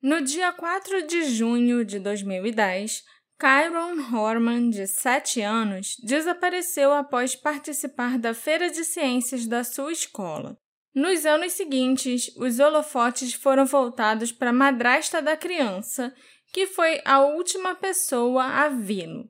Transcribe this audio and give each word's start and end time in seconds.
No 0.00 0.20
dia 0.20 0.52
4 0.52 1.08
de 1.08 1.24
junho 1.24 1.84
de 1.84 1.98
2010, 1.98 3.02
Kyron 3.36 3.98
Horman, 4.14 4.70
de 4.70 4.86
7 4.86 5.40
anos, 5.40 5.96
desapareceu 6.04 6.92
após 6.92 7.34
participar 7.34 8.16
da 8.16 8.32
Feira 8.32 8.70
de 8.70 8.84
Ciências 8.84 9.44
da 9.44 9.64
sua 9.64 9.90
escola. 9.90 10.56
Nos 10.94 11.26
anos 11.26 11.54
seguintes, 11.54 12.32
os 12.36 12.60
holofotes 12.60 13.34
foram 13.34 13.66
voltados 13.66 14.30
para 14.30 14.50
a 14.50 14.52
madrasta 14.52 15.20
da 15.20 15.36
criança, 15.36 16.14
que 16.52 16.64
foi 16.64 17.00
a 17.04 17.20
última 17.20 17.74
pessoa 17.74 18.44
a 18.44 18.68
vê-lo. 18.68 19.28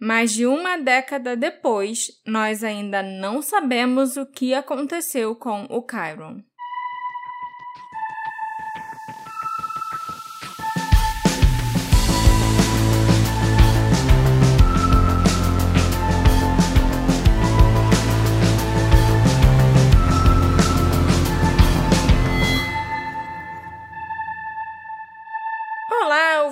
Mais 0.00 0.32
de 0.32 0.46
uma 0.46 0.78
década 0.78 1.36
depois, 1.36 2.06
nós 2.26 2.64
ainda 2.64 3.02
não 3.02 3.42
sabemos 3.42 4.16
o 4.16 4.24
que 4.24 4.54
aconteceu 4.54 5.36
com 5.36 5.66
o 5.68 5.86
Chiron. 5.86 6.47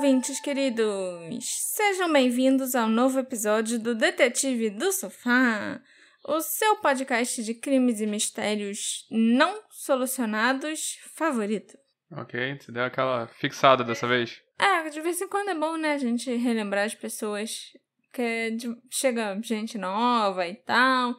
Ouvintes 0.06 0.38
queridos! 0.38 1.44
Sejam 1.74 2.12
bem-vindos 2.12 2.76
ao 2.76 2.88
novo 2.88 3.18
episódio 3.18 3.76
do 3.76 3.92
Detetive 3.92 4.70
do 4.70 4.92
Sofá, 4.92 5.80
o 6.24 6.40
seu 6.40 6.76
podcast 6.76 7.42
de 7.42 7.52
crimes 7.52 8.00
e 8.00 8.06
mistérios 8.06 9.04
não 9.10 9.60
solucionados 9.68 10.96
favorito. 11.16 11.76
Ok, 12.12 12.56
você 12.56 12.70
deu 12.70 12.84
aquela 12.84 13.26
fixada 13.26 13.82
dessa 13.82 14.06
vez. 14.06 14.40
É, 14.56 14.88
de 14.88 15.00
vez 15.00 15.20
em 15.20 15.26
quando 15.26 15.48
é 15.48 15.56
bom, 15.56 15.76
né, 15.76 15.94
a 15.94 15.98
gente 15.98 16.32
relembrar 16.36 16.84
as 16.84 16.94
pessoas 16.94 17.72
que 18.12 18.56
chega 18.88 19.36
gente 19.42 19.76
nova 19.76 20.46
e 20.46 20.54
tal. 20.54 21.16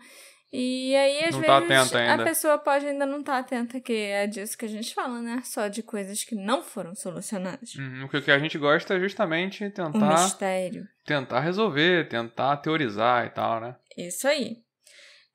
E 0.52 0.96
aí, 0.96 1.26
às 1.26 1.36
Não 1.36 1.44
tá 1.44 1.60
vezes, 1.60 1.94
atenta 1.94 2.14
a 2.22 2.24
pessoa 2.26 2.58
pode 2.58 2.86
ainda 2.86 3.06
não 3.06 3.20
estar 3.20 3.38
atenta, 3.38 3.82
que 3.82 3.92
é 3.94 4.26
disso 4.28 4.58
que 4.58 4.64
a 4.64 4.70
gente 4.70 4.94
fala, 4.94 5.22
né? 5.22 5.42
Só 5.44 5.68
de 5.68 5.84
coisas 5.84 6.24
que 6.24 6.36
não 6.36 6.64
foram 6.64 6.96
solucionadas. 6.96 7.76
Uhum, 7.76 8.02
Porque 8.02 8.18
o 8.18 8.22
que 8.22 8.32
a 8.32 8.40
gente 8.40 8.58
gosta 8.58 8.96
é 8.96 9.00
justamente 9.00 9.66
O 9.66 9.72
tentar, 9.72 10.24
mistério. 10.24 10.88
tentar 11.06 11.42
resolver, 11.42 12.08
tentar 12.08 12.56
teorizar 12.58 13.26
e 13.26 13.30
tal, 13.30 13.60
né? 13.60 13.76
Isso 13.98 14.28
aí. 14.28 14.58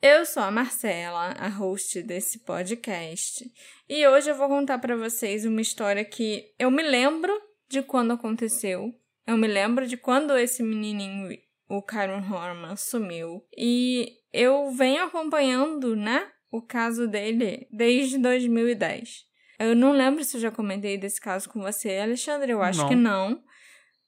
Eu 0.01 0.25
sou 0.27 0.43
a 0.43 0.51
Marcela, 0.51 1.33
a 1.39 1.49
host 1.49 2.03
desse 2.03 2.41
podcast, 2.41 3.45
e 3.89 4.05
hoje 4.09 4.31
eu 4.31 4.35
vou 4.35 4.49
contar 4.49 4.79
pra 4.79 4.97
vocês 4.97 5.45
uma 5.45 5.61
história 5.61 6.05
que 6.05 6.45
eu 6.59 6.71
me 6.73 6.83
lembro 6.83 7.33
de 7.71 7.83
quando 7.83 8.13
aconteceu. 8.13 8.91
Eu 9.25 9.37
me 9.37 9.47
lembro 9.47 9.87
de 9.87 9.97
quando 9.97 10.37
esse 10.37 10.61
menininho, 10.63 11.39
o 11.69 11.81
Kyron 11.81 12.25
Horman, 12.29 12.75
sumiu. 12.75 13.45
E 13.57 14.09
eu 14.33 14.71
venho 14.71 15.05
acompanhando, 15.05 15.95
né, 15.97 16.29
o 16.51 16.61
caso 16.63 17.07
dele 17.09 17.67
desde 17.71 18.19
2010. 18.19 19.25
Eu 19.59 19.77
não 19.77 19.93
lembro 19.93 20.25
se 20.25 20.37
eu 20.37 20.41
já 20.41 20.51
comentei 20.51 20.99
desse 20.99 21.21
caso 21.21 21.49
com 21.49 21.61
você, 21.61 21.99
Alexandre. 21.99 22.51
Eu 22.53 22.63
acho 22.63 22.81
Não. 22.81 22.89
que 22.89 22.95
não. 22.95 23.43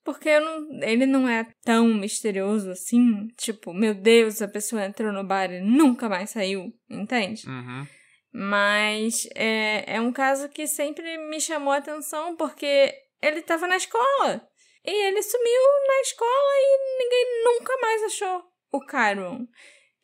Porque 0.05 0.39
não- 0.41 0.83
ele 0.83 1.07
não 1.07 1.29
é 1.29 1.47
tão 1.65 1.87
misterioso 1.95 2.71
assim. 2.71 3.29
Tipo, 3.39 3.73
meu 3.73 3.95
Deus, 3.95 4.43
a 4.43 4.49
pessoa 4.49 4.85
entrou 4.85 5.13
no 5.13 5.25
bar 5.25 5.51
e 5.53 5.61
nunca 5.61 6.09
mais 6.09 6.31
saiu. 6.31 6.73
Entende? 6.91 7.49
Uhum. 7.49 7.87
Mas 8.33 9.29
é, 9.35 9.95
é 9.97 10.01
um 10.01 10.13
caso 10.13 10.49
que 10.49 10.67
sempre 10.67 11.17
me 11.29 11.41
chamou 11.41 11.73
a 11.73 11.77
atenção 11.79 12.37
porque 12.37 12.93
ele 13.23 13.39
estava 13.41 13.67
na 13.69 13.77
escola. 13.77 14.47
E 14.85 15.07
ele 15.07 15.23
sumiu 15.23 15.63
na 15.89 16.01
escola 16.03 16.53
e 16.57 16.99
ninguém 16.99 17.45
nunca 17.45 17.77
mais 17.81 18.03
achou 18.03 18.43
o 18.73 18.81
Kyron. 18.85 19.47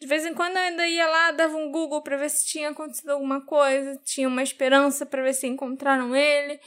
De 0.00 0.06
vez 0.06 0.24
em 0.24 0.32
quando 0.34 0.56
eu 0.56 0.62
ainda 0.62 0.86
ia 0.86 1.06
lá, 1.06 1.30
dava 1.32 1.56
um 1.56 1.70
Google 1.70 2.02
para 2.02 2.16
ver 2.16 2.30
se 2.30 2.46
tinha 2.46 2.70
acontecido 2.70 3.10
alguma 3.10 3.44
coisa, 3.44 4.00
tinha 4.04 4.26
uma 4.26 4.42
esperança 4.42 5.04
para 5.04 5.22
ver 5.22 5.34
se 5.34 5.46
encontraram 5.46 6.16
ele. 6.16 6.58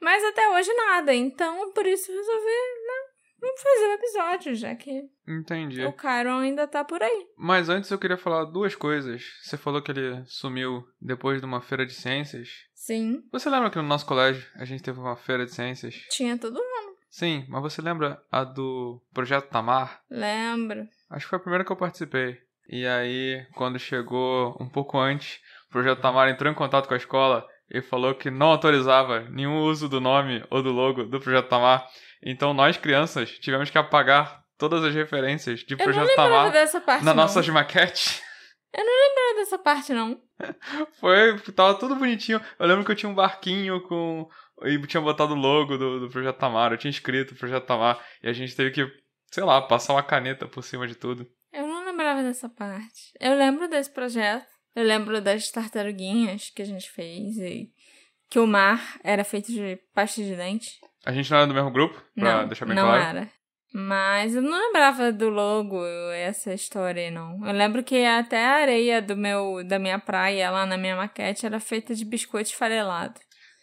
Mas 0.00 0.22
até 0.24 0.48
hoje 0.50 0.70
nada. 0.74 1.14
Então, 1.14 1.72
por 1.72 1.86
isso 1.86 2.12
eu 2.12 2.16
resolvi, 2.18 2.44
né, 2.44 2.94
vamos 3.40 3.62
fazer 3.62 3.86
o 3.86 3.92
episódio, 3.92 4.54
já 4.54 4.74
que 4.74 5.02
Entendi. 5.26 5.82
o 5.84 5.92
Kyron 5.94 6.40
ainda 6.40 6.66
tá 6.66 6.84
por 6.84 7.02
aí. 7.02 7.26
Mas 7.38 7.70
antes 7.70 7.90
eu 7.90 7.98
queria 7.98 8.18
falar 8.18 8.44
duas 8.44 8.74
coisas. 8.74 9.22
Você 9.42 9.56
falou 9.56 9.80
que 9.80 9.90
ele 9.90 10.22
sumiu 10.26 10.84
depois 11.00 11.40
de 11.40 11.46
uma 11.46 11.62
feira 11.62 11.86
de 11.86 11.94
ciências. 11.94 12.48
Sim, 12.74 13.22
Você 13.32 13.48
lembra 13.48 13.70
que 13.70 13.76
no 13.78 13.82
nosso 13.82 14.04
colégio 14.04 14.46
a 14.56 14.66
gente 14.66 14.82
teve 14.82 15.00
uma 15.00 15.16
feira 15.16 15.46
de 15.46 15.54
ciências? 15.54 15.94
tinha 16.10 16.36
todo 16.36 16.56
mundo. 16.56 16.94
Sim, 17.08 17.46
mas 17.48 17.62
você 17.62 17.80
lembra 17.80 18.20
a 18.30 18.44
do 18.44 19.00
Projeto 19.14 19.48
Tamar? 19.48 20.02
Lembro. 20.10 20.86
Acho 21.08 21.24
que 21.24 21.30
foi 21.30 21.38
a 21.38 21.40
primeira 21.42 21.64
que 21.64 21.72
eu 21.72 21.76
participei. 21.76 22.36
E 22.68 22.86
aí, 22.86 23.46
quando 23.54 23.78
chegou 23.78 24.56
um 24.60 24.68
pouco 24.68 24.98
antes, 24.98 25.40
o 25.68 25.72
Projeto 25.72 26.00
Tamar 26.00 26.28
entrou 26.28 26.50
em 26.50 26.54
contato 26.54 26.88
com 26.88 26.94
a 26.94 26.98
escola 26.98 27.46
e 27.70 27.80
falou 27.82 28.14
que 28.14 28.30
não 28.30 28.48
autorizava 28.48 29.20
nenhum 29.30 29.62
uso 29.62 29.88
do 29.88 30.00
nome 30.00 30.44
ou 30.50 30.62
do 30.62 30.72
logo 30.72 31.04
do 31.04 31.20
Projeto 31.20 31.48
Tamar. 31.48 31.86
Então 32.22 32.54
nós, 32.54 32.76
crianças, 32.76 33.30
tivemos 33.38 33.70
que 33.70 33.78
apagar 33.78 34.42
todas 34.56 34.84
as 34.84 34.94
referências 34.94 35.60
de 35.60 35.74
Eu 35.74 35.78
não 35.78 35.84
Projeto 35.84 36.14
Tamar 36.16 36.52
dessa 36.52 36.80
parte, 36.80 37.04
não. 37.04 37.14
nossas 37.14 37.48
maquetes. 37.48 38.22
Eu 38.72 38.84
não 38.84 39.08
lembrava 39.08 39.34
dessa 39.36 39.58
parte, 39.58 39.92
não. 39.92 40.20
Foi, 40.98 41.38
tava 41.54 41.74
tudo 41.78 41.94
bonitinho. 41.94 42.40
Eu 42.58 42.66
lembro 42.66 42.84
que 42.84 42.90
eu 42.90 42.96
tinha 42.96 43.10
um 43.10 43.14
barquinho 43.14 43.80
com. 43.82 44.28
E 44.62 44.78
tinha 44.86 45.00
botado 45.00 45.34
o 45.34 45.36
logo 45.36 45.76
do, 45.76 46.00
do 46.00 46.08
Projeto 46.08 46.38
Tamar. 46.38 46.72
Eu 46.72 46.78
tinha 46.78 46.90
escrito 46.90 47.36
Projeto 47.36 47.66
Tamar. 47.66 48.00
E 48.22 48.28
a 48.28 48.32
gente 48.32 48.54
teve 48.56 48.72
que, 48.72 48.84
sei 49.30 49.44
lá, 49.44 49.62
passar 49.62 49.92
uma 49.92 50.02
caneta 50.02 50.48
por 50.48 50.62
cima 50.62 50.88
de 50.88 50.96
tudo. 50.96 51.24
Eu 51.94 51.96
não 51.96 52.04
lembrava 52.04 52.22
dessa 52.22 52.48
parte. 52.48 53.12
Eu 53.20 53.36
lembro 53.36 53.68
desse 53.68 53.90
projeto. 53.90 54.46
Eu 54.74 54.84
lembro 54.84 55.20
das 55.20 55.48
tartaruguinhas 55.50 56.50
que 56.50 56.60
a 56.60 56.64
gente 56.64 56.90
fez 56.90 57.36
e 57.38 57.70
que 58.28 58.40
o 58.40 58.46
mar 58.46 58.98
era 59.04 59.22
feito 59.22 59.52
de 59.52 59.78
pasta 59.94 60.20
de 60.20 60.34
dente. 60.34 60.72
A 61.06 61.12
gente 61.12 61.30
não 61.30 61.38
era 61.38 61.46
do 61.46 61.54
mesmo 61.54 61.70
grupo, 61.70 62.02
pra 62.16 62.40
não, 62.40 62.48
deixar 62.48 62.66
bem 62.66 62.74
não 62.74 62.86
claro. 62.86 63.18
era. 63.18 63.30
Mas 63.72 64.34
eu 64.34 64.42
não 64.42 64.58
lembrava 64.58 65.12
do 65.12 65.28
logo, 65.28 65.84
essa 66.12 66.52
história 66.52 67.04
aí, 67.04 67.10
não. 67.10 67.46
Eu 67.46 67.52
lembro 67.52 67.84
que 67.84 68.04
até 68.04 68.44
a 68.44 68.54
areia 68.54 69.00
do 69.00 69.16
meu, 69.16 69.62
da 69.64 69.78
minha 69.78 69.98
praia 69.98 70.50
lá 70.50 70.66
na 70.66 70.76
minha 70.76 70.96
maquete 70.96 71.46
era 71.46 71.60
feita 71.60 71.94
de 71.94 72.04
biscoito 72.04 72.50
esfarelado. 72.50 73.20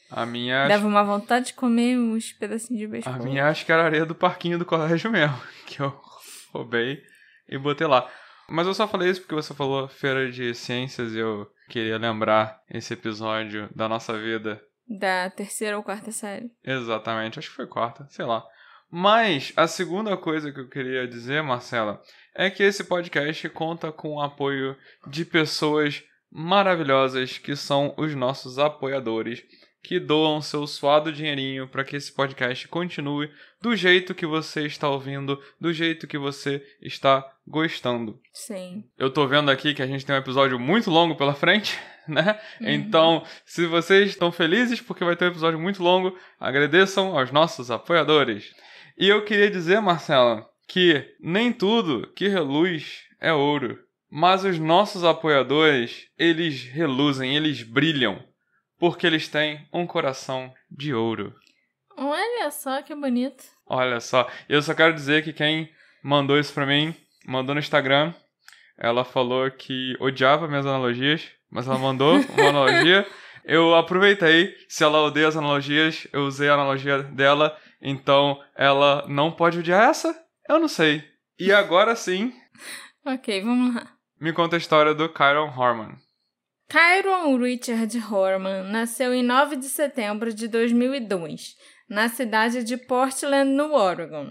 A 0.10 0.26
minha. 0.26 0.68
Dava 0.68 0.88
uma 0.88 1.04
vontade 1.04 1.48
de 1.48 1.54
comer 1.54 1.98
uns 1.98 2.32
pedacinhos 2.34 2.80
de 2.80 2.86
A 2.86 2.90
biscoito. 2.90 3.24
minha 3.24 3.48
acho 3.48 3.66
que 3.66 3.72
era 3.72 3.84
a 3.84 3.86
areia 3.86 4.06
do 4.06 4.16
parquinho 4.16 4.58
do 4.58 4.66
colégio 4.66 5.12
mesmo. 5.12 5.38
Que 5.66 5.82
eu 5.82 5.98
roubei 6.54 7.02
e 7.48 7.58
botei 7.58 7.88
lá. 7.88 8.10
Mas 8.52 8.68
eu 8.68 8.74
só 8.74 8.86
falei 8.86 9.10
isso 9.10 9.22
porque 9.22 9.34
você 9.36 9.54
falou 9.54 9.88
feira 9.88 10.30
de 10.30 10.54
ciências 10.54 11.14
e 11.14 11.20
eu 11.20 11.50
queria 11.70 11.98
lembrar 11.98 12.62
esse 12.70 12.94
episódio 12.94 13.70
da 13.74 13.88
nossa 13.88 14.18
vida 14.20 14.62
Da 14.86 15.30
terceira 15.30 15.78
ou 15.78 15.84
quarta 15.84 16.12
série. 16.12 16.52
Exatamente, 16.62 17.40
acho 17.40 17.50
que 17.50 17.56
foi 17.56 17.66
quarta, 17.66 18.06
sei 18.10 18.26
lá. 18.26 18.46
Mas 18.92 19.54
a 19.56 19.68
segunda 19.68 20.18
coisa 20.18 20.52
que 20.52 20.60
eu 20.60 20.68
queria 20.68 21.08
dizer, 21.08 21.42
Marcela, 21.42 22.02
é 22.36 22.50
que 22.50 22.62
esse 22.62 22.84
podcast 22.84 23.48
conta 23.50 23.90
com 23.90 24.16
o 24.16 24.22
apoio 24.22 24.76
de 25.08 25.24
pessoas 25.24 26.04
maravilhosas 26.30 27.38
que 27.38 27.56
são 27.56 27.94
os 27.98 28.14
nossos 28.16 28.60
apoiadores, 28.60 29.42
que 29.84 30.00
doam 30.00 30.42
seu 30.42 30.68
suado 30.68 31.12
dinheirinho 31.12 31.68
para 31.68 31.84
que 31.84 31.96
esse 31.96 32.12
podcast 32.12 32.68
continue 32.68 33.30
do 33.62 33.76
jeito 33.76 34.14
que 34.14 34.26
você 34.26 34.66
está 34.66 34.90
ouvindo, 34.90 35.42
do 35.60 35.74
jeito 35.74 36.08
que 36.08 36.18
você 36.18 36.64
está 36.82 37.28
gostando. 37.48 38.20
Sim. 38.32 38.84
Eu 38.98 39.10
tô 39.10 39.28
vendo 39.28 39.50
aqui 39.50 39.74
que 39.74 39.82
a 39.82 39.88
gente 39.88 40.06
tem 40.06 40.16
um 40.16 40.20
episódio 40.20 40.60
muito 40.60 40.90
longo 40.90 41.16
pela 41.16 41.34
frente, 41.34 41.78
né? 42.08 42.40
Uhum. 42.60 42.70
Então, 42.70 43.26
se 43.46 43.66
vocês 43.66 44.10
estão 44.10 44.32
felizes 44.32 44.80
porque 44.80 45.04
vai 45.04 45.16
ter 45.16 45.26
um 45.26 45.30
episódio 45.30 45.60
muito 45.60 45.82
longo, 45.82 46.18
agradeçam 46.40 47.18
aos 47.18 47.32
nossos 47.32 47.72
apoiadores. 47.72 48.54
E 48.98 49.10
eu 49.10 49.26
queria 49.26 49.50
dizer, 49.50 49.82
Marcela, 49.82 50.48
que 50.68 51.06
nem 51.20 51.52
tudo 51.52 52.08
que 52.16 52.28
reluz 52.28 53.02
é 53.20 53.34
ouro. 53.34 53.80
Mas 54.10 54.44
os 54.44 54.60
nossos 54.60 55.06
apoiadores, 55.06 56.08
eles 56.18 56.64
reluzem, 56.66 57.36
eles 57.36 57.64
brilham, 57.64 58.22
porque 58.82 59.06
eles 59.06 59.28
têm 59.30 59.66
um 59.72 59.86
coração 59.86 60.52
de 60.70 60.92
ouro. 60.94 61.34
Olha 61.96 62.50
só 62.50 62.82
que 62.82 62.96
bonito. 62.96 63.44
Olha 63.68 64.00
só, 64.00 64.28
eu 64.50 64.60
só 64.62 64.74
quero 64.74 64.94
dizer 64.94 65.24
que 65.24 65.32
quem 65.32 65.70
mandou 66.04 66.40
isso 66.40 66.52
pra 66.54 66.66
mim, 66.66 66.96
mandou 67.26 67.54
no 67.54 67.60
Instagram, 67.62 68.12
ela 68.78 69.06
falou 69.06 69.50
que 69.52 69.96
odiava 70.00 70.48
minhas 70.48 70.66
analogias, 70.66 71.30
mas 71.50 71.68
ela 71.68 71.78
mandou 71.78 72.16
uma 72.38 72.50
analogia. 72.50 73.08
Eu 73.46 73.76
aproveitei, 73.76 74.54
se 74.68 74.84
ela 74.84 75.02
odeia 75.04 75.28
as 75.28 75.38
analogias, 75.38 76.08
eu 76.12 76.22
usei 76.26 76.50
a 76.50 76.56
analogia 76.56 77.04
dela, 77.04 77.56
então 77.82 78.42
ela 78.56 79.06
não 79.08 79.32
pode 79.32 79.60
odiar 79.60 79.90
essa? 79.90 80.20
Eu 80.50 80.60
não 80.60 80.68
sei. 80.68 81.04
E 81.40 81.52
agora 81.52 81.96
sim, 81.96 82.34
Ok, 83.06 83.42
vamos 83.42 83.76
lá. 83.76 83.88
me 84.20 84.34
conta 84.34 84.56
a 84.56 84.60
história 84.60 84.94
do 84.96 85.08
Kyron 85.10 85.54
Horman. 85.56 85.96
Kyron 86.72 87.38
Richard 87.38 87.98
Horman 88.00 88.64
nasceu 88.72 89.14
em 89.14 89.22
9 89.22 89.58
de 89.58 89.66
setembro 89.66 90.34
de 90.34 90.48
2002, 90.48 91.58
na 91.90 92.08
cidade 92.08 92.64
de 92.64 92.78
Portland, 92.78 93.52
no 93.52 93.74
Oregon. 93.74 94.30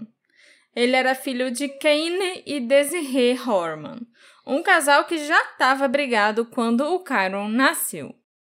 Ele 0.75 0.95
era 0.95 1.13
filho 1.13 1.51
de 1.51 1.67
Kane 1.67 2.41
e 2.43 2.59
Desiree 2.59 3.39
Horman, 3.39 3.99
um 4.43 4.63
casal 4.63 5.03
que 5.03 5.19
já 5.19 5.39
estava 5.51 5.87
brigado 5.87 6.43
quando 6.43 6.81
o 6.81 7.03
Kyron 7.03 7.47
nasceu. 7.47 8.15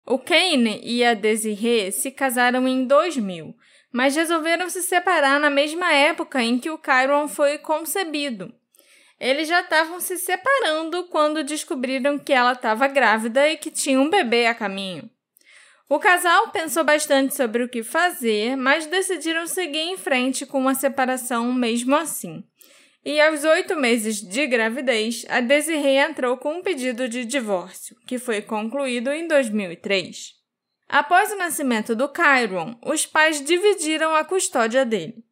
O 0.05 0.19
Kane 0.19 0.79
e 0.83 1.03
a 1.03 1.15
Desiree 1.15 1.91
se 1.91 2.11
casaram 2.11 2.67
em 2.67 2.85
2000, 2.85 3.55
mas 3.91 4.15
resolveram 4.15 4.69
se 4.69 4.83
separar 4.83 5.39
na 5.39 5.49
mesma 5.49 5.91
época 5.91 6.39
em 6.43 6.59
que 6.59 6.69
o 6.69 6.77
Kyron 6.77 7.27
foi 7.27 7.57
concebido. 7.57 8.53
Eles 9.21 9.47
já 9.47 9.61
estavam 9.61 9.99
se 9.99 10.17
separando 10.17 11.03
quando 11.03 11.43
descobriram 11.43 12.17
que 12.17 12.33
ela 12.33 12.53
estava 12.53 12.87
grávida 12.87 13.47
e 13.47 13.55
que 13.55 13.69
tinha 13.69 14.01
um 14.01 14.09
bebê 14.09 14.47
a 14.47 14.55
caminho. 14.55 15.07
O 15.87 15.99
casal 15.99 16.49
pensou 16.49 16.83
bastante 16.83 17.35
sobre 17.35 17.61
o 17.61 17.69
que 17.69 17.83
fazer, 17.83 18.55
mas 18.55 18.87
decidiram 18.87 19.45
seguir 19.45 19.81
em 19.81 19.95
frente 19.95 20.43
com 20.43 20.57
uma 20.57 20.73
separação 20.73 21.53
mesmo 21.53 21.95
assim. 21.95 22.43
E 23.05 23.21
aos 23.21 23.43
oito 23.43 23.75
meses 23.75 24.21
de 24.21 24.47
gravidez, 24.47 25.23
a 25.29 25.39
Desiree 25.39 25.97
entrou 25.97 26.35
com 26.37 26.55
um 26.55 26.63
pedido 26.63 27.07
de 27.07 27.23
divórcio, 27.23 27.95
que 28.07 28.17
foi 28.17 28.41
concluído 28.41 29.11
em 29.11 29.27
2003. 29.27 30.31
Após 30.89 31.31
o 31.31 31.37
nascimento 31.37 31.95
do 31.95 32.09
Kyron, 32.09 32.75
os 32.83 33.05
pais 33.05 33.39
dividiram 33.39 34.15
a 34.15 34.25
custódia 34.25 34.83
dele. 34.83 35.23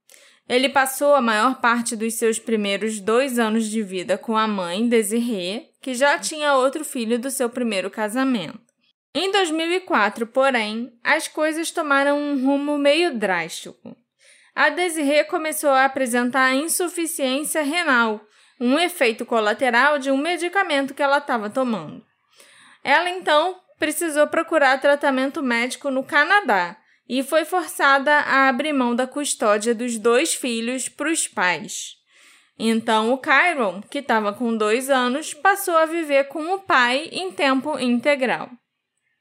Ele 0.49 0.67
passou 0.67 1.13
a 1.13 1.21
maior 1.21 1.61
parte 1.61 1.95
dos 1.95 2.15
seus 2.15 2.39
primeiros 2.39 2.99
dois 2.99 3.37
anos 3.37 3.69
de 3.69 3.83
vida 3.83 4.17
com 4.17 4.35
a 4.35 4.47
mãe, 4.47 4.89
Desiree, 4.89 5.69
que 5.79 5.93
já 5.93 6.17
tinha 6.17 6.55
outro 6.55 6.83
filho 6.83 7.19
do 7.19 7.29
seu 7.29 7.51
primeiro 7.51 7.91
casamento. 7.91 8.59
Em 9.13 9.31
2004, 9.31 10.25
porém, 10.25 10.91
as 11.03 11.27
coisas 11.27 11.69
tomaram 11.69 12.19
um 12.19 12.43
rumo 12.43 12.79
meio 12.79 13.15
drástico. 13.15 13.95
A 14.55 14.69
Desiree 14.69 15.23
começou 15.25 15.69
a 15.69 15.85
apresentar 15.85 16.55
insuficiência 16.55 17.61
renal, 17.61 18.19
um 18.59 18.79
efeito 18.79 19.27
colateral 19.27 19.99
de 19.99 20.09
um 20.09 20.17
medicamento 20.17 20.95
que 20.95 21.03
ela 21.03 21.19
estava 21.19 21.47
tomando. 21.51 22.03
Ela 22.83 23.11
então 23.11 23.55
precisou 23.77 24.25
procurar 24.27 24.81
tratamento 24.81 25.43
médico 25.43 25.91
no 25.91 26.03
Canadá, 26.03 26.75
e 27.09 27.23
foi 27.23 27.43
forçada 27.43 28.13
a 28.19 28.47
abrir 28.47 28.71
mão 28.71 28.95
da 28.95 29.07
custódia 29.07 29.73
dos 29.73 29.97
dois 29.97 30.35
filhos 30.35 30.87
para 30.87 31.11
os 31.11 31.27
pais. 31.27 31.95
Então, 32.57 33.11
o 33.11 33.17
Kyron, 33.17 33.81
que 33.89 33.97
estava 33.97 34.31
com 34.31 34.55
dois 34.55 34.89
anos, 34.89 35.33
passou 35.33 35.75
a 35.75 35.85
viver 35.85 36.25
com 36.25 36.53
o 36.53 36.59
pai 36.59 37.09
em 37.11 37.31
tempo 37.31 37.79
integral. 37.79 38.49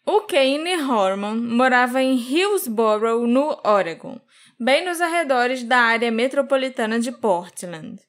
O 0.04 0.22
Kane 0.22 0.82
Horman 0.82 1.36
morava 1.36 2.02
em 2.02 2.16
Hillsborough, 2.16 3.26
no 3.26 3.58
Oregon, 3.64 4.20
bem 4.58 4.84
nos 4.84 5.00
arredores 5.00 5.62
da 5.62 5.78
área 5.78 6.10
metropolitana 6.10 6.98
de 6.98 7.12
Portland. 7.12 8.00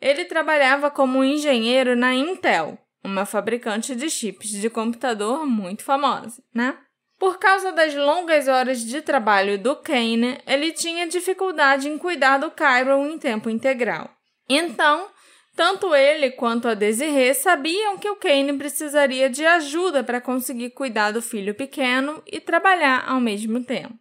Ele 0.00 0.24
trabalhava 0.24 0.90
como 0.90 1.22
engenheiro 1.22 1.94
na 1.94 2.14
Intel, 2.14 2.76
uma 3.04 3.24
fabricante 3.24 3.94
de 3.94 4.10
chips 4.10 4.50
de 4.50 4.68
computador 4.68 5.46
muito 5.46 5.84
famosa, 5.84 6.42
né? 6.52 6.76
Por 7.22 7.38
causa 7.38 7.70
das 7.70 7.94
longas 7.94 8.48
horas 8.48 8.80
de 8.80 9.00
trabalho 9.00 9.56
do 9.56 9.76
Kane, 9.76 10.40
ele 10.44 10.72
tinha 10.72 11.06
dificuldade 11.06 11.88
em 11.88 11.96
cuidar 11.96 12.38
do 12.38 12.50
Kyron 12.50 13.06
em 13.06 13.16
tempo 13.16 13.48
integral. 13.48 14.10
Então, 14.48 15.06
tanto 15.54 15.94
ele 15.94 16.32
quanto 16.32 16.66
a 16.66 16.74
Desiree 16.74 17.32
sabiam 17.32 17.96
que 17.96 18.10
o 18.10 18.16
Kane 18.16 18.58
precisaria 18.58 19.30
de 19.30 19.46
ajuda 19.46 20.02
para 20.02 20.20
conseguir 20.20 20.70
cuidar 20.70 21.12
do 21.12 21.22
filho 21.22 21.54
pequeno 21.54 22.20
e 22.26 22.40
trabalhar 22.40 23.04
ao 23.06 23.20
mesmo 23.20 23.62
tempo. 23.62 23.94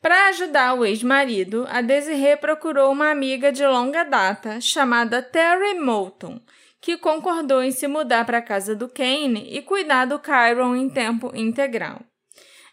Para 0.00 0.28
ajudar 0.28 0.74
o 0.74 0.84
ex-marido, 0.84 1.66
a 1.68 1.80
Desiree 1.80 2.36
procurou 2.36 2.92
uma 2.92 3.10
amiga 3.10 3.50
de 3.50 3.66
longa 3.66 4.04
data 4.04 4.60
chamada 4.60 5.20
Terry 5.20 5.74
Moulton, 5.74 6.40
que 6.80 6.96
concordou 6.96 7.64
em 7.64 7.72
se 7.72 7.88
mudar 7.88 8.24
para 8.24 8.38
a 8.38 8.42
casa 8.42 8.76
do 8.76 8.88
Kane 8.88 9.48
e 9.50 9.60
cuidar 9.60 10.04
do 10.04 10.20
Kyron 10.20 10.76
em 10.76 10.88
tempo 10.88 11.32
integral. 11.34 12.00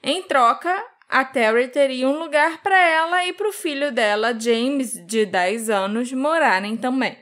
Em 0.09 0.21
troca, 0.21 0.74
a 1.09 1.25
Terry 1.25 1.68
teria 1.68 2.07
um 2.07 2.18
lugar 2.18 2.63
para 2.63 2.80
ela 2.80 3.25
e 3.25 3.33
para 3.33 3.50
o 3.50 3.51
filho 3.51 3.92
dela, 3.92 4.33
James, 4.39 4.94
de 5.06 5.25
10 5.25 5.69
anos, 5.69 6.13
morarem 6.13 6.77
também. 6.77 7.21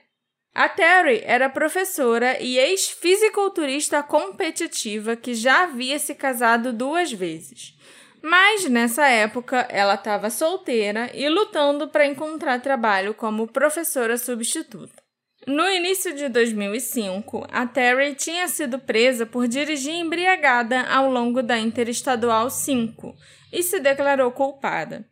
A 0.53 0.69
Terry 0.69 1.23
era 1.25 1.49
professora 1.49 2.39
e 2.39 2.59
ex-fisiculturista 2.59 4.03
competitiva 4.03 5.15
que 5.15 5.33
já 5.33 5.63
havia 5.63 5.97
se 5.97 6.13
casado 6.13 6.71
duas 6.71 7.11
vezes. 7.11 7.73
Mas 8.21 8.69
nessa 8.69 9.07
época 9.07 9.67
ela 9.71 9.95
estava 9.95 10.29
solteira 10.29 11.09
e 11.11 11.27
lutando 11.27 11.87
para 11.87 12.05
encontrar 12.05 12.61
trabalho 12.61 13.15
como 13.15 13.51
professora 13.51 14.15
substituta. 14.15 15.04
No 15.47 15.69
início 15.69 16.11
de 16.15 16.27
2005, 16.27 17.45
a 17.51 17.67
Terry 17.67 18.15
tinha 18.15 18.47
sido 18.47 18.79
presa 18.79 19.27
por 19.27 19.47
dirigir 19.47 19.93
embriagada 19.93 20.81
ao 20.87 21.11
longo 21.11 21.43
da 21.43 21.55
Interestadual 21.59 22.49
5 22.49 23.15
e 23.53 23.61
se 23.61 23.79
declarou 23.79 24.31
culpada. 24.31 25.07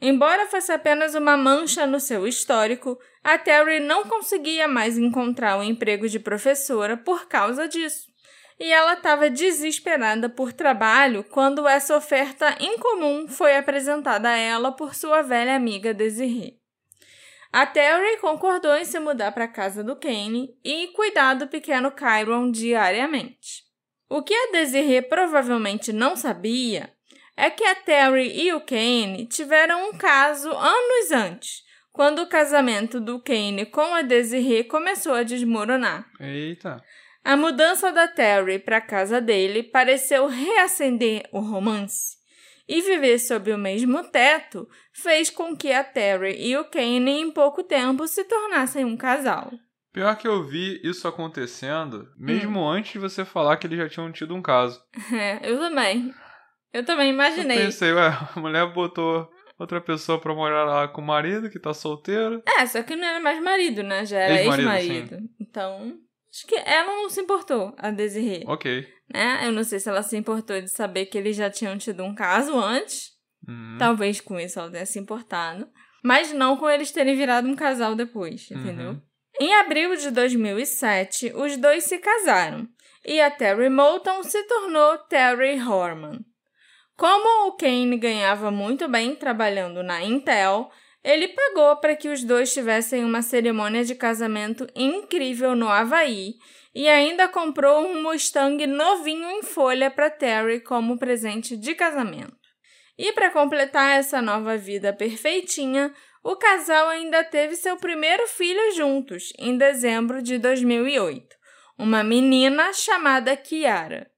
Embora 0.00 0.46
fosse 0.46 0.72
apenas 0.72 1.14
uma 1.14 1.36
mancha 1.36 1.86
no 1.86 2.00
seu 2.00 2.26
histórico, 2.26 2.98
a 3.22 3.36
Terry 3.36 3.78
não 3.80 4.04
conseguia 4.04 4.66
mais 4.66 4.96
encontrar 4.96 5.56
o 5.56 5.60
um 5.60 5.62
emprego 5.62 6.08
de 6.08 6.18
professora 6.18 6.96
por 6.96 7.28
causa 7.28 7.68
disso. 7.68 8.06
E 8.58 8.72
ela 8.72 8.94
estava 8.94 9.28
desesperada 9.28 10.30
por 10.30 10.54
trabalho 10.54 11.22
quando 11.22 11.68
essa 11.68 11.94
oferta 11.94 12.56
incomum 12.58 13.28
foi 13.28 13.54
apresentada 13.54 14.30
a 14.30 14.38
ela 14.38 14.72
por 14.72 14.94
sua 14.94 15.20
velha 15.20 15.54
amiga 15.54 15.92
Desiree. 15.92 16.65
A 17.56 17.64
Terry 17.64 18.18
concordou 18.18 18.76
em 18.76 18.84
se 18.84 18.98
mudar 18.98 19.32
para 19.32 19.44
a 19.44 19.48
casa 19.48 19.82
do 19.82 19.96
Kane 19.96 20.54
e 20.62 20.88
cuidar 20.88 21.32
do 21.32 21.48
pequeno 21.48 21.90
Kyron 21.90 22.50
diariamente. 22.50 23.64
O 24.10 24.22
que 24.22 24.34
a 24.34 24.52
Desiree 24.52 25.00
provavelmente 25.00 25.90
não 25.90 26.16
sabia 26.16 26.92
é 27.34 27.48
que 27.48 27.64
a 27.64 27.74
Terry 27.74 28.42
e 28.42 28.52
o 28.52 28.60
Kane 28.60 29.26
tiveram 29.26 29.88
um 29.88 29.96
caso 29.96 30.50
anos 30.50 31.10
antes, 31.10 31.62
quando 31.94 32.18
o 32.18 32.28
casamento 32.28 33.00
do 33.00 33.18
Kane 33.20 33.64
com 33.64 33.94
a 33.94 34.02
Desiree 34.02 34.64
começou 34.64 35.14
a 35.14 35.22
desmoronar. 35.22 36.06
Eita! 36.20 36.84
A 37.24 37.38
mudança 37.38 37.90
da 37.90 38.06
Terry 38.06 38.58
para 38.58 38.76
a 38.76 38.82
casa 38.82 39.18
dele 39.18 39.62
pareceu 39.62 40.26
reacender 40.26 41.26
o 41.32 41.40
romance 41.40 42.16
e 42.68 42.80
viver 42.80 43.18
sob 43.18 43.52
o 43.52 43.58
mesmo 43.58 44.02
teto 44.04 44.68
fez 44.92 45.30
com 45.30 45.56
que 45.56 45.72
a 45.72 45.84
Terry 45.84 46.36
e 46.38 46.56
o 46.56 46.64
Kane 46.64 47.20
em 47.20 47.30
pouco 47.30 47.62
tempo 47.62 48.06
se 48.06 48.24
tornassem 48.24 48.84
um 48.84 48.96
casal. 48.96 49.52
Pior 49.92 50.14
que 50.16 50.28
eu 50.28 50.42
vi 50.42 50.80
isso 50.84 51.08
acontecendo 51.08 52.06
mesmo 52.18 52.60
hum. 52.60 52.68
antes 52.68 52.92
de 52.92 52.98
você 52.98 53.24
falar 53.24 53.56
que 53.56 53.66
eles 53.66 53.78
já 53.78 53.88
tinham 53.88 54.12
tido 54.12 54.34
um 54.34 54.42
caso. 54.42 54.80
É, 55.12 55.40
eu 55.42 55.58
também. 55.58 56.12
Eu 56.72 56.84
também 56.84 57.10
imaginei. 57.10 57.56
Eu 57.56 57.64
pensei, 57.66 57.92
ué, 57.92 58.08
a 58.08 58.38
mulher 58.38 58.70
botou 58.74 59.30
outra 59.58 59.80
pessoa 59.80 60.20
pra 60.20 60.34
morar 60.34 60.64
lá 60.64 60.88
com 60.88 61.00
o 61.00 61.04
marido 61.04 61.48
que 61.48 61.58
tá 61.58 61.72
solteiro. 61.72 62.42
É, 62.46 62.66
só 62.66 62.82
que 62.82 62.94
não 62.94 63.06
era 63.06 63.20
mais 63.20 63.42
marido, 63.42 63.82
né? 63.82 64.04
Já 64.04 64.18
era 64.18 64.42
ex-marido. 64.42 65.14
Ex 65.14 65.24
então, 65.40 65.98
acho 66.36 66.46
que 66.46 66.54
ela 66.56 66.92
não 67.02 67.10
se 67.10 67.20
importou, 67.20 67.74
a 67.78 67.90
Desiree. 67.90 68.44
Ok 68.46 68.96
né? 69.12 69.40
Eu 69.44 69.52
não 69.52 69.64
sei 69.64 69.78
se 69.78 69.88
ela 69.88 70.02
se 70.02 70.16
importou 70.16 70.60
de 70.60 70.68
saber 70.68 71.06
que 71.06 71.16
eles 71.16 71.36
já 71.36 71.50
tinham 71.50 71.76
tido 71.78 72.02
um 72.02 72.14
caso 72.14 72.58
antes. 72.58 73.12
Uhum. 73.46 73.76
Talvez 73.78 74.20
com 74.20 74.38
isso 74.38 74.58
ela 74.58 74.70
tenha 74.70 74.86
se 74.86 74.98
importado. 74.98 75.68
Mas 76.02 76.32
não 76.32 76.56
com 76.56 76.68
eles 76.68 76.92
terem 76.92 77.16
virado 77.16 77.48
um 77.48 77.56
casal 77.56 77.94
depois, 77.94 78.48
uhum. 78.50 78.60
entendeu? 78.60 78.90
Uhum. 78.90 79.02
Em 79.38 79.54
abril 79.54 79.94
de 79.96 80.10
2007, 80.10 81.32
os 81.34 81.56
dois 81.56 81.84
se 81.84 81.98
casaram 81.98 82.66
e 83.04 83.20
a 83.20 83.30
Terry 83.30 83.68
Moulton 83.68 84.22
se 84.22 84.42
tornou 84.44 84.98
Terry 84.98 85.60
Horman. 85.60 86.20
Como 86.96 87.48
o 87.48 87.52
Kane 87.52 87.98
ganhava 87.98 88.50
muito 88.50 88.88
bem 88.88 89.14
trabalhando 89.14 89.82
na 89.82 90.02
Intel, 90.02 90.70
ele 91.06 91.28
pagou 91.28 91.76
para 91.76 91.94
que 91.94 92.08
os 92.08 92.24
dois 92.24 92.52
tivessem 92.52 93.04
uma 93.04 93.22
cerimônia 93.22 93.84
de 93.84 93.94
casamento 93.94 94.66
incrível 94.74 95.54
no 95.54 95.68
Havaí 95.68 96.34
e 96.74 96.88
ainda 96.88 97.28
comprou 97.28 97.86
um 97.86 98.02
Mustang 98.02 98.66
novinho 98.66 99.30
em 99.30 99.42
folha 99.44 99.88
para 99.88 100.10
Terry 100.10 100.58
como 100.58 100.98
presente 100.98 101.56
de 101.56 101.76
casamento. 101.76 102.36
E 102.98 103.12
para 103.12 103.30
completar 103.30 104.00
essa 104.00 104.20
nova 104.20 104.56
vida 104.56 104.92
perfeitinha, 104.92 105.94
o 106.24 106.34
casal 106.34 106.88
ainda 106.88 107.22
teve 107.22 107.54
seu 107.54 107.76
primeiro 107.76 108.26
filho 108.26 108.74
juntos, 108.74 109.32
em 109.38 109.56
dezembro 109.56 110.20
de 110.20 110.38
2008, 110.38 111.36
uma 111.78 112.02
menina 112.02 112.72
chamada 112.72 113.36
Kiara. 113.36 114.10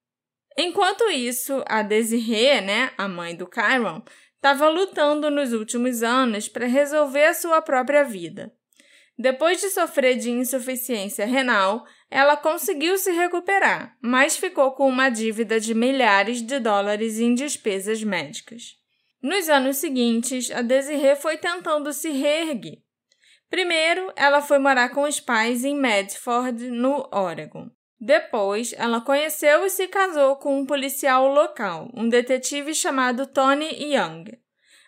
Enquanto 0.57 1.11
isso, 1.11 1.62
a 1.68 1.83
Desiree, 1.83 2.62
né, 2.62 2.92
a 2.97 3.07
mãe 3.07 3.37
do 3.37 3.47
Kyron, 3.47 4.02
estava 4.38 4.68
lutando 4.68 5.30
nos 5.30 5.52
últimos 5.52 6.02
anos 6.02 6.49
para 6.49 6.66
resolver 6.66 7.25
a 7.25 7.35
sua 7.35 7.61
própria 7.61 8.04
vida. 8.04 8.52
Depois 9.18 9.61
de 9.61 9.68
sofrer 9.71 10.16
de 10.16 10.30
insuficiência 10.30 11.26
renal, 11.26 11.85
ela 12.09 12.37
conseguiu 12.37 12.97
se 12.97 13.11
recuperar, 13.11 13.97
mas 14.00 14.37
ficou 14.37 14.71
com 14.73 14.88
uma 14.88 15.09
dívida 15.09 15.59
de 15.59 15.75
milhares 15.75 16.40
de 16.40 16.61
dólares 16.61 17.18
em 17.18 17.35
despesas 17.35 18.02
médicas. 18.04 18.76
Nos 19.21 19.49
anos 19.49 19.78
seguintes, 19.78 20.52
a 20.52 20.62
Desiree 20.62 21.16
foi 21.16 21.37
tentando 21.37 21.92
se 21.92 22.11
reerguer. 22.11 22.78
Primeiro, 23.50 24.12
ela 24.14 24.40
foi 24.40 24.61
morar 24.61 24.90
com 24.90 25.02
os 25.02 25.18
pais 25.18 25.64
em 25.64 25.75
Medford, 25.75 26.71
no 26.71 27.09
Oregon. 27.12 27.68
Depois, 28.00 28.73
ela 28.76 29.00
conheceu 29.00 29.67
e 29.67 29.71
se 29.71 29.88
casou 29.88 30.37
com 30.37 30.61
um 30.61 30.67
policial 30.67 31.26
local, 31.26 31.90
um 31.95 32.09
detetive 32.09 32.75
chamado 32.75 33.26
Tony 33.26 33.67
Young. 33.93 34.25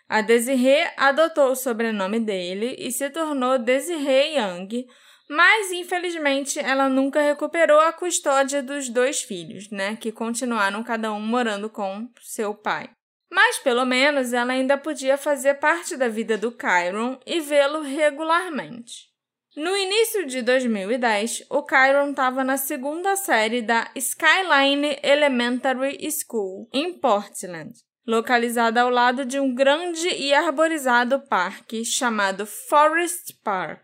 A 0.07 0.21
Desiree 0.21 0.89
adotou 0.95 1.51
o 1.51 1.55
sobrenome 1.55 2.19
dele 2.19 2.75
e 2.79 2.91
se 2.91 3.09
tornou 3.09 3.59
Desiree 3.59 4.37
Young, 4.37 4.87
mas 5.29 5.71
infelizmente 5.71 6.59
ela 6.59 6.89
nunca 6.89 7.21
recuperou 7.21 7.79
a 7.79 7.93
custódia 7.93 8.63
dos 8.63 8.89
dois 8.89 9.21
filhos, 9.21 9.69
né, 9.69 9.95
que 9.95 10.11
continuaram 10.11 10.83
cada 10.83 11.11
um 11.11 11.19
morando 11.21 11.69
com 11.69 12.09
seu 12.21 12.53
pai. 12.53 12.89
Mas 13.31 13.57
pelo 13.59 13.85
menos 13.85 14.33
ela 14.33 14.51
ainda 14.51 14.77
podia 14.77 15.17
fazer 15.17 15.55
parte 15.55 15.95
da 15.95 16.09
vida 16.09 16.37
do 16.37 16.51
Kyron 16.51 17.17
e 17.25 17.39
vê-lo 17.39 17.81
regularmente. 17.81 19.10
No 19.55 19.75
início 19.75 20.25
de 20.25 20.41
2010, 20.41 21.47
o 21.49 21.61
Kyron 21.63 22.11
estava 22.11 22.41
na 22.41 22.55
segunda 22.55 23.17
série 23.17 23.61
da 23.61 23.91
Skyline 23.97 24.97
Elementary 25.03 25.99
School, 26.09 26.69
em 26.71 26.93
Portland, 26.93 27.73
localizada 28.07 28.81
ao 28.81 28.89
lado 28.89 29.25
de 29.25 29.41
um 29.41 29.53
grande 29.53 30.07
e 30.07 30.33
arborizado 30.33 31.19
parque 31.27 31.83
chamado 31.83 32.45
Forest 32.45 33.41
Park. 33.43 33.83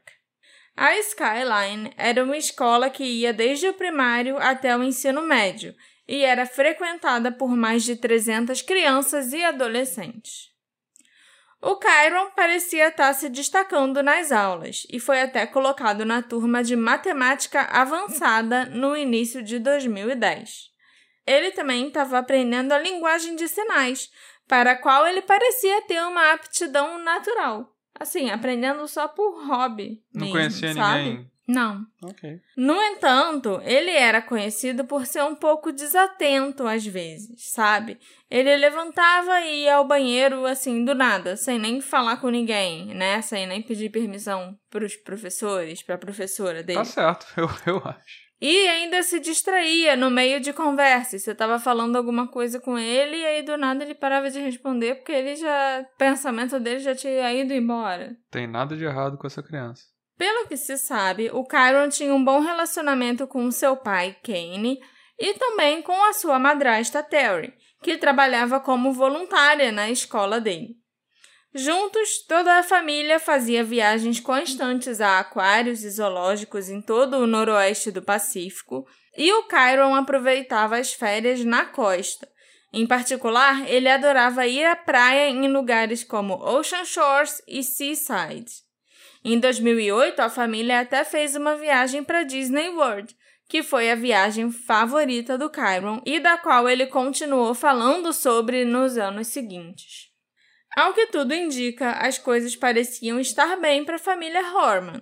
A 0.73 0.97
Skyline 0.99 1.91
era 1.97 2.23
uma 2.23 2.37
escola 2.37 2.89
que 2.89 3.03
ia 3.03 3.33
desde 3.33 3.67
o 3.67 3.73
primário 3.73 4.37
até 4.37 4.73
o 4.77 4.81
ensino 4.81 5.21
médio 5.21 5.75
e 6.07 6.23
era 6.23 6.45
frequentada 6.45 7.29
por 7.29 7.49
mais 7.49 7.83
de 7.83 7.97
300 7.97 8.61
crianças 8.61 9.33
e 9.33 9.43
adolescentes. 9.43 10.55
O 11.61 11.75
Kyron 11.77 12.31
parecia 12.35 12.89
estar 12.89 13.13
se 13.13 13.29
destacando 13.29 14.03
nas 14.03 14.31
aulas 14.31 14.85
e 14.91 14.99
foi 14.99 15.21
até 15.21 15.45
colocado 15.45 16.05
na 16.05 16.21
turma 16.21 16.63
de 16.63 16.75
matemática 16.75 17.61
avançada 17.61 18.65
no 18.65 18.95
início 18.95 19.41
de 19.41 19.57
2010. 19.57 20.67
Ele 21.25 21.51
também 21.51 21.87
estava 21.87 22.19
aprendendo 22.19 22.71
a 22.71 22.79
linguagem 22.79 23.35
de 23.35 23.47
sinais, 23.47 24.09
para 24.47 24.71
a 24.71 24.77
qual 24.77 25.05
ele 25.05 25.21
parecia 25.21 25.81
ter 25.81 26.01
uma 26.01 26.31
aptidão 26.31 26.97
natural. 27.03 27.75
Assim, 27.99 28.29
aprendendo 28.29 28.87
só 28.87 29.07
por 29.07 29.45
hobby. 29.45 30.01
Não 30.13 30.21
mesmo, 30.21 30.33
conhecia 30.33 30.73
sabe? 30.73 31.03
ninguém. 31.03 31.31
Não. 31.47 31.85
Ok. 32.03 32.41
No 32.57 32.75
entanto, 32.81 33.61
ele 33.63 33.91
era 33.91 34.21
conhecido 34.21 34.83
por 34.85 35.05
ser 35.05 35.23
um 35.23 35.35
pouco 35.35 35.71
desatento 35.71 36.67
às 36.67 36.85
vezes, 36.85 37.51
sabe? 37.51 37.97
Ele 38.29 38.57
levantava 38.57 39.41
e 39.41 39.63
ia 39.63 39.75
ao 39.75 39.87
banheiro 39.87 40.45
assim 40.45 40.83
do 40.83 40.93
nada, 40.93 41.37
sem 41.37 41.57
nem 41.57 41.79
falar 41.79 42.17
com 42.17 42.29
ninguém, 42.29 42.87
né? 42.93 43.21
Sem 43.21 43.47
nem 43.47 43.61
pedir 43.61 43.89
permissão 43.89 44.57
para 44.69 44.85
os 44.85 44.95
professores, 44.95 45.81
para 45.81 45.95
a 45.95 45.99
professora 45.99 46.61
dele. 46.61 46.79
Tá 46.79 46.85
certo, 46.85 47.25
eu, 47.37 47.49
eu 47.65 47.77
acho. 47.85 48.27
E 48.39 48.67
ainda 48.67 49.01
se 49.01 49.19
distraía 49.19 49.95
no 49.95 50.11
meio 50.11 50.39
de 50.39 50.53
conversa. 50.53 51.17
Você 51.17 51.31
estava 51.31 51.57
falando 51.57 51.95
alguma 51.95 52.27
coisa 52.27 52.59
com 52.59 52.77
ele 52.77 53.17
e 53.17 53.25
aí 53.25 53.43
do 53.43 53.57
nada 53.57 53.83
ele 53.83 53.95
parava 53.95 54.29
de 54.29 54.39
responder 54.39 54.95
porque 54.95 55.11
ele 55.11 55.35
já, 55.35 55.81
o 55.81 55.97
pensamento 55.97 56.59
dele 56.59 56.79
já 56.79 56.93
tinha 56.93 57.33
ido 57.33 57.53
embora. 57.53 58.15
Tem 58.29 58.45
nada 58.45 58.75
de 58.75 58.85
errado 58.85 59.17
com 59.17 59.25
essa 59.25 59.41
criança. 59.41 59.83
Pelo 60.17 60.47
que 60.47 60.57
se 60.57 60.77
sabe, 60.77 61.29
o 61.31 61.43
Kyron 61.45 61.89
tinha 61.89 62.13
um 62.13 62.23
bom 62.23 62.39
relacionamento 62.39 63.25
com 63.27 63.49
seu 63.51 63.75
pai, 63.75 64.15
Kane, 64.23 64.79
e 65.19 65.33
também 65.35 65.81
com 65.81 66.03
a 66.05 66.13
sua 66.13 66.37
madrasta, 66.37 67.03
Terry, 67.03 67.53
que 67.81 67.97
trabalhava 67.97 68.59
como 68.59 68.93
voluntária 68.93 69.71
na 69.71 69.89
escola 69.89 70.39
dele. 70.39 70.75
Juntos, 71.53 72.23
toda 72.27 72.59
a 72.59 72.63
família 72.63 73.19
fazia 73.19 73.63
viagens 73.63 74.19
constantes 74.19 75.01
a 75.01 75.19
aquários 75.19 75.83
e 75.83 75.89
zoológicos 75.89 76.69
em 76.69 76.81
todo 76.81 77.17
o 77.17 77.27
noroeste 77.27 77.89
do 77.89 78.01
Pacífico, 78.01 78.85
e 79.17 79.33
o 79.33 79.47
Kyron 79.47 79.95
aproveitava 79.95 80.77
as 80.77 80.93
férias 80.93 81.43
na 81.43 81.65
costa. 81.65 82.29
Em 82.71 82.85
particular, 82.85 83.67
ele 83.67 83.89
adorava 83.89 84.45
ir 84.45 84.65
à 84.65 84.75
praia 84.75 85.29
em 85.29 85.47
lugares 85.47 86.03
como 86.03 86.35
Ocean 86.35 86.85
Shores 86.85 87.41
e 87.47 87.63
Seaside. 87.63 88.51
Em 89.23 89.39
2008, 89.39 90.19
a 90.19 90.29
família 90.29 90.81
até 90.81 91.03
fez 91.03 91.35
uma 91.35 91.55
viagem 91.55 92.03
para 92.03 92.23
Disney 92.23 92.69
World, 92.69 93.16
que 93.47 93.63
foi 93.63 93.89
a 93.89 93.95
viagem 93.95 94.51
favorita 94.51 95.37
do 95.37 95.49
Kyron 95.49 96.01
e 96.05 96.19
da 96.19 96.37
qual 96.37 96.67
ele 96.67 96.85
continuou 96.87 97.53
falando 97.53 98.11
sobre 98.11 98.65
nos 98.65 98.97
anos 98.97 99.27
seguintes. 99.27 100.11
Ao 100.75 100.93
que 100.93 101.07
tudo 101.07 101.33
indica, 101.33 101.91
as 101.93 102.17
coisas 102.17 102.55
pareciam 102.55 103.19
estar 103.19 103.55
bem 103.57 103.83
para 103.83 103.95
a 103.95 103.99
família 103.99 104.41
Horman. 104.53 105.01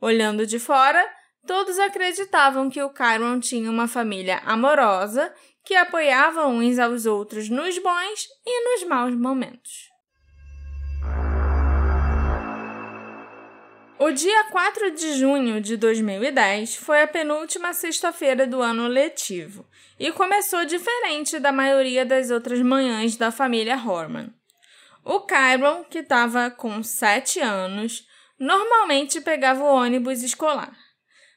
Olhando 0.00 0.46
de 0.46 0.58
fora, 0.58 1.04
todos 1.46 1.78
acreditavam 1.78 2.70
que 2.70 2.82
o 2.82 2.90
Kyron 2.90 3.40
tinha 3.40 3.70
uma 3.70 3.86
família 3.86 4.38
amorosa 4.46 5.34
que 5.64 5.74
apoiava 5.74 6.46
uns 6.46 6.78
aos 6.78 7.04
outros 7.04 7.50
nos 7.50 7.78
bons 7.78 8.28
e 8.46 8.64
nos 8.64 8.88
maus 8.88 9.14
momentos. 9.14 9.89
O 14.02 14.10
dia 14.12 14.44
4 14.44 14.92
de 14.92 15.12
junho 15.18 15.60
de 15.60 15.76
2010 15.76 16.76
foi 16.76 17.02
a 17.02 17.06
penúltima 17.06 17.74
sexta-feira 17.74 18.46
do 18.46 18.62
ano 18.62 18.88
letivo 18.88 19.68
e 19.98 20.10
começou 20.10 20.64
diferente 20.64 21.38
da 21.38 21.52
maioria 21.52 22.06
das 22.06 22.30
outras 22.30 22.62
manhãs 22.62 23.14
da 23.16 23.30
família 23.30 23.76
Horman. 23.76 24.32
O 25.04 25.20
Kyron, 25.20 25.84
que 25.84 25.98
estava 25.98 26.50
com 26.50 26.82
7 26.82 27.40
anos, 27.40 28.08
normalmente 28.38 29.20
pegava 29.20 29.62
o 29.62 29.74
ônibus 29.74 30.22
escolar. 30.22 30.74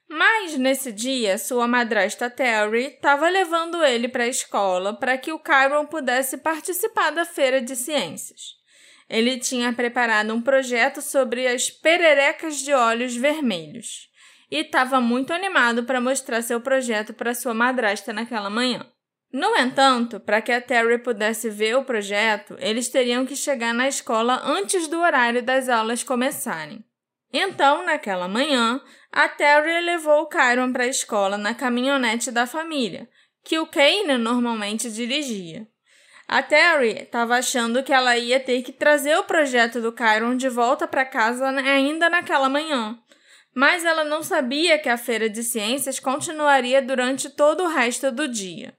Mas 0.07 0.57
nesse 0.57 0.93
dia, 0.93 1.37
sua 1.37 1.67
madrasta 1.67 2.29
Terry 2.29 2.93
estava 2.95 3.27
levando 3.27 3.83
ele 3.83 4.07
para 4.07 4.23
a 4.23 4.29
escola 4.29 4.93
para 4.93 5.17
que 5.17 5.33
o 5.33 5.39
Kyron 5.39 5.85
pudesse 5.85 6.37
participar 6.37 7.11
da 7.11 7.25
feira 7.25 7.61
de 7.61 7.75
ciências. 7.75 8.62
Ele 9.09 9.37
tinha 9.37 9.73
preparado 9.73 10.33
um 10.33 10.41
projeto 10.41 11.01
sobre 11.01 11.47
as 11.47 11.69
pererecas 11.69 12.57
de 12.57 12.73
olhos 12.73 13.15
vermelhos 13.15 14.09
e 14.49 14.57
estava 14.57 15.01
muito 15.01 15.33
animado 15.33 15.83
para 15.83 15.99
mostrar 15.99 16.41
seu 16.41 16.61
projeto 16.61 17.13
para 17.13 17.33
sua 17.33 17.53
madrasta 17.53 18.13
naquela 18.13 18.49
manhã. 18.49 18.85
No 19.31 19.55
entanto, 19.57 20.19
para 20.19 20.41
que 20.43 20.51
a 20.51 20.61
Terry 20.61 20.99
pudesse 20.99 21.49
ver 21.49 21.75
o 21.75 21.83
projeto, 21.83 22.55
eles 22.59 22.87
teriam 22.87 23.25
que 23.25 23.35
chegar 23.35 23.73
na 23.73 23.87
escola 23.87 24.39
antes 24.45 24.87
do 24.87 24.99
horário 24.99 25.41
das 25.41 25.69
aulas 25.69 26.03
começarem. 26.03 26.85
Então, 27.33 27.83
naquela 27.83 28.27
manhã, 28.27 28.79
a 29.11 29.27
Terry 29.27 29.81
levou 29.81 30.21
o 30.21 30.27
Kyron 30.27 30.71
para 30.71 30.83
a 30.83 30.87
escola 30.87 31.35
na 31.35 31.55
caminhonete 31.55 32.29
da 32.29 32.45
família, 32.45 33.09
que 33.43 33.57
o 33.57 33.65
Kane 33.65 34.19
normalmente 34.19 34.91
dirigia. 34.91 35.67
A 36.27 36.41
Terry 36.41 37.03
estava 37.03 37.35
achando 37.35 37.83
que 37.83 37.93
ela 37.93 38.17
ia 38.17 38.39
ter 38.39 38.61
que 38.63 38.71
trazer 38.71 39.17
o 39.17 39.23
projeto 39.23 39.81
do 39.81 39.91
Kyron 39.91 40.35
de 40.35 40.49
volta 40.49 40.87
para 40.87 41.05
casa 41.05 41.47
ainda 41.47 42.09
naquela 42.09 42.49
manhã. 42.49 42.97
Mas 43.53 43.85
ela 43.85 44.03
não 44.03 44.23
sabia 44.23 44.79
que 44.79 44.89
a 44.89 44.97
feira 44.97 45.29
de 45.29 45.43
ciências 45.43 45.99
continuaria 45.99 46.81
durante 46.81 47.29
todo 47.29 47.63
o 47.63 47.67
resto 47.67 48.11
do 48.11 48.27
dia. 48.27 48.73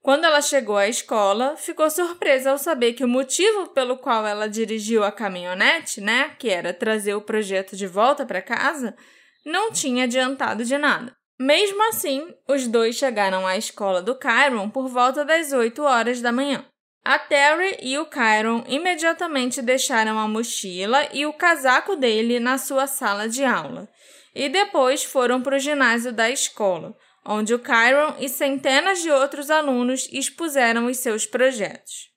Quando 0.00 0.24
ela 0.24 0.40
chegou 0.40 0.76
à 0.76 0.88
escola, 0.88 1.56
ficou 1.56 1.90
surpresa 1.90 2.52
ao 2.52 2.58
saber 2.58 2.94
que 2.94 3.04
o 3.04 3.08
motivo 3.08 3.68
pelo 3.74 3.98
qual 3.98 4.26
ela 4.26 4.48
dirigiu 4.48 5.04
a 5.04 5.12
caminhonete, 5.12 6.00
né, 6.00 6.30
que 6.38 6.48
era 6.48 6.72
trazer 6.72 7.14
o 7.14 7.20
projeto 7.20 7.76
de 7.76 7.86
volta 7.86 8.24
para 8.24 8.40
casa, 8.40 8.96
não 9.44 9.72
tinha 9.72 10.04
adiantado 10.04 10.64
de 10.64 10.78
nada. 10.78 11.17
Mesmo 11.38 11.88
assim, 11.88 12.34
os 12.48 12.66
dois 12.66 12.96
chegaram 12.96 13.46
à 13.46 13.56
escola 13.56 14.02
do 14.02 14.14
Kyron 14.16 14.68
por 14.68 14.88
volta 14.88 15.24
das 15.24 15.52
8 15.52 15.82
horas 15.82 16.20
da 16.20 16.32
manhã. 16.32 16.64
A 17.04 17.18
Terry 17.18 17.78
e 17.80 17.96
o 17.96 18.06
Kyron 18.06 18.64
imediatamente 18.66 19.62
deixaram 19.62 20.18
a 20.18 20.26
mochila 20.26 21.08
e 21.12 21.24
o 21.24 21.32
casaco 21.32 21.96
dele 21.96 22.40
na 22.40 22.58
sua 22.58 22.86
sala 22.86 23.28
de 23.28 23.44
aula 23.44 23.88
e 24.34 24.48
depois 24.48 25.02
foram 25.02 25.42
para 25.42 25.56
o 25.56 25.58
ginásio 25.58 26.12
da 26.12 26.30
escola, 26.30 26.96
onde 27.24 27.52
o 27.52 27.58
Kyron 27.58 28.14
e 28.20 28.28
centenas 28.28 29.02
de 29.02 29.10
outros 29.10 29.50
alunos 29.50 30.08
expuseram 30.12 30.86
os 30.86 30.98
seus 30.98 31.26
projetos. 31.26 32.08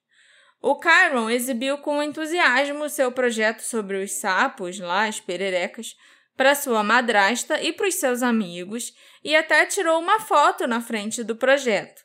O 0.61 0.75
Kyron 0.75 1.31
exibiu 1.31 1.79
com 1.79 2.03
entusiasmo 2.03 2.87
seu 2.89 3.11
projeto 3.11 3.61
sobre 3.61 4.03
os 4.03 4.11
sapos, 4.11 4.79
lá 4.79 5.07
as 5.07 5.19
pererecas, 5.19 5.95
para 6.41 6.55
sua 6.55 6.83
madrasta 6.83 7.61
e 7.61 7.71
para 7.71 7.87
os 7.87 7.93
seus 7.93 8.23
amigos 8.23 8.95
e 9.23 9.35
até 9.35 9.63
tirou 9.67 9.99
uma 9.99 10.19
foto 10.19 10.65
na 10.65 10.81
frente 10.81 11.23
do 11.23 11.35
projeto. 11.35 12.01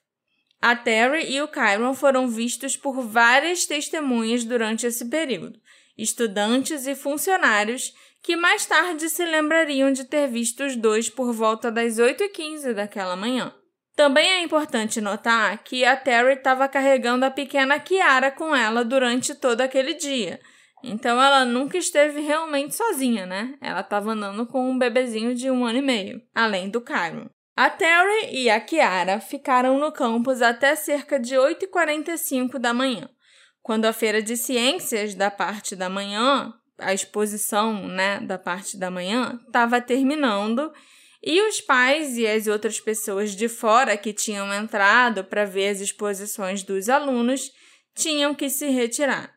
A 0.60 0.76
Terry 0.76 1.32
e 1.32 1.40
o 1.40 1.48
Kyron 1.48 1.94
foram 1.94 2.28
vistos 2.28 2.76
por 2.76 3.00
várias 3.00 3.64
testemunhas 3.64 4.44
durante 4.44 4.86
esse 4.86 5.08
período, 5.08 5.58
estudantes 5.96 6.86
e 6.86 6.94
funcionários 6.94 7.94
que 8.22 8.36
mais 8.36 8.66
tarde 8.66 9.08
se 9.08 9.24
lembrariam 9.24 9.90
de 9.90 10.04
ter 10.04 10.28
visto 10.28 10.64
os 10.64 10.76
dois 10.76 11.08
por 11.08 11.32
volta 11.32 11.72
das 11.72 11.94
8h15 11.94 12.74
daquela 12.74 13.16
manhã. 13.16 13.54
Também 13.94 14.28
é 14.32 14.42
importante 14.42 15.00
notar 15.00 15.64
que 15.64 15.82
a 15.82 15.96
Terry 15.96 16.34
estava 16.34 16.68
carregando 16.68 17.24
a 17.24 17.30
pequena 17.30 17.80
Kiara 17.80 18.30
com 18.30 18.54
ela 18.54 18.84
durante 18.84 19.34
todo 19.34 19.62
aquele 19.62 19.94
dia. 19.94 20.38
Então 20.86 21.20
ela 21.20 21.44
nunca 21.44 21.76
esteve 21.76 22.20
realmente 22.20 22.74
sozinha, 22.74 23.26
né? 23.26 23.54
Ela 23.60 23.80
estava 23.80 24.12
andando 24.12 24.46
com 24.46 24.70
um 24.70 24.78
bebezinho 24.78 25.34
de 25.34 25.50
um 25.50 25.64
ano 25.64 25.78
e 25.78 25.82
meio, 25.82 26.22
além 26.34 26.70
do 26.70 26.80
Kyron. 26.80 27.26
A 27.56 27.68
Terry 27.70 28.30
e 28.32 28.50
a 28.50 28.60
Kiara 28.60 29.18
ficaram 29.18 29.78
no 29.78 29.90
campus 29.90 30.42
até 30.42 30.76
cerca 30.76 31.18
de 31.18 31.34
8h45 31.34 32.58
da 32.58 32.72
manhã, 32.72 33.08
quando 33.62 33.86
a 33.86 33.92
feira 33.92 34.22
de 34.22 34.36
ciências 34.36 35.14
da 35.14 35.30
parte 35.30 35.74
da 35.74 35.88
manhã 35.88 36.52
a 36.78 36.92
exposição 36.92 37.86
né, 37.88 38.20
da 38.20 38.38
parte 38.38 38.76
da 38.76 38.90
manhã 38.90 39.40
estava 39.46 39.80
terminando 39.80 40.72
e 41.22 41.40
os 41.48 41.60
pais 41.60 42.16
e 42.16 42.26
as 42.26 42.46
outras 42.46 42.78
pessoas 42.78 43.34
de 43.34 43.48
fora 43.48 43.96
que 43.96 44.12
tinham 44.12 44.52
entrado 44.52 45.24
para 45.24 45.44
ver 45.44 45.70
as 45.70 45.80
exposições 45.80 46.62
dos 46.62 46.88
alunos 46.88 47.50
tinham 47.94 48.34
que 48.34 48.50
se 48.50 48.68
retirar. 48.68 49.35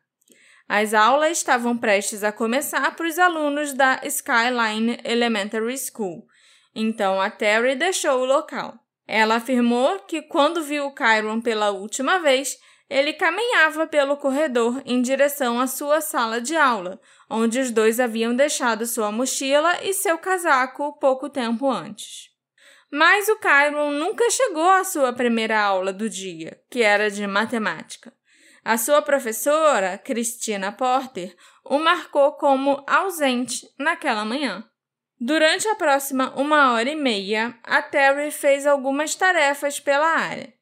As 0.72 0.94
aulas 0.94 1.40
estavam 1.40 1.76
prestes 1.76 2.24
a 2.24 2.32
começar 2.32 2.96
para 2.96 3.08
os 3.08 3.18
alunos 3.18 3.74
da 3.74 4.02
Skyline 4.04 5.00
Elementary 5.04 5.76
School, 5.80 6.28
então 6.76 7.20
a 7.20 7.28
Terry 7.32 7.76
deixou 7.76 8.22
o 8.22 8.26
local. 8.26 8.78
Ela 9.08 9.38
afirmou 9.38 9.98
que 10.02 10.22
quando 10.22 10.64
viu 10.64 10.86
o 10.86 10.94
Kyron 10.94 11.42
pela 11.42 11.72
última 11.72 12.20
vez, 12.20 12.56
ele 12.88 13.14
caminhava 13.14 13.88
pelo 13.88 14.16
corredor 14.18 14.80
em 14.86 15.02
direção 15.02 15.60
à 15.60 15.66
sua 15.66 16.02
sala 16.02 16.40
de 16.40 16.56
aula, 16.56 17.02
onde 17.28 17.60
os 17.60 17.72
dois 17.72 18.00
haviam 18.00 18.36
deixado 18.36 18.86
sua 18.86 19.12
mochila 19.12 19.84
e 19.84 19.92
seu 19.92 20.20
casaco 20.20 20.94
pouco 21.00 21.32
tempo 21.32 21.68
antes. 21.68 22.30
Mas 22.92 23.28
o 23.28 23.40
Kyron 23.40 23.90
nunca 23.94 24.30
chegou 24.30 24.70
à 24.70 24.84
sua 24.84 25.12
primeira 25.14 25.60
aula 25.60 25.92
do 25.92 26.08
dia, 26.08 26.62
que 26.70 26.84
era 26.84 27.10
de 27.10 27.26
matemática. 27.26 28.14
A 28.64 28.78
sua 28.78 29.02
professora, 29.02 29.98
Christina 29.98 30.72
Porter, 30.72 31.36
o 31.64 31.80
marcou 31.80 32.34
como 32.34 32.84
ausente 32.88 33.68
naquela 33.78 34.26
manhã. 34.26 34.64
Durante 35.20 35.68
a 35.68 35.76
próxima 35.76 36.34
uma 36.36 36.74
hora 36.74 36.90
e 36.90 36.96
meia, 36.96 37.58
a 37.64 37.82
Terry 37.82 38.32
fez 38.32 38.66
algumas 38.66 39.16
tarefas 39.16 39.80
pela 39.80 40.08
área. 40.08 40.54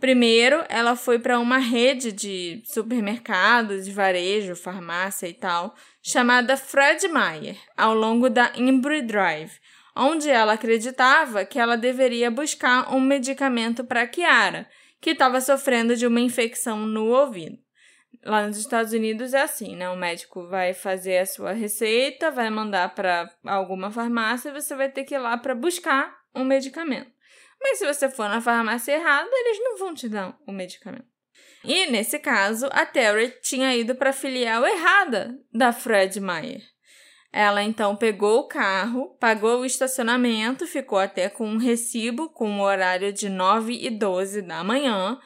Primeiro, 0.00 0.64
ela 0.68 0.94
foi 0.94 1.18
para 1.18 1.40
uma 1.40 1.58
rede 1.58 2.12
de 2.12 2.62
supermercados, 2.64 3.88
varejo, 3.88 4.54
farmácia 4.54 5.26
e 5.26 5.34
tal, 5.34 5.74
chamada 6.00 6.56
Fred 6.56 7.08
Meyer, 7.08 7.56
ao 7.76 7.94
longo 7.94 8.30
da 8.30 8.52
Embry 8.54 9.02
Drive, 9.02 9.58
onde 9.96 10.30
ela 10.30 10.52
acreditava 10.52 11.44
que 11.44 11.58
ela 11.58 11.76
deveria 11.76 12.30
buscar 12.30 12.94
um 12.94 13.00
medicamento 13.00 13.82
para 13.82 14.06
Kiara, 14.06 14.68
que 15.00 15.10
estava 15.10 15.40
sofrendo 15.40 15.96
de 15.96 16.06
uma 16.06 16.20
infecção 16.20 16.86
no 16.86 17.06
ouvido. 17.06 17.58
Lá 18.24 18.46
nos 18.46 18.56
Estados 18.56 18.92
Unidos 18.92 19.32
é 19.32 19.42
assim, 19.42 19.76
né? 19.76 19.88
O 19.88 19.96
médico 19.96 20.46
vai 20.48 20.74
fazer 20.74 21.18
a 21.18 21.26
sua 21.26 21.52
receita, 21.52 22.30
vai 22.30 22.50
mandar 22.50 22.94
para 22.94 23.30
alguma 23.44 23.90
farmácia 23.90 24.48
e 24.48 24.52
você 24.52 24.74
vai 24.74 24.90
ter 24.90 25.04
que 25.04 25.14
ir 25.14 25.18
lá 25.18 25.36
para 25.36 25.54
buscar 25.54 26.18
um 26.34 26.44
medicamento. 26.44 27.10
Mas 27.60 27.78
se 27.78 27.86
você 27.86 28.08
for 28.08 28.28
na 28.28 28.40
farmácia 28.40 28.92
errada, 28.92 29.28
eles 29.32 29.58
não 29.60 29.76
vão 29.76 29.94
te 29.94 30.08
dar 30.08 30.36
o 30.46 30.52
medicamento. 30.52 31.06
E 31.64 31.86
nesse 31.86 32.18
caso, 32.18 32.68
a 32.70 32.86
Terry 32.86 33.34
tinha 33.42 33.76
ido 33.76 33.94
para 33.94 34.10
a 34.10 34.12
filial 34.12 34.64
errada 34.64 35.38
da 35.52 35.72
Fred 35.72 36.20
Meyer. 36.20 36.62
Ela 37.32 37.62
então 37.62 37.94
pegou 37.94 38.40
o 38.40 38.48
carro, 38.48 39.16
pagou 39.20 39.60
o 39.60 39.66
estacionamento, 39.66 40.66
ficou 40.66 40.98
até 40.98 41.28
com 41.28 41.46
um 41.46 41.58
recibo 41.58 42.28
com 42.30 42.58
o 42.58 42.62
horário 42.62 43.12
de 43.12 43.28
9 43.28 43.72
e 43.72 43.90
12 43.90 44.42
da 44.42 44.64
manhã 44.64 45.18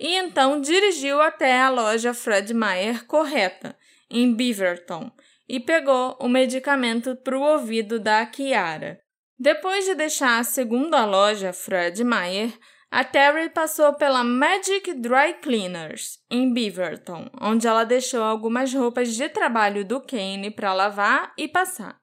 e 0.00 0.16
então 0.16 0.58
dirigiu 0.58 1.20
até 1.20 1.60
a 1.60 1.68
loja 1.68 2.14
Fred 2.14 2.54
Meyer 2.54 3.04
correta, 3.04 3.76
em 4.10 4.34
Beaverton, 4.34 5.12
e 5.46 5.60
pegou 5.60 6.16
o 6.18 6.26
medicamento 6.26 7.14
para 7.16 7.38
o 7.38 7.42
ouvido 7.42 8.00
da 8.00 8.24
Kiara. 8.24 8.98
Depois 9.38 9.84
de 9.84 9.94
deixar 9.94 10.38
a 10.38 10.44
segunda 10.44 11.04
loja 11.04 11.52
Fred 11.52 12.02
Meyer, 12.02 12.50
a 12.90 13.04
Terry 13.04 13.48
passou 13.50 13.94
pela 13.94 14.24
Magic 14.24 14.92
Dry 14.94 15.34
Cleaners, 15.40 16.18
em 16.28 16.52
Beaverton, 16.52 17.30
onde 17.40 17.66
ela 17.66 17.84
deixou 17.84 18.20
algumas 18.20 18.74
roupas 18.74 19.14
de 19.14 19.28
trabalho 19.28 19.84
do 19.84 20.00
Kane 20.00 20.50
para 20.50 20.74
lavar 20.74 21.32
e 21.38 21.46
passar. 21.46 22.00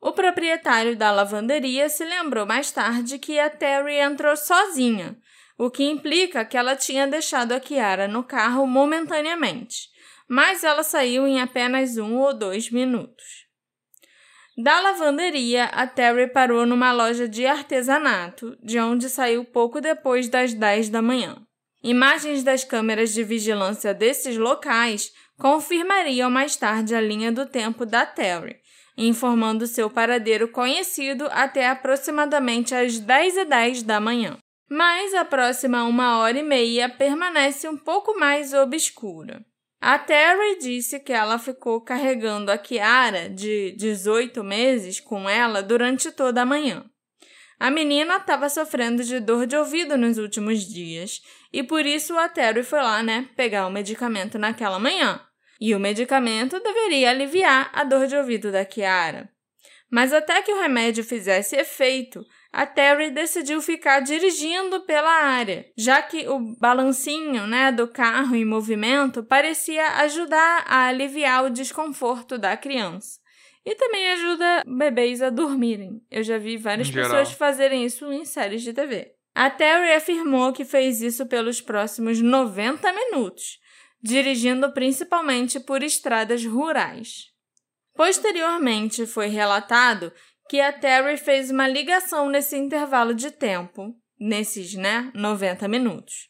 O 0.00 0.12
proprietário 0.12 0.96
da 0.96 1.12
lavanderia 1.12 1.88
se 1.88 2.04
lembrou 2.04 2.44
mais 2.44 2.72
tarde 2.72 3.18
que 3.18 3.38
a 3.38 3.48
Terry 3.48 3.98
entrou 3.98 4.36
sozinha, 4.36 5.16
o 5.56 5.70
que 5.70 5.84
implica 5.84 6.44
que 6.44 6.56
ela 6.56 6.74
tinha 6.74 7.06
deixado 7.06 7.52
a 7.52 7.60
Kiara 7.60 8.08
no 8.08 8.24
carro 8.24 8.66
momentaneamente, 8.66 9.90
mas 10.26 10.64
ela 10.64 10.82
saiu 10.82 11.28
em 11.28 11.40
apenas 11.40 11.98
um 11.98 12.16
ou 12.16 12.34
dois 12.34 12.70
minutos. 12.70 13.39
Da 14.62 14.78
lavanderia, 14.78 15.64
a 15.66 15.86
Terry 15.86 16.26
parou 16.26 16.66
numa 16.66 16.92
loja 16.92 17.26
de 17.26 17.46
artesanato, 17.46 18.58
de 18.62 18.78
onde 18.78 19.08
saiu 19.08 19.42
pouco 19.42 19.80
depois 19.80 20.28
das 20.28 20.52
10 20.52 20.90
da 20.90 21.00
manhã. 21.00 21.38
Imagens 21.82 22.42
das 22.42 22.62
câmeras 22.62 23.14
de 23.14 23.24
vigilância 23.24 23.94
desses 23.94 24.36
locais 24.36 25.12
confirmariam 25.38 26.30
mais 26.30 26.56
tarde 26.56 26.94
a 26.94 27.00
linha 27.00 27.32
do 27.32 27.46
tempo 27.46 27.86
da 27.86 28.04
Terry, 28.04 28.56
informando 28.98 29.66
seu 29.66 29.88
paradeiro 29.88 30.46
conhecido 30.48 31.26
até 31.30 31.66
aproximadamente 31.66 32.74
às 32.74 32.98
10 32.98 33.38
e 33.38 33.44
10 33.46 33.82
da 33.84 33.98
manhã. 33.98 34.36
Mas 34.68 35.14
a 35.14 35.24
próxima 35.24 35.84
uma 35.84 36.18
hora 36.18 36.38
e 36.38 36.42
meia 36.42 36.86
permanece 36.86 37.66
um 37.66 37.78
pouco 37.78 38.18
mais 38.18 38.52
obscura. 38.52 39.42
A 39.80 39.98
Terry 39.98 40.58
disse 40.58 41.00
que 41.00 41.12
ela 41.12 41.38
ficou 41.38 41.80
carregando 41.80 42.52
a 42.52 42.58
Kiara, 42.58 43.30
de 43.30 43.72
18 43.78 44.44
meses, 44.44 45.00
com 45.00 45.26
ela 45.26 45.62
durante 45.62 46.12
toda 46.12 46.42
a 46.42 46.46
manhã. 46.46 46.84
A 47.58 47.70
menina 47.70 48.16
estava 48.16 48.50
sofrendo 48.50 49.02
de 49.02 49.18
dor 49.20 49.46
de 49.46 49.56
ouvido 49.56 49.96
nos 49.96 50.18
últimos 50.18 50.60
dias 50.66 51.22
e 51.50 51.62
por 51.62 51.86
isso 51.86 52.16
a 52.18 52.28
Terry 52.28 52.62
foi 52.62 52.80
lá, 52.80 53.02
né, 53.02 53.28
pegar 53.36 53.66
o 53.66 53.70
medicamento 53.70 54.38
naquela 54.38 54.78
manhã. 54.78 55.20
E 55.58 55.74
o 55.74 55.80
medicamento 55.80 56.60
deveria 56.60 57.10
aliviar 57.10 57.70
a 57.72 57.82
dor 57.82 58.06
de 58.06 58.16
ouvido 58.16 58.52
da 58.52 58.64
Kiara. 58.64 59.30
Mas 59.90 60.12
até 60.12 60.42
que 60.42 60.52
o 60.52 60.60
remédio 60.60 61.02
fizesse 61.02 61.56
efeito, 61.56 62.24
a 62.52 62.66
Terry 62.66 63.10
decidiu 63.10 63.62
ficar 63.62 64.00
dirigindo 64.00 64.80
pela 64.80 65.10
área, 65.10 65.66
já 65.76 66.02
que 66.02 66.28
o 66.28 66.56
balancinho 66.58 67.46
né, 67.46 67.70
do 67.70 67.86
carro 67.86 68.34
em 68.34 68.44
movimento 68.44 69.22
parecia 69.22 69.86
ajudar 69.98 70.64
a 70.66 70.86
aliviar 70.86 71.44
o 71.44 71.50
desconforto 71.50 72.36
da 72.36 72.56
criança. 72.56 73.20
E 73.64 73.74
também 73.76 74.10
ajuda 74.12 74.64
bebês 74.66 75.22
a 75.22 75.30
dormirem. 75.30 76.02
Eu 76.10 76.24
já 76.24 76.38
vi 76.38 76.56
várias 76.56 76.90
pessoas 76.90 77.32
fazerem 77.32 77.84
isso 77.84 78.10
em 78.10 78.24
séries 78.24 78.62
de 78.62 78.72
TV. 78.72 79.14
A 79.34 79.48
Terry 79.48 79.92
afirmou 79.92 80.52
que 80.52 80.64
fez 80.64 81.00
isso 81.00 81.26
pelos 81.26 81.60
próximos 81.60 82.20
90 82.20 82.92
minutos, 82.92 83.60
dirigindo 84.02 84.72
principalmente 84.72 85.60
por 85.60 85.82
estradas 85.82 86.44
rurais. 86.44 87.30
Posteriormente, 87.94 89.06
foi 89.06 89.26
relatado 89.26 90.12
que 90.50 90.60
a 90.60 90.72
Terry 90.72 91.16
fez 91.16 91.48
uma 91.48 91.68
ligação 91.68 92.28
nesse 92.28 92.56
intervalo 92.56 93.14
de 93.14 93.30
tempo, 93.30 93.94
nesses, 94.18 94.74
né, 94.74 95.08
90 95.14 95.68
minutos. 95.68 96.28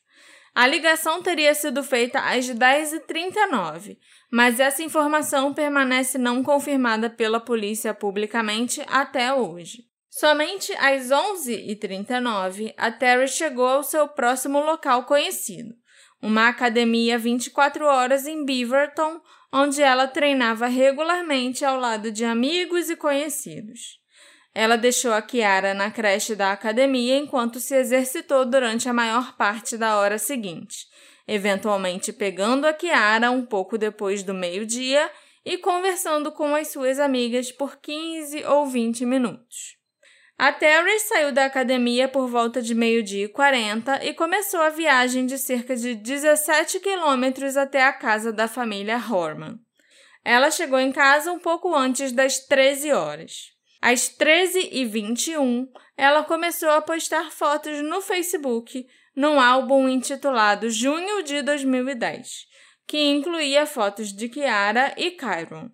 A 0.55 0.67
ligação 0.67 1.23
teria 1.23 1.55
sido 1.55 1.83
feita 1.83 2.21
às 2.21 2.45
10h39, 2.51 3.97
mas 4.31 4.61
essa 4.61 4.83
informação 4.83 5.55
permanece 5.55 6.19
não 6.19 6.43
confirmada 6.43 7.09
pela 7.09 7.41
polícia 7.41 7.95
publicamente 7.95 8.83
até 8.89 9.33
hoje. 9.33 9.87
Somente 10.11 10.71
às 10.75 11.09
11h39, 11.09 12.75
a 12.77 12.93
Terry 12.93 13.27
chegou 13.27 13.69
ao 13.69 13.83
seu 13.83 14.07
próximo 14.07 14.61
local 14.61 15.05
conhecido, 15.05 15.75
uma 16.21 16.47
academia 16.47 17.19
24 17.19 17.87
horas 17.87 18.27
em 18.27 18.45
Beaverton, 18.45 19.19
onde 19.51 19.81
ela 19.81 20.07
treinava 20.07 20.67
regularmente 20.67 21.65
ao 21.65 21.81
lado 21.81 22.13
de 22.13 22.23
amigos 22.23 22.91
e 22.91 22.97
conhecidos. 22.97 24.00
Ela 24.55 24.77
deixou 24.77 25.13
a 25.13 25.23
Kiara 25.23 25.75
na 25.75 25.91
creche 25.91 26.35
da 26.35 26.53
academia 26.53 27.17
enquanto 27.17 27.61
se 27.61 27.75
exercitou 27.75 28.45
durante 28.45 28.89
a 28.89 28.93
maior 28.93 29.37
parte 29.37 29.77
da 29.77 29.97
hora 29.97 30.19
seguinte, 30.19 30.87
eventualmente 31.27 32.13
pegando 32.13 32.67
a 32.67 32.73
Kiara 32.73 33.31
um 33.31 33.47
pouco 33.47 33.79
depois 33.79 34.23
do 34.23 34.35
meio-dia 34.35 35.11
e 35.45 35.57
conversando 35.59 36.33
com 36.33 36.55
as 36.55 36.69
suas 36.69 36.99
amigas 36.99 37.53
por 37.53 37.77
15 37.81 38.45
ou 38.45 38.67
20 38.67 39.07
minutos. 39.07 39.79
A 40.37 40.53
Terry 40.53 40.99
saiu 41.01 41.33
da 41.33 41.45
academia 41.45 42.09
por 42.09 42.27
volta 42.27 42.63
de 42.63 42.75
meio-dia 42.75 43.27
e 43.27 43.29
40 43.29 44.05
e 44.05 44.15
começou 44.15 44.61
a 44.61 44.71
viagem 44.71 45.27
de 45.27 45.37
cerca 45.37 45.77
de 45.77 45.95
17 45.95 46.81
quilômetros 46.81 47.57
até 47.57 47.85
a 47.85 47.93
casa 47.93 48.33
da 48.33 48.49
família 48.49 48.97
Horman. 48.97 49.61
Ela 50.25 50.51
chegou 50.51 50.79
em 50.79 50.93
casa 50.93 51.31
um 51.31 51.39
pouco 51.39 51.75
antes 51.75 52.11
das 52.11 52.39
13 52.39 52.91
horas. 52.91 53.60
Às 53.81 54.11
13h21, 54.11 55.67
ela 55.97 56.23
começou 56.23 56.69
a 56.71 56.83
postar 56.83 57.31
fotos 57.31 57.83
no 57.83 58.03
Facebook 58.03 58.87
num 59.17 59.41
álbum 59.41 59.89
intitulado 59.89 60.69
Junho 60.69 61.23
de 61.23 61.41
2010, 61.43 62.47
que 62.87 62.99
incluía 62.99 63.65
fotos 63.65 64.13
de 64.13 64.29
Kiara 64.29 64.95
e 64.99 65.13
Kyron. 65.13 65.71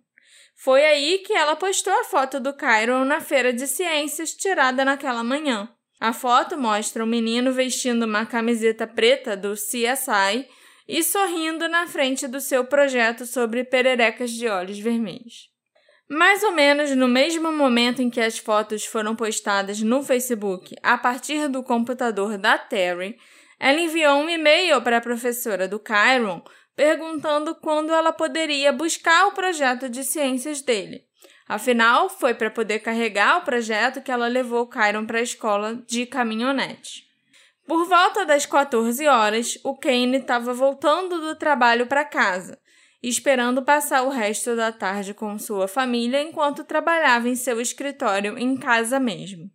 Foi 0.54 0.84
aí 0.84 1.18
que 1.18 1.32
ela 1.32 1.56
postou 1.56 1.92
a 1.92 2.04
foto 2.04 2.40
do 2.40 2.54
Kyron 2.54 3.04
na 3.04 3.20
feira 3.20 3.52
de 3.52 3.66
ciências 3.66 4.32
tirada 4.32 4.84
naquela 4.84 5.24
manhã. 5.24 5.68
A 6.00 6.12
foto 6.12 6.56
mostra 6.56 7.02
o 7.02 7.06
menino 7.06 7.52
vestindo 7.52 8.04
uma 8.04 8.24
camiseta 8.24 8.86
preta 8.86 9.36
do 9.36 9.54
CSI 9.54 10.48
e 10.86 11.02
sorrindo 11.02 11.68
na 11.68 11.86
frente 11.86 12.28
do 12.28 12.40
seu 12.40 12.64
projeto 12.64 13.26
sobre 13.26 13.64
pererecas 13.64 14.30
de 14.30 14.46
olhos 14.48 14.78
vermelhos. 14.78 15.55
Mais 16.08 16.42
ou 16.44 16.52
menos 16.52 16.90
no 16.92 17.08
mesmo 17.08 17.50
momento 17.50 18.00
em 18.00 18.08
que 18.08 18.20
as 18.20 18.38
fotos 18.38 18.84
foram 18.84 19.16
postadas 19.16 19.80
no 19.80 20.02
Facebook 20.04 20.74
a 20.82 20.96
partir 20.96 21.48
do 21.48 21.64
computador 21.64 22.38
da 22.38 22.56
Terry, 22.56 23.18
ela 23.58 23.80
enviou 23.80 24.18
um 24.18 24.28
e-mail 24.28 24.80
para 24.82 24.98
a 24.98 25.00
professora 25.00 25.66
do 25.66 25.82
Chiron 25.84 26.42
perguntando 26.76 27.54
quando 27.54 27.92
ela 27.92 28.12
poderia 28.12 28.70
buscar 28.70 29.26
o 29.26 29.32
projeto 29.32 29.88
de 29.88 30.04
ciências 30.04 30.60
dele. 30.60 31.06
Afinal, 31.48 32.08
foi 32.08 32.34
para 32.34 32.50
poder 32.50 32.80
carregar 32.80 33.38
o 33.38 33.44
projeto 33.44 34.02
que 34.02 34.12
ela 34.12 34.28
levou 34.28 34.68
o 34.68 34.70
Chiron 34.72 35.06
para 35.06 35.18
a 35.18 35.22
escola 35.22 35.82
de 35.86 36.04
caminhonete. 36.04 37.06
Por 37.66 37.84
volta 37.86 38.24
das 38.24 38.46
14 38.46 39.08
horas, 39.08 39.58
o 39.64 39.76
Kane 39.76 40.18
estava 40.18 40.52
voltando 40.52 41.20
do 41.20 41.34
trabalho 41.34 41.86
para 41.86 42.04
casa, 42.04 42.58
esperando 43.02 43.62
passar 43.62 44.02
o 44.02 44.08
resto 44.08 44.56
da 44.56 44.72
tarde 44.72 45.14
com 45.14 45.38
sua 45.38 45.68
família 45.68 46.22
enquanto 46.22 46.64
trabalhava 46.64 47.28
em 47.28 47.36
seu 47.36 47.60
escritório 47.60 48.38
em 48.38 48.56
casa 48.56 48.98
mesmo. 48.98 49.50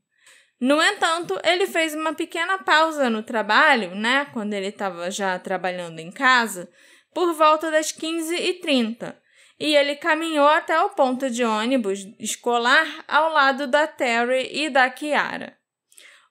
No 0.59 0.81
entanto, 0.81 1.39
ele 1.43 1.65
fez 1.65 1.95
uma 1.95 2.13
pequena 2.13 2.59
pausa 2.59 3.09
no 3.09 3.23
trabalho, 3.23 3.95
né, 3.95 4.27
quando 4.31 4.53
ele 4.53 4.67
estava 4.67 5.09
já 5.09 5.39
trabalhando 5.39 5.99
em 5.99 6.11
casa, 6.11 6.69
por 7.13 7.33
volta 7.33 7.71
das 7.71 7.91
15h30, 7.91 9.15
e 9.59 9.75
ele 9.75 9.95
caminhou 9.95 10.47
até 10.47 10.79
o 10.81 10.89
ponto 10.89 11.29
de 11.31 11.43
ônibus 11.43 11.99
escolar 12.19 12.85
ao 13.07 13.31
lado 13.33 13.65
da 13.65 13.87
Terry 13.87 14.49
e 14.51 14.69
da 14.69 14.89
Kiara. 14.89 15.57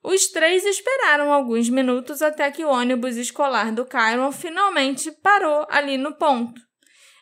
Os 0.03 0.29
três 0.29 0.65
esperaram 0.65 1.33
alguns 1.33 1.69
minutos 1.69 2.23
até 2.23 2.51
que 2.51 2.65
o 2.65 2.71
ônibus 2.71 3.17
escolar 3.17 3.73
do 3.73 3.85
Kyron 3.85 4.33
finalmente 4.33 5.13
parou 5.23 5.67
ali 5.69 5.99
no 5.99 6.15
ponto. 6.15 6.61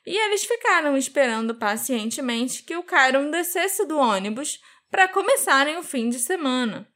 E 0.09 0.17
eles 0.17 0.47
ficaram 0.47 0.97
esperando 0.97 1.55
pacientemente 1.55 2.63
que 2.63 2.75
o 2.75 2.83
Kyron 2.83 3.31
descesse 3.31 3.85
do 3.85 3.99
ônibus 3.99 4.59
para 4.91 5.07
começarem 5.07 5.77
o 5.77 5.83
fim 5.83 6.09
de 6.09 6.19
semana. 6.19 6.89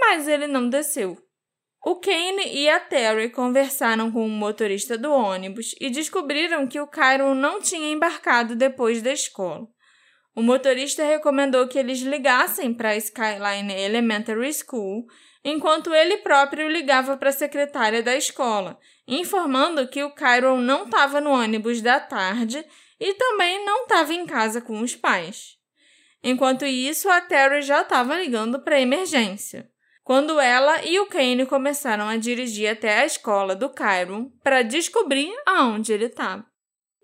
Mas 0.00 0.26
ele 0.26 0.48
não 0.48 0.68
desceu. 0.68 1.16
O 1.86 2.00
Kane 2.00 2.52
e 2.52 2.68
a 2.68 2.80
Terry 2.80 3.30
conversaram 3.30 4.10
com 4.10 4.26
o 4.26 4.28
motorista 4.28 4.98
do 4.98 5.12
ônibus 5.12 5.76
e 5.80 5.90
descobriram 5.90 6.66
que 6.66 6.80
o 6.80 6.88
Kyron 6.88 7.34
não 7.34 7.62
tinha 7.62 7.92
embarcado 7.92 8.56
depois 8.56 9.00
da 9.00 9.12
escola. 9.12 9.68
O 10.34 10.42
motorista 10.42 11.04
recomendou 11.04 11.68
que 11.68 11.78
eles 11.78 12.00
ligassem 12.00 12.74
para 12.74 12.88
a 12.90 12.96
Skyline 12.96 13.72
Elementary 13.72 14.52
School, 14.52 15.06
enquanto 15.44 15.94
ele 15.94 16.16
próprio 16.16 16.68
ligava 16.68 17.16
para 17.16 17.28
a 17.28 17.32
secretária 17.32 18.02
da 18.02 18.16
escola, 18.16 18.76
informando 19.10 19.88
que 19.88 20.02
o 20.04 20.14
Kyron 20.14 20.58
não 20.58 20.84
estava 20.84 21.20
no 21.20 21.30
ônibus 21.30 21.82
da 21.82 21.98
tarde 21.98 22.64
e 22.98 23.14
também 23.14 23.64
não 23.64 23.82
estava 23.82 24.14
em 24.14 24.24
casa 24.24 24.60
com 24.60 24.80
os 24.80 24.94
pais. 24.94 25.58
Enquanto 26.22 26.64
isso, 26.64 27.08
a 27.08 27.20
Terry 27.20 27.62
já 27.62 27.82
estava 27.82 28.14
ligando 28.14 28.60
para 28.60 28.80
emergência. 28.80 29.68
Quando 30.04 30.38
ela 30.38 30.84
e 30.84 30.98
o 31.00 31.06
Kane 31.06 31.46
começaram 31.46 32.08
a 32.08 32.16
dirigir 32.16 32.70
até 32.70 33.00
a 33.00 33.06
escola 33.06 33.56
do 33.56 33.70
Kyron 33.70 34.30
para 34.42 34.62
descobrir 34.62 35.32
aonde 35.46 35.92
ele 35.92 36.06
estava. 36.06 36.44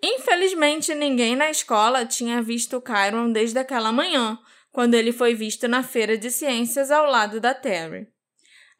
Infelizmente, 0.03 0.95
ninguém 0.95 1.35
na 1.35 1.51
escola 1.51 2.05
tinha 2.05 2.43
visto 2.43 2.81
Kyron 2.81 3.33
desde 3.33 3.59
aquela 3.59 3.91
manhã, 3.91 4.39
quando 4.71 4.95
ele 4.95 5.13
foi 5.13 5.35
visto 5.35 5.67
na 5.67 5.83
feira 5.83 6.19
de 6.19 6.31
ciências 6.31 6.91
ao 6.91 7.11
lado 7.11 7.41
da 7.41 7.55
Terry. 7.55 8.09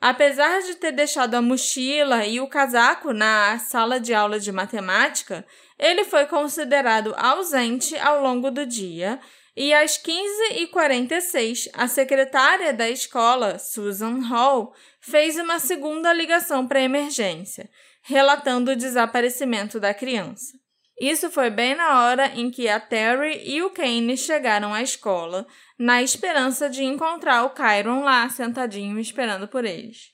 Apesar 0.01 0.61
de 0.63 0.75
ter 0.77 0.93
deixado 0.93 1.35
a 1.35 1.43
mochila 1.43 2.27
e 2.27 2.41
o 2.41 2.49
casaco 2.49 3.13
na 3.13 3.59
sala 3.59 3.99
de 3.99 4.13
aula 4.13 4.39
de 4.39 4.53
matemática, 4.53 5.45
ele 5.79 6.05
foi 6.05 6.27
considerado 6.27 7.15
ausente 7.17 7.97
ao 7.99 8.23
longo 8.23 8.51
do 8.51 8.67
dia 8.67 9.19
e 9.57 9.73
às 9.73 9.97
15h46, 9.97 11.71
a 11.73 11.89
secretária 11.89 12.75
da 12.75 12.91
escola, 12.91 13.59
Susan 13.59 14.21
Hall, 14.21 14.75
fez 15.01 15.37
uma 15.37 15.59
segunda 15.59 16.13
ligação 16.13 16.69
para 16.69 16.83
emergência, 16.83 17.71
relatando 18.03 18.73
o 18.73 18.77
desaparecimento 18.77 19.81
da 19.81 19.95
criança. 19.95 20.59
Isso 20.99 21.31
foi 21.31 21.51
bem 21.51 21.75
na 21.75 22.05
hora 22.05 22.29
em 22.29 22.51
que 22.51 22.69
a 22.69 22.81
Terry 22.81 23.43
e 23.45 23.63
o 23.63 23.71
Kane 23.71 24.17
chegaram 24.17 24.73
à 24.73 24.83
escola, 24.83 25.47
na 25.79 26.03
esperança 26.03 26.71
de 26.71 26.83
encontrar 26.85 27.45
o 27.45 27.51
Kyron 27.51 28.03
lá 28.03 28.27
sentadinho 28.31 28.99
esperando 28.99 29.47
por 29.47 29.67
eles. 29.67 30.11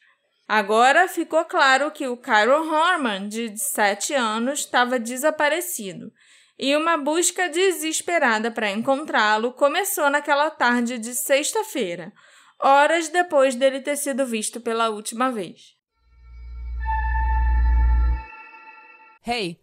Agora 0.48 1.06
ficou 1.06 1.44
claro 1.44 1.90
que 1.92 2.08
o 2.08 2.16
Kyron 2.16 2.68
Horman, 2.68 3.28
de 3.28 3.56
7 3.56 4.12
anos, 4.12 4.60
estava 4.60 4.98
desaparecido, 4.98 6.12
e 6.58 6.76
uma 6.76 6.96
busca 6.96 7.48
desesperada 7.48 8.50
para 8.50 8.70
encontrá-lo 8.70 9.52
começou 9.52 10.10
naquela 10.10 10.50
tarde 10.50 10.98
de 10.98 11.14
sexta-feira, 11.14 12.12
horas 12.60 13.08
depois 13.08 13.54
dele 13.54 13.80
ter 13.80 13.96
sido 13.96 14.26
visto 14.26 14.60
pela 14.60 14.90
última 14.90 15.30
vez. 15.30 15.76
Hey! 19.24 19.62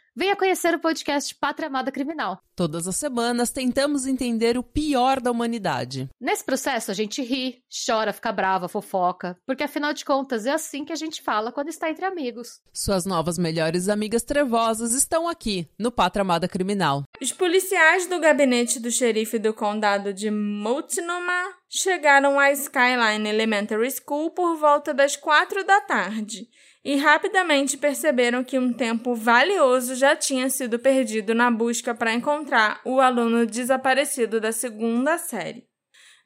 Venha 0.13 0.35
conhecer 0.35 0.75
o 0.75 0.79
podcast 0.79 1.33
Pátria 1.35 1.69
Amada 1.69 1.89
Criminal. 1.89 2.37
Todas 2.53 2.85
as 2.85 2.97
semanas 2.97 3.49
tentamos 3.49 4.05
entender 4.05 4.57
o 4.57 4.63
pior 4.63 5.21
da 5.21 5.31
humanidade. 5.31 6.09
Nesse 6.19 6.43
processo 6.43 6.91
a 6.91 6.93
gente 6.93 7.21
ri, 7.21 7.63
chora, 7.85 8.11
fica 8.11 8.29
brava, 8.29 8.67
fofoca, 8.67 9.37
porque 9.45 9.63
afinal 9.63 9.93
de 9.93 10.03
contas 10.03 10.45
é 10.45 10.51
assim 10.51 10.83
que 10.83 10.91
a 10.91 10.97
gente 10.97 11.21
fala 11.21 11.49
quando 11.49 11.69
está 11.69 11.89
entre 11.89 12.03
amigos. 12.03 12.59
Suas 12.73 13.05
novas 13.05 13.37
melhores 13.37 13.87
amigas 13.87 14.21
trevosas 14.21 14.91
estão 14.91 15.29
aqui 15.29 15.69
no 15.79 15.93
Pátria 15.93 16.23
Amada 16.23 16.45
Criminal. 16.45 17.03
Os 17.21 17.31
policiais 17.31 18.05
do 18.05 18.19
gabinete 18.19 18.81
do 18.81 18.91
xerife 18.91 19.39
do 19.39 19.53
condado 19.53 20.13
de 20.13 20.29
Multnomah 20.29 21.55
chegaram 21.69 22.37
à 22.37 22.51
Skyline 22.51 23.29
Elementary 23.29 23.89
School 23.89 24.31
por 24.31 24.57
volta 24.57 24.93
das 24.93 25.15
quatro 25.15 25.63
da 25.63 25.79
tarde 25.79 26.49
e 26.83 26.95
rapidamente 26.95 27.77
perceberam 27.77 28.43
que 28.43 28.57
um 28.57 28.73
tempo 28.73 29.13
valioso 29.13 29.95
já 29.95 30.15
tinha 30.15 30.49
sido 30.49 30.79
perdido 30.79 31.35
na 31.35 31.51
busca 31.51 31.93
para 31.93 32.13
encontrar 32.13 32.81
o 32.83 32.99
aluno 32.99 33.45
desaparecido 33.45 34.39
da 34.39 34.51
segunda 34.51 35.17
série. 35.17 35.63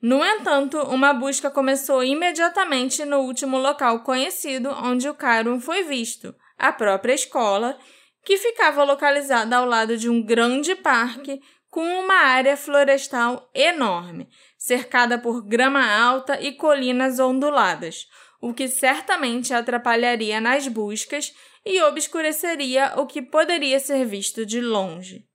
No 0.01 0.23
entanto, 0.23 0.77
uma 0.83 1.13
busca 1.13 1.49
começou 1.49 2.03
imediatamente 2.03 3.03
no 3.05 3.19
último 3.19 3.57
local 3.57 4.01
conhecido 4.01 4.69
onde 4.69 5.09
o 5.09 5.15
Kyron 5.15 5.59
foi 5.59 5.83
visto, 5.83 6.33
a 6.57 6.71
própria 6.71 7.13
escola, 7.13 7.77
que 8.23 8.37
ficava 8.37 8.83
localizada 8.83 9.57
ao 9.57 9.65
lado 9.65 9.97
de 9.97 10.09
um 10.09 10.21
grande 10.21 10.75
parque 10.75 11.41
com 11.69 11.83
uma 11.83 12.15
área 12.15 12.55
florestal 12.55 13.49
enorme, 13.53 14.29
cercada 14.57 15.17
por 15.17 15.45
grama 15.45 15.85
alta 15.85 16.39
e 16.41 16.53
colinas 16.53 17.19
onduladas, 17.19 18.07
o 18.45 18.53
que 18.53 18.67
certamente 18.67 19.55
atrapalharia 19.55 20.39
nas 20.39 20.67
buscas 20.67 21.33
e 21.65 21.81
obscureceria 21.81 22.93
o 22.95 23.07
que 23.07 23.19
poderia 23.19 23.79
ser 23.79 24.05
visto 24.05 24.45
de 24.45 24.61
longe. 24.61 25.25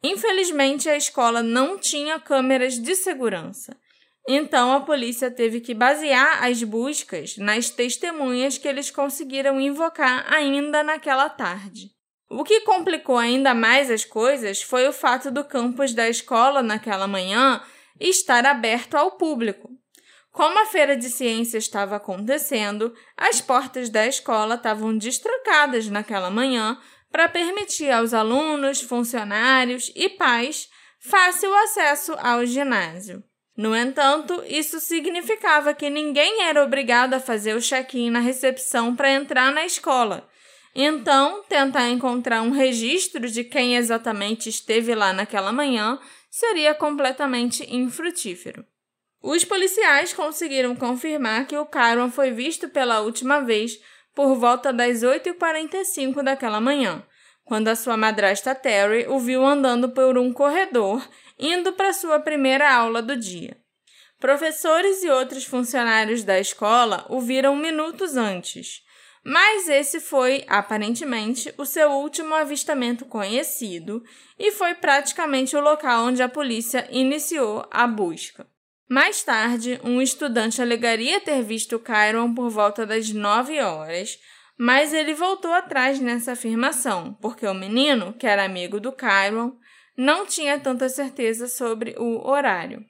Infelizmente, 0.00 0.88
a 0.88 0.96
escola 0.96 1.42
não 1.42 1.76
tinha 1.76 2.20
câmeras 2.20 2.78
de 2.78 2.94
segurança. 2.94 3.76
Então, 4.28 4.72
a 4.72 4.80
polícia 4.80 5.28
teve 5.28 5.60
que 5.60 5.74
basear 5.74 6.44
as 6.44 6.62
buscas 6.62 7.36
nas 7.36 7.68
testemunhas 7.68 8.58
que 8.58 8.68
eles 8.68 8.92
conseguiram 8.92 9.60
invocar 9.60 10.32
ainda 10.32 10.84
naquela 10.84 11.28
tarde. 11.28 11.90
O 12.30 12.44
que 12.44 12.60
complicou 12.60 13.18
ainda 13.18 13.54
mais 13.54 13.90
as 13.90 14.04
coisas 14.04 14.62
foi 14.62 14.86
o 14.86 14.92
fato 14.92 15.32
do 15.32 15.42
campus 15.42 15.92
da 15.92 16.08
escola 16.08 16.62
naquela 16.62 17.08
manhã 17.08 17.60
estar 17.98 18.46
aberto 18.46 18.94
ao 18.94 19.10
público. 19.18 19.71
Como 20.32 20.58
a 20.58 20.66
feira 20.66 20.96
de 20.96 21.10
ciências 21.10 21.64
estava 21.64 21.96
acontecendo, 21.96 22.94
as 23.16 23.42
portas 23.42 23.90
da 23.90 24.06
escola 24.06 24.54
estavam 24.54 24.96
destrancadas 24.96 25.88
naquela 25.88 26.30
manhã 26.30 26.78
para 27.10 27.28
permitir 27.28 27.90
aos 27.90 28.14
alunos, 28.14 28.80
funcionários 28.80 29.92
e 29.94 30.08
pais 30.08 30.70
fácil 30.98 31.54
acesso 31.54 32.16
ao 32.18 32.46
ginásio. 32.46 33.22
No 33.54 33.76
entanto, 33.76 34.42
isso 34.46 34.80
significava 34.80 35.74
que 35.74 35.90
ninguém 35.90 36.44
era 36.44 36.64
obrigado 36.64 37.12
a 37.12 37.20
fazer 37.20 37.54
o 37.54 37.60
check-in 37.60 38.08
na 38.08 38.20
recepção 38.20 38.96
para 38.96 39.12
entrar 39.12 39.52
na 39.52 39.66
escola. 39.66 40.26
Então, 40.74 41.44
tentar 41.46 41.90
encontrar 41.90 42.40
um 42.40 42.50
registro 42.50 43.28
de 43.28 43.44
quem 43.44 43.76
exatamente 43.76 44.48
esteve 44.48 44.94
lá 44.94 45.12
naquela 45.12 45.52
manhã 45.52 45.98
seria 46.30 46.74
completamente 46.74 47.62
infrutífero. 47.68 48.64
Os 49.22 49.44
policiais 49.44 50.12
conseguiram 50.12 50.74
confirmar 50.74 51.46
que 51.46 51.56
o 51.56 51.64
Kyron 51.64 52.10
foi 52.10 52.32
visto 52.32 52.68
pela 52.68 53.00
última 53.00 53.40
vez 53.40 53.78
por 54.12 54.34
volta 54.34 54.72
das 54.72 55.04
8h45 55.04 56.24
daquela 56.24 56.60
manhã, 56.60 57.06
quando 57.44 57.68
a 57.68 57.76
sua 57.76 57.96
madrasta 57.96 58.52
Terry 58.52 59.06
o 59.08 59.20
viu 59.20 59.46
andando 59.46 59.90
por 59.90 60.18
um 60.18 60.32
corredor 60.32 61.08
indo 61.38 61.72
para 61.72 61.92
sua 61.92 62.18
primeira 62.18 62.74
aula 62.74 63.00
do 63.00 63.16
dia. 63.16 63.56
Professores 64.18 65.04
e 65.04 65.08
outros 65.08 65.44
funcionários 65.44 66.24
da 66.24 66.40
escola 66.40 67.06
o 67.08 67.20
viram 67.20 67.54
minutos 67.54 68.16
antes, 68.16 68.82
mas 69.24 69.68
esse 69.68 70.00
foi, 70.00 70.44
aparentemente, 70.48 71.54
o 71.56 71.64
seu 71.64 71.92
último 71.92 72.34
avistamento 72.34 73.04
conhecido 73.04 74.02
e 74.36 74.50
foi 74.50 74.74
praticamente 74.74 75.56
o 75.56 75.60
local 75.60 76.06
onde 76.06 76.22
a 76.22 76.28
polícia 76.28 76.88
iniciou 76.90 77.64
a 77.70 77.86
busca. 77.86 78.51
Mais 78.92 79.22
tarde, 79.22 79.80
um 79.82 80.02
estudante 80.02 80.60
alegaria 80.60 81.18
ter 81.18 81.42
visto 81.42 81.78
Kyron 81.78 82.34
por 82.34 82.50
volta 82.50 82.84
das 82.84 83.08
9 83.08 83.58
horas, 83.58 84.18
mas 84.58 84.92
ele 84.92 85.14
voltou 85.14 85.50
atrás 85.50 85.98
nessa 85.98 86.32
afirmação, 86.32 87.14
porque 87.14 87.46
o 87.46 87.54
menino, 87.54 88.12
que 88.12 88.26
era 88.26 88.44
amigo 88.44 88.78
do 88.78 88.92
Kyron, 88.92 89.56
não 89.96 90.26
tinha 90.26 90.60
tanta 90.60 90.90
certeza 90.90 91.48
sobre 91.48 91.94
o 91.96 92.28
horário. 92.28 92.84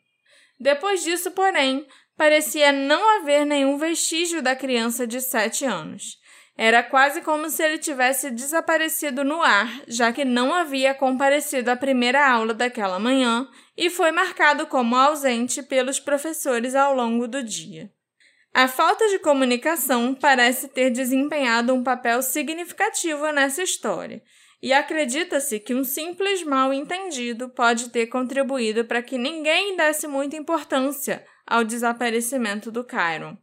Depois 0.58 1.04
disso, 1.04 1.30
porém, 1.30 1.86
parecia 2.16 2.72
não 2.72 3.20
haver 3.20 3.46
nenhum 3.46 3.78
vestígio 3.78 4.42
da 4.42 4.56
criança 4.56 5.06
de 5.06 5.20
7 5.20 5.64
anos. 5.64 6.16
Era 6.56 6.82
quase 6.82 7.22
como 7.22 7.48
se 7.48 7.62
ele 7.62 7.78
tivesse 7.78 8.30
desaparecido 8.30 9.24
no 9.24 9.42
ar, 9.42 9.82
já 9.88 10.12
que 10.12 10.24
não 10.24 10.52
havia 10.52 10.94
comparecido 10.94 11.70
à 11.70 11.76
primeira 11.76 12.30
aula 12.30 12.52
daquela 12.52 12.98
manhã 12.98 13.48
e 13.76 13.88
foi 13.88 14.12
marcado 14.12 14.66
como 14.66 14.94
ausente 14.94 15.62
pelos 15.62 15.98
professores 15.98 16.74
ao 16.74 16.94
longo 16.94 17.26
do 17.26 17.42
dia. 17.42 17.90
A 18.54 18.68
falta 18.68 19.08
de 19.08 19.18
comunicação 19.18 20.14
parece 20.14 20.68
ter 20.68 20.90
desempenhado 20.90 21.72
um 21.72 21.82
papel 21.82 22.20
significativo 22.22 23.32
nessa 23.32 23.62
história, 23.62 24.22
e 24.62 24.74
acredita-se 24.74 25.58
que 25.58 25.74
um 25.74 25.82
simples 25.82 26.44
mal-entendido 26.44 27.48
pode 27.48 27.88
ter 27.88 28.06
contribuído 28.06 28.84
para 28.84 29.02
que 29.02 29.16
ninguém 29.16 29.74
desse 29.76 30.06
muita 30.06 30.36
importância 30.36 31.24
ao 31.46 31.64
desaparecimento 31.64 32.70
do 32.70 32.84
Kyron. 32.84 33.36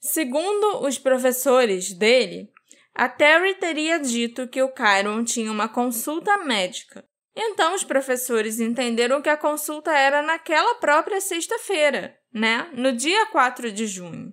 Segundo 0.00 0.82
os 0.82 0.98
professores 0.98 1.92
dele, 1.92 2.50
a 2.94 3.06
Terry 3.06 3.54
teria 3.54 3.98
dito 3.98 4.48
que 4.48 4.62
o 4.62 4.72
Kyron 4.72 5.22
tinha 5.24 5.52
uma 5.52 5.68
consulta 5.68 6.38
médica. 6.38 7.04
Então 7.36 7.74
os 7.74 7.84
professores 7.84 8.60
entenderam 8.60 9.20
que 9.20 9.28
a 9.28 9.36
consulta 9.36 9.92
era 9.92 10.22
naquela 10.22 10.74
própria 10.76 11.20
sexta-feira, 11.20 12.16
né? 12.32 12.70
No 12.72 12.92
dia 12.92 13.26
4 13.26 13.70
de 13.70 13.86
junho. 13.86 14.32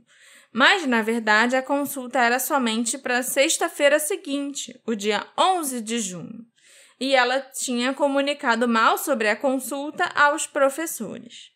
Mas, 0.53 0.87
na 0.87 1.01
verdade, 1.01 1.55
a 1.55 1.61
consulta 1.61 2.19
era 2.19 2.39
somente 2.39 2.97
para 2.97 3.21
sexta-feira 3.21 3.99
seguinte, 3.99 4.81
o 4.87 4.95
dia 4.95 5.27
11 5.37 5.81
de 5.81 5.99
junho. 5.99 6.45
E 6.99 7.13
ela 7.13 7.41
tinha 7.41 7.93
comunicado 7.93 8.67
mal 8.67 8.97
sobre 8.97 9.27
a 9.27 9.35
consulta 9.35 10.05
aos 10.15 10.47
professores. 10.47 11.51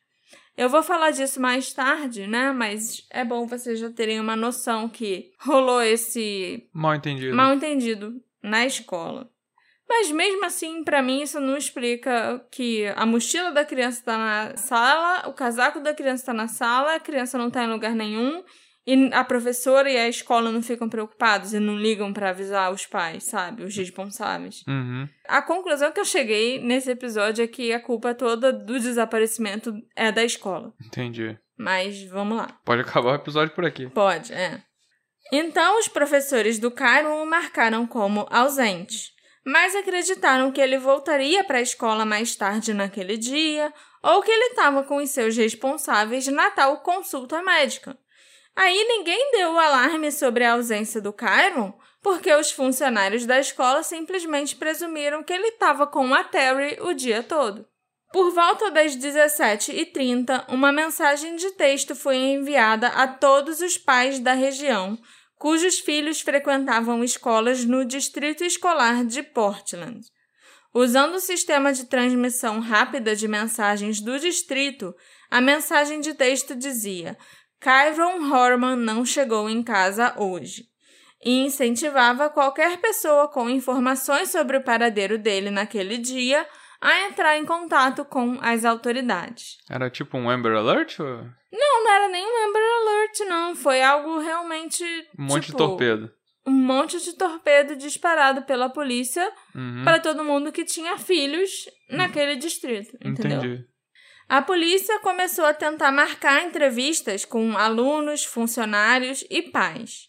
Eu 0.62 0.70
vou 0.70 0.84
falar 0.84 1.10
disso 1.10 1.42
mais 1.42 1.74
tarde, 1.74 2.28
né? 2.28 2.52
Mas 2.52 3.04
é 3.10 3.26
bom 3.26 3.48
vocês 3.48 3.80
já 3.80 3.90
terem 3.90 4.20
uma 4.20 4.36
noção 4.36 4.88
que 4.88 5.32
rolou 5.40 5.82
esse 5.82 6.70
mal 6.72 6.94
entendido, 6.94 7.36
mal 7.36 7.56
entendido 7.56 8.22
na 8.44 8.64
escola. 8.64 9.28
Mas 9.90 10.12
mesmo 10.12 10.46
assim, 10.46 10.84
para 10.84 11.02
mim, 11.02 11.24
isso 11.24 11.40
não 11.40 11.58
explica 11.58 12.46
que 12.52 12.86
a 12.96 13.08
mochila 13.08 13.52
da 13.52 13.66
criança 13.66 14.02
está 14.02 14.16
na 14.16 14.56
sala, 14.56 15.28
o 15.28 15.34
casaco 15.34 15.80
da 15.80 15.96
criança 15.96 16.22
está 16.22 16.34
na 16.34 16.48
sala, 16.48 16.94
a 16.94 17.00
criança 17.00 17.40
não 17.40 17.48
está 17.48 17.64
em 17.64 17.72
lugar 17.72 17.96
nenhum 17.96 18.44
e 18.86 19.10
a 19.14 19.24
professora 19.24 19.90
e 19.90 19.98
a 19.98 20.10
escola 20.10 20.52
não 20.52 20.62
ficam 20.62 20.90
preocupados 20.90 21.54
e 21.54 21.60
não 21.60 21.78
ligam 21.78 22.12
para 22.12 22.30
avisar 22.30 22.72
os 22.72 22.86
pais, 22.86 23.26
sabe? 23.26 23.64
Os 23.64 23.76
responsáveis. 23.76 24.64
Uhum. 24.68 25.08
A 25.28 25.42
conclusão 25.42 25.92
que 25.92 26.00
eu 26.00 26.06
cheguei 26.06 26.60
nesse 26.60 26.90
episódio 26.90 27.44
é 27.44 27.48
que 27.48 27.72
a 27.72 27.80
culpa 27.80 28.16
toda 28.16 28.52
do 28.52 28.80
desaparecimento 28.80 29.74
é 29.96 30.12
da 30.12 30.24
escola. 30.24 30.74
Entendi. 30.84 31.38
Mas 31.58 32.04
vamos 32.06 32.38
lá. 32.38 32.48
Pode 32.66 32.82
acabar 32.82 33.12
o 33.12 33.16
episódio 33.16 33.54
por 33.54 33.66
aqui. 33.66 33.88
Pode, 33.90 34.34
é. 34.34 34.64
Então, 35.32 35.80
os 35.80 35.88
professores 35.88 36.58
do 36.58 36.72
Cairo 36.72 37.10
o 37.10 37.26
marcaram 37.26 37.86
como 37.86 38.28
ausente, 38.32 39.12
mas 39.46 39.76
acreditaram 39.76 40.52
que 40.52 40.60
ele 40.60 40.78
voltaria 40.80 41.44
para 41.44 41.60
a 41.60 41.62
escola 41.62 42.04
mais 42.04 42.36
tarde 42.36 42.74
naquele 42.74 43.16
dia 43.16 43.72
ou 44.04 44.22
que 44.24 44.32
ele 44.32 44.46
estava 44.46 44.84
com 44.84 44.98
os 44.98 45.10
seus 45.12 45.38
responsáveis 45.38 46.28
na 46.28 46.50
tal 46.50 46.82
consulta 46.82 47.42
médica. 47.44 47.98
Aí 48.56 48.84
ninguém 48.84 49.32
deu 49.32 49.54
o 49.54 49.60
alarme 49.60 50.12
sobre 50.12 50.44
a 50.44 50.54
ausência 50.54 51.02
do 51.02 51.14
Kyron, 51.14 51.74
porque 52.02 52.34
os 52.34 52.52
funcionários 52.52 53.26
da 53.26 53.40
escola 53.40 53.84
simplesmente 53.84 54.56
presumiram 54.56 55.24
que 55.24 55.34
ele 55.34 55.48
estava 55.48 55.88
com 55.88 56.14
a 56.14 56.24
Terry 56.24 56.78
o 56.82 56.94
dia 56.94 57.24
todo. 57.24 57.66
Por 58.12 58.32
volta 58.32 58.70
das 58.70 58.96
17h30, 58.98 60.46
uma 60.50 60.72
mensagem 60.72 61.36
de 61.38 61.52
texto 61.52 61.96
foi 61.96 62.18
enviada 62.18 62.88
a 62.88 63.08
todos 63.08 63.62
os 63.62 63.78
pais 63.78 64.20
da 64.20 64.34
região 64.34 64.98
cujos 65.42 65.80
filhos 65.80 66.22
frequentavam 66.22 67.04
escolas 67.04 67.66
no 67.66 67.84
distrito 67.84 68.44
escolar 68.44 69.04
de 69.04 69.24
Portland. 69.24 70.00
Usando 70.72 71.16
o 71.16 71.20
sistema 71.20 71.74
de 71.74 71.88
transmissão 71.88 72.60
rápida 72.60 73.16
de 73.16 73.28
mensagens 73.28 74.00
do 74.00 74.20
distrito, 74.20 74.94
a 75.32 75.42
mensagem 75.42 76.00
de 76.00 76.14
texto 76.14 76.56
dizia: 76.56 77.18
Kyron 77.62 78.30
Horman 78.34 78.76
não 78.76 79.06
chegou 79.06 79.50
em 79.50 79.62
casa 79.62 80.16
hoje 80.18 80.66
e 81.24 81.46
incentivava 81.46 82.30
qualquer 82.30 82.78
pessoa 82.80 83.28
com 83.28 83.48
informações 83.50 84.30
sobre 84.32 84.58
o 84.58 84.64
paradeiro 84.64 85.18
dele 85.20 85.52
naquele 85.52 85.98
dia 86.00 86.46
a 86.82 87.02
entrar 87.08 87.38
em 87.38 87.46
contato 87.46 88.04
com 88.04 88.40
as 88.42 88.66
autoridades. 88.66 89.58
Era 89.70 89.90
tipo 89.92 90.18
um 90.18 90.28
Amber 90.28 90.54
Alert? 90.54 91.00
Ou... 91.00 91.06
Não, 91.54 91.84
não 91.84 91.92
era 91.92 92.08
nem 92.10 92.26
um 92.26 92.50
Amber 92.50 92.62
Alert, 92.64 93.20
não. 93.30 93.56
Foi 93.56 93.84
algo 93.84 94.18
realmente. 94.18 94.84
Um 95.20 95.26
monte 95.26 95.46
tipo, 95.46 95.52
de 95.52 95.58
torpedo. 95.58 96.12
Um 96.48 96.52
monte 96.52 97.00
de 97.00 97.14
torpedo 97.16 97.76
disparado 97.76 98.42
pela 98.44 98.68
polícia 98.68 99.32
Uhum. 99.54 99.84
para 99.84 100.00
todo 100.00 100.24
mundo 100.24 100.52
que 100.52 100.66
tinha 100.66 100.98
filhos 100.98 101.70
naquele 101.88 102.36
distrito. 102.38 102.98
Entendeu? 103.06 103.38
Entendi. 103.38 103.66
A 104.32 104.42
polícia 104.42 104.98
começou 105.00 105.44
a 105.44 105.54
tentar 105.54 105.92
marcar 105.92 106.46
entrevistas 106.46 107.26
com 107.26 107.58
alunos, 107.58 108.24
funcionários 108.24 109.26
e 109.30 109.42
pais, 109.42 110.08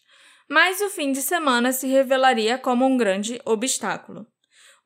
mas 0.49 0.79
o 0.79 0.89
fim 0.89 1.11
de 1.11 1.21
semana 1.21 1.73
se 1.73 1.87
revelaria 1.87 2.57
como 2.57 2.85
um 2.85 2.95
grande 2.95 3.41
obstáculo. 3.43 4.25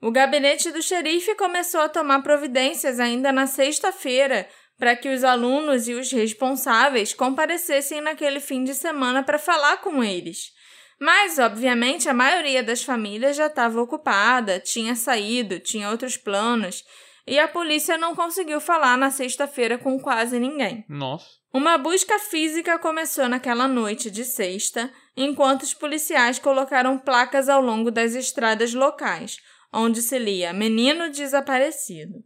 O 0.02 0.10
gabinete 0.10 0.71
do 0.71 0.82
xerife 0.82 1.36
começou 1.36 1.82
a 1.82 1.88
tomar 1.88 2.23
providências 2.23 3.00
ainda 3.00 3.32
na 3.32 3.45
sexta-feira 3.45 4.50
para 4.76 4.95
que 4.95 5.08
os 5.08 5.23
alunos 5.23 5.88
e 5.88 5.93
os 5.93 6.12
responsáveis 6.12 7.13
comparecessem 7.13 8.02
naquele 8.02 8.39
fim 8.39 8.63
de 8.63 8.73
semana 8.73 9.21
para 9.21 9.38
falar 9.38 9.78
com 9.82 10.04
eles. 10.04 10.52
Mas, 11.00 11.38
obviamente, 11.38 12.10
a 12.10 12.13
maioria 12.13 12.63
das 12.63 12.82
famílias 12.82 13.38
já 13.38 13.45
estava 13.45 13.80
ocupada, 13.80 14.60
tinha 14.60 14.95
saído, 14.95 15.60
tinha 15.60 15.91
outros 15.91 16.17
planos 16.17 16.84
e 17.27 17.37
a 17.37 17.47
polícia 17.47 17.97
não 17.97 18.15
conseguiu 18.15 18.61
falar 18.61 18.97
na 18.97 19.11
sexta-feira 19.11 19.77
com 19.77 19.99
quase 19.99 20.39
ninguém. 20.39 20.85
Nossa. 20.87 21.27
Uma 21.53 21.77
busca 21.77 22.17
física 22.19 22.79
começou 22.79 23.27
naquela 23.27 23.67
noite 23.67 24.09
de 24.09 24.23
sexta, 24.23 24.89
enquanto 25.15 25.63
os 25.63 25.73
policiais 25.73 26.39
colocaram 26.39 26.97
placas 26.97 27.49
ao 27.49 27.61
longo 27.61 27.91
das 27.91 28.15
estradas 28.15 28.73
locais, 28.73 29.37
onde 29.73 30.01
se 30.01 30.17
lia 30.17 30.53
Menino 30.53 31.09
Desaparecido. 31.09 32.23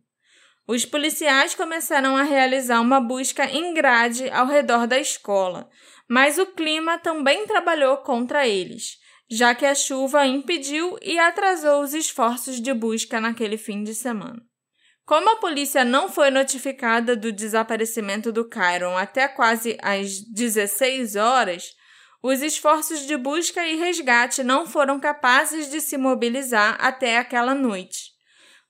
Os 0.67 0.85
policiais 0.85 1.55
começaram 1.55 2.15
a 2.15 2.23
realizar 2.23 2.79
uma 2.79 2.99
busca 2.99 3.45
em 3.45 3.73
grade 3.73 4.29
ao 4.29 4.45
redor 4.45 4.85
da 4.85 4.99
escola, 4.99 5.67
mas 6.07 6.37
o 6.37 6.45
clima 6.45 6.99
também 6.99 7.47
trabalhou 7.47 7.97
contra 7.97 8.47
eles, 8.47 8.97
já 9.29 9.55
que 9.55 9.65
a 9.65 9.73
chuva 9.73 10.27
impediu 10.27 10.97
e 11.01 11.17
atrasou 11.17 11.81
os 11.81 11.93
esforços 11.93 12.61
de 12.61 12.73
busca 12.73 13.19
naquele 13.19 13.57
fim 13.57 13.83
de 13.83 13.95
semana. 13.95 14.50
Como 15.11 15.29
a 15.29 15.35
polícia 15.35 15.83
não 15.83 16.07
foi 16.07 16.29
notificada 16.29 17.17
do 17.17 17.33
desaparecimento 17.33 18.31
do 18.31 18.47
Kyron 18.47 18.95
até 18.95 19.27
quase 19.27 19.77
às 19.81 20.21
16 20.21 21.17
horas, 21.17 21.75
os 22.23 22.41
esforços 22.41 23.05
de 23.05 23.17
busca 23.17 23.67
e 23.67 23.75
resgate 23.75 24.41
não 24.41 24.65
foram 24.65 25.01
capazes 25.01 25.69
de 25.69 25.81
se 25.81 25.97
mobilizar 25.97 26.77
até 26.79 27.17
aquela 27.17 27.53
noite. 27.53 28.11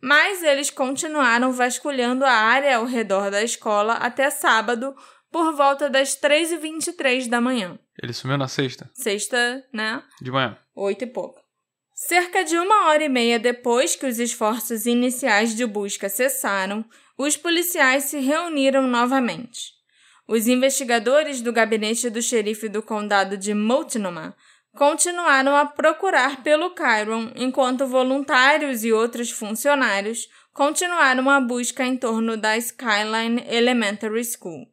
mas 0.02 0.42
eles 0.42 0.72
continuaram 0.72 1.52
vasculhando 1.52 2.26
a 2.26 2.32
área 2.32 2.78
ao 2.78 2.86
redor 2.86 3.30
da 3.30 3.44
escola 3.44 3.94
até 3.94 4.32
sábado, 4.32 4.96
por 5.32 5.54
volta 5.54 5.92
das 5.92 6.20
3h23 6.20 7.30
da 7.30 7.40
manhã. 7.40 7.78
Ele 8.02 8.14
sumiu 8.14 8.36
na 8.40 8.48
sexta? 8.48 8.90
Sexta, 8.96 9.64
né? 9.72 10.02
De 10.20 10.32
manhã. 10.32 10.58
Oito 10.74 11.04
e 11.04 11.08
pouco. 11.08 11.41
Cerca 12.08 12.44
de 12.44 12.58
uma 12.58 12.88
hora 12.88 13.04
e 13.04 13.08
meia 13.08 13.38
depois 13.38 13.96
que 13.96 14.08
os 14.08 14.18
esforços 14.18 14.88
iniciais 14.88 15.56
de 15.56 15.68
busca 15.68 16.10
cessaram, 16.10 16.84
os 17.16 17.38
policiais 17.38 18.06
se 18.06 18.18
reuniram 18.18 18.88
novamente. 18.88 19.74
Os 20.28 20.48
investigadores 20.48 21.42
do 21.42 21.54
gabinete 21.54 22.10
do 22.10 22.20
xerife 22.20 22.68
do 22.68 22.82
condado 22.82 23.38
de 23.38 23.54
Multnomah 23.54 24.36
continuaram 24.76 25.56
a 25.56 25.64
procurar 25.64 26.42
pelo 26.42 26.74
Chiron, 26.76 27.32
enquanto 27.36 27.86
voluntários 27.86 28.84
e 28.84 28.92
outros 28.92 29.30
funcionários 29.30 30.28
continuaram 30.54 31.30
a 31.30 31.40
busca 31.40 31.86
em 31.86 31.96
torno 31.96 32.36
da 32.36 32.58
Skyline 32.58 33.44
Elementary 33.48 34.24
School. 34.26 34.66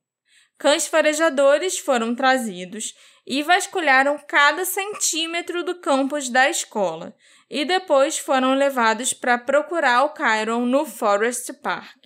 Cães 0.56 0.86
farejadores 0.86 1.78
foram 1.78 2.14
trazidos 2.14 2.94
e 3.30 3.42
vasculharam 3.42 4.18
cada 4.26 4.64
centímetro 4.64 5.62
do 5.62 5.74
campus 5.74 6.30
da 6.30 6.48
escola 6.48 7.14
e 7.50 7.62
depois 7.62 8.18
foram 8.18 8.54
levados 8.54 9.12
para 9.12 9.36
procurar 9.36 10.04
o 10.04 10.14
Chiron 10.16 10.64
no 10.64 10.86
Forest 10.86 11.52
Park. 11.62 11.98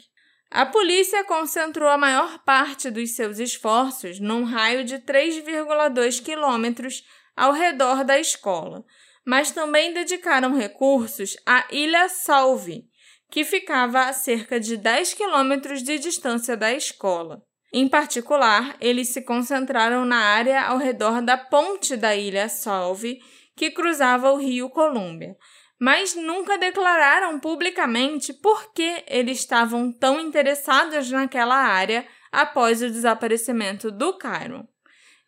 A 0.50 0.66
polícia 0.66 1.22
concentrou 1.22 1.88
a 1.88 1.96
maior 1.96 2.40
parte 2.40 2.90
dos 2.90 3.14
seus 3.14 3.38
esforços 3.38 4.18
num 4.18 4.42
raio 4.42 4.84
de 4.84 4.98
3,2 4.98 6.20
quilômetros 6.20 7.04
ao 7.36 7.52
redor 7.52 8.02
da 8.02 8.18
escola, 8.18 8.84
mas 9.24 9.52
também 9.52 9.94
dedicaram 9.94 10.56
recursos 10.56 11.36
à 11.46 11.64
Ilha 11.70 12.08
Salve, 12.08 12.84
que 13.30 13.44
ficava 13.44 14.06
a 14.06 14.12
cerca 14.12 14.58
de 14.58 14.76
10 14.76 15.14
quilômetros 15.14 15.84
de 15.84 16.00
distância 16.00 16.56
da 16.56 16.72
escola. 16.72 17.40
Em 17.72 17.88
particular, 17.88 18.76
eles 18.80 19.08
se 19.08 19.22
concentraram 19.22 20.04
na 20.04 20.18
área 20.18 20.62
ao 20.62 20.76
redor 20.76 21.22
da 21.22 21.38
ponte 21.38 21.96
da 21.96 22.14
Ilha 22.14 22.48
Salve, 22.48 23.20
que 23.56 23.70
cruzava 23.70 24.30
o 24.30 24.36
rio 24.36 24.68
Colômbia, 24.68 25.36
mas 25.80 26.14
nunca 26.14 26.58
declararam 26.58 27.40
publicamente 27.40 28.34
por 28.34 28.72
que 28.74 29.02
eles 29.08 29.38
estavam 29.38 29.90
tão 29.90 30.20
interessados 30.20 31.10
naquela 31.10 31.56
área 31.56 32.06
após 32.30 32.82
o 32.82 32.90
desaparecimento 32.90 33.90
do 33.90 34.18
Cairo. 34.18 34.68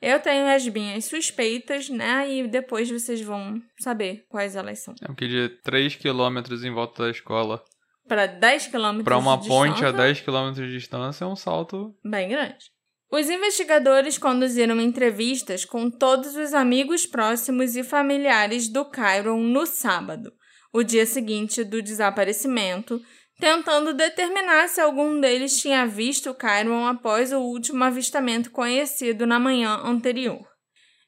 Eu 0.00 0.20
tenho 0.20 0.46
as 0.46 0.68
minhas 0.68 1.06
suspeitas, 1.06 1.88
né? 1.88 2.30
E 2.30 2.46
depois 2.46 2.90
vocês 2.90 3.22
vão 3.22 3.58
saber 3.78 4.26
quais 4.28 4.54
elas 4.54 4.80
são. 4.80 4.94
É 5.02 5.06
porque 5.06 5.26
de 5.26 5.48
3 5.62 5.96
km 5.96 6.62
em 6.62 6.74
volta 6.74 7.04
da 7.04 7.10
escola 7.10 7.64
Para 8.06 8.26
10 8.26 8.66
quilômetros 8.66 9.04
para 9.04 9.16
uma 9.16 9.36
de 9.38 9.48
ponte 9.48 9.84
a 9.84 9.90
distância, 9.90 9.92
10 9.92 10.20
km 10.20 10.52
de 10.52 10.72
distância 10.72 11.24
é 11.24 11.26
um 11.26 11.36
salto. 11.36 11.94
bem 12.04 12.28
grande. 12.28 12.72
Os 13.10 13.30
investigadores 13.30 14.18
conduziram 14.18 14.80
entrevistas 14.80 15.64
com 15.64 15.88
todos 15.88 16.34
os 16.34 16.52
amigos 16.52 17.06
próximos 17.06 17.76
e 17.76 17.84
familiares 17.84 18.68
do 18.68 18.84
Chiron 18.92 19.40
no 19.40 19.66
sábado, 19.66 20.32
o 20.72 20.82
dia 20.82 21.06
seguinte 21.06 21.62
do 21.62 21.80
desaparecimento, 21.80 23.00
tentando 23.38 23.94
determinar 23.94 24.68
se 24.68 24.80
algum 24.80 25.20
deles 25.20 25.60
tinha 25.60 25.86
visto 25.86 26.30
o 26.30 26.36
Chiron 26.36 26.86
após 26.86 27.32
o 27.32 27.38
último 27.38 27.84
avistamento 27.84 28.50
conhecido 28.50 29.26
na 29.26 29.38
manhã 29.38 29.80
anterior. 29.84 30.44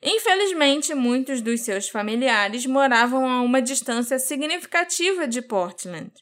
Infelizmente, 0.03 0.95
muitos 0.95 1.41
dos 1.41 1.63
seus 1.63 1.89
familiares 1.89 2.67
moravam 2.67 3.29
a 3.29 3.43
uma 3.43 3.61
distância 3.61 4.19
significativa 4.19 5.27
de 5.27 5.43
Portland, 5.43 6.13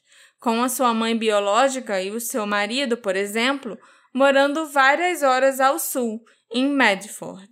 com 0.45 0.61
a 0.61 0.69
sua 0.69 0.93
mãe 0.93 1.17
biológica 1.17 1.99
e 1.99 2.11
o 2.11 2.19
seu 2.19 2.45
marido, 2.45 2.95
por 2.97 3.15
exemplo, 3.15 3.79
morando 4.13 4.67
várias 4.67 5.23
horas 5.23 5.59
ao 5.59 5.79
sul, 5.79 6.23
em 6.53 6.69
Medford. 6.69 7.49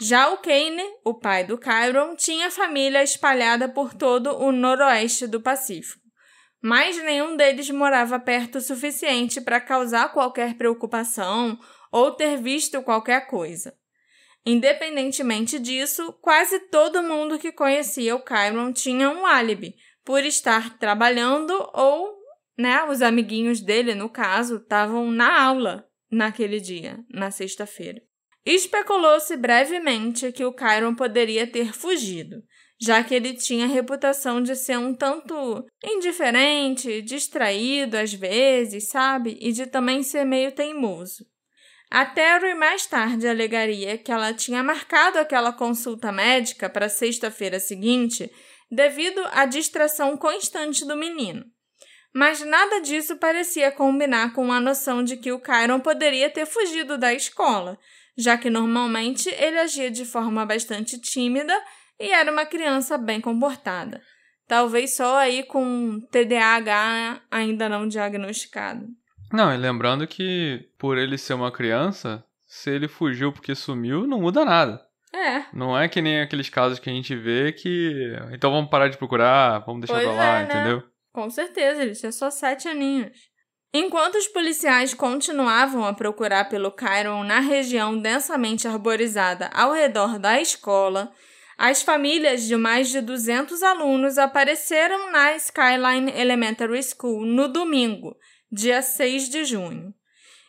Já 0.00 0.28
o 0.28 0.36
Kane, 0.36 0.84
o 1.04 1.14
pai 1.14 1.42
do 1.42 1.58
Chiron, 1.60 2.14
tinha 2.14 2.48
família 2.48 3.02
espalhada 3.02 3.68
por 3.68 3.92
todo 3.92 4.38
o 4.38 4.52
noroeste 4.52 5.26
do 5.26 5.40
Pacífico, 5.40 6.00
mas 6.62 6.96
nenhum 7.02 7.36
deles 7.36 7.68
morava 7.70 8.20
perto 8.20 8.58
o 8.58 8.60
suficiente 8.60 9.40
para 9.40 9.60
causar 9.60 10.12
qualquer 10.12 10.54
preocupação 10.54 11.58
ou 11.90 12.12
ter 12.12 12.36
visto 12.40 12.80
qualquer 12.82 13.26
coisa. 13.26 13.74
Independentemente 14.46 15.58
disso, 15.58 16.12
quase 16.22 16.60
todo 16.68 17.02
mundo 17.02 17.36
que 17.36 17.50
conhecia 17.50 18.14
o 18.14 18.22
Chiron 18.24 18.72
tinha 18.72 19.10
um 19.10 19.26
álibi 19.26 19.74
por 20.04 20.24
estar 20.24 20.78
trabalhando 20.78 21.52
ou, 21.72 22.14
né, 22.58 22.84
os 22.84 23.02
amiguinhos 23.02 23.60
dele, 23.60 23.94
no 23.94 24.08
caso, 24.08 24.56
estavam 24.56 25.10
na 25.10 25.42
aula 25.42 25.86
naquele 26.10 26.60
dia, 26.60 26.98
na 27.10 27.30
sexta-feira. 27.30 28.00
Especulou-se 28.44 29.36
brevemente 29.36 30.32
que 30.32 30.44
o 30.44 30.54
Chiron 30.56 30.94
poderia 30.94 31.46
ter 31.46 31.72
fugido, 31.72 32.42
já 32.80 33.02
que 33.04 33.14
ele 33.14 33.34
tinha 33.34 33.66
a 33.66 33.68
reputação 33.68 34.42
de 34.42 34.56
ser 34.56 34.76
um 34.76 34.92
tanto 34.92 35.64
indiferente, 35.84 37.00
distraído 37.02 37.96
às 37.96 38.12
vezes, 38.12 38.88
sabe? 38.88 39.38
E 39.40 39.52
de 39.52 39.66
também 39.66 40.02
ser 40.02 40.24
meio 40.24 40.50
teimoso. 40.50 41.24
A 41.88 42.04
Terry 42.04 42.54
mais 42.54 42.86
tarde 42.86 43.28
alegaria 43.28 43.98
que 43.98 44.10
ela 44.10 44.32
tinha 44.32 44.62
marcado 44.62 45.18
aquela 45.18 45.52
consulta 45.52 46.10
médica 46.10 46.68
para 46.68 46.88
sexta-feira 46.88 47.60
seguinte 47.60 48.32
devido 48.72 49.20
à 49.32 49.44
distração 49.44 50.16
constante 50.16 50.86
do 50.86 50.96
menino. 50.96 51.44
Mas 52.14 52.40
nada 52.40 52.80
disso 52.80 53.16
parecia 53.16 53.70
combinar 53.70 54.32
com 54.32 54.50
a 54.50 54.58
noção 54.58 55.04
de 55.04 55.18
que 55.18 55.30
o 55.30 55.40
Chiron 55.44 55.78
poderia 55.78 56.30
ter 56.30 56.46
fugido 56.46 56.96
da 56.96 57.12
escola, 57.12 57.78
já 58.16 58.38
que 58.38 58.48
normalmente 58.48 59.28
ele 59.28 59.58
agia 59.58 59.90
de 59.90 60.06
forma 60.06 60.46
bastante 60.46 60.98
tímida 60.98 61.54
e 62.00 62.10
era 62.10 62.32
uma 62.32 62.46
criança 62.46 62.96
bem 62.96 63.20
comportada. 63.20 64.00
Talvez 64.48 64.96
só 64.96 65.18
aí 65.18 65.42
com 65.42 66.00
TDAH 66.10 67.22
ainda 67.30 67.68
não 67.68 67.86
diagnosticado. 67.86 68.86
Não, 69.30 69.52
e 69.52 69.56
lembrando 69.56 70.06
que 70.06 70.68
por 70.78 70.96
ele 70.96 71.16
ser 71.16 71.34
uma 71.34 71.52
criança, 71.52 72.24
se 72.46 72.70
ele 72.70 72.88
fugiu 72.88 73.32
porque 73.32 73.54
sumiu, 73.54 74.06
não 74.06 74.20
muda 74.20 74.44
nada. 74.44 74.82
É, 75.14 75.44
Não 75.52 75.78
é 75.78 75.88
que 75.88 76.00
nem 76.00 76.20
aqueles 76.20 76.48
casos 76.48 76.78
que 76.78 76.88
a 76.88 76.92
gente 76.92 77.14
vê 77.14 77.52
que. 77.52 78.16
Então 78.32 78.50
vamos 78.50 78.70
parar 78.70 78.88
de 78.88 78.96
procurar, 78.96 79.58
vamos 79.60 79.82
deixar 79.82 79.94
Pois 79.94 80.06
pra 80.06 80.16
lá, 80.16 80.38
é, 80.38 80.46
né? 80.46 80.54
entendeu? 80.54 80.82
Com 81.12 81.28
certeza, 81.28 81.82
ele 81.82 81.94
tinha 81.94 82.10
só 82.10 82.30
sete 82.30 82.66
aninhos. 82.66 83.30
Enquanto 83.74 84.16
os 84.16 84.28
policiais 84.28 84.92
continuavam 84.94 85.84
a 85.84 85.94
procurar 85.94 86.48
pelo 86.48 86.74
Chiron 86.78 87.24
na 87.24 87.40
região 87.40 87.98
densamente 87.98 88.66
arborizada 88.68 89.48
ao 89.54 89.72
redor 89.72 90.18
da 90.18 90.40
escola, 90.40 91.10
as 91.56 91.82
famílias 91.82 92.42
de 92.42 92.56
mais 92.56 92.90
de 92.90 93.00
200 93.00 93.62
alunos 93.62 94.18
apareceram 94.18 95.10
na 95.10 95.36
Skyline 95.36 96.10
Elementary 96.14 96.82
School 96.82 97.24
no 97.24 97.48
domingo, 97.48 98.14
dia 98.50 98.82
6 98.82 99.28
de 99.28 99.44
junho. 99.44 99.94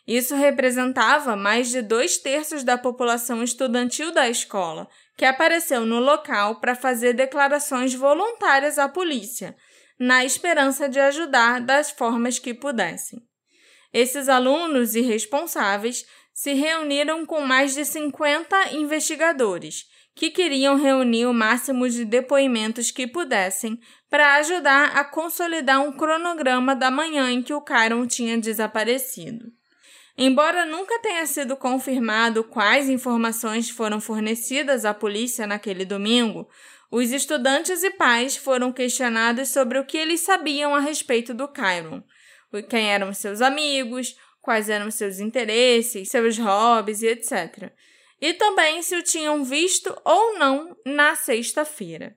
Isso 0.06 0.34
representava 0.34 1.34
mais 1.34 1.70
de 1.70 1.80
dois 1.80 2.18
terços 2.18 2.62
da 2.62 2.76
população 2.76 3.42
estudantil 3.42 4.12
da 4.12 4.28
escola, 4.28 4.88
que 5.16 5.24
apareceu 5.24 5.86
no 5.86 5.98
local 5.98 6.60
para 6.60 6.74
fazer 6.74 7.14
declarações 7.14 7.94
voluntárias 7.94 8.78
à 8.78 8.88
polícia, 8.88 9.56
na 9.98 10.24
esperança 10.24 10.88
de 10.88 11.00
ajudar 11.00 11.60
das 11.60 11.90
formas 11.90 12.38
que 12.38 12.52
pudessem. 12.52 13.22
Esses 13.92 14.28
alunos 14.28 14.94
irresponsáveis 14.94 16.04
se 16.34 16.52
reuniram 16.52 17.24
com 17.24 17.40
mais 17.42 17.74
de 17.74 17.84
50 17.84 18.74
investigadores, 18.74 19.86
que 20.16 20.30
queriam 20.30 20.76
reunir 20.76 21.26
o 21.26 21.32
máximo 21.32 21.88
de 21.88 22.04
depoimentos 22.04 22.90
que 22.90 23.06
pudessem 23.06 23.78
para 24.10 24.34
ajudar 24.34 24.96
a 24.96 25.04
consolidar 25.04 25.80
um 25.80 25.92
cronograma 25.92 26.74
da 26.74 26.90
manhã 26.90 27.30
em 27.30 27.42
que 27.42 27.54
o 27.54 27.64
Chiron 27.66 28.06
tinha 28.06 28.36
desaparecido. 28.36 29.53
Embora 30.16 30.64
nunca 30.64 31.00
tenha 31.00 31.26
sido 31.26 31.56
confirmado 31.56 32.44
quais 32.44 32.88
informações 32.88 33.68
foram 33.68 34.00
fornecidas 34.00 34.84
à 34.84 34.94
polícia 34.94 35.46
naquele 35.46 35.84
domingo, 35.84 36.48
os 36.90 37.10
estudantes 37.10 37.82
e 37.82 37.90
pais 37.90 38.36
foram 38.36 38.72
questionados 38.72 39.48
sobre 39.48 39.78
o 39.78 39.84
que 39.84 39.98
eles 39.98 40.20
sabiam 40.20 40.74
a 40.74 40.78
respeito 40.78 41.34
do 41.34 41.50
Chiron, 41.52 42.02
quem 42.70 42.92
eram 42.92 43.12
seus 43.12 43.40
amigos, 43.40 44.16
quais 44.40 44.68
eram 44.68 44.88
seus 44.90 45.18
interesses, 45.18 46.08
seus 46.08 46.38
hobbies 46.38 47.02
e 47.02 47.08
etc. 47.08 47.72
E 48.20 48.34
também 48.34 48.80
se 48.82 48.94
o 48.94 49.02
tinham 49.02 49.42
visto 49.42 49.92
ou 50.04 50.38
não 50.38 50.76
na 50.86 51.16
sexta-feira. 51.16 52.16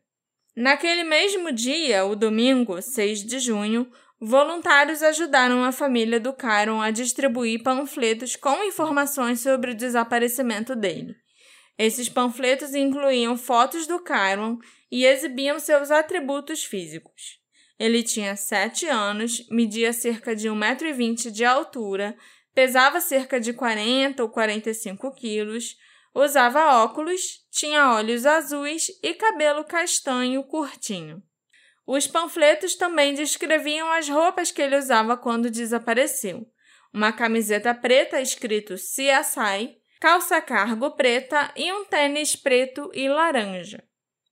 Naquele 0.55 1.03
mesmo 1.03 1.51
dia, 1.51 2.05
o 2.05 2.15
domingo, 2.15 2.81
6 2.81 3.23
de 3.23 3.39
junho, 3.39 3.91
voluntários 4.19 5.03
ajudaram 5.03 5.63
a 5.63 5.71
família 5.71 6.19
do 6.19 6.35
Chiron 6.39 6.81
a 6.81 6.91
distribuir 6.91 7.61
panfletos 7.61 8.35
com 8.35 8.63
informações 8.63 9.41
sobre 9.41 9.71
o 9.71 9.75
desaparecimento 9.75 10.75
dele. 10.75 11.15
Esses 11.77 12.09
panfletos 12.09 12.73
incluíam 12.73 13.37
fotos 13.37 13.85
do 13.85 14.01
Chiron 14.05 14.57
e 14.91 15.05
exibiam 15.05 15.59
seus 15.59 15.91
atributos 15.91 16.63
físicos. 16.63 17.39
Ele 17.79 18.01
tinha 18.01 18.35
7 18.35 18.87
anos, 18.87 19.45
media 19.51 19.93
cerca 19.93 20.35
de 20.35 20.49
1,20m 20.49 21.29
de 21.29 21.45
altura, 21.45 22.17
pesava 22.55 22.99
cerca 22.99 23.39
de 23.39 23.53
40 23.53 24.23
ou 24.23 24.29
45 24.29 25.13
quilos, 25.13 25.75
usava 26.15 26.83
óculos, 26.83 27.45
tinha 27.51 27.93
olhos 27.93 28.25
azuis 28.25 28.87
e 29.03 29.13
cabelo 29.13 29.63
castanho 29.63 30.43
curtinho. 30.43 31.21
Os 31.87 32.05
panfletos 32.05 32.75
também 32.75 33.13
descreviam 33.13 33.89
as 33.93 34.09
roupas 34.09 34.51
que 34.51 34.61
ele 34.61 34.77
usava 34.77 35.15
quando 35.15 35.49
desapareceu. 35.49 36.45
Uma 36.93 37.13
camiseta 37.13 37.73
preta 37.73 38.19
escrito 38.19 38.75
CSI, 38.75 39.77
calça 40.01 40.41
cargo 40.41 40.91
preta 40.91 41.49
e 41.55 41.71
um 41.71 41.85
tênis 41.85 42.35
preto 42.35 42.91
e 42.93 43.07
laranja. 43.07 43.81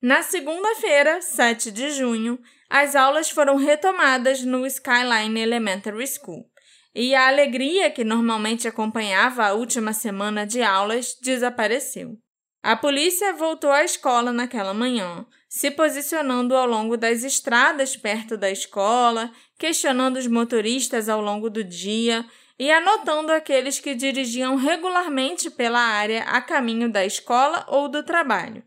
Na 0.01 0.21
segunda-feira, 0.21 1.21
7 1.21 1.71
de 1.71 1.91
junho, 1.91 2.37
as 2.69 2.93
aulas 2.93 3.29
foram 3.29 3.55
retomadas 3.55 4.41
no 4.43 4.65
Skyline 4.67 5.39
Elementary 5.39 6.05
School 6.07 6.45
e 6.93 7.15
a 7.15 7.27
alegria 7.27 7.89
que 7.89 8.03
normalmente 8.03 8.67
acompanhava 8.67 9.45
a 9.45 9.53
última 9.53 9.93
semana 9.93 10.45
de 10.45 10.61
aulas 10.61 11.17
desapareceu. 11.21 12.17
A 12.61 12.75
polícia 12.75 13.31
voltou 13.33 13.71
à 13.71 13.83
escola 13.83 14.33
naquela 14.33 14.73
manhã, 14.73 15.25
se 15.55 15.71
posicionando 15.71 16.53
ao 16.53 16.67
longo 16.67 16.97
das 16.97 17.23
estradas 17.23 17.95
perto 17.95 18.35
da 18.35 18.51
escola, 18.51 19.31
questionando 19.57 20.17
os 20.17 20.27
motoristas 20.27 21.07
ao 21.07 21.21
longo 21.21 21.49
do 21.49 21.63
dia 21.63 22.25
e 22.59 22.69
anotando 22.69 23.31
aqueles 23.31 23.79
que 23.79 23.95
dirigiam 23.95 24.57
regularmente 24.57 25.49
pela 25.49 25.79
área 25.79 26.23
a 26.23 26.41
caminho 26.41 26.91
da 26.91 27.05
escola 27.05 27.65
ou 27.69 27.87
do 27.87 28.03
trabalho. 28.03 28.65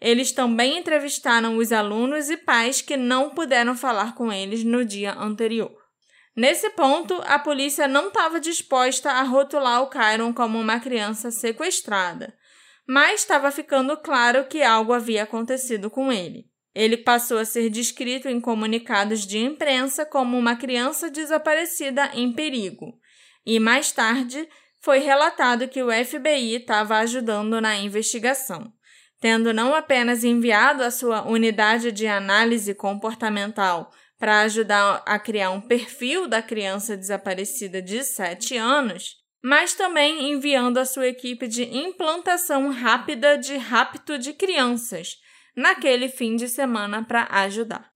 Eles 0.00 0.32
também 0.32 0.78
entrevistaram 0.78 1.56
os 1.56 1.70
alunos 1.70 2.28
e 2.28 2.36
pais 2.36 2.82
que 2.82 2.96
não 2.96 3.30
puderam 3.30 3.76
falar 3.76 4.16
com 4.16 4.32
eles 4.32 4.64
no 4.64 4.84
dia 4.84 5.14
anterior. 5.14 5.70
Nesse 6.34 6.68
ponto, 6.70 7.14
a 7.28 7.38
polícia 7.38 7.86
não 7.86 8.08
estava 8.08 8.40
disposta 8.40 9.08
a 9.08 9.22
rotular 9.22 9.82
o 9.82 9.88
Kyron 9.88 10.34
como 10.34 10.58
uma 10.58 10.80
criança 10.80 11.30
sequestrada, 11.30 12.34
mas 12.86 13.20
estava 13.20 13.50
ficando 13.50 13.96
claro 13.96 14.46
que 14.46 14.62
algo 14.62 14.92
havia 14.92 15.22
acontecido 15.22 15.90
com 15.90 16.12
ele. 16.12 16.46
Ele 16.74 16.96
passou 16.96 17.38
a 17.38 17.44
ser 17.44 17.70
descrito 17.70 18.28
em 18.28 18.40
comunicados 18.40 19.26
de 19.26 19.38
imprensa 19.38 20.04
como 20.04 20.36
uma 20.36 20.56
criança 20.56 21.10
desaparecida 21.10 22.10
em 22.14 22.32
perigo, 22.32 22.98
e 23.46 23.60
mais 23.60 23.92
tarde 23.92 24.48
foi 24.80 24.98
relatado 24.98 25.68
que 25.68 25.82
o 25.82 25.90
FBI 25.90 26.56
estava 26.56 26.98
ajudando 26.98 27.60
na 27.60 27.76
investigação, 27.76 28.72
tendo 29.20 29.52
não 29.54 29.74
apenas 29.74 30.24
enviado 30.24 30.82
a 30.82 30.90
sua 30.90 31.22
unidade 31.26 31.90
de 31.90 32.06
análise 32.06 32.74
comportamental 32.74 33.90
para 34.18 34.40
ajudar 34.40 35.02
a 35.06 35.18
criar 35.18 35.50
um 35.50 35.60
perfil 35.60 36.26
da 36.26 36.42
criança 36.42 36.96
desaparecida 36.96 37.80
de 37.80 38.04
7 38.04 38.56
anos, 38.56 39.23
mas 39.44 39.74
também 39.74 40.32
enviando 40.32 40.78
a 40.78 40.86
sua 40.86 41.06
equipe 41.06 41.46
de 41.46 41.64
implantação 41.64 42.70
rápida 42.70 43.36
de 43.36 43.58
rapto 43.58 44.18
de 44.18 44.32
crianças 44.32 45.20
naquele 45.54 46.08
fim 46.08 46.34
de 46.34 46.48
semana 46.48 47.04
para 47.04 47.28
ajudar. 47.30 47.92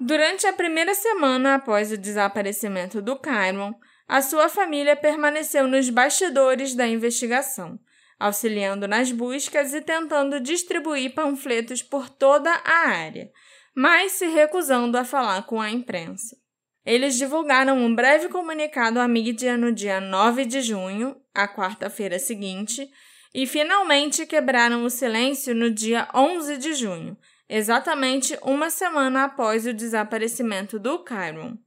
Durante 0.00 0.46
a 0.46 0.52
primeira 0.54 0.94
semana 0.94 1.56
após 1.56 1.92
o 1.92 1.98
desaparecimento 1.98 3.02
do 3.02 3.18
Kyron, 3.18 3.74
a 4.08 4.22
sua 4.22 4.48
família 4.48 4.96
permaneceu 4.96 5.68
nos 5.68 5.90
bastidores 5.90 6.74
da 6.74 6.88
investigação, 6.88 7.78
auxiliando 8.18 8.88
nas 8.88 9.12
buscas 9.12 9.74
e 9.74 9.82
tentando 9.82 10.40
distribuir 10.40 11.14
panfletos 11.14 11.82
por 11.82 12.08
toda 12.08 12.50
a 12.50 12.88
área, 12.88 13.30
mas 13.74 14.12
se 14.12 14.26
recusando 14.26 14.96
a 14.96 15.04
falar 15.04 15.42
com 15.44 15.60
a 15.60 15.70
imprensa. 15.70 16.45
Eles 16.86 17.18
divulgaram 17.18 17.76
um 17.78 17.92
breve 17.92 18.28
comunicado 18.28 19.00
à 19.00 19.08
mídia 19.08 19.56
no 19.56 19.72
dia 19.72 20.00
9 20.00 20.44
de 20.44 20.62
junho, 20.62 21.16
a 21.34 21.48
quarta-feira 21.48 22.16
seguinte, 22.16 22.88
e 23.34 23.44
finalmente 23.44 24.24
quebraram 24.24 24.84
o 24.84 24.88
silêncio 24.88 25.52
no 25.52 25.68
dia 25.68 26.08
11 26.14 26.56
de 26.58 26.74
junho, 26.74 27.18
exatamente 27.48 28.38
uma 28.40 28.70
semana 28.70 29.24
após 29.24 29.66
o 29.66 29.74
desaparecimento 29.74 30.78
do 30.78 31.02
Kyron. 31.02 31.58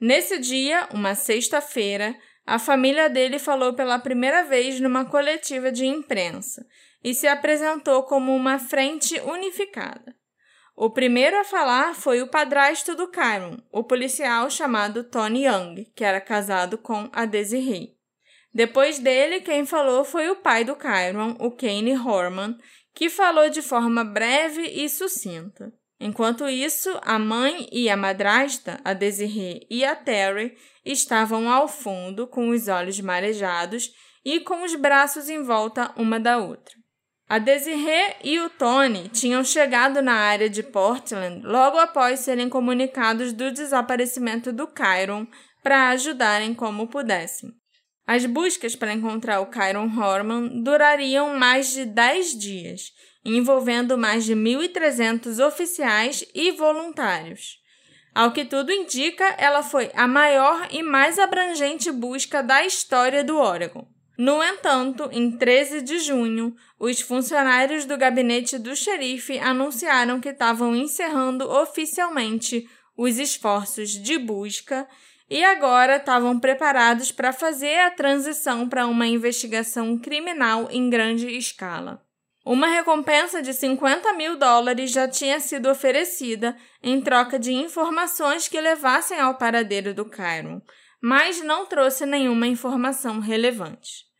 Nesse 0.00 0.38
dia, 0.38 0.88
uma 0.94 1.16
sexta-feira, 1.16 2.16
a 2.46 2.56
família 2.56 3.10
dele 3.10 3.40
falou 3.40 3.74
pela 3.74 3.98
primeira 3.98 4.44
vez 4.44 4.78
numa 4.78 5.04
coletiva 5.04 5.72
de 5.72 5.86
imprensa 5.86 6.64
e 7.02 7.12
se 7.12 7.26
apresentou 7.26 8.04
como 8.04 8.34
uma 8.34 8.60
frente 8.60 9.20
unificada. 9.22 10.21
O 10.84 10.90
primeiro 10.90 11.38
a 11.38 11.44
falar 11.44 11.94
foi 11.94 12.22
o 12.22 12.26
padrasto 12.26 12.96
do 12.96 13.06
Kyron, 13.06 13.56
o 13.70 13.84
policial 13.84 14.50
chamado 14.50 15.04
Tony 15.04 15.46
Young, 15.46 15.84
que 15.94 16.02
era 16.02 16.20
casado 16.20 16.76
com 16.76 17.08
a 17.12 17.24
Desiree. 17.24 17.94
Depois 18.52 18.98
dele, 18.98 19.42
quem 19.42 19.64
falou 19.64 20.04
foi 20.04 20.28
o 20.28 20.34
pai 20.34 20.64
do 20.64 20.74
Kyron, 20.74 21.36
o 21.38 21.52
Kane 21.52 21.96
Horman, 21.96 22.58
que 22.92 23.08
falou 23.08 23.48
de 23.48 23.62
forma 23.62 24.02
breve 24.02 24.62
e 24.62 24.88
sucinta. 24.88 25.72
Enquanto 26.00 26.48
isso, 26.48 26.90
a 27.02 27.16
mãe 27.16 27.68
e 27.70 27.88
a 27.88 27.96
madrasta, 27.96 28.80
a 28.84 28.92
Desiree 28.92 29.64
e 29.70 29.84
a 29.84 29.94
Terry, 29.94 30.58
estavam 30.84 31.48
ao 31.48 31.68
fundo, 31.68 32.26
com 32.26 32.48
os 32.48 32.66
olhos 32.66 32.98
marejados 32.98 33.92
e 34.24 34.40
com 34.40 34.64
os 34.64 34.74
braços 34.74 35.30
em 35.30 35.44
volta 35.44 35.92
uma 35.96 36.18
da 36.18 36.38
outra. 36.38 36.81
A 37.28 37.38
Desiree 37.38 38.16
e 38.22 38.38
o 38.40 38.50
Tony 38.50 39.08
tinham 39.08 39.42
chegado 39.42 40.02
na 40.02 40.14
área 40.14 40.50
de 40.50 40.62
Portland 40.62 41.46
logo 41.46 41.78
após 41.78 42.20
serem 42.20 42.48
comunicados 42.48 43.32
do 43.32 43.50
desaparecimento 43.50 44.52
do 44.52 44.66
Kyron 44.66 45.26
para 45.62 45.88
ajudarem 45.90 46.52
como 46.52 46.88
pudessem. 46.88 47.50
As 48.06 48.26
buscas 48.26 48.74
para 48.74 48.92
encontrar 48.92 49.40
o 49.40 49.46
Kyron 49.46 49.90
Horman 49.96 50.62
durariam 50.62 51.36
mais 51.38 51.72
de 51.72 51.84
10 51.84 52.38
dias, 52.38 52.92
envolvendo 53.24 53.96
mais 53.96 54.24
de 54.24 54.34
1.300 54.34 55.44
oficiais 55.46 56.24
e 56.34 56.50
voluntários. 56.50 57.58
Ao 58.14 58.32
que 58.32 58.44
tudo 58.44 58.70
indica, 58.70 59.24
ela 59.38 59.62
foi 59.62 59.90
a 59.94 60.06
maior 60.06 60.68
e 60.70 60.82
mais 60.82 61.18
abrangente 61.18 61.90
busca 61.90 62.42
da 62.42 62.66
história 62.66 63.24
do 63.24 63.38
Oregon. 63.38 63.86
No 64.18 64.42
entanto, 64.44 65.08
em 65.10 65.30
13 65.30 65.80
de 65.80 65.98
junho, 65.98 66.54
os 66.82 67.00
funcionários 67.00 67.84
do 67.84 67.96
gabinete 67.96 68.58
do 68.58 68.74
xerife 68.74 69.38
anunciaram 69.38 70.18
que 70.18 70.30
estavam 70.30 70.74
encerrando 70.74 71.48
oficialmente 71.48 72.68
os 72.96 73.20
esforços 73.20 73.90
de 73.90 74.18
busca 74.18 74.88
e 75.30 75.44
agora 75.44 75.98
estavam 75.98 76.40
preparados 76.40 77.12
para 77.12 77.32
fazer 77.32 77.78
a 77.82 77.92
transição 77.92 78.68
para 78.68 78.88
uma 78.88 79.06
investigação 79.06 79.96
criminal 79.96 80.66
em 80.72 80.90
grande 80.90 81.28
escala. 81.28 82.02
Uma 82.44 82.66
recompensa 82.66 83.40
de 83.40 83.54
50 83.54 84.12
mil 84.14 84.36
dólares 84.36 84.90
já 84.90 85.06
tinha 85.06 85.38
sido 85.38 85.70
oferecida 85.70 86.56
em 86.82 87.00
troca 87.00 87.38
de 87.38 87.52
informações 87.52 88.48
que 88.48 88.60
levassem 88.60 89.20
ao 89.20 89.38
paradeiro 89.38 89.94
do 89.94 90.04
Cairo, 90.04 90.60
mas 91.00 91.40
não 91.44 91.64
trouxe 91.64 92.04
nenhuma 92.04 92.48
informação 92.48 93.20
relevante. 93.20 94.10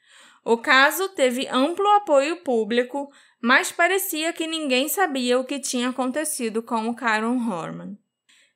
O 0.45 0.57
caso 0.57 1.09
teve 1.11 1.47
amplo 1.49 1.87
apoio 1.89 2.37
público, 2.37 3.11
mas 3.41 3.71
parecia 3.71 4.33
que 4.33 4.47
ninguém 4.47 4.89
sabia 4.89 5.39
o 5.39 5.45
que 5.45 5.61
tinha 5.61 5.91
acontecido 5.91 6.63
com 6.63 6.89
o 6.89 6.95
Caron 6.95 7.39
Horman. 7.49 7.97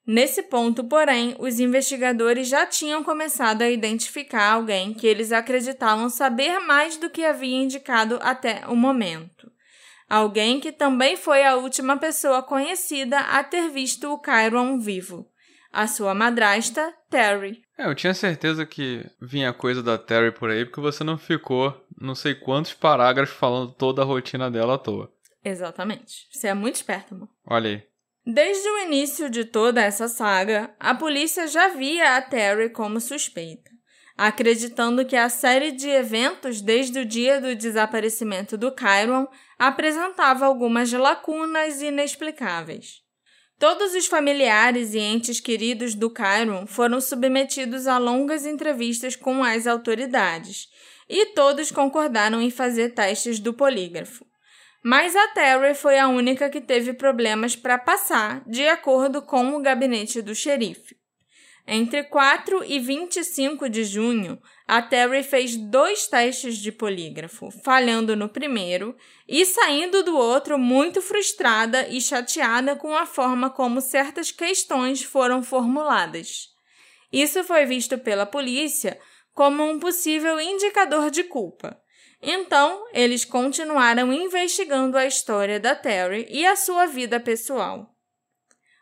Nesse 0.07 0.45
ponto, 0.45 0.84
porém, 0.84 1.34
os 1.39 1.59
investigadores 1.59 2.49
já 2.49 2.64
tinham 2.64 3.03
começado 3.03 3.62
a 3.62 3.70
identificar 3.70 4.53
alguém 4.53 4.95
que 4.95 5.07
eles 5.07 5.32
acreditavam 5.32 6.09
saber 6.09 6.61
mais 6.61 6.97
do 6.97 7.11
que 7.11 7.24
havia 7.24 7.57
indicado 7.57 8.18
até 8.22 8.64
o 8.68 8.76
momento. 8.76 9.51
Alguém 10.09 10.61
que 10.61 10.70
também 10.70 11.16
foi 11.16 11.45
a 11.45 11.57
última 11.57 11.97
pessoa 11.97 12.41
conhecida 12.41 13.18
a 13.18 13.43
ter 13.43 13.68
visto 13.70 14.12
o 14.12 14.22
Chiron 14.24 14.78
vivo. 14.78 15.28
A 15.77 15.87
sua 15.87 16.14
madrasta, 16.14 16.91
Terry. 17.11 17.61
É, 17.77 17.85
eu 17.85 17.95
tinha 17.95 18.14
certeza 18.14 18.64
que 18.64 19.05
vinha 19.20 19.53
coisa 19.53 19.83
da 19.83 19.99
Terry 19.99 20.33
por 20.33 20.49
aí, 20.49 20.64
porque 20.64 20.81
você 20.81 21.05
não 21.05 21.18
ficou 21.18 21.87
não 22.01 22.14
sei 22.14 22.35
quantos 22.35 22.72
parágrafos 22.72 23.37
falando 23.37 23.74
toda 23.74 24.01
a 24.01 24.05
rotina 24.07 24.51
dela 24.51 24.77
à 24.77 24.79
toa. 24.79 25.12
Exatamente. 25.45 26.27
Você 26.33 26.49
é 26.49 26.55
muito 26.55 26.77
esperto, 26.77 27.14
amor. 27.14 27.29
Olha 27.47 27.68
aí. 27.68 27.83
Desde 28.24 28.66
o 28.66 28.79
início 28.85 29.29
de 29.29 29.45
toda 29.45 29.83
essa 29.83 30.09
saga, 30.09 30.74
a 30.81 30.95
polícia 30.95 31.47
já 31.47 31.68
via 31.68 32.16
a 32.16 32.22
Terry 32.22 32.70
como 32.70 32.99
suspeita, 32.99 33.70
acreditando 34.16 35.05
que 35.05 35.14
a 35.14 35.29
série 35.29 35.72
de 35.72 35.91
eventos 35.91 36.62
desde 36.62 37.01
o 37.01 37.05
dia 37.05 37.39
do 37.39 37.55
desaparecimento 37.55 38.57
do 38.57 38.74
Chiron 38.74 39.29
apresentava 39.59 40.47
algumas 40.47 40.91
lacunas 40.91 41.83
inexplicáveis. 41.83 43.05
Todos 43.59 43.94
os 43.94 44.07
familiares 44.07 44.92
e 44.92 44.98
entes 44.98 45.40
queridos 45.40 45.94
do 45.94 46.12
Chiron 46.14 46.66
foram 46.66 47.00
submetidos 47.00 47.86
a 47.86 47.96
longas 47.96 48.44
entrevistas 48.44 49.16
com 49.16 49.42
as 49.42 49.66
autoridades, 49.66 50.68
e 51.09 51.26
todos 51.26 51.70
concordaram 51.70 52.42
em 52.42 52.50
fazer 52.50 52.90
testes 52.90 53.40
do 53.40 53.54
polígrafo. 53.54 54.26
Mas 54.84 55.16
a 55.16 55.28
Terry 55.28 55.74
foi 55.74 55.98
a 55.98 56.07
única 56.07 56.50
que 56.50 56.61
teve 56.61 56.92
problemas 56.92 57.57
para 57.57 57.78
passar, 57.78 58.42
de 58.46 58.68
acordo 58.68 59.22
com 59.22 59.57
o 59.57 59.62
gabinete 59.62 60.20
do 60.20 60.34
xerife. 60.34 60.94
Entre 61.66 62.04
4 62.04 62.62
e 62.62 62.78
25 62.78 63.70
de 63.70 63.84
junho, 63.84 64.38
a 64.67 64.83
Terry 64.83 65.23
fez 65.23 65.57
dois 65.57 66.09
testes 66.09 66.57
de 66.57 66.73
polígrafo, 66.73 67.51
falhando 67.62 68.17
no 68.17 68.29
primeiro 68.29 68.97
e 69.29 69.47
saindo 69.47 70.03
do 70.03 70.17
outro 70.17 70.59
muito 70.59 71.01
frustrada 71.01 71.87
e 71.89 72.01
chateada 72.01 72.75
com 72.75 72.97
a 72.97 73.07
forma 73.07 73.49
como 73.49 73.81
certas 73.81 74.33
questões 74.33 75.05
foram 75.05 75.43
formuladas. 75.43 76.49
Isso 77.12 77.45
foi 77.45 77.64
visto 77.64 77.97
pela 77.97 78.27
polícia 78.27 78.99
como 79.33 79.62
um 79.62 79.79
possível 79.79 80.41
indicador 80.41 81.11
de 81.11 81.23
culpa. 81.23 81.81
Então, 82.21 82.87
eles 82.93 83.25
continuaram 83.25 84.12
investigando 84.12 84.99
a 84.99 85.07
história 85.07 85.61
da 85.61 85.77
Terry 85.77 86.27
e 86.29 86.45
a 86.45 86.57
sua 86.57 86.87
vida 86.87 87.21
pessoal. 87.21 87.95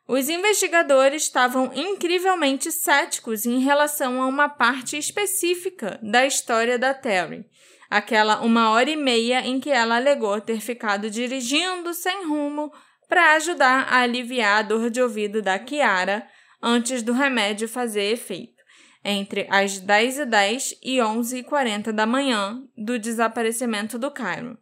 Os 0.06 0.28
investigadores 0.28 1.22
estavam 1.22 1.72
incrivelmente 1.74 2.70
céticos 2.70 3.46
em 3.46 3.60
relação 3.60 4.20
a 4.20 4.26
uma 4.26 4.50
parte 4.50 4.98
específica 4.98 5.98
da 6.02 6.26
história 6.26 6.78
da 6.78 6.92
Terry, 6.92 7.46
aquela 7.88 8.42
uma 8.42 8.70
hora 8.70 8.90
e 8.90 8.96
meia 8.96 9.40
em 9.40 9.58
que 9.58 9.70
ela 9.70 9.96
alegou 9.96 10.38
ter 10.42 10.60
ficado 10.60 11.08
dirigindo 11.08 11.94
sem 11.94 12.26
rumo 12.26 12.70
para 13.08 13.32
ajudar 13.32 13.86
a 13.88 14.00
aliviar 14.00 14.58
a 14.58 14.62
dor 14.62 14.90
de 14.90 15.00
ouvido 15.00 15.40
da 15.40 15.58
Kiara 15.58 16.26
antes 16.62 17.02
do 17.02 17.14
remédio 17.14 17.66
fazer 17.66 18.12
efeito, 18.12 18.62
entre 19.02 19.46
as 19.50 19.80
10h10 19.80 20.78
e 20.82 20.98
11h40 20.98 21.92
da 21.92 22.04
manhã 22.04 22.62
do 22.76 22.98
desaparecimento 22.98 23.98
do 23.98 24.10
Cairo. 24.10 24.58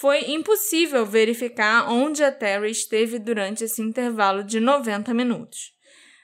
Foi 0.00 0.30
impossível 0.30 1.04
verificar 1.04 1.90
onde 1.90 2.22
a 2.22 2.30
Terry 2.30 2.70
esteve 2.70 3.18
durante 3.18 3.64
esse 3.64 3.82
intervalo 3.82 4.44
de 4.44 4.60
90 4.60 5.12
minutos. 5.12 5.72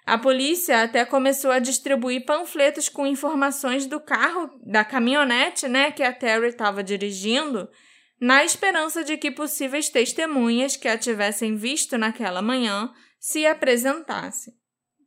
A 0.06 0.16
polícia 0.16 0.84
até 0.84 1.04
começou 1.04 1.50
a 1.50 1.58
distribuir 1.58 2.24
panfletos 2.24 2.88
com 2.88 3.04
informações 3.04 3.86
do 3.86 3.98
carro, 3.98 4.48
da 4.64 4.84
caminhonete, 4.84 5.66
né, 5.66 5.90
que 5.90 6.04
a 6.04 6.12
Terry 6.12 6.50
estava 6.50 6.84
dirigindo, 6.84 7.68
na 8.20 8.44
esperança 8.44 9.02
de 9.02 9.16
que 9.16 9.28
possíveis 9.28 9.88
testemunhas 9.88 10.76
que 10.76 10.86
a 10.86 10.96
tivessem 10.96 11.56
visto 11.56 11.98
naquela 11.98 12.40
manhã 12.40 12.92
se 13.18 13.44
apresentassem. 13.44 14.54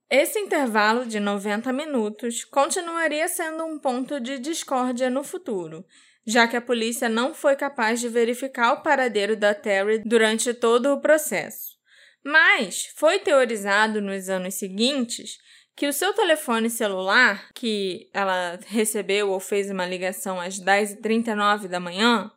Esse 0.09 0.39
intervalo 0.39 1.05
de 1.05 1.21
90 1.21 1.71
minutos 1.71 2.43
continuaria 2.43 3.29
sendo 3.29 3.63
um 3.63 3.79
ponto 3.79 4.19
de 4.19 4.37
discórdia 4.39 5.09
no 5.09 5.23
futuro, 5.23 5.85
já 6.27 6.45
que 6.45 6.57
a 6.57 6.61
polícia 6.61 7.07
não 7.07 7.33
foi 7.33 7.55
capaz 7.55 8.01
de 8.01 8.09
verificar 8.09 8.73
o 8.73 8.81
paradeiro 8.81 9.37
da 9.37 9.55
Terry 9.55 9.99
durante 10.05 10.53
todo 10.53 10.91
o 10.93 10.99
processo. 10.99 11.77
Mas 12.21 12.91
foi 12.97 13.19
teorizado 13.19 14.01
nos 14.01 14.27
anos 14.27 14.55
seguintes 14.55 15.37
que 15.73 15.87
o 15.87 15.93
seu 15.93 16.13
telefone 16.13 16.69
celular, 16.69 17.47
que 17.53 18.09
ela 18.13 18.59
recebeu 18.67 19.29
ou 19.29 19.39
fez 19.39 19.71
uma 19.71 19.85
ligação 19.85 20.41
às 20.41 20.59
10h39 20.59 21.67
da 21.67 21.79
manhã, 21.79 22.29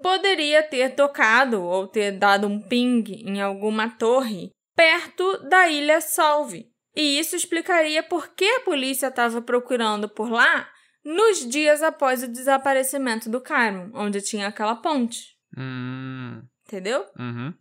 poderia 0.00 0.62
ter 0.62 0.94
tocado 0.94 1.62
ou 1.62 1.88
ter 1.88 2.12
dado 2.12 2.46
um 2.46 2.60
ping 2.60 3.02
em 3.26 3.40
alguma 3.40 3.88
torre 3.88 4.50
perto 4.76 5.38
da 5.48 5.68
ilha 5.68 6.00
Salve. 6.00 6.70
E 6.94 7.18
isso 7.18 7.34
explicaria 7.34 8.02
por 8.02 8.28
que 8.28 8.44
a 8.44 8.60
polícia 8.60 9.08
estava 9.08 9.42
procurando 9.42 10.08
por 10.08 10.30
lá 10.30 10.68
nos 11.04 11.46
dias 11.48 11.82
após 11.82 12.22
o 12.22 12.28
desaparecimento 12.28 13.28
do 13.28 13.40
Cairo, 13.40 13.90
onde 13.94 14.20
tinha 14.20 14.48
aquela 14.48 14.76
ponte. 14.76 15.34
Hum. 15.56 16.42
Entendeu? 16.66 17.04
Uhum. 17.18 17.52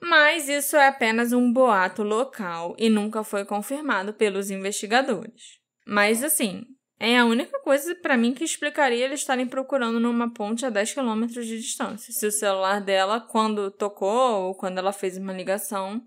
Mas 0.00 0.48
isso 0.48 0.76
é 0.76 0.86
apenas 0.86 1.32
um 1.32 1.52
boato 1.52 2.02
local 2.02 2.76
e 2.78 2.88
nunca 2.88 3.24
foi 3.24 3.44
confirmado 3.44 4.14
pelos 4.14 4.50
investigadores. 4.50 5.58
Mas 5.84 6.22
assim, 6.22 6.64
é 7.00 7.18
a 7.18 7.24
única 7.24 7.60
coisa 7.60 7.94
para 7.96 8.16
mim 8.16 8.32
que 8.32 8.44
explicaria 8.44 9.04
eles 9.04 9.20
estarem 9.20 9.46
procurando 9.46 9.98
numa 9.98 10.32
ponte 10.32 10.64
a 10.64 10.70
10 10.70 10.94
km 10.94 11.26
de 11.26 11.58
distância. 11.58 12.12
Se 12.12 12.26
o 12.26 12.32
celular 12.32 12.80
dela, 12.80 13.20
quando 13.20 13.70
tocou 13.70 14.46
ou 14.46 14.54
quando 14.54 14.78
ela 14.78 14.92
fez 14.92 15.16
uma 15.16 15.32
ligação, 15.32 16.00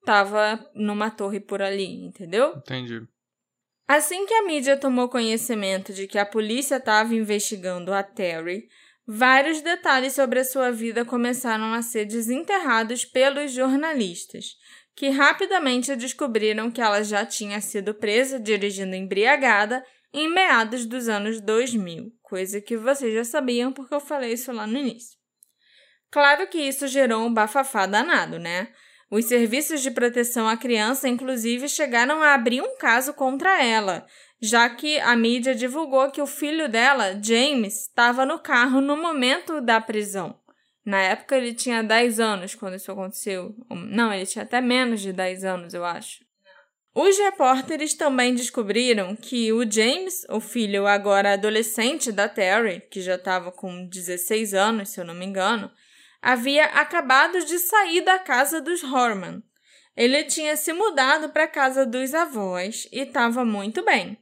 estava 0.00 0.64
numa 0.74 1.10
torre 1.10 1.40
por 1.40 1.60
ali, 1.60 2.06
entendeu? 2.06 2.54
Entendi. 2.56 3.02
Assim 3.88 4.26
que 4.26 4.34
a 4.34 4.42
mídia 4.42 4.76
tomou 4.76 5.08
conhecimento 5.08 5.92
de 5.92 6.08
que 6.08 6.18
a 6.18 6.26
polícia 6.26 6.76
estava 6.76 7.14
investigando 7.14 7.94
a 7.94 8.02
Terry, 8.02 8.68
vários 9.06 9.60
detalhes 9.60 10.12
sobre 10.12 10.40
a 10.40 10.44
sua 10.44 10.72
vida 10.72 11.04
começaram 11.04 11.72
a 11.72 11.82
ser 11.82 12.04
desenterrados 12.04 13.04
pelos 13.04 13.52
jornalistas, 13.52 14.56
que 14.96 15.08
rapidamente 15.10 15.94
descobriram 15.94 16.70
que 16.70 16.80
ela 16.80 17.04
já 17.04 17.24
tinha 17.24 17.60
sido 17.60 17.94
presa 17.94 18.40
dirigindo 18.40 18.96
embriagada 18.96 19.84
em 20.12 20.28
meados 20.28 20.84
dos 20.84 21.08
anos 21.08 21.40
2000, 21.40 22.12
coisa 22.22 22.60
que 22.60 22.76
vocês 22.76 23.14
já 23.14 23.24
sabiam 23.24 23.72
porque 23.72 23.94
eu 23.94 24.00
falei 24.00 24.32
isso 24.32 24.50
lá 24.50 24.66
no 24.66 24.78
início. 24.78 25.16
Claro 26.10 26.48
que 26.48 26.58
isso 26.58 26.88
gerou 26.88 27.24
um 27.24 27.32
bafafá 27.32 27.86
danado, 27.86 28.38
né? 28.38 28.72
Os 29.10 29.26
serviços 29.26 29.82
de 29.82 29.90
proteção 29.90 30.48
à 30.48 30.56
criança, 30.56 31.08
inclusive, 31.08 31.68
chegaram 31.68 32.22
a 32.22 32.34
abrir 32.34 32.60
um 32.60 32.76
caso 32.76 33.14
contra 33.14 33.62
ela, 33.62 34.04
já 34.40 34.68
que 34.68 34.98
a 34.98 35.14
mídia 35.14 35.54
divulgou 35.54 36.10
que 36.10 36.20
o 36.20 36.26
filho 36.26 36.68
dela, 36.68 37.18
James, 37.22 37.82
estava 37.82 38.26
no 38.26 38.38
carro 38.38 38.80
no 38.80 38.96
momento 38.96 39.60
da 39.60 39.80
prisão. 39.80 40.38
Na 40.84 41.00
época 41.00 41.36
ele 41.36 41.52
tinha 41.52 41.82
10 41.82 42.20
anos 42.20 42.54
quando 42.54 42.76
isso 42.76 42.90
aconteceu. 42.90 43.54
Não, 43.70 44.12
ele 44.12 44.26
tinha 44.26 44.44
até 44.44 44.60
menos 44.60 45.00
de 45.00 45.12
10 45.12 45.44
anos, 45.44 45.74
eu 45.74 45.84
acho. 45.84 46.24
Os 46.94 47.18
repórteres 47.18 47.92
também 47.94 48.34
descobriram 48.34 49.14
que 49.14 49.52
o 49.52 49.70
James, 49.70 50.24
o 50.30 50.40
filho 50.40 50.86
agora 50.86 51.34
adolescente 51.34 52.10
da 52.10 52.28
Terry, 52.28 52.80
que 52.90 53.02
já 53.02 53.16
estava 53.16 53.52
com 53.52 53.86
16 53.86 54.54
anos, 54.54 54.88
se 54.88 55.00
eu 55.00 55.04
não 55.04 55.12
me 55.12 55.26
engano, 55.26 55.70
havia 56.20 56.64
acabado 56.66 57.44
de 57.44 57.58
sair 57.58 58.00
da 58.00 58.18
casa 58.18 58.60
dos 58.60 58.82
Horman. 58.82 59.42
Ele 59.96 60.24
tinha 60.24 60.56
se 60.56 60.72
mudado 60.72 61.30
para 61.30 61.44
a 61.44 61.48
casa 61.48 61.86
dos 61.86 62.14
avós 62.14 62.86
e 62.92 63.00
estava 63.00 63.44
muito 63.44 63.84
bem. 63.84 64.18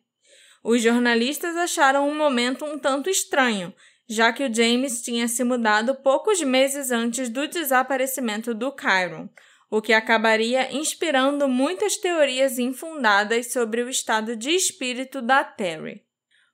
Os 0.63 0.81
jornalistas 0.81 1.57
acharam 1.57 2.09
um 2.09 2.15
momento 2.15 2.65
um 2.65 2.79
tanto 2.79 3.11
estranho, 3.11 3.75
já 4.09 4.33
que 4.33 4.45
o 4.45 4.55
James 4.55 5.03
tinha 5.03 5.29
se 5.29 5.43
mudado 5.45 5.95
poucos 5.97 6.41
meses 6.43 6.91
antes 6.91 7.29
do 7.29 7.47
desaparecimento 7.49 8.55
do 8.55 8.75
Chiron, 8.79 9.29
o 9.71 9.83
que 9.83 9.93
acabaria 9.93 10.73
inspirando 10.73 11.49
muitas 11.49 11.97
teorias 11.97 12.59
infundadas 12.59 13.53
sobre 13.53 13.83
o 13.83 13.89
estado 13.89 14.37
de 14.37 14.51
espírito 14.51 15.21
da 15.21 15.43
Terry. 15.43 16.05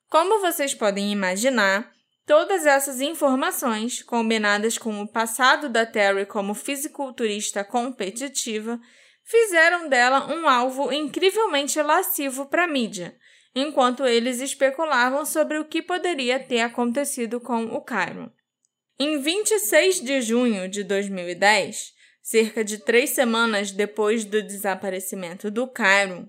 Como 0.09 0.41
vocês 0.41 0.75
podem 0.75 1.13
imaginar, 1.13 1.93
Todas 2.31 2.65
essas 2.65 3.01
informações, 3.01 4.05
combinadas 4.05 4.79
com 4.79 5.03
o 5.03 5.09
passado 5.09 5.69
da 5.69 5.85
Terry 5.85 6.25
como 6.25 6.55
fisiculturista 6.55 7.65
competitiva, 7.65 8.81
fizeram 9.25 9.89
dela 9.89 10.33
um 10.33 10.49
alvo 10.49 10.93
incrivelmente 10.93 11.83
lascivo 11.83 12.47
para 12.47 12.67
a 12.67 12.69
mídia, 12.69 13.17
enquanto 13.53 14.07
eles 14.07 14.41
especulavam 14.41 15.27
sobre 15.27 15.59
o 15.59 15.65
que 15.65 15.83
poderia 15.83 16.39
ter 16.39 16.61
acontecido 16.61 17.41
com 17.41 17.65
o 17.65 17.81
Cairo. 17.81 18.33
Em 18.97 19.21
26 19.21 20.01
de 20.01 20.23
junho 20.23 20.69
de 20.69 20.85
2010, 20.85 21.93
cerca 22.23 22.63
de 22.63 22.79
três 22.79 23.11
semanas 23.11 23.73
depois 23.73 24.25
do 24.25 24.41
desaparecimento 24.41 25.51
do 25.51 25.67
Cairo, 25.67 26.29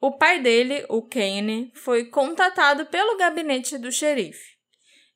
o 0.00 0.16
pai 0.16 0.40
dele, 0.40 0.86
o 0.88 1.02
Kane, 1.02 1.70
foi 1.74 2.06
contatado 2.06 2.86
pelo 2.86 3.18
gabinete 3.18 3.76
do 3.76 3.92
xerife. 3.92 4.53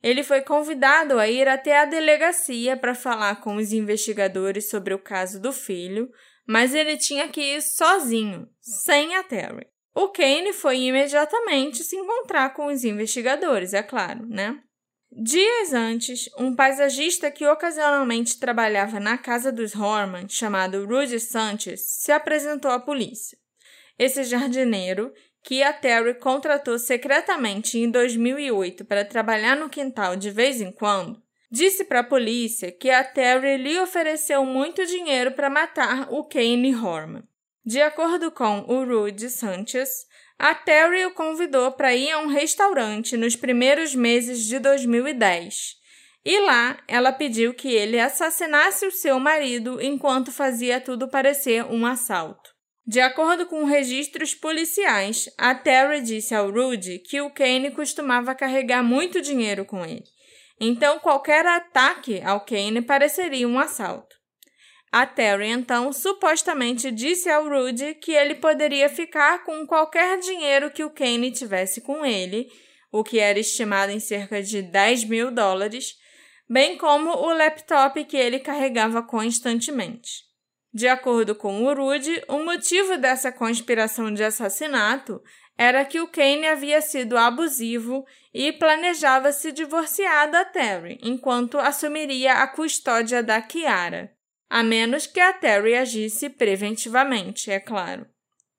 Ele 0.02 0.22
foi 0.22 0.42
convidado 0.42 1.18
a 1.18 1.28
ir 1.28 1.48
até 1.48 1.78
a 1.78 1.84
delegacia 1.84 2.76
para 2.76 2.94
falar 2.94 3.40
com 3.40 3.56
os 3.56 3.72
investigadores 3.72 4.68
sobre 4.70 4.94
o 4.94 4.98
caso 4.98 5.40
do 5.40 5.52
filho, 5.52 6.08
mas 6.46 6.74
ele 6.74 6.96
tinha 6.96 7.28
que 7.28 7.40
ir 7.40 7.62
sozinho, 7.62 8.48
sem 8.60 9.16
a 9.16 9.22
Terry. 9.22 9.66
O 9.94 10.08
Kane 10.08 10.52
foi 10.52 10.78
imediatamente 10.78 11.82
se 11.82 11.96
encontrar 11.96 12.54
com 12.54 12.66
os 12.66 12.84
investigadores, 12.84 13.74
é 13.74 13.82
claro, 13.82 14.24
né? 14.26 14.62
Dias 15.10 15.72
antes, 15.72 16.28
um 16.38 16.54
paisagista 16.54 17.30
que 17.30 17.46
ocasionalmente 17.46 18.38
trabalhava 18.38 19.00
na 19.00 19.18
casa 19.18 19.50
dos 19.50 19.74
Horman, 19.74 20.28
chamado 20.28 20.86
Rudy 20.86 21.18
Sanchez, 21.18 21.80
se 21.98 22.12
apresentou 22.12 22.70
à 22.70 22.78
polícia. 22.78 23.36
Esse 23.98 24.22
jardineiro 24.22 25.12
que 25.48 25.62
a 25.62 25.72
Terry 25.72 26.12
contratou 26.12 26.78
secretamente 26.78 27.78
em 27.78 27.90
2008 27.90 28.84
para 28.84 29.02
trabalhar 29.02 29.56
no 29.56 29.70
quintal 29.70 30.14
de 30.14 30.30
vez 30.30 30.60
em 30.60 30.70
quando, 30.70 31.22
disse 31.50 31.84
para 31.84 32.00
a 32.00 32.04
polícia 32.04 32.70
que 32.70 32.90
a 32.90 33.02
Terry 33.02 33.56
lhe 33.56 33.80
ofereceu 33.80 34.44
muito 34.44 34.84
dinheiro 34.84 35.32
para 35.32 35.48
matar 35.48 36.06
o 36.12 36.22
Kane 36.24 36.74
Horman. 36.74 37.22
De 37.64 37.80
acordo 37.80 38.30
com 38.30 38.60
o 38.68 38.84
Rudy 38.84 39.30
Sanchez, 39.30 40.04
a 40.38 40.54
Terry 40.54 41.06
o 41.06 41.14
convidou 41.14 41.72
para 41.72 41.94
ir 41.94 42.10
a 42.10 42.18
um 42.18 42.26
restaurante 42.26 43.16
nos 43.16 43.34
primeiros 43.34 43.94
meses 43.94 44.44
de 44.44 44.58
2010 44.58 45.76
E 46.26 46.40
lá, 46.40 46.76
ela 46.86 47.10
pediu 47.10 47.54
que 47.54 47.72
ele 47.72 47.98
assassinasse 47.98 48.86
o 48.86 48.92
seu 48.92 49.18
marido 49.18 49.80
enquanto 49.80 50.30
fazia 50.30 50.78
tudo 50.78 51.08
parecer 51.08 51.64
um 51.64 51.86
assalto. 51.86 52.57
De 52.88 53.00
acordo 53.00 53.44
com 53.44 53.64
registros 53.64 54.34
policiais, 54.34 55.28
a 55.36 55.54
Terry 55.54 56.00
disse 56.00 56.34
ao 56.34 56.50
Rudy 56.50 57.00
que 57.00 57.20
o 57.20 57.28
Kane 57.28 57.70
costumava 57.70 58.34
carregar 58.34 58.82
muito 58.82 59.20
dinheiro 59.20 59.66
com 59.66 59.84
ele. 59.84 60.04
Então, 60.58 60.98
qualquer 60.98 61.44
ataque 61.44 62.22
ao 62.22 62.40
Kane 62.46 62.80
pareceria 62.80 63.46
um 63.46 63.58
assalto. 63.58 64.16
A 64.90 65.04
Terry 65.04 65.48
então 65.48 65.92
supostamente 65.92 66.90
disse 66.90 67.28
ao 67.28 67.46
Rudy 67.46 67.94
que 67.96 68.12
ele 68.12 68.36
poderia 68.36 68.88
ficar 68.88 69.44
com 69.44 69.66
qualquer 69.66 70.18
dinheiro 70.18 70.70
que 70.70 70.82
o 70.82 70.88
Kane 70.88 71.30
tivesse 71.30 71.82
com 71.82 72.06
ele, 72.06 72.48
o 72.90 73.04
que 73.04 73.18
era 73.18 73.38
estimado 73.38 73.92
em 73.92 74.00
cerca 74.00 74.42
de 74.42 74.62
10 74.62 75.04
mil 75.04 75.30
dólares, 75.30 75.94
bem 76.48 76.78
como 76.78 77.10
o 77.10 77.34
laptop 77.34 78.02
que 78.06 78.16
ele 78.16 78.38
carregava 78.38 79.02
constantemente. 79.02 80.27
De 80.78 80.86
acordo 80.86 81.34
com 81.34 81.64
o 81.64 81.74
Rudy, 81.74 82.22
o 82.28 82.38
motivo 82.44 82.96
dessa 82.98 83.32
conspiração 83.32 84.14
de 84.14 84.22
assassinato 84.22 85.20
era 85.58 85.84
que 85.84 85.98
o 86.00 86.06
Kane 86.06 86.46
havia 86.46 86.80
sido 86.80 87.18
abusivo 87.18 88.06
e 88.32 88.52
planejava 88.52 89.32
se 89.32 89.50
divorciar 89.50 90.30
da 90.30 90.44
Terry, 90.44 90.96
enquanto 91.02 91.58
assumiria 91.58 92.34
a 92.34 92.46
custódia 92.46 93.24
da 93.24 93.42
Kiara. 93.42 94.12
A 94.48 94.62
menos 94.62 95.04
que 95.04 95.18
a 95.18 95.32
Terry 95.32 95.74
agisse 95.74 96.30
preventivamente, 96.30 97.50
é 97.50 97.58
claro. 97.58 98.06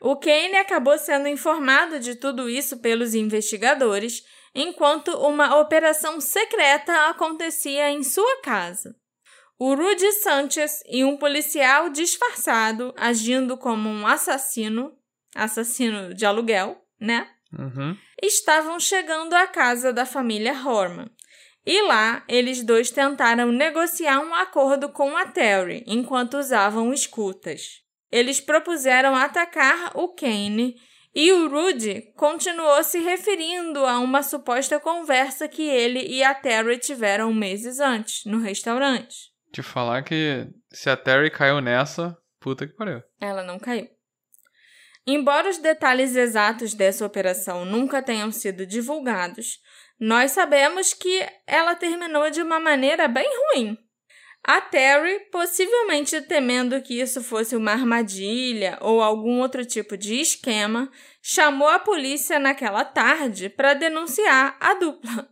O 0.01 0.17
Kane 0.17 0.57
acabou 0.57 0.97
sendo 0.97 1.29
informado 1.29 2.01
de 2.01 2.15
tudo 2.15 2.49
isso 2.49 2.81
pelos 2.81 3.15
investigadores, 3.15 4.25
enquanto 4.53 5.07
uma 5.25 5.57
operação 5.57 6.19
secreta 6.19 7.07
acontecia 7.07 7.89
em 7.89 8.03
sua 8.03 8.41
casa. 8.41 8.93
O 9.59 9.75
Rudy 9.75 10.09
Sanchez 10.13 10.81
e 10.87 11.03
um 11.03 11.17
policial 11.17 11.89
disfarçado, 11.89 12.93
agindo 12.95 13.57
como 13.57 13.89
um 13.89 14.07
assassino, 14.07 14.97
assassino 15.35 16.13
de 16.13 16.25
aluguel, 16.25 16.81
né? 16.97 17.29
Uhum. 17.51 17.97
Estavam 18.23 18.79
chegando 18.79 19.33
à 19.33 19.45
casa 19.47 19.91
da 19.91 20.05
família 20.05 20.53
Horman. 20.53 21.11
E 21.65 21.81
lá, 21.81 22.23
eles 22.29 22.63
dois 22.63 22.89
tentaram 22.89 23.51
negociar 23.51 24.21
um 24.21 24.33
acordo 24.33 24.87
com 24.87 25.17
a 25.17 25.25
Terry 25.25 25.83
enquanto 25.85 26.37
usavam 26.37 26.93
escutas. 26.93 27.81
Eles 28.09 28.39
propuseram 28.39 29.13
atacar 29.13 29.91
o 29.93 30.07
Kane 30.07 30.77
e 31.13 31.33
o 31.33 31.49
Rudy 31.49 32.13
continuou 32.15 32.81
se 32.81 32.99
referindo 32.99 33.85
a 33.85 33.99
uma 33.99 34.23
suposta 34.23 34.79
conversa 34.79 35.49
que 35.49 35.63
ele 35.63 35.99
e 36.07 36.23
a 36.23 36.33
Terry 36.33 36.77
tiveram 36.77 37.33
meses 37.33 37.81
antes, 37.81 38.23
no 38.23 38.39
restaurante. 38.39 39.28
Te 39.51 39.61
falar 39.63 40.03
que 40.03 40.47
se 40.71 40.89
a 40.89 40.97
Terry 40.97 41.31
caiu 41.31 41.59
nessa, 41.61 42.17
puta 42.39 42.67
que 42.67 42.73
pariu. 42.73 43.01
Ela 43.19 43.43
não 43.43 43.59
caiu. 43.59 43.87
Embora 45.07 45.49
os 45.49 45.57
detalhes 45.57 46.15
exatos 46.15 46.73
dessa 46.73 47.05
operação 47.05 47.65
nunca 47.65 48.01
tenham 48.01 48.31
sido 48.31 48.65
divulgados, 48.65 49.59
nós 49.99 50.31
sabemos 50.31 50.93
que 50.93 51.27
ela 51.47 51.75
terminou 51.75 52.29
de 52.29 52.41
uma 52.41 52.59
maneira 52.59 53.07
bem 53.07 53.27
ruim. 53.27 53.77
A 54.43 54.61
Terry, 54.61 55.19
possivelmente 55.31 56.21
temendo 56.21 56.81
que 56.81 57.01
isso 57.01 57.21
fosse 57.21 57.55
uma 57.55 57.71
armadilha 57.71 58.77
ou 58.81 59.01
algum 59.01 59.41
outro 59.41 59.65
tipo 59.65 59.97
de 59.97 60.15
esquema, 60.21 60.89
chamou 61.21 61.67
a 61.67 61.79
polícia 61.79 62.39
naquela 62.39 62.85
tarde 62.85 63.49
para 63.49 63.73
denunciar 63.73 64.55
a 64.59 64.75
dupla. 64.75 65.29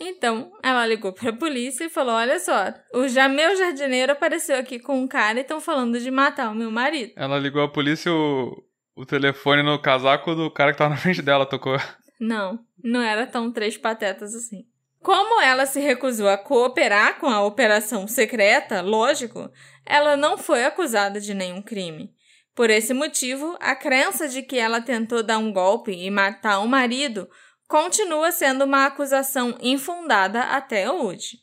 Então, 0.00 0.52
ela 0.62 0.86
ligou 0.86 1.12
para 1.12 1.30
a 1.30 1.36
polícia 1.36 1.84
e 1.84 1.90
falou: 1.90 2.14
Olha 2.14 2.38
só, 2.38 2.72
o 2.94 3.08
já 3.08 3.28
meu 3.28 3.56
jardineiro 3.56 4.12
apareceu 4.12 4.56
aqui 4.56 4.78
com 4.78 5.00
um 5.00 5.08
cara 5.08 5.38
e 5.38 5.42
estão 5.42 5.60
falando 5.60 5.98
de 5.98 6.10
matar 6.10 6.50
o 6.50 6.54
meu 6.54 6.70
marido. 6.70 7.12
Ela 7.16 7.38
ligou 7.38 7.62
a 7.62 7.68
polícia 7.68 8.12
o, 8.12 8.62
o 8.94 9.04
telefone 9.04 9.62
no 9.62 9.80
casaco 9.80 10.34
do 10.34 10.50
cara 10.50 10.72
que 10.72 10.78
tava 10.78 10.90
na 10.90 10.96
frente 10.96 11.20
dela 11.20 11.44
tocou. 11.44 11.76
Não, 12.20 12.60
não 12.82 13.02
era 13.02 13.26
tão 13.26 13.52
três 13.52 13.76
patetas 13.76 14.34
assim. 14.34 14.64
Como 15.00 15.40
ela 15.40 15.66
se 15.66 15.80
recusou 15.80 16.28
a 16.28 16.36
cooperar 16.36 17.18
com 17.18 17.28
a 17.28 17.44
operação 17.44 18.06
secreta, 18.08 18.80
lógico, 18.80 19.50
ela 19.86 20.16
não 20.16 20.36
foi 20.36 20.64
acusada 20.64 21.20
de 21.20 21.34
nenhum 21.34 21.62
crime. 21.62 22.12
Por 22.54 22.70
esse 22.70 22.92
motivo, 22.92 23.56
a 23.60 23.76
crença 23.76 24.28
de 24.28 24.42
que 24.42 24.58
ela 24.58 24.80
tentou 24.80 25.22
dar 25.22 25.38
um 25.38 25.52
golpe 25.52 25.92
e 25.92 26.10
matar 26.10 26.58
o 26.58 26.66
marido 26.66 27.28
continua 27.68 28.32
sendo 28.32 28.64
uma 28.64 28.86
acusação 28.86 29.56
infundada 29.60 30.40
até 30.40 30.90
hoje. 30.90 31.38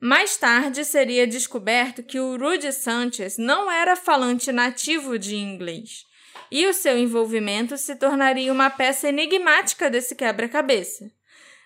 Mais 0.00 0.36
tarde 0.36 0.84
seria 0.84 1.26
descoberto 1.26 2.02
que 2.02 2.20
o 2.20 2.36
Rudy 2.36 2.72
Sanchez 2.72 3.36
não 3.36 3.70
era 3.70 3.96
falante 3.96 4.52
nativo 4.52 5.18
de 5.18 5.34
inglês, 5.34 6.04
e 6.50 6.66
o 6.66 6.72
seu 6.72 6.96
envolvimento 6.96 7.76
se 7.76 7.96
tornaria 7.96 8.52
uma 8.52 8.70
peça 8.70 9.08
enigmática 9.08 9.90
desse 9.90 10.14
quebra-cabeça. 10.14 11.10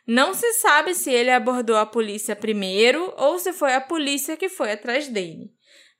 Não 0.06 0.32
se 0.32 0.50
sabe 0.54 0.94
se 0.94 1.10
ele 1.12 1.30
abordou 1.30 1.76
a 1.76 1.84
polícia 1.84 2.34
primeiro 2.34 3.12
ou 3.18 3.38
se 3.38 3.52
foi 3.52 3.74
a 3.74 3.80
polícia 3.80 4.36
que 4.36 4.48
foi 4.48 4.72
atrás 4.72 5.08
dele. 5.08 5.52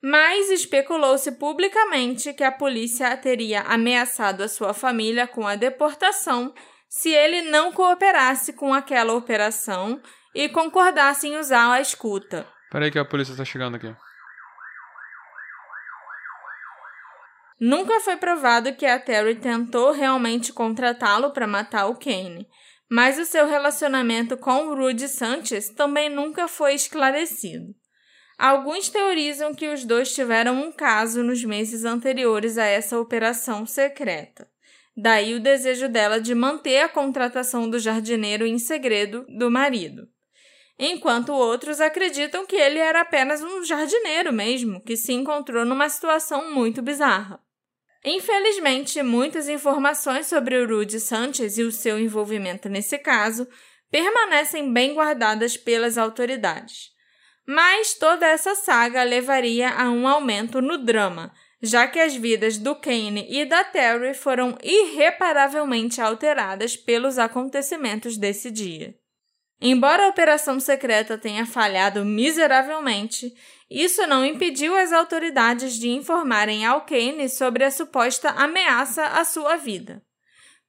Mas 0.03 0.51
especulou-se 0.51 1.30
publicamente 1.32 2.32
que 2.32 2.42
a 2.42 2.51
polícia 2.51 3.14
teria 3.18 3.61
ameaçado 3.62 4.42
a 4.42 4.48
sua 4.48 4.72
família 4.72 5.26
com 5.26 5.46
a 5.46 5.57
deportação 5.57 6.55
se 6.91 7.09
ele 7.09 7.43
não 7.43 7.72
cooperasse 7.72 8.53
com 8.53 8.74
aquela 8.74 9.14
operação 9.14 10.03
e 10.34 10.49
concordasse 10.49 11.28
em 11.28 11.38
usar 11.38 11.72
a 11.72 11.80
escuta. 11.80 12.45
Peraí 12.68 12.91
que 12.91 12.99
a 12.99 13.05
polícia 13.05 13.30
está 13.30 13.45
chegando 13.45 13.76
aqui. 13.76 13.95
Nunca 17.61 18.01
foi 18.01 18.16
provado 18.16 18.74
que 18.74 18.86
a 18.86 18.99
Terry 18.99 19.36
tentou 19.36 19.93
realmente 19.93 20.53
contratá-lo 20.53 21.30
para 21.30 21.47
matar 21.47 21.86
o 21.86 21.95
Kane, 21.95 22.49
mas 22.91 23.18
o 23.18 23.24
seu 23.24 23.47
relacionamento 23.47 24.36
com 24.36 24.68
o 24.68 24.74
Rudy 24.74 25.09
Sanchez 25.09 25.68
também 25.68 26.09
nunca 26.09 26.49
foi 26.49 26.74
esclarecido. 26.74 27.72
Alguns 28.36 28.88
teorizam 28.88 29.55
que 29.55 29.68
os 29.68 29.84
dois 29.84 30.12
tiveram 30.12 30.61
um 30.61 30.72
caso 30.72 31.22
nos 31.22 31.45
meses 31.45 31.84
anteriores 31.84 32.59
a 32.59 32.64
essa 32.64 32.99
operação 32.99 33.64
secreta. 33.64 34.49
Daí 34.97 35.34
o 35.34 35.41
desejo 35.41 35.88
dela 35.88 36.20
de 36.20 36.34
manter 36.34 36.80
a 36.80 36.88
contratação 36.88 37.68
do 37.68 37.78
jardineiro 37.78 38.45
em 38.45 38.59
segredo 38.59 39.24
do 39.28 39.51
marido. 39.51 40.09
Enquanto 40.78 41.32
outros 41.32 41.80
acreditam 41.80 42.47
que 42.47 42.57
ele 42.57 42.78
era 42.78 43.03
apenas 43.03 43.43
um 43.43 43.62
jardineiro 43.62 44.32
mesmo, 44.32 44.80
que 44.82 44.97
se 44.97 45.12
encontrou 45.12 45.64
numa 45.64 45.88
situação 45.88 46.51
muito 46.53 46.80
bizarra. 46.80 47.38
Infelizmente, 48.03 49.03
muitas 49.03 49.47
informações 49.49 50.26
sobre 50.26 50.57
o 50.57 50.66
Rudy 50.66 50.99
Sanchez 50.99 51.59
e 51.59 51.62
o 51.62 51.70
seu 51.70 51.99
envolvimento 51.99 52.66
nesse 52.68 52.97
caso 52.97 53.47
permanecem 53.91 54.72
bem 54.72 54.95
guardadas 54.95 55.57
pelas 55.57 55.99
autoridades. 55.99 56.91
Mas 57.47 57.95
toda 57.95 58.26
essa 58.26 58.55
saga 58.55 59.03
levaria 59.03 59.70
a 59.70 59.91
um 59.91 60.09
aumento 60.09 60.62
no 60.62 60.78
drama, 60.78 61.30
já 61.62 61.86
que 61.86 61.98
as 61.98 62.14
vidas 62.14 62.56
do 62.56 62.74
Kane 62.74 63.26
e 63.28 63.44
da 63.44 63.62
Terry 63.62 64.14
foram 64.14 64.56
irreparavelmente 64.62 66.00
alteradas 66.00 66.76
pelos 66.76 67.18
acontecimentos 67.18 68.16
desse 68.16 68.50
dia. 68.50 68.94
Embora 69.61 70.06
a 70.06 70.08
operação 70.08 70.58
secreta 70.58 71.18
tenha 71.18 71.44
falhado 71.44 72.02
miseravelmente, 72.02 73.34
isso 73.70 74.06
não 74.06 74.24
impediu 74.24 74.74
as 74.74 74.90
autoridades 74.90 75.74
de 75.74 75.90
informarem 75.90 76.64
ao 76.64 76.80
Kane 76.80 77.28
sobre 77.28 77.64
a 77.64 77.70
suposta 77.70 78.30
ameaça 78.30 79.04
à 79.04 79.24
sua 79.24 79.56
vida. 79.56 80.02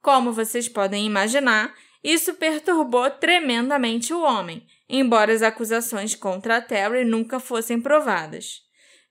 Como 0.02 0.34
vocês 0.34 0.68
podem 0.68 1.06
imaginar, 1.06 1.74
isso 2.04 2.34
perturbou 2.34 3.10
tremendamente 3.12 4.14
o 4.14 4.22
homem, 4.22 4.68
embora 4.90 5.32
as 5.32 5.42
acusações 5.42 6.16
contra 6.16 6.62
Terry 6.62 7.06
nunca 7.06 7.40
fossem 7.40 7.80
provadas. 7.80 8.62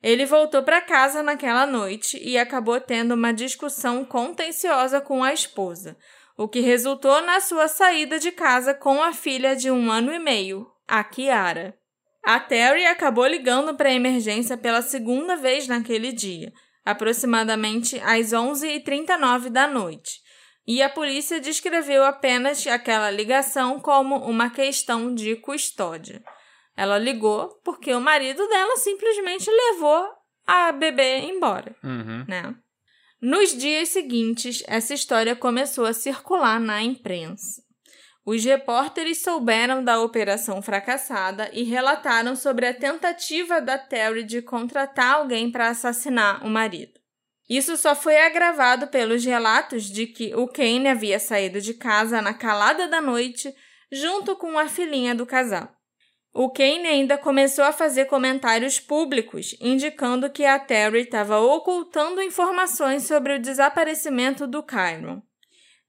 Ele 0.03 0.25
voltou 0.25 0.63
para 0.63 0.81
casa 0.81 1.23
naquela 1.23 1.67
noite 1.67 2.19
e 2.23 2.39
acabou 2.39 2.81
tendo 2.81 3.13
uma 3.13 3.33
discussão 3.33 4.05
contenciosa 4.05 5.01
com 5.01 5.23
a 5.23 5.33
esposa, 5.33 5.97
o 6.37 6.49
que 6.49 6.61
resultou 6.61 7.21
na 7.21 7.39
sua 7.39 7.69
saída 7.69 8.19
de 8.19 8.33
casa 8.33 8.73
com 8.73 9.03
a 9.03 9.13
filha 9.13 9.55
de 9.55 9.71
um 9.71 9.91
ano 9.91 10.13
e 10.13 10.19
meio, 10.19 10.67
a 10.89 11.05
Kiara. 11.05 11.77
A 12.25 12.41
Terry 12.41 12.87
acabou 12.87 13.27
ligando 13.27 13.75
para 13.75 13.91
a 13.91 13.95
emergência 13.95 14.57
pela 14.57 14.81
segunda 14.81 15.37
vez 15.37 15.69
naquele 15.69 16.13
dia, 16.13 16.51
aproximadamente 16.85 18.01
às 18.01 18.33
11h39 18.33 19.51
da 19.51 19.67
noite, 19.67 20.21
e 20.67 20.83
a 20.83 20.89
polícia 20.89 21.41
descreveu 21.41 22.05
apenas 22.05 22.67
aquela 22.67 23.11
ligação 23.11 23.79
como 23.79 24.17
uma 24.17 24.49
questão 24.49 25.15
de 25.15 25.37
custódia. 25.37 26.23
Ela 26.77 26.99
ligou 26.99 27.49
porque 27.65 27.93
o 27.93 28.01
marido 28.01 28.47
dela 28.49 28.77
simplesmente 28.77 29.51
levou 29.51 30.09
a 30.47 30.73
bebê 30.73 31.19
embora, 31.21 31.75
Uhum. 31.85 32.25
né? 32.27 32.55
Nos 33.21 33.55
dias 33.57 33.91
seguintes, 33.91 34.63
essa 34.67 34.95
história 34.95 35.37
começou 35.37 35.85
a 35.85 35.93
circular 35.93 36.59
na 36.59 36.83
imprensa. 36.83 37.63
os 38.25 38.45
repórteres 38.45 39.23
souberam 39.23 39.83
da 39.83 40.01
operação 40.01 40.61
fracassada 40.63 41.51
e 41.53 41.63
relataram 41.65 42.37
sobre 42.37 42.67
a 42.67 42.75
tentativa 42.75 43.61
da 43.61 43.77
Terry 43.79 44.23
de 44.23 44.41
contratar 44.43 45.15
alguém 45.17 45.51
para 45.51 45.69
assassinar 45.71 46.45
o 46.47 46.49
marido. 46.51 46.93
Isso 47.49 47.77
só 47.77 47.97
foi 47.97 48.17
agravado 48.21 48.87
pelos 48.89 49.25
relatos 49.25 49.85
de 49.85 50.07
que 50.07 50.33
o 50.37 50.47
Kane 50.47 50.87
havia 50.87 51.19
saído 51.19 51.61
de 51.61 51.75
casa 51.75 52.23
na 52.23 52.33
calada 52.33 52.87
da 52.87 53.01
noite 53.01 53.53
junto 53.91 54.37
com 54.37 54.57
a 54.59 54.69
filhinha 54.69 55.15
do 55.15 55.27
casal. 55.27 55.69
O 56.33 56.49
Kane 56.49 56.87
ainda 56.87 57.19
começou 57.19 57.65
a 57.65 57.73
fazer 57.73 58.05
comentários 58.05 58.79
públicos 58.79 59.57
indicando 59.61 60.31
que 60.31 60.45
a 60.45 60.59
Terry 60.59 61.01
estava 61.01 61.41
ocultando 61.41 62.23
informações 62.23 63.03
sobre 63.03 63.35
o 63.35 63.41
desaparecimento 63.41 64.47
do 64.47 64.63
Kyron. 64.63 65.21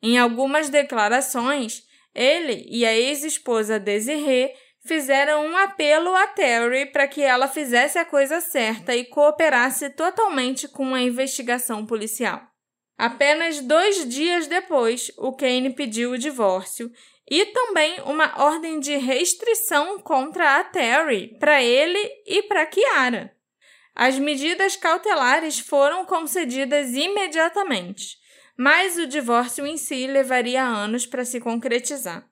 Em 0.01 0.17
algumas 0.17 0.67
declarações, 0.67 1.83
ele 2.13 2.65
e 2.67 2.83
a 2.85 2.95
ex-esposa 2.95 3.79
Desiree 3.79 4.51
fizeram 4.83 5.45
um 5.45 5.55
apelo 5.55 6.13
a 6.15 6.25
Terry 6.25 6.87
para 6.87 7.07
que 7.07 7.21
ela 7.21 7.47
fizesse 7.47 7.99
a 7.99 8.05
coisa 8.05 8.41
certa 8.41 8.95
e 8.95 9.05
cooperasse 9.05 9.91
totalmente 9.91 10.67
com 10.67 10.95
a 10.95 11.01
investigação 11.01 11.85
policial. 11.85 12.41
Apenas 12.97 13.61
dois 13.61 14.07
dias 14.07 14.47
depois, 14.47 15.11
o 15.17 15.33
Kane 15.33 15.73
pediu 15.73 16.11
o 16.11 16.17
divórcio 16.17 16.91
e 17.31 17.45
também 17.45 18.01
uma 18.01 18.43
ordem 18.43 18.77
de 18.77 18.97
restrição 18.97 19.97
contra 19.99 20.59
a 20.59 20.65
Terry 20.65 21.37
para 21.39 21.63
ele 21.63 21.97
e 22.27 22.43
para 22.43 22.65
Kiara. 22.65 23.33
As 23.95 24.19
medidas 24.19 24.75
cautelares 24.75 25.57
foram 25.57 26.03
concedidas 26.03 26.93
imediatamente, 26.93 28.17
mas 28.57 28.97
o 28.97 29.07
divórcio 29.07 29.65
em 29.65 29.77
si 29.77 30.07
levaria 30.07 30.61
anos 30.61 31.05
para 31.05 31.23
se 31.23 31.39
concretizar. 31.39 32.27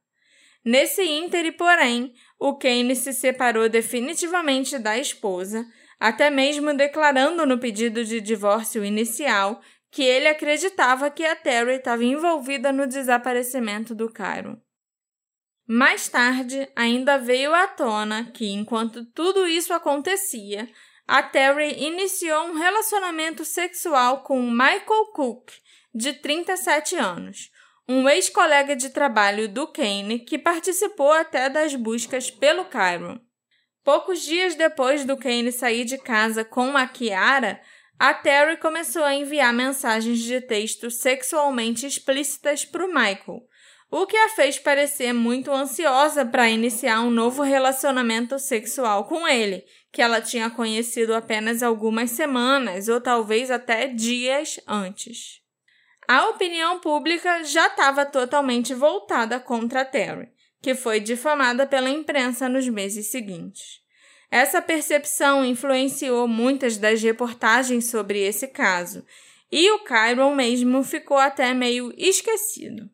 Nesse 0.66 1.02
íntere, 1.02 1.54
porém, 1.54 2.14
o 2.38 2.58
Kane 2.58 2.94
se 2.94 3.14
separou 3.14 3.70
definitivamente 3.70 4.78
da 4.78 4.98
esposa, 4.98 5.66
até 5.98 6.30
mesmo 6.30 6.74
declarando 6.74 7.46
no 7.46 7.58
pedido 7.58 8.04
de 8.04 8.20
divórcio 8.20 8.84
inicial 8.84 9.62
que 9.90 10.04
ele 10.04 10.28
acreditava 10.28 11.10
que 11.10 11.24
a 11.24 11.38
Terry 11.38 11.76
estava 11.76 12.04
envolvida 12.04 12.74
no 12.74 12.86
desaparecimento 12.86 13.96
do 13.96 14.12
Cairo. 14.12 14.62
Mais 15.72 16.10
tarde, 16.10 16.68
ainda 16.76 17.20
veio 17.20 17.54
à 17.54 17.68
tona 17.68 18.32
que, 18.34 18.48
enquanto 18.48 19.06
tudo 19.06 19.46
isso 19.46 19.72
acontecia, 19.72 20.68
a 21.08 21.22
Terry 21.22 21.84
iniciou 21.84 22.48
um 22.48 22.58
relacionamento 22.58 23.46
sexual 23.46 24.24
com 24.24 24.42
Michael 24.50 25.12
Cook, 25.14 25.52
de 25.94 26.14
37 26.14 26.96
anos, 26.96 27.52
um 27.88 28.10
ex-colega 28.10 28.76
de 28.76 28.90
trabalho 28.90 29.48
do 29.48 29.68
Kane 29.68 30.18
que 30.18 30.40
participou 30.40 31.12
até 31.12 31.48
das 31.52 31.76
buscas 31.76 32.32
pelo 32.32 32.66
Cairo. 32.66 33.22
Poucos 33.84 34.24
dias 34.24 34.56
depois 34.56 35.06
do 35.06 35.16
Kane 35.18 35.52
sair 35.52 35.86
de 35.86 36.00
casa 36.00 36.44
com 36.44 36.76
a 36.76 36.88
Kiara, 36.88 37.62
a 38.00 38.12
Terry 38.12 38.58
começou 38.58 39.04
a 39.04 39.14
enviar 39.14 39.54
mensagens 39.54 40.18
de 40.18 40.42
texto 40.42 40.90
sexualmente 40.90 41.86
explícitas 41.86 42.66
para 42.66 42.84
o 42.84 42.88
Michael, 42.88 43.48
o 43.92 44.06
que 44.06 44.18
a 44.18 44.30
fez 44.30 44.60
parecer 44.60 45.14
muito 45.14 45.52
ansiosa 45.52 46.26
para 46.26 46.50
iniciar 46.50 47.02
um 47.02 47.10
novo 47.10 47.42
relacionamento 47.42 48.38
sexual 48.38 49.06
com 49.06 49.28
ele, 49.28 49.66
que 49.92 50.02
ela 50.02 50.22
tinha 50.22 50.50
conhecido 50.50 51.14
apenas 51.16 51.64
algumas 51.64 52.12
semanas 52.12 52.88
ou 52.88 53.02
talvez 53.02 53.50
até 53.50 53.88
dias 53.88 54.60
antes 54.68 55.40
a 56.10 56.28
opinião 56.28 56.80
pública 56.80 57.44
já 57.44 57.68
estava 57.68 58.04
totalmente 58.04 58.74
voltada 58.74 59.40
contra 59.40 59.86
Terry, 59.86 60.28
que 60.60 60.74
foi 60.74 61.00
difamada 61.00 61.68
pela 61.68 61.88
imprensa 61.88 62.50
nos 62.50 62.68
meses 62.68 63.12
seguintes. 63.12 63.80
Essa 64.32 64.60
percepção 64.60 65.46
influenciou 65.46 66.28
muitas 66.28 66.78
das 66.78 67.00
reportagens 67.04 67.92
sobre 67.92 68.22
esse 68.22 68.48
caso, 68.48 69.06
e 69.52 69.70
o 69.70 69.84
Kyron 69.84 70.34
mesmo 70.34 70.84
ficou 70.84 71.18
até 71.18 71.54
meio 71.54 71.94
esquecido. 71.96 72.90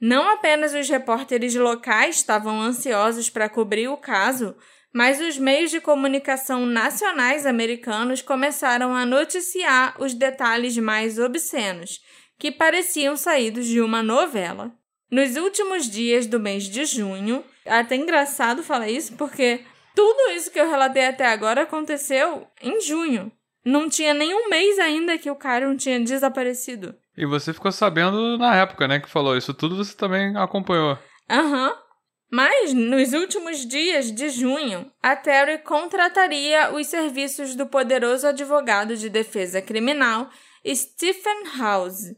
Não 0.00 0.30
apenas 0.30 0.72
os 0.72 0.88
repórteres 0.88 1.54
locais 1.54 2.16
estavam 2.16 2.60
ansiosos 2.60 3.28
para 3.28 3.50
cobrir 3.50 3.88
o 3.88 3.98
caso, 3.98 4.56
mas 4.92 5.20
os 5.20 5.36
meios 5.36 5.70
de 5.70 5.80
comunicação 5.80 6.64
nacionais 6.64 7.44
americanos 7.44 8.22
começaram 8.22 8.94
a 8.94 9.04
noticiar 9.04 9.94
os 10.00 10.14
detalhes 10.14 10.76
mais 10.78 11.18
obscenos 11.18 12.00
que 12.38 12.50
pareciam 12.50 13.16
saídos 13.16 13.66
de 13.66 13.82
uma 13.82 14.02
novela. 14.02 14.74
Nos 15.10 15.36
últimos 15.36 15.90
dias 15.90 16.26
do 16.26 16.40
mês 16.40 16.64
de 16.64 16.86
junho, 16.86 17.44
é 17.66 17.74
até 17.74 17.96
engraçado 17.96 18.62
falar 18.62 18.88
isso 18.88 19.14
porque 19.16 19.60
tudo 19.94 20.32
isso 20.32 20.50
que 20.50 20.58
eu 20.58 20.70
relatei 20.70 21.04
até 21.04 21.26
agora 21.26 21.62
aconteceu 21.62 22.46
em 22.62 22.80
junho. 22.80 23.30
Não 23.64 23.88
tinha 23.88 24.14
nenhum 24.14 24.48
mês 24.48 24.78
ainda 24.78 25.18
que 25.18 25.30
o 25.30 25.36
Kyron 25.36 25.76
tinha 25.76 26.00
desaparecido. 26.00 26.94
E 27.16 27.26
você 27.26 27.52
ficou 27.52 27.70
sabendo 27.70 28.38
na 28.38 28.56
época, 28.56 28.88
né, 28.88 29.00
que 29.00 29.10
falou 29.10 29.36
isso 29.36 29.52
tudo, 29.52 29.76
você 29.76 29.96
também 29.96 30.36
acompanhou. 30.36 30.98
Aham. 31.28 31.68
Uhum. 31.68 31.90
Mas, 32.32 32.72
nos 32.72 33.12
últimos 33.12 33.66
dias 33.66 34.12
de 34.12 34.28
junho, 34.28 34.88
a 35.02 35.16
Terry 35.16 35.58
contrataria 35.58 36.72
os 36.72 36.86
serviços 36.86 37.56
do 37.56 37.66
poderoso 37.66 38.24
advogado 38.28 38.96
de 38.96 39.10
defesa 39.10 39.60
criminal 39.60 40.30
Stephen 40.64 41.58
House 41.58 42.14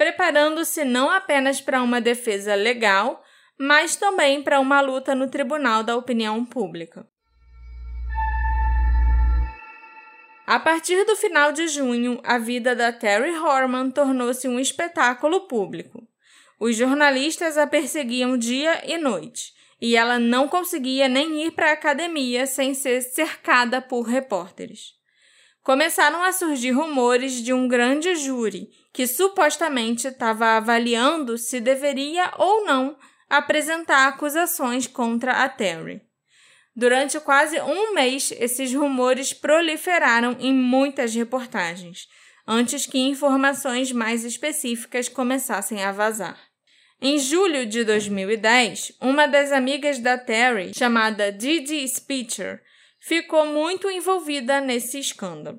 preparando-se 0.00 0.82
não 0.82 1.10
apenas 1.10 1.60
para 1.60 1.82
uma 1.82 2.00
defesa 2.00 2.54
legal, 2.54 3.22
mas 3.58 3.96
também 3.96 4.42
para 4.42 4.58
uma 4.58 4.80
luta 4.80 5.14
no 5.14 5.28
Tribunal 5.28 5.82
da 5.82 5.94
Opinião 5.94 6.42
Pública. 6.42 7.06
A 10.46 10.58
partir 10.58 11.04
do 11.04 11.14
final 11.16 11.52
de 11.52 11.68
junho, 11.68 12.20
a 12.24 12.38
vida 12.38 12.74
da 12.74 12.92
Terry 12.92 13.36
Horman 13.36 13.90
tornou-se 13.90 14.48
um 14.48 14.58
espetáculo 14.58 15.46
público. 15.46 16.06
Os 16.58 16.76
jornalistas 16.76 17.56
a 17.56 17.66
perseguiam 17.66 18.36
dia 18.36 18.82
e 18.84 18.98
noite, 18.98 19.54
e 19.80 19.96
ela 19.96 20.18
não 20.18 20.48
conseguia 20.48 21.08
nem 21.08 21.44
ir 21.46 21.52
para 21.52 21.70
a 21.70 21.74
academia 21.74 22.46
sem 22.46 22.74
ser 22.74 23.00
cercada 23.00 23.80
por 23.80 24.02
repórteres 24.02 25.00
começaram 25.62 26.22
a 26.22 26.32
surgir 26.32 26.72
rumores 26.72 27.34
de 27.34 27.52
um 27.52 27.68
grande 27.68 28.14
júri 28.16 28.70
que 28.92 29.06
supostamente 29.06 30.08
estava 30.08 30.56
avaliando 30.56 31.38
se 31.38 31.60
deveria 31.60 32.32
ou 32.38 32.64
não 32.64 32.96
apresentar 33.28 34.08
acusações 34.08 34.86
contra 34.86 35.44
a 35.44 35.48
Terry. 35.48 36.02
Durante 36.80 37.20
quase 37.20 37.60
um 37.60 37.92
mês, 37.92 38.32
esses 38.40 38.72
rumores 38.72 39.34
proliferaram 39.34 40.34
em 40.40 40.50
muitas 40.50 41.14
reportagens, 41.14 42.08
antes 42.48 42.86
que 42.86 42.98
informações 42.98 43.92
mais 43.92 44.24
específicas 44.24 45.06
começassem 45.06 45.84
a 45.84 45.92
vazar. 45.92 46.40
Em 46.98 47.18
julho 47.18 47.66
de 47.66 47.84
2010, 47.84 48.92
uma 48.98 49.26
das 49.26 49.52
amigas 49.52 49.98
da 49.98 50.16
Terry, 50.16 50.72
chamada 50.74 51.30
Didi 51.30 51.86
Spitzer, 51.86 52.62
ficou 52.98 53.44
muito 53.44 53.90
envolvida 53.90 54.58
nesse 54.58 54.98
escândalo. 54.98 55.58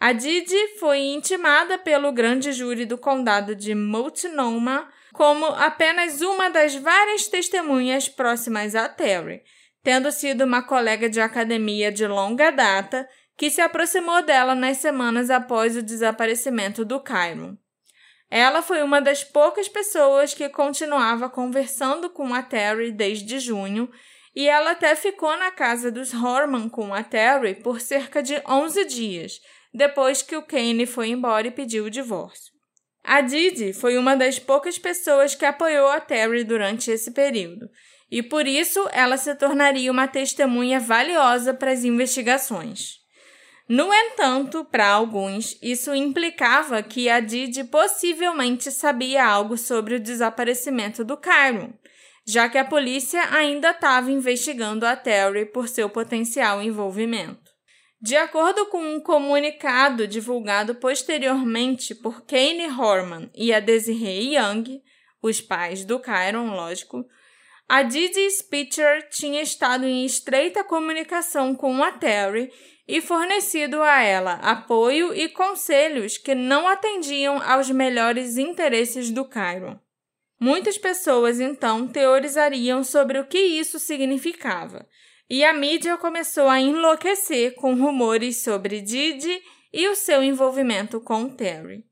A 0.00 0.14
Didi 0.14 0.78
foi 0.80 1.00
intimada 1.00 1.76
pelo 1.76 2.10
grande 2.12 2.50
júri 2.52 2.86
do 2.86 2.96
condado 2.96 3.54
de 3.54 3.74
Multnomah 3.74 4.88
como 5.12 5.44
apenas 5.48 6.22
uma 6.22 6.48
das 6.48 6.74
várias 6.74 7.26
testemunhas 7.26 8.08
próximas 8.08 8.74
a 8.74 8.88
Terry, 8.88 9.42
tendo 9.86 10.10
sido 10.10 10.42
uma 10.42 10.62
colega 10.62 11.08
de 11.08 11.20
academia 11.20 11.92
de 11.92 12.08
longa 12.08 12.50
data 12.50 13.08
que 13.36 13.48
se 13.48 13.60
aproximou 13.60 14.20
dela 14.20 14.52
nas 14.52 14.78
semanas 14.78 15.30
após 15.30 15.76
o 15.76 15.82
desaparecimento 15.82 16.84
do 16.84 16.98
Cairo. 16.98 17.56
Ela 18.28 18.62
foi 18.62 18.82
uma 18.82 19.00
das 19.00 19.22
poucas 19.22 19.68
pessoas 19.68 20.34
que 20.34 20.48
continuava 20.48 21.30
conversando 21.30 22.10
com 22.10 22.34
a 22.34 22.42
Terry 22.42 22.90
desde 22.90 23.38
junho 23.38 23.88
e 24.34 24.48
ela 24.48 24.72
até 24.72 24.96
ficou 24.96 25.36
na 25.38 25.52
casa 25.52 25.88
dos 25.88 26.12
Horman 26.12 26.68
com 26.68 26.92
a 26.92 27.04
Terry 27.04 27.54
por 27.54 27.80
cerca 27.80 28.20
de 28.20 28.42
11 28.44 28.86
dias, 28.86 29.40
depois 29.72 30.20
que 30.20 30.34
o 30.34 30.42
Kane 30.42 30.84
foi 30.84 31.10
embora 31.10 31.46
e 31.46 31.52
pediu 31.52 31.84
o 31.84 31.90
divórcio. 31.90 32.52
A 33.04 33.20
Didi 33.20 33.72
foi 33.72 33.96
uma 33.96 34.16
das 34.16 34.36
poucas 34.36 34.80
pessoas 34.80 35.36
que 35.36 35.44
apoiou 35.44 35.86
a 35.86 36.00
Terry 36.00 36.42
durante 36.42 36.90
esse 36.90 37.12
período, 37.12 37.70
e 38.10 38.22
por 38.22 38.46
isso 38.46 38.88
ela 38.92 39.16
se 39.16 39.34
tornaria 39.34 39.90
uma 39.90 40.06
testemunha 40.06 40.78
valiosa 40.78 41.52
para 41.52 41.72
as 41.72 41.84
investigações. 41.84 43.04
No 43.68 43.92
entanto, 43.92 44.64
para 44.64 44.86
alguns, 44.86 45.58
isso 45.60 45.92
implicava 45.92 46.82
que 46.84 47.08
a 47.08 47.18
Didi 47.18 47.64
possivelmente 47.64 48.70
sabia 48.70 49.26
algo 49.26 49.56
sobre 49.56 49.96
o 49.96 50.00
desaparecimento 50.00 51.04
do 51.04 51.16
Kyron, 51.16 51.72
já 52.24 52.48
que 52.48 52.58
a 52.58 52.64
polícia 52.64 53.20
ainda 53.32 53.70
estava 53.70 54.10
investigando 54.12 54.86
a 54.86 54.94
Terry 54.94 55.46
por 55.46 55.68
seu 55.68 55.90
potencial 55.90 56.62
envolvimento. 56.62 57.50
De 58.00 58.14
acordo 58.14 58.66
com 58.66 58.78
um 58.78 59.00
comunicado 59.00 60.06
divulgado 60.06 60.76
posteriormente 60.76 61.92
por 61.92 62.24
Kane 62.24 62.68
Horman 62.68 63.28
e 63.34 63.52
a 63.52 63.58
Desiree 63.58 64.36
Young, 64.36 64.80
os 65.20 65.40
pais 65.40 65.84
do 65.84 65.98
Kyron, 65.98 66.54
lógico, 66.54 67.04
a 67.68 67.82
Didi 67.82 68.30
Spitzer 68.30 69.08
tinha 69.10 69.42
estado 69.42 69.84
em 69.84 70.04
estreita 70.04 70.62
comunicação 70.62 71.54
com 71.54 71.82
a 71.82 71.92
Terry 71.92 72.50
e 72.86 73.00
fornecido 73.00 73.82
a 73.82 74.00
ela 74.02 74.34
apoio 74.34 75.12
e 75.12 75.28
conselhos 75.28 76.16
que 76.16 76.34
não 76.34 76.68
atendiam 76.68 77.42
aos 77.42 77.68
melhores 77.70 78.36
interesses 78.36 79.10
do 79.10 79.24
Cairo. 79.24 79.80
Muitas 80.38 80.78
pessoas 80.78 81.40
então 81.40 81.88
teorizariam 81.88 82.84
sobre 82.84 83.18
o 83.18 83.26
que 83.26 83.38
isso 83.38 83.78
significava, 83.80 84.86
e 85.28 85.44
a 85.44 85.52
mídia 85.52 85.96
começou 85.96 86.46
a 86.46 86.60
enlouquecer 86.60 87.54
com 87.56 87.74
rumores 87.74 88.42
sobre 88.42 88.80
Didi 88.80 89.42
e 89.72 89.88
o 89.88 89.96
seu 89.96 90.22
envolvimento 90.22 91.00
com 91.00 91.28
Terry. 91.28 91.84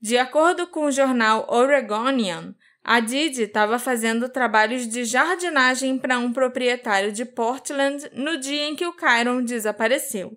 De 0.00 0.18
acordo 0.18 0.66
com 0.66 0.86
o 0.86 0.90
jornal 0.90 1.46
Oregonian, 1.48 2.54
a 2.84 3.00
Didi 3.00 3.44
estava 3.44 3.78
fazendo 3.78 4.28
trabalhos 4.28 4.86
de 4.86 5.06
jardinagem 5.06 5.96
para 5.96 6.18
um 6.18 6.30
proprietário 6.30 7.10
de 7.10 7.24
Portland 7.24 8.10
no 8.12 8.36
dia 8.36 8.64
em 8.66 8.76
que 8.76 8.86
o 8.86 8.92
Kyron 8.92 9.42
desapareceu, 9.42 10.36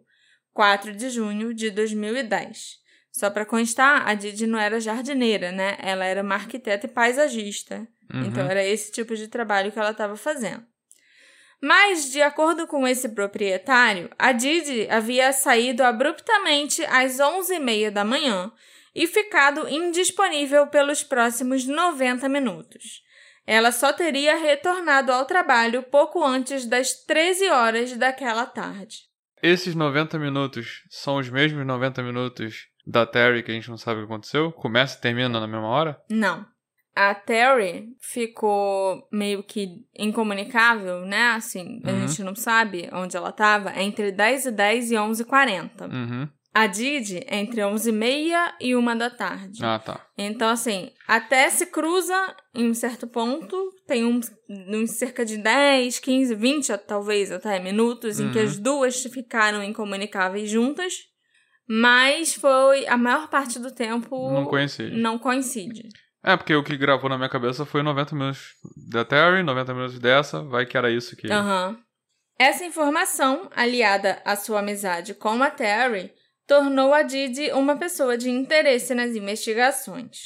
4 0.53 0.93
de 0.93 1.09
junho 1.09 1.53
de 1.53 1.69
2010. 1.69 2.77
Só 3.11 3.29
para 3.29 3.45
constar, 3.45 4.07
a 4.07 4.13
Didi 4.13 4.47
não 4.47 4.57
era 4.57 4.79
jardineira, 4.79 5.51
né? 5.51 5.75
Ela 5.79 6.05
era 6.05 6.23
uma 6.23 6.35
arquiteta 6.35 6.85
e 6.85 6.89
paisagista. 6.89 7.85
Uhum. 8.13 8.23
Então 8.25 8.49
era 8.49 8.63
esse 8.63 8.93
tipo 8.93 9.13
de 9.13 9.27
trabalho 9.27 9.71
que 9.71 9.79
ela 9.79 9.91
estava 9.91 10.15
fazendo. 10.15 10.63
Mas, 11.61 12.11
de 12.11 12.21
acordo 12.21 12.65
com 12.67 12.87
esse 12.87 13.09
proprietário, 13.09 14.09
a 14.17 14.31
Didi 14.31 14.87
havia 14.89 15.33
saído 15.33 15.83
abruptamente 15.83 16.85
às 16.85 17.17
11h30 17.17 17.89
da 17.89 18.05
manhã 18.05 18.51
e 18.97 19.05
ficado 19.05 19.69
indisponível 19.69 20.65
pelos 20.65 21.03
próximos 21.03 21.67
90 21.67 22.27
minutos. 22.27 23.03
Ela 23.45 23.71
só 23.71 23.93
teria 23.93 24.35
retornado 24.35 25.11
ao 25.11 25.23
trabalho 25.23 25.83
pouco 25.83 26.25
antes 26.25 26.65
das 26.65 26.93
13 27.05 27.47
horas 27.47 27.95
daquela 27.95 28.47
tarde. 28.47 29.03
Esses 29.41 29.75
90 29.75 30.17
minutos 30.17 30.83
são 30.89 31.17
os 31.17 31.29
mesmos 31.29 31.63
90 31.63 32.01
minutos 32.01 32.69
da 32.87 33.05
Terry 33.05 33.43
que 33.43 33.51
a 33.51 33.53
gente 33.53 33.69
não 33.69 33.77
sabe 33.77 34.01
o 34.01 34.07
que 34.07 34.11
aconteceu? 34.11 34.51
Começa 34.51 34.97
e 34.97 35.01
termina 35.01 35.39
na 35.39 35.47
mesma 35.47 35.67
hora? 35.67 36.01
Não. 36.09 36.43
A 36.95 37.13
Terry 37.13 37.89
ficou 38.01 39.07
meio 39.11 39.43
que 39.43 39.85
incomunicável, 39.95 41.01
né? 41.01 41.33
Assim, 41.33 41.79
a 41.85 41.91
uhum. 41.91 42.07
gente 42.07 42.23
não 42.23 42.35
sabe 42.35 42.89
onde 42.91 43.15
ela 43.15 43.29
estava, 43.29 43.79
entre 43.79 44.11
10 44.11 44.47
e 44.47 44.51
10 44.51 44.91
e 44.91 44.97
11 44.97 45.21
e 45.21 45.25
40. 45.25 45.85
Uhum 45.85 46.29
a 46.57 46.65
Didi 46.65 47.23
entre 47.29 47.61
11h30 47.61 48.53
e 48.59 48.75
1 48.75 48.97
da 48.97 49.11
tarde. 49.11 49.63
Ah, 49.63 49.77
tá. 49.77 50.03
Então, 50.17 50.49
assim, 50.49 50.89
até 51.07 51.47
se 51.51 51.67
cruza 51.67 52.35
em 52.55 52.71
um 52.71 52.73
certo 52.73 53.05
ponto, 53.05 53.55
tem 53.85 54.03
um, 54.03 54.19
um 54.49 54.87
cerca 54.87 55.23
de 55.23 55.37
10, 55.37 55.99
15, 55.99 56.33
20, 56.33 56.77
talvez 56.79 57.31
até 57.31 57.59
minutos, 57.59 58.19
uhum. 58.19 58.25
em 58.25 58.31
que 58.31 58.39
as 58.39 58.55
uhum. 58.55 58.63
duas 58.63 59.03
ficaram 59.03 59.63
incomunicáveis 59.63 60.49
juntas, 60.49 60.93
mas 61.69 62.33
foi 62.33 62.87
a 62.87 62.97
maior 62.97 63.29
parte 63.29 63.59
do 63.59 63.69
tempo. 63.69 64.31
Não 64.31 64.45
coincide. 64.45 64.97
Não 64.97 65.19
coincide. 65.19 65.87
É, 66.23 66.35
porque 66.35 66.55
o 66.55 66.63
que 66.63 66.75
gravou 66.75 67.07
na 67.07 67.17
minha 67.17 67.29
cabeça 67.29 67.67
foi 67.67 67.83
90 67.83 68.15
minutos 68.15 68.47
da 68.89 69.05
Terry, 69.05 69.43
90 69.43 69.73
minutos 69.75 69.99
dessa, 69.99 70.41
vai 70.41 70.65
que 70.65 70.75
era 70.75 70.89
isso 70.89 71.15
que. 71.15 71.31
Aham. 71.31 71.69
Uhum. 71.69 71.87
Essa 72.39 72.65
informação, 72.65 73.49
aliada 73.55 74.21
à 74.23 74.35
sua 74.35 74.59
amizade 74.59 75.15
com 75.15 75.41
a 75.41 75.49
Terry, 75.49 76.11
tornou 76.47 76.93
a 76.93 77.03
Didi 77.03 77.51
uma 77.51 77.75
pessoa 77.75 78.17
de 78.17 78.29
interesse 78.29 78.95
nas 78.95 79.13
investigações. 79.13 80.23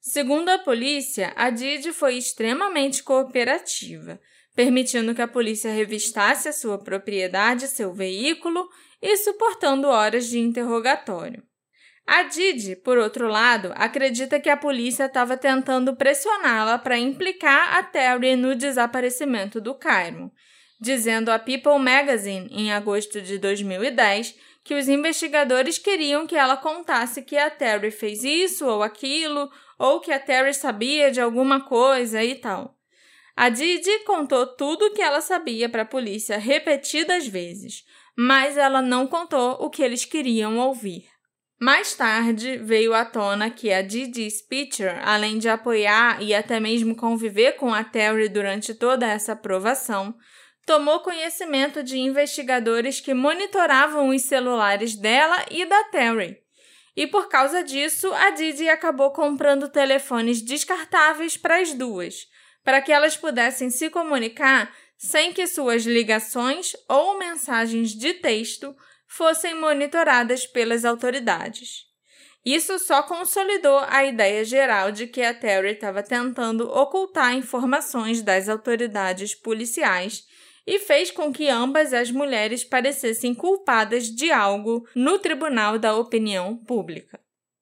Segundo 0.00 0.48
a 0.50 0.58
polícia, 0.58 1.32
a 1.34 1.50
Didi 1.50 1.92
foi 1.92 2.16
extremamente 2.16 3.02
cooperativa, 3.02 4.20
permitindo 4.54 5.14
que 5.14 5.22
a 5.22 5.28
polícia 5.28 5.72
revistasse 5.72 6.48
a 6.48 6.52
sua 6.52 6.78
propriedade, 6.78 7.66
seu 7.66 7.92
veículo 7.92 8.68
e 9.02 9.16
suportando 9.16 9.88
horas 9.88 10.28
de 10.28 10.38
interrogatório. 10.38 11.42
A 12.06 12.24
Didi, 12.24 12.76
por 12.76 12.98
outro 12.98 13.26
lado, 13.28 13.72
acredita 13.74 14.38
que 14.38 14.50
a 14.50 14.56
polícia 14.56 15.06
estava 15.06 15.36
tentando 15.38 15.96
pressioná-la 15.96 16.78
para 16.78 16.98
implicar 16.98 17.76
a 17.76 17.82
Terry 17.82 18.36
no 18.36 18.54
desaparecimento 18.54 19.58
do 19.58 19.74
Cairo, 19.74 20.30
dizendo 20.78 21.32
a 21.32 21.38
People 21.38 21.78
Magazine, 21.78 22.46
em 22.50 22.70
agosto 22.72 23.22
de 23.22 23.38
2010, 23.38 24.36
que 24.64 24.74
os 24.74 24.88
investigadores 24.88 25.76
queriam 25.76 26.26
que 26.26 26.34
ela 26.34 26.56
contasse 26.56 27.22
que 27.22 27.36
a 27.36 27.50
Terry 27.50 27.90
fez 27.90 28.24
isso 28.24 28.66
ou 28.66 28.82
aquilo, 28.82 29.50
ou 29.78 30.00
que 30.00 30.10
a 30.10 30.18
Terry 30.18 30.54
sabia 30.54 31.10
de 31.10 31.20
alguma 31.20 31.60
coisa 31.60 32.24
e 32.24 32.34
tal. 32.36 32.74
A 33.36 33.50
Didi 33.50 33.98
contou 34.06 34.46
tudo 34.46 34.86
o 34.86 34.92
que 34.92 35.02
ela 35.02 35.20
sabia 35.20 35.68
para 35.68 35.82
a 35.82 35.86
polícia 35.86 36.38
repetidas 36.38 37.26
vezes, 37.26 37.84
mas 38.16 38.56
ela 38.56 38.80
não 38.80 39.06
contou 39.06 39.52
o 39.60 39.68
que 39.68 39.82
eles 39.82 40.04
queriam 40.04 40.58
ouvir. 40.58 41.08
Mais 41.60 41.94
tarde 41.94 42.56
veio 42.58 42.94
à 42.94 43.04
tona 43.04 43.50
que 43.50 43.72
a 43.72 43.82
Didi 43.82 44.30
Spitzer, 44.30 45.00
além 45.06 45.38
de 45.38 45.48
apoiar 45.48 46.22
e 46.22 46.34
até 46.34 46.58
mesmo 46.58 46.96
conviver 46.96 47.52
com 47.52 47.72
a 47.72 47.84
Terry 47.84 48.28
durante 48.28 48.74
toda 48.74 49.06
essa 49.06 49.32
aprovação, 49.32 50.14
tomou 50.66 51.00
conhecimento 51.00 51.82
de 51.82 51.98
investigadores 51.98 53.00
que 53.00 53.12
monitoravam 53.12 54.08
os 54.08 54.22
celulares 54.22 54.96
dela 54.96 55.44
e 55.50 55.64
da 55.64 55.84
Terry. 55.84 56.38
E 56.96 57.06
por 57.06 57.28
causa 57.28 57.62
disso, 57.62 58.12
a 58.12 58.30
Didi 58.30 58.68
acabou 58.68 59.10
comprando 59.10 59.68
telefones 59.68 60.40
descartáveis 60.40 61.36
para 61.36 61.58
as 61.58 61.72
duas, 61.72 62.26
para 62.62 62.80
que 62.80 62.92
elas 62.92 63.16
pudessem 63.16 63.68
se 63.68 63.90
comunicar 63.90 64.74
sem 64.96 65.32
que 65.32 65.46
suas 65.46 65.84
ligações 65.84 66.72
ou 66.88 67.18
mensagens 67.18 67.90
de 67.90 68.14
texto 68.14 68.74
fossem 69.06 69.54
monitoradas 69.54 70.46
pelas 70.46 70.84
autoridades. 70.84 71.84
Isso 72.44 72.78
só 72.78 73.02
consolidou 73.02 73.78
a 73.88 74.04
ideia 74.04 74.44
geral 74.44 74.92
de 74.92 75.06
que 75.06 75.22
a 75.22 75.32
Terry 75.32 75.72
estava 75.72 76.02
tentando 76.02 76.68
ocultar 76.70 77.34
informações 77.34 78.22
das 78.22 78.48
autoridades 78.48 79.34
policiais 79.34 80.24
e 80.66 80.78
fez 80.78 81.10
com 81.10 81.32
que 81.32 81.48
ambas 81.48 81.92
as 81.92 82.10
mulheres 82.10 82.64
parecessem 82.64 83.34
culpadas 83.34 84.06
de 84.06 84.30
algo 84.30 84.86
no 84.94 85.18
tribunal 85.18 85.78
da 85.78 85.96
opinião 85.96 86.56
pública. 86.56 87.20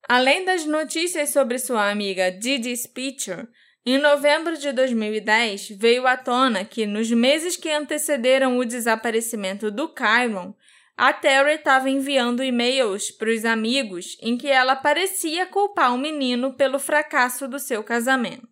Além 0.09 0.45
das 0.45 0.65
notícias 0.65 1.31
sobre 1.31 1.59
sua 1.59 1.91
amiga 1.91 2.31
Didi 2.31 2.77
Spitzer, 2.77 3.49
em 3.85 3.99
novembro 3.99 4.57
de 4.57 4.71
2010 4.73 5.71
veio 5.71 6.07
à 6.07 6.17
tona 6.17 6.65
que, 6.65 6.87
nos 6.87 7.11
meses 7.11 7.57
que 7.57 7.71
antecederam 7.71 8.59
o 8.59 8.65
desaparecimento 8.65 9.71
do 9.71 9.89
Kyron, 9.89 10.55
a 10.97 11.13
Terry 11.13 11.55
estava 11.55 11.91
enviando 11.91 12.45
e-mails 12.45 13.11
para 13.11 13.31
os 13.31 13.45
amigos 13.45 14.17
em 14.21 14.37
que 14.37 14.47
ela 14.47 14.77
parecia 14.77 15.47
culpar 15.47 15.93
o 15.95 15.99
menino 15.99 16.55
pelo 16.55 16.79
fracasso 16.79 17.49
do 17.49 17.59
seu 17.59 17.83
casamento. 17.83 18.52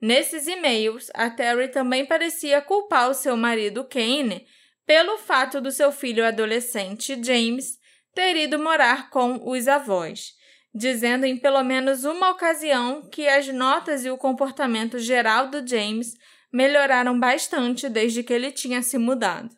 Nesses 0.00 0.46
e-mails, 0.46 1.10
a 1.14 1.28
Terry 1.28 1.68
também 1.68 2.06
parecia 2.06 2.62
culpar 2.62 3.10
o 3.10 3.14
seu 3.14 3.36
marido 3.36 3.84
Kane 3.84 4.46
pelo 4.86 5.18
fato 5.18 5.60
do 5.60 5.70
seu 5.70 5.92
filho 5.92 6.24
adolescente 6.24 7.20
James 7.22 7.78
ter 8.14 8.34
ido 8.34 8.58
morar 8.58 9.10
com 9.10 9.48
os 9.48 9.68
avós, 9.68 10.32
dizendo 10.74 11.26
em 11.26 11.36
pelo 11.36 11.62
menos 11.62 12.04
uma 12.04 12.30
ocasião 12.30 13.08
que 13.10 13.28
as 13.28 13.46
notas 13.48 14.04
e 14.04 14.10
o 14.10 14.16
comportamento 14.16 14.98
geral 14.98 15.48
do 15.48 15.66
James 15.66 16.14
melhoraram 16.52 17.18
bastante 17.20 17.88
desde 17.88 18.22
que 18.22 18.32
ele 18.32 18.50
tinha 18.50 18.82
se 18.82 18.96
mudado. 18.96 19.54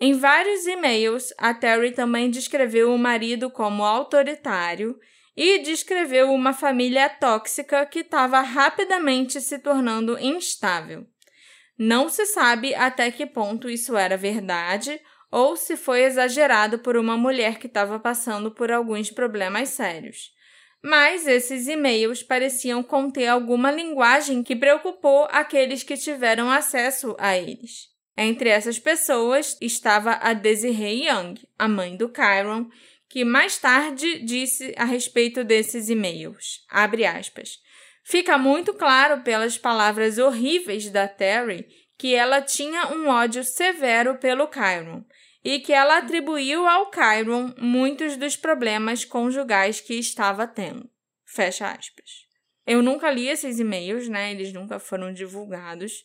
Em 0.00 0.14
vários 0.14 0.66
e-mails, 0.66 1.32
a 1.38 1.54
Terry 1.54 1.92
também 1.92 2.30
descreveu 2.30 2.92
o 2.92 2.98
marido 2.98 3.50
como 3.50 3.84
autoritário 3.84 4.98
e 5.36 5.58
descreveu 5.58 6.32
uma 6.32 6.52
família 6.52 7.08
tóxica 7.08 7.84
que 7.86 8.00
estava 8.00 8.40
rapidamente 8.40 9.40
se 9.40 9.58
tornando 9.58 10.18
instável. 10.18 11.06
Não 11.78 12.08
se 12.08 12.24
sabe 12.26 12.74
até 12.74 13.10
que 13.10 13.26
ponto 13.26 13.68
isso 13.68 13.96
era 13.96 14.16
verdade 14.16 15.00
ou 15.30 15.56
se 15.56 15.76
foi 15.76 16.04
exagerado 16.04 16.78
por 16.78 16.96
uma 16.96 17.16
mulher 17.16 17.58
que 17.58 17.66
estava 17.66 17.98
passando 17.98 18.52
por 18.52 18.70
alguns 18.70 19.10
problemas 19.10 19.70
sérios. 19.70 20.32
Mas 20.80 21.26
esses 21.26 21.66
e-mails 21.66 22.22
pareciam 22.22 22.82
conter 22.82 23.26
alguma 23.26 23.72
linguagem 23.72 24.42
que 24.42 24.54
preocupou 24.54 25.26
aqueles 25.32 25.82
que 25.82 25.96
tiveram 25.96 26.50
acesso 26.50 27.16
a 27.18 27.36
eles. 27.36 27.88
Entre 28.16 28.48
essas 28.48 28.78
pessoas 28.78 29.56
estava 29.60 30.12
a 30.12 30.32
Desiree 30.34 31.08
Young, 31.08 31.34
a 31.58 31.66
mãe 31.66 31.96
do 31.96 32.08
Kyron, 32.08 32.68
que 33.14 33.24
mais 33.24 33.56
tarde 33.58 34.24
disse 34.24 34.74
a 34.76 34.84
respeito 34.84 35.44
desses 35.44 35.88
e-mails. 35.88 36.64
Abre 36.68 37.06
aspas. 37.06 37.60
Fica 38.02 38.36
muito 38.36 38.74
claro 38.74 39.22
pelas 39.22 39.56
palavras 39.56 40.18
horríveis 40.18 40.90
da 40.90 41.06
Terry 41.06 41.64
que 41.96 42.12
ela 42.12 42.42
tinha 42.42 42.88
um 42.88 43.06
ódio 43.06 43.44
severo 43.44 44.18
pelo 44.18 44.48
Kyron 44.48 45.04
e 45.44 45.60
que 45.60 45.72
ela 45.72 45.98
atribuiu 45.98 46.66
ao 46.66 46.90
Kyron 46.90 47.54
muitos 47.56 48.16
dos 48.16 48.34
problemas 48.34 49.04
conjugais 49.04 49.80
que 49.80 49.94
estava 49.94 50.44
tendo. 50.44 50.90
Fecha 51.24 51.70
aspas. 51.70 52.26
Eu 52.66 52.82
nunca 52.82 53.08
li 53.12 53.28
esses 53.28 53.60
e-mails, 53.60 54.08
né? 54.08 54.32
Eles 54.32 54.52
nunca 54.52 54.80
foram 54.80 55.12
divulgados. 55.12 56.04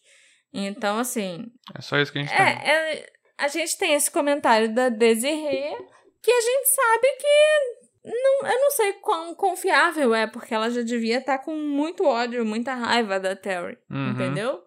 Então, 0.53 0.99
assim. 0.99 1.47
É 1.75 1.81
só 1.81 1.97
isso 1.99 2.11
que 2.11 2.19
a 2.19 2.21
gente 2.21 2.37
tem. 2.37 2.45
É, 2.45 2.51
é, 2.51 3.09
a 3.35 3.47
gente 3.47 3.79
tem 3.79 3.95
esse 3.95 4.11
comentário 4.11 4.71
da 4.71 4.89
Desiree 4.89 5.75
que 6.21 6.31
a 6.31 6.41
gente 6.41 6.67
sabe 6.69 7.07
que. 7.17 7.79
Não, 8.05 8.49
eu 8.49 8.59
não 8.59 8.71
sei 8.71 8.93
quão 8.93 9.35
confiável 9.35 10.15
é, 10.15 10.25
porque 10.25 10.53
ela 10.53 10.69
já 10.69 10.81
devia 10.81 11.17
estar 11.17 11.39
com 11.39 11.55
muito 11.55 12.05
ódio, 12.05 12.45
muita 12.45 12.73
raiva 12.73 13.19
da 13.19 13.35
Terry. 13.35 13.77
Uhum. 13.89 14.11
Entendeu? 14.11 14.63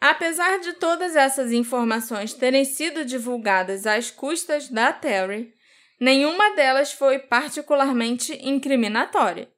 Apesar 0.00 0.58
de 0.60 0.72
todas 0.72 1.14
essas 1.14 1.52
informações 1.52 2.32
terem 2.32 2.64
sido 2.64 3.04
divulgadas 3.04 3.86
às 3.86 4.10
custas 4.10 4.70
da 4.70 4.92
Terry, 4.94 5.52
nenhuma 6.00 6.54
delas 6.56 6.90
foi 6.90 7.18
particularmente 7.18 8.32
incriminatória. 8.40 9.52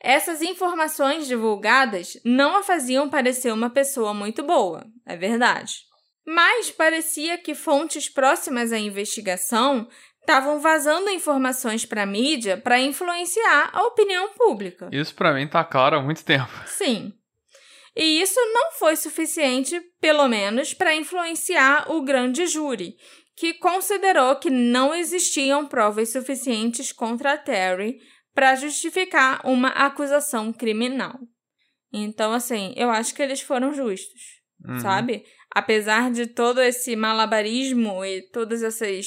Essas 0.00 0.42
informações 0.42 1.26
divulgadas 1.26 2.20
não 2.24 2.56
a 2.56 2.62
faziam 2.62 3.08
parecer 3.08 3.52
uma 3.52 3.70
pessoa 3.70 4.12
muito 4.12 4.42
boa, 4.42 4.86
é 5.06 5.16
verdade. 5.16 5.88
Mas 6.24 6.70
parecia 6.70 7.38
que 7.38 7.54
fontes 7.54 8.06
próximas 8.06 8.70
à 8.70 8.78
investigação 8.78 9.88
estavam 10.28 10.60
vazando 10.60 11.08
informações 11.08 11.86
para 11.86 12.02
a 12.02 12.06
mídia 12.06 12.58
para 12.58 12.78
influenciar 12.78 13.70
a 13.72 13.82
opinião 13.84 14.28
pública. 14.34 14.90
Isso 14.92 15.14
para 15.14 15.32
mim 15.32 15.48
tá 15.48 15.64
claro 15.64 15.96
há 15.96 16.02
muito 16.02 16.22
tempo. 16.22 16.52
Sim. 16.66 17.14
E 17.96 18.20
isso 18.20 18.38
não 18.52 18.72
foi 18.72 18.94
suficiente, 18.94 19.80
pelo 20.00 20.28
menos, 20.28 20.74
para 20.74 20.94
influenciar 20.94 21.90
o 21.90 22.02
grande 22.02 22.46
júri, 22.46 22.94
que 23.34 23.54
considerou 23.54 24.36
que 24.36 24.50
não 24.50 24.94
existiam 24.94 25.66
provas 25.66 26.10
suficientes 26.10 26.92
contra 26.92 27.32
a 27.32 27.38
Terry 27.38 27.98
para 28.34 28.54
justificar 28.54 29.40
uma 29.44 29.68
acusação 29.70 30.52
criminal. 30.52 31.18
Então, 31.92 32.32
assim, 32.32 32.74
eu 32.76 32.90
acho 32.90 33.14
que 33.14 33.22
eles 33.22 33.40
foram 33.40 33.72
justos, 33.72 34.38
Uhum. 34.64 34.78
sabe? 34.80 35.24
Apesar 35.50 36.10
de 36.10 36.26
todo 36.26 36.60
esse 36.60 36.94
malabarismo 36.94 38.04
e 38.04 38.22
todas 38.30 38.62
essas 38.62 39.06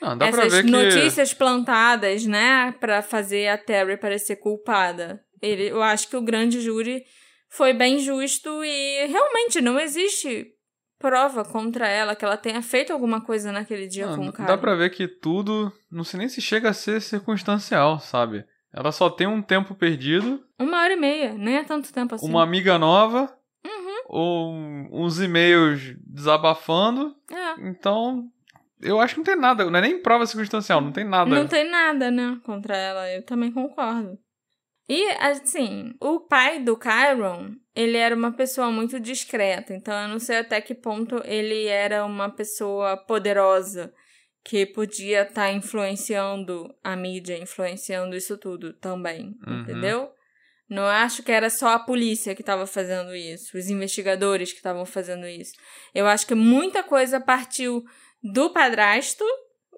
Não, 0.00 0.16
dá 0.16 0.28
pra 0.30 0.42
essas 0.46 0.52
ver 0.52 0.64
que. 0.64 0.70
notícias 0.70 1.34
plantadas, 1.34 2.24
né, 2.26 2.72
para 2.80 3.02
fazer 3.02 3.48
a 3.48 3.58
Terry 3.58 3.96
parecer 3.96 4.36
culpada. 4.36 5.20
Ele, 5.42 5.68
eu 5.70 5.82
acho 5.82 6.08
que 6.08 6.16
o 6.16 6.22
grande 6.22 6.60
júri 6.60 7.02
foi 7.48 7.72
bem 7.72 7.98
justo 7.98 8.48
e 8.64 9.06
realmente 9.06 9.60
não 9.60 9.78
existe 9.78 10.46
prova 10.98 11.44
contra 11.44 11.86
ela 11.88 12.16
que 12.16 12.24
ela 12.24 12.36
tenha 12.36 12.60
feito 12.60 12.92
alguma 12.92 13.20
coisa 13.20 13.52
naquele 13.52 13.86
dia 13.86 14.06
Não, 14.08 14.16
com 14.16 14.28
o 14.28 14.32
cara. 14.32 14.48
dá 14.48 14.58
pra 14.58 14.74
ver 14.74 14.90
que 14.90 15.06
tudo. 15.06 15.72
Não 15.90 16.02
sei 16.02 16.18
nem 16.18 16.28
se 16.28 16.40
chega 16.40 16.70
a 16.70 16.72
ser 16.74 17.00
circunstancial, 17.00 18.00
sabe? 18.00 18.44
Ela 18.74 18.90
só 18.92 19.08
tem 19.08 19.26
um 19.26 19.40
tempo 19.40 19.74
perdido, 19.74 20.42
Uma 20.58 20.82
hora 20.82 20.92
e 20.92 20.96
meia, 20.96 21.32
nem 21.34 21.56
é 21.56 21.64
tanto 21.64 21.92
tempo 21.92 22.14
assim. 22.16 22.28
uma 22.28 22.42
amiga 22.42 22.76
nova, 22.78 23.32
Uhum. 23.64 23.98
ou 24.06 24.52
uns 24.92 25.20
e-mails 25.20 25.94
desabafando. 26.04 27.14
É. 27.30 27.68
Então, 27.68 28.24
eu 28.80 29.00
acho 29.00 29.14
que 29.14 29.20
não 29.20 29.24
tem 29.24 29.36
nada. 29.36 29.64
Não 29.70 29.78
é 29.78 29.82
nem 29.82 30.00
prova 30.02 30.26
circunstancial, 30.26 30.80
não 30.80 30.92
tem 30.92 31.04
nada. 31.04 31.30
Não 31.30 31.46
tem 31.46 31.68
nada, 31.70 32.10
né, 32.10 32.38
contra 32.44 32.76
ela. 32.76 33.10
Eu 33.10 33.22
também 33.24 33.50
concordo. 33.52 34.18
E, 34.88 35.06
assim, 35.20 35.94
o 36.00 36.20
pai 36.20 36.60
do 36.60 36.74
Kyron, 36.76 37.50
ele 37.74 37.98
era 37.98 38.14
uma 38.16 38.32
pessoa 38.32 38.70
muito 38.70 38.98
discreta. 38.98 39.74
Então, 39.74 39.94
eu 40.02 40.08
não 40.08 40.18
sei 40.18 40.38
até 40.38 40.60
que 40.62 40.74
ponto 40.74 41.20
ele 41.26 41.66
era 41.66 42.06
uma 42.06 42.30
pessoa 42.30 42.96
poderosa 42.96 43.92
que 44.42 44.64
podia 44.64 45.22
estar 45.22 45.52
influenciando 45.52 46.74
a 46.82 46.96
mídia, 46.96 47.36
influenciando 47.36 48.16
isso 48.16 48.38
tudo 48.38 48.72
também, 48.72 49.36
Uhum. 49.46 49.60
entendeu? 49.60 50.10
Não 50.70 50.84
acho 50.86 51.22
que 51.22 51.32
era 51.32 51.50
só 51.50 51.68
a 51.70 51.78
polícia 51.78 52.34
que 52.34 52.42
estava 52.42 52.66
fazendo 52.66 53.14
isso, 53.14 53.56
os 53.58 53.68
investigadores 53.68 54.50
que 54.52 54.58
estavam 54.58 54.84
fazendo 54.86 55.26
isso. 55.26 55.52
Eu 55.94 56.06
acho 56.06 56.26
que 56.26 56.34
muita 56.34 56.82
coisa 56.82 57.20
partiu 57.20 57.82
do 58.22 58.50
padrasto, 58.50 59.24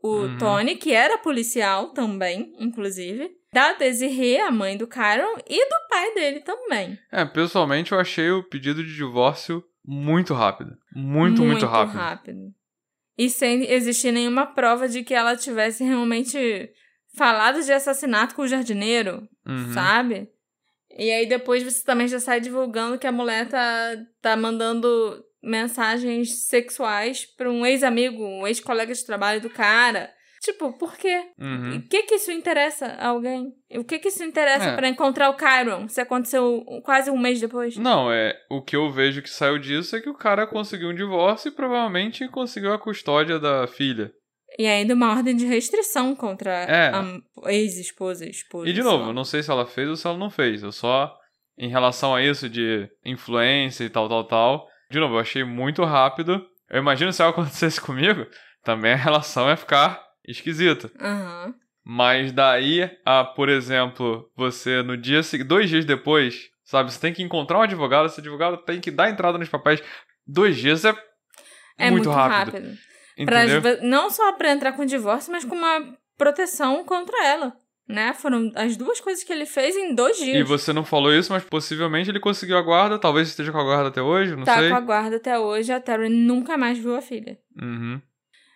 o 0.02 0.22
Uhum. 0.22 0.38
Tony, 0.38 0.76
que 0.76 0.92
era 0.92 1.18
policial 1.18 1.90
também, 1.92 2.54
inclusive, 2.58 3.30
da 3.52 3.72
Desiree, 3.74 4.38
a 4.40 4.50
mãe 4.50 4.76
do 4.76 4.86
Kyron, 4.86 5.36
e 5.48 5.68
do 5.68 5.76
pai 5.90 6.14
dele 6.14 6.40
também. 6.40 6.98
É, 7.12 7.24
pessoalmente 7.24 7.92
eu 7.92 7.98
achei 8.00 8.30
o 8.30 8.42
pedido 8.48 8.82
de 8.82 8.94
divórcio 8.94 9.62
muito 9.84 10.32
rápido. 10.34 10.76
Muito, 10.94 11.42
muito, 11.42 11.66
rápido. 11.66 12.54
E 13.18 13.28
sem 13.28 13.70
existir 13.70 14.12
nenhuma 14.12 14.46
prova 14.46 14.88
de 14.88 15.02
que 15.02 15.12
ela 15.12 15.36
tivesse 15.36 15.84
realmente 15.84 16.70
falado 17.16 17.62
de 17.62 17.72
assassinato 17.72 18.34
com 18.34 18.42
o 18.42 18.48
jardineiro, 18.48 19.28
Uhum. 19.46 19.72
sabe? 19.74 20.28
E 20.96 21.10
aí 21.10 21.26
depois 21.26 21.62
você 21.62 21.84
também 21.84 22.08
já 22.08 22.18
sai 22.20 22.40
divulgando 22.40 22.98
que 22.98 23.06
a 23.06 23.12
mulher 23.12 23.48
tá, 23.48 23.96
tá 24.22 24.36
mandando 24.36 25.22
mensagens 25.42 26.46
sexuais 26.46 27.24
pra 27.36 27.50
um 27.50 27.64
ex-amigo, 27.66 28.22
um 28.22 28.46
ex-colega 28.46 28.92
de 28.94 29.04
trabalho 29.04 29.40
do 29.40 29.50
cara. 29.50 30.10
Tipo, 30.42 30.72
por 30.78 30.96
quê? 30.96 31.22
Uhum. 31.38 31.76
O 31.76 31.82
que 31.88 32.02
que 32.04 32.14
isso 32.14 32.32
interessa 32.32 32.86
a 32.86 33.08
alguém? 33.08 33.52
O 33.74 33.84
que 33.84 33.98
que 33.98 34.08
isso 34.08 34.24
interessa 34.24 34.70
É. 34.70 34.76
pra 34.76 34.88
encontrar 34.88 35.28
o 35.28 35.36
Kyron, 35.36 35.86
se 35.86 36.00
aconteceu 36.00 36.64
quase 36.82 37.10
um 37.10 37.18
mês 37.18 37.38
depois? 37.38 37.76
Não, 37.76 38.10
é. 38.10 38.34
O 38.50 38.62
que 38.62 38.74
eu 38.74 38.90
vejo 38.90 39.20
que 39.20 39.28
saiu 39.28 39.58
disso 39.58 39.94
é 39.96 40.00
que 40.00 40.08
o 40.08 40.14
cara 40.16 40.46
conseguiu 40.46 40.88
um 40.88 40.94
divórcio 40.94 41.48
e 41.48 41.52
provavelmente 41.54 42.26
conseguiu 42.28 42.72
a 42.72 42.78
custódia 42.78 43.38
da 43.38 43.66
filha. 43.66 44.10
E 44.58 44.66
ainda 44.66 44.94
uma 44.94 45.10
ordem 45.10 45.36
de 45.36 45.44
restrição 45.44 46.16
contra 46.16 46.50
É. 46.50 46.90
a 46.90 47.52
ex-esposa, 47.52 48.24
esposa. 48.26 48.66
E 48.68 48.72
de 48.72 48.82
novo, 48.82 49.08
lá. 49.08 49.12
não 49.12 49.24
sei 49.24 49.42
se 49.42 49.50
ela 49.50 49.66
fez 49.66 49.90
ou 49.90 49.96
se 49.96 50.06
ela 50.06 50.16
não 50.16 50.30
fez. 50.30 50.62
Eu 50.62 50.72
só, 50.72 51.14
em 51.58 51.68
relação 51.68 52.14
a 52.14 52.22
isso 52.22 52.48
de 52.48 52.88
influência 53.04 53.84
e 53.84 53.90
tal, 53.90 54.08
tal, 54.08 54.24
tal. 54.24 54.66
De 54.90 54.98
novo, 54.98 55.14
eu 55.14 55.18
achei 55.20 55.44
muito 55.44 55.84
rápido. 55.84 56.44
Eu 56.68 56.78
imagino 56.80 57.12
se 57.12 57.22
algo 57.22 57.38
acontecesse 57.40 57.80
comigo, 57.80 58.26
também 58.64 58.92
a 58.92 58.96
relação 58.96 59.48
ia 59.48 59.56
ficar 59.56 60.00
esquisita. 60.26 60.90
Aham. 61.00 61.54
Mas 61.84 62.30
daí 62.32 62.90
a, 63.04 63.24
por 63.24 63.48
exemplo, 63.48 64.30
você 64.36 64.82
no 64.82 64.96
dia 64.96 65.22
seguinte, 65.22 65.48
dois 65.48 65.68
dias 65.70 65.84
depois, 65.84 66.50
sabe, 66.62 66.92
você 66.92 67.00
tem 67.00 67.12
que 67.12 67.22
encontrar 67.22 67.58
um 67.58 67.62
advogado, 67.62 68.06
esse 68.06 68.20
advogado 68.20 68.58
tem 68.58 68.80
que 68.80 68.90
dar 68.90 69.08
entrada 69.10 69.38
nos 69.38 69.48
papéis. 69.48 69.82
Dois 70.26 70.56
dias 70.56 70.84
é, 70.84 70.90
É 71.78 71.90
muito, 71.90 72.04
muito, 72.08 72.10
rápido. 72.10 72.52
rápido. 72.54 72.78
Pra- 73.62 73.76
não 73.82 74.10
só 74.10 74.32
pra 74.32 74.52
entrar 74.52 74.72
com 74.72 74.84
divórcio, 74.84 75.32
mas 75.32 75.44
com 75.44 75.54
uma 75.54 75.94
proteção 76.16 76.84
contra 76.84 77.24
ela. 77.26 77.54
Né? 77.90 78.14
Foram 78.14 78.52
as 78.54 78.76
duas 78.76 79.00
coisas 79.00 79.24
que 79.24 79.32
ele 79.32 79.44
fez 79.44 79.74
em 79.76 79.94
dois 79.94 80.16
dias. 80.16 80.36
E 80.36 80.42
você 80.44 80.72
não 80.72 80.84
falou 80.84 81.12
isso, 81.12 81.32
mas 81.32 81.42
possivelmente 81.42 82.08
ele 82.08 82.20
conseguiu 82.20 82.56
a 82.56 82.62
guarda, 82.62 83.00
talvez 83.00 83.28
esteja 83.28 83.50
com 83.50 83.58
a 83.58 83.64
guarda 83.64 83.88
até 83.88 84.00
hoje, 84.00 84.36
não 84.36 84.44
tá 84.44 84.58
sei. 84.58 84.68
com 84.68 84.76
a 84.76 84.80
guarda 84.80 85.16
até 85.16 85.36
hoje, 85.36 85.72
a 85.72 85.80
Terry 85.80 86.08
nunca 86.08 86.56
mais 86.56 86.78
viu 86.78 86.94
a 86.94 87.02
filha. 87.02 87.36
Uhum. 87.60 88.00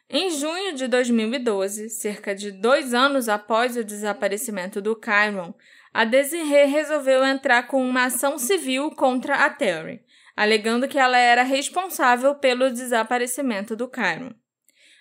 Em 0.09 0.31
junho 0.31 0.75
de 0.75 0.87
2012, 0.87 1.89
cerca 1.89 2.33
de 2.33 2.53
dois 2.53 2.95
anos 2.95 3.29
após 3.29 3.77
o 3.77 3.83
desaparecimento 3.83 4.81
do 4.81 4.95
Kyron, 4.95 5.53
a 5.93 6.05
Desiree 6.05 6.67
resolveu 6.67 7.25
entrar 7.25 7.65
com 7.67 7.85
uma 7.85 8.05
ação 8.05 8.39
civil 8.39 8.91
contra 8.93 9.45
a 9.45 9.51
Terry, 9.51 10.01
alegando 10.37 10.87
que 10.87 10.99
ela 10.99 11.19
era 11.19 11.43
responsável 11.43 12.37
pelo 12.37 12.71
desaparecimento 12.71 13.75
do 13.75 13.89
Kyron. 13.89 14.33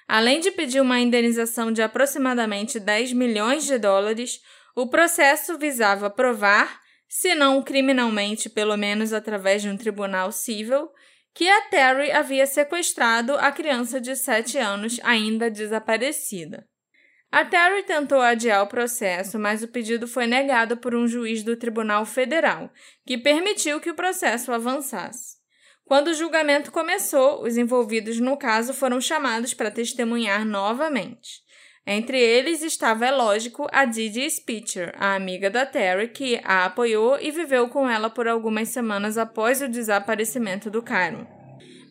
Além 0.07 0.39
de 0.39 0.51
pedir 0.51 0.81
uma 0.81 0.99
indenização 0.99 1.71
de 1.71 1.81
aproximadamente 1.81 2.79
10 2.79 3.13
milhões 3.13 3.65
de 3.65 3.77
dólares, 3.77 4.41
o 4.75 4.87
processo 4.87 5.57
visava 5.57 6.09
provar, 6.09 6.81
se 7.07 7.35
não 7.35 7.61
criminalmente, 7.61 8.49
pelo 8.49 8.75
menos 8.75 9.13
através 9.13 9.61
de 9.61 9.69
um 9.69 9.77
tribunal 9.77 10.31
civil, 10.31 10.89
que 11.33 11.49
a 11.49 11.61
Terry 11.69 12.11
havia 12.11 12.45
sequestrado 12.45 13.33
a 13.35 13.51
criança 13.51 13.99
de 13.99 14.15
7 14.15 14.57
anos 14.57 14.99
ainda 15.03 15.49
desaparecida. 15.49 16.67
A 17.31 17.43
Terry 17.43 17.81
tentou 17.83 18.21
adiar 18.21 18.61
o 18.61 18.67
processo, 18.67 19.39
mas 19.39 19.63
o 19.63 19.67
pedido 19.67 20.07
foi 20.07 20.27
negado 20.27 20.77
por 20.77 20.93
um 20.93 21.07
juiz 21.07 21.41
do 21.41 21.57
Tribunal 21.57 22.05
Federal, 22.05 22.71
que 23.07 23.17
permitiu 23.17 23.81
que 23.81 23.89
o 23.89 23.95
processo 23.95 24.51
avançasse. 24.51 25.42
Quando 25.85 26.07
o 26.07 26.13
julgamento 26.13 26.71
começou, 26.71 27.43
os 27.43 27.57
envolvidos 27.57 28.19
no 28.19 28.37
caso 28.37 28.73
foram 28.73 29.01
chamados 29.01 29.53
para 29.53 29.69
testemunhar 29.69 30.45
novamente. 30.45 31.43
Entre 31.85 32.17
eles 32.17 32.63
estava, 32.63 33.05
é 33.05 33.11
lógico, 33.11 33.67
a 33.69 33.83
Didi 33.83 34.29
Spitzer, 34.29 34.93
a 34.97 35.15
amiga 35.15 35.49
da 35.49 35.65
Terry, 35.65 36.07
que 36.07 36.39
a 36.43 36.65
apoiou 36.65 37.19
e 37.19 37.29
viveu 37.29 37.67
com 37.67 37.89
ela 37.89 38.09
por 38.09 38.25
algumas 38.25 38.69
semanas 38.69 39.17
após 39.17 39.61
o 39.61 39.67
desaparecimento 39.67 40.71
do 40.71 40.81
Kyron. 40.81 41.27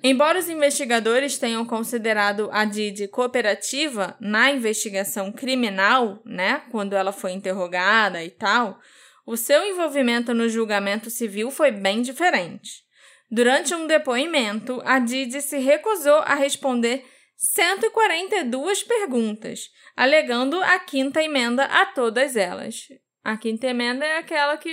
Embora 0.03 0.39
os 0.39 0.49
investigadores 0.49 1.39
tenham 1.39 1.65
considerado 1.65 2.49
a 2.51 2.65
Didi 2.65 3.07
cooperativa 3.07 4.17
na 4.19 4.51
investigação 4.51 5.31
criminal, 5.31 6.21
né, 6.25 6.63
quando 6.71 6.95
ela 6.95 7.13
foi 7.13 7.33
interrogada 7.33 8.25
e 8.25 8.31
tal, 8.31 8.81
o 9.27 9.37
seu 9.37 9.65
envolvimento 9.65 10.33
no 10.33 10.49
julgamento 10.49 11.09
civil 11.11 11.51
foi 11.51 11.71
bem 11.71 12.01
diferente. 12.01 12.83
Durante 13.33 13.75
um 13.75 13.87
depoimento, 13.87 14.83
a 14.85 14.99
Didi 14.99 15.41
se 15.41 15.57
recusou 15.57 16.19
a 16.19 16.35
responder 16.35 17.03
142 17.35 18.83
perguntas, 18.83 19.71
alegando 19.97 20.63
a 20.63 20.79
quinta 20.79 21.23
emenda 21.23 21.65
a 21.65 21.87
todas 21.87 22.37
elas. 22.37 22.89
A 23.25 23.39
quinta 23.39 23.69
emenda 23.69 24.05
é 24.05 24.19
aquela 24.19 24.59
que 24.59 24.71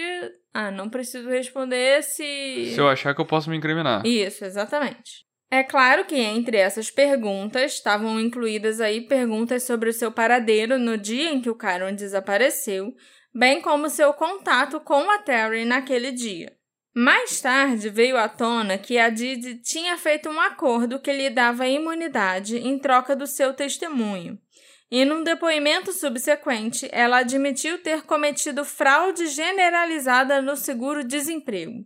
Ah, 0.53 0.71
não 0.71 0.89
preciso 0.89 1.29
responder 1.29 2.03
se. 2.03 2.73
Se 2.73 2.77
eu 2.77 2.89
achar 2.89 3.15
que 3.15 3.21
eu 3.21 3.25
posso 3.25 3.49
me 3.49 3.55
incriminar. 3.55 4.05
Isso, 4.05 4.43
exatamente. 4.43 5.25
É 5.49 5.63
claro 5.63 6.03
que 6.03 6.15
entre 6.15 6.57
essas 6.57 6.91
perguntas 6.91 7.75
estavam 7.75 8.19
incluídas 8.19 8.81
aí 8.81 9.01
perguntas 9.07 9.63
sobre 9.63 9.89
o 9.89 9.93
seu 9.93 10.11
paradeiro 10.11 10.77
no 10.77 10.97
dia 10.97 11.31
em 11.31 11.39
que 11.39 11.49
o 11.49 11.55
Kyron 11.55 11.93
desapareceu, 11.93 12.93
bem 13.33 13.61
como 13.61 13.89
seu 13.89 14.13
contato 14.13 14.81
com 14.81 15.09
a 15.09 15.19
Terry 15.19 15.63
naquele 15.63 16.11
dia. 16.11 16.58
Mais 17.01 17.39
tarde 17.39 17.87
veio 17.89 18.17
à 18.17 18.27
tona 18.27 18.77
que 18.77 18.97
a 18.97 19.07
Didi 19.07 19.55
tinha 19.55 19.97
feito 19.97 20.27
um 20.27 20.37
acordo 20.37 20.99
que 20.99 21.13
lhe 21.13 21.29
dava 21.29 21.65
imunidade 21.65 22.57
em 22.57 22.77
troca 22.77 23.15
do 23.15 23.25
seu 23.25 23.53
testemunho. 23.53 24.37
E 24.91 25.05
num 25.05 25.23
depoimento 25.23 25.93
subsequente, 25.93 26.89
ela 26.91 27.19
admitiu 27.19 27.77
ter 27.77 28.01
cometido 28.01 28.65
fraude 28.65 29.27
generalizada 29.27 30.41
no 30.41 30.57
seguro-desemprego. 30.57 31.85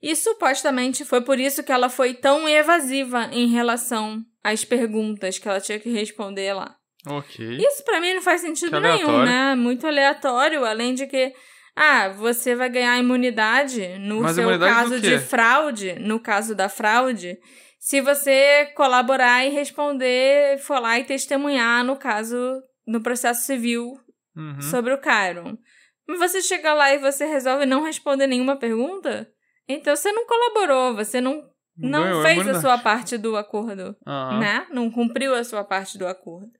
E 0.00 0.14
supostamente 0.14 1.04
foi 1.04 1.22
por 1.22 1.40
isso 1.40 1.64
que 1.64 1.72
ela 1.72 1.88
foi 1.88 2.14
tão 2.14 2.48
evasiva 2.48 3.28
em 3.32 3.48
relação 3.48 4.24
às 4.44 4.64
perguntas 4.64 5.40
que 5.40 5.48
ela 5.48 5.60
tinha 5.60 5.80
que 5.80 5.90
responder 5.90 6.52
lá. 6.52 6.76
Ok. 7.04 7.56
Isso 7.56 7.84
para 7.84 8.00
mim 8.00 8.14
não 8.14 8.22
faz 8.22 8.42
sentido 8.42 8.78
nenhum, 8.80 9.24
né? 9.24 9.56
Muito 9.56 9.88
aleatório, 9.88 10.64
além 10.64 10.94
de 10.94 11.08
que 11.08 11.34
ah, 11.76 12.08
você 12.08 12.54
vai 12.54 12.70
ganhar 12.70 12.98
imunidade 12.98 13.98
no 13.98 14.22
Mas 14.22 14.34
seu 14.34 14.44
imunidade 14.44 14.74
caso 14.74 15.00
de 15.00 15.18
fraude, 15.18 15.92
no 16.00 16.18
caso 16.18 16.54
da 16.54 16.68
fraude, 16.70 17.38
se 17.78 18.00
você 18.00 18.72
colaborar 18.74 19.44
e 19.44 19.50
responder, 19.50 20.58
for 20.58 20.80
lá 20.80 20.98
e 20.98 21.04
testemunhar 21.04 21.84
no 21.84 21.96
caso 21.96 22.62
no 22.86 23.00
processo 23.02 23.42
civil 23.42 23.92
Uhum. 24.34 24.60
sobre 24.60 24.92
o 24.92 24.98
Kyron. 25.00 25.56
Mas 26.06 26.18
você 26.18 26.42
chega 26.42 26.74
lá 26.74 26.92
e 26.92 26.98
você 26.98 27.24
resolve 27.24 27.64
não 27.64 27.82
responder 27.84 28.26
nenhuma 28.26 28.56
pergunta? 28.56 29.26
Então 29.68 29.96
você 29.96 30.12
não 30.12 30.26
colaborou, 30.26 30.94
você 30.94 31.20
não, 31.20 31.42
não 31.76 32.02
Ganhou 32.04 32.22
fez 32.22 32.46
a 32.48 32.60
sua 32.60 32.76
parte 32.78 33.16
do 33.16 33.34
acordo, 33.36 33.96
Aham. 34.06 34.38
né? 34.38 34.66
Não 34.70 34.90
cumpriu 34.90 35.34
a 35.34 35.42
sua 35.42 35.64
parte 35.64 35.96
do 35.98 36.06
acordo. 36.06 36.50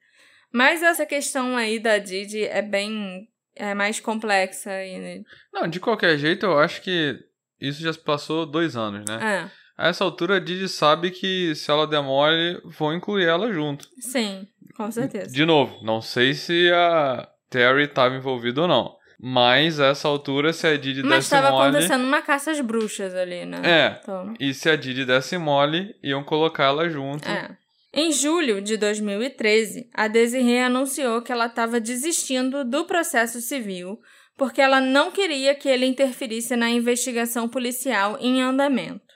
Mas 0.52 0.82
essa 0.82 1.04
questão 1.04 1.54
aí 1.56 1.78
da 1.78 1.98
Didi 1.98 2.44
é 2.44 2.62
bem 2.62 3.28
é 3.56 3.74
mais 3.74 3.98
complexa 4.00 4.70
e 4.84 5.24
Não, 5.52 5.66
de 5.66 5.80
qualquer 5.80 6.16
jeito, 6.18 6.46
eu 6.46 6.58
acho 6.58 6.80
que 6.82 7.18
isso 7.60 7.80
já 7.82 7.92
se 7.92 7.98
passou 7.98 8.44
dois 8.46 8.76
anos, 8.76 9.04
né? 9.08 9.18
é, 9.20 9.50
A 9.82 9.88
essa 9.88 10.04
altura, 10.04 10.36
a 10.36 10.38
Didi 10.40 10.68
sabe 10.68 11.10
que 11.10 11.54
se 11.54 11.70
ela 11.70 11.86
der 11.86 12.02
mole, 12.02 12.60
vão 12.64 12.94
incluir 12.94 13.24
ela 13.26 13.52
junto. 13.52 13.88
sim, 13.98 14.46
com 14.76 14.90
certeza. 14.90 15.32
De 15.32 15.44
novo, 15.46 15.82
não 15.82 16.00
sei 16.02 16.34
se 16.34 16.70
a 16.72 17.26
Terry 17.50 17.84
estava 17.84 18.14
envolvida 18.14 18.62
ou 18.62 18.68
não. 18.68 18.94
Mas 19.18 19.80
a 19.80 19.86
essa 19.86 20.06
altura, 20.06 20.52
se 20.52 20.66
a 20.66 20.76
Didi 20.76 21.00
Mas 21.02 21.10
desse 21.10 21.34
estava 21.34 21.50
mole. 21.50 21.68
acontecendo 21.70 22.04
uma 22.04 22.20
caça 22.20 22.50
às 22.50 22.60
bruxas 22.60 23.14
ali, 23.14 23.46
né? 23.46 23.62
É. 23.64 23.98
Então, 24.02 24.34
E 24.38 24.52
se 24.52 24.68
a 24.68 24.76
Didi 24.76 25.06
desse 25.06 25.38
mole, 25.38 25.94
iam 26.02 26.22
colocar 26.22 26.64
ela 26.64 26.86
junto. 26.90 27.26
É. 27.26 27.56
Em 27.98 28.12
julho 28.12 28.60
de 28.60 28.76
2013, 28.76 29.88
a 29.94 30.06
Desiree 30.06 30.58
anunciou 30.58 31.22
que 31.22 31.32
ela 31.32 31.46
estava 31.46 31.80
desistindo 31.80 32.62
do 32.62 32.84
processo 32.84 33.40
civil 33.40 33.98
porque 34.36 34.60
ela 34.60 34.82
não 34.82 35.10
queria 35.10 35.54
que 35.54 35.66
ele 35.66 35.86
interferisse 35.86 36.54
na 36.56 36.68
investigação 36.68 37.48
policial 37.48 38.18
em 38.20 38.42
andamento. 38.42 39.14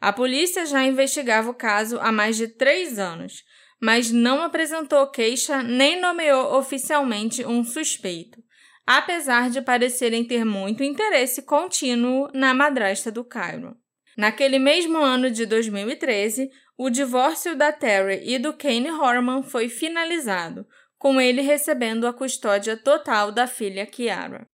A 0.00 0.10
polícia 0.10 0.64
já 0.64 0.82
investigava 0.82 1.50
o 1.50 1.54
caso 1.54 1.98
há 2.00 2.10
mais 2.10 2.38
de 2.38 2.48
três 2.48 2.98
anos, 2.98 3.42
mas 3.78 4.10
não 4.10 4.40
apresentou 4.40 5.06
queixa 5.10 5.62
nem 5.62 6.00
nomeou 6.00 6.56
oficialmente 6.56 7.44
um 7.44 7.62
suspeito, 7.62 8.42
apesar 8.86 9.50
de 9.50 9.60
parecerem 9.60 10.24
ter 10.24 10.46
muito 10.46 10.82
interesse 10.82 11.42
contínuo 11.42 12.30
na 12.32 12.54
madrasta 12.54 13.12
do 13.12 13.22
Cairo. 13.22 13.76
Naquele 14.16 14.58
mesmo 14.58 14.98
ano 14.98 15.30
de 15.30 15.44
2013, 15.44 16.48
o 16.76 16.90
divórcio 16.90 17.56
da 17.56 17.72
Terry 17.72 18.22
e 18.24 18.38
do 18.38 18.52
Kane 18.52 18.90
Horman 18.90 19.42
foi 19.42 19.68
finalizado, 19.68 20.66
com 20.98 21.20
ele 21.20 21.40
recebendo 21.40 22.06
a 22.06 22.12
custódia 22.12 22.76
total 22.76 23.30
da 23.30 23.46
filha 23.46 23.86
Kiara. 23.86 24.48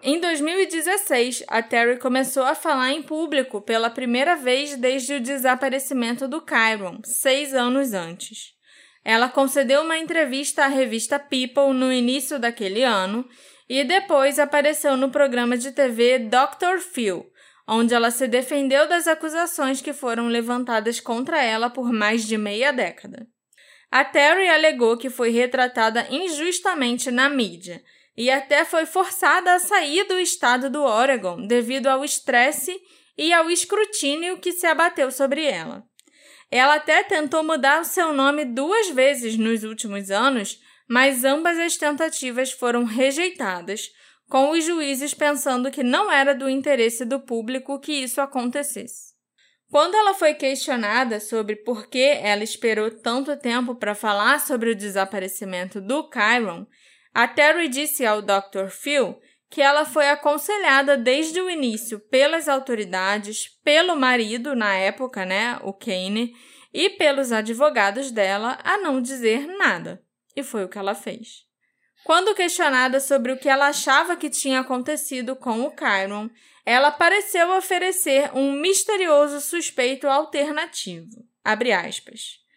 Em 0.00 0.20
2016, 0.20 1.44
a 1.48 1.60
Terry 1.60 1.98
começou 1.98 2.44
a 2.44 2.54
falar 2.54 2.92
em 2.92 3.02
público 3.02 3.60
pela 3.60 3.90
primeira 3.90 4.36
vez 4.36 4.76
desde 4.76 5.14
o 5.14 5.20
desaparecimento 5.20 6.28
do 6.28 6.40
Kyron, 6.40 7.00
seis 7.04 7.52
anos 7.52 7.92
antes. 7.94 8.54
Ela 9.04 9.28
concedeu 9.28 9.82
uma 9.82 9.98
entrevista 9.98 10.64
à 10.64 10.68
revista 10.68 11.18
People 11.18 11.72
no 11.74 11.92
início 11.92 12.38
daquele 12.38 12.84
ano 12.84 13.28
e 13.68 13.82
depois 13.82 14.38
apareceu 14.38 14.96
no 14.96 15.10
programa 15.10 15.58
de 15.58 15.72
TV 15.72 16.18
Dr. 16.18 16.78
Phil, 16.78 17.26
onde 17.68 17.92
ela 17.92 18.10
se 18.10 18.26
defendeu 18.26 18.88
das 18.88 19.06
acusações 19.06 19.82
que 19.82 19.92
foram 19.92 20.26
levantadas 20.26 20.98
contra 20.98 21.42
ela 21.42 21.68
por 21.68 21.92
mais 21.92 22.26
de 22.26 22.38
meia 22.38 22.72
década. 22.72 23.26
A 23.90 24.04
Terry 24.04 24.48
alegou 24.48 24.96
que 24.96 25.10
foi 25.10 25.30
retratada 25.30 26.06
injustamente 26.10 27.10
na 27.10 27.28
mídia 27.28 27.82
e 28.16 28.30
até 28.30 28.64
foi 28.64 28.86
forçada 28.86 29.54
a 29.54 29.58
sair 29.58 30.04
do 30.04 30.18
estado 30.18 30.70
do 30.70 30.82
Oregon 30.82 31.46
devido 31.46 31.88
ao 31.88 32.04
estresse 32.04 32.74
e 33.16 33.32
ao 33.32 33.50
escrutínio 33.50 34.38
que 34.38 34.52
se 34.52 34.66
abateu 34.66 35.10
sobre 35.10 35.44
ela. 35.44 35.84
Ela 36.50 36.76
até 36.76 37.02
tentou 37.02 37.44
mudar 37.44 37.82
o 37.82 37.84
seu 37.84 38.12
nome 38.12 38.44
duas 38.46 38.88
vezes 38.90 39.36
nos 39.36 39.62
últimos 39.62 40.10
anos, 40.10 40.58
mas 40.88 41.22
ambas 41.24 41.58
as 41.58 41.76
tentativas 41.76 42.50
foram 42.50 42.84
rejeitadas, 42.84 43.90
com 44.28 44.50
os 44.50 44.64
juízes 44.64 45.14
pensando 45.14 45.70
que 45.70 45.82
não 45.82 46.12
era 46.12 46.34
do 46.34 46.48
interesse 46.48 47.04
do 47.04 47.18
público 47.20 47.80
que 47.80 47.92
isso 47.92 48.20
acontecesse. 48.20 49.16
Quando 49.70 49.94
ela 49.94 50.14
foi 50.14 50.34
questionada 50.34 51.20
sobre 51.20 51.56
por 51.56 51.88
que 51.88 52.02
ela 52.02 52.42
esperou 52.42 52.90
tanto 52.90 53.36
tempo 53.36 53.74
para 53.74 53.94
falar 53.94 54.40
sobre 54.40 54.70
o 54.70 54.74
desaparecimento 54.74 55.80
do 55.80 56.08
Kyron, 56.08 56.66
a 57.12 57.28
Terry 57.28 57.68
disse 57.68 58.06
ao 58.06 58.22
Dr. 58.22 58.68
Phil 58.70 59.18
que 59.50 59.62
ela 59.62 59.84
foi 59.84 60.08
aconselhada 60.10 60.96
desde 60.96 61.40
o 61.40 61.48
início 61.48 61.98
pelas 61.98 62.48
autoridades, 62.48 63.48
pelo 63.64 63.96
marido 63.96 64.54
na 64.54 64.74
época, 64.74 65.24
né, 65.24 65.58
o 65.62 65.72
Kane, 65.72 66.34
e 66.72 66.90
pelos 66.90 67.32
advogados 67.32 68.10
dela 68.10 68.58
a 68.62 68.76
não 68.78 69.00
dizer 69.00 69.46
nada. 69.46 70.02
E 70.36 70.42
foi 70.42 70.64
o 70.64 70.68
que 70.68 70.78
ela 70.78 70.94
fez. 70.94 71.47
Quando 72.04 72.34
questionada 72.34 73.00
sobre 73.00 73.32
o 73.32 73.38
que 73.38 73.48
ela 73.48 73.68
achava 73.68 74.16
que 74.16 74.30
tinha 74.30 74.60
acontecido 74.60 75.36
com 75.36 75.62
o 75.62 75.70
Kyron, 75.70 76.30
ela 76.64 76.90
pareceu 76.90 77.50
oferecer 77.56 78.30
um 78.34 78.52
misterioso 78.52 79.40
suspeito 79.40 80.06
alternativo. 80.06 81.26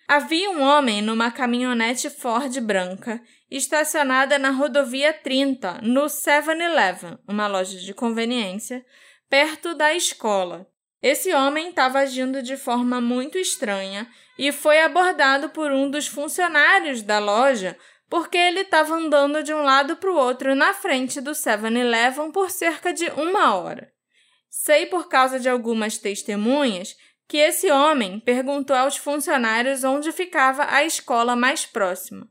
Havia 0.08 0.52
um 0.52 0.62
homem 0.62 1.02
numa 1.02 1.32
caminhonete 1.32 2.10
Ford 2.10 2.60
branca 2.60 3.22
estacionada 3.50 4.38
na 4.38 4.50
rodovia 4.50 5.14
30, 5.14 5.80
no 5.82 6.06
7-Eleven, 6.06 7.18
uma 7.28 7.48
loja 7.48 7.78
de 7.78 7.94
conveniência, 7.94 8.86
perto 9.30 9.74
da 9.74 9.94
escola. 9.94 10.68
Esse 11.02 11.34
homem 11.34 11.70
estava 11.70 12.00
agindo 12.00 12.44
de 12.44 12.58
forma 12.58 13.00
muito 13.00 13.38
estranha 13.38 14.06
e 14.38 14.52
foi 14.52 14.82
abordado 14.82 15.50
por 15.50 15.72
um 15.72 15.90
dos 15.90 16.08
funcionários 16.08 17.02
da 17.02 17.18
loja 17.18 17.78
porque 18.12 18.38
ele 18.38 18.60
estava 18.60 18.94
andando 18.94 19.42
de 19.42 19.54
um 19.54 19.62
lado 19.62 19.96
para 19.96 20.12
o 20.12 20.18
outro 20.18 20.54
na 20.54 20.74
frente 20.74 21.22
do 21.22 21.32
7-Eleven 21.32 22.30
por 22.34 22.52
cerca 22.52 22.92
de 22.94 23.06
uma 23.12 23.56
hora. 23.56 23.90
Sei 24.50 24.86
por 24.86 25.08
causa 25.08 25.40
de 25.40 25.48
algumas 25.48 25.98
testemunhas 25.98 26.94
que 27.26 27.38
esse 27.38 27.72
homem 27.72 28.20
perguntou 28.20 28.76
aos 28.76 28.98
funcionários 28.98 29.86
onde 29.86 30.12
ficava 30.12 30.66
a 30.70 30.84
escola 30.84 31.38
mais 31.38 31.66
próxima. 31.66 32.28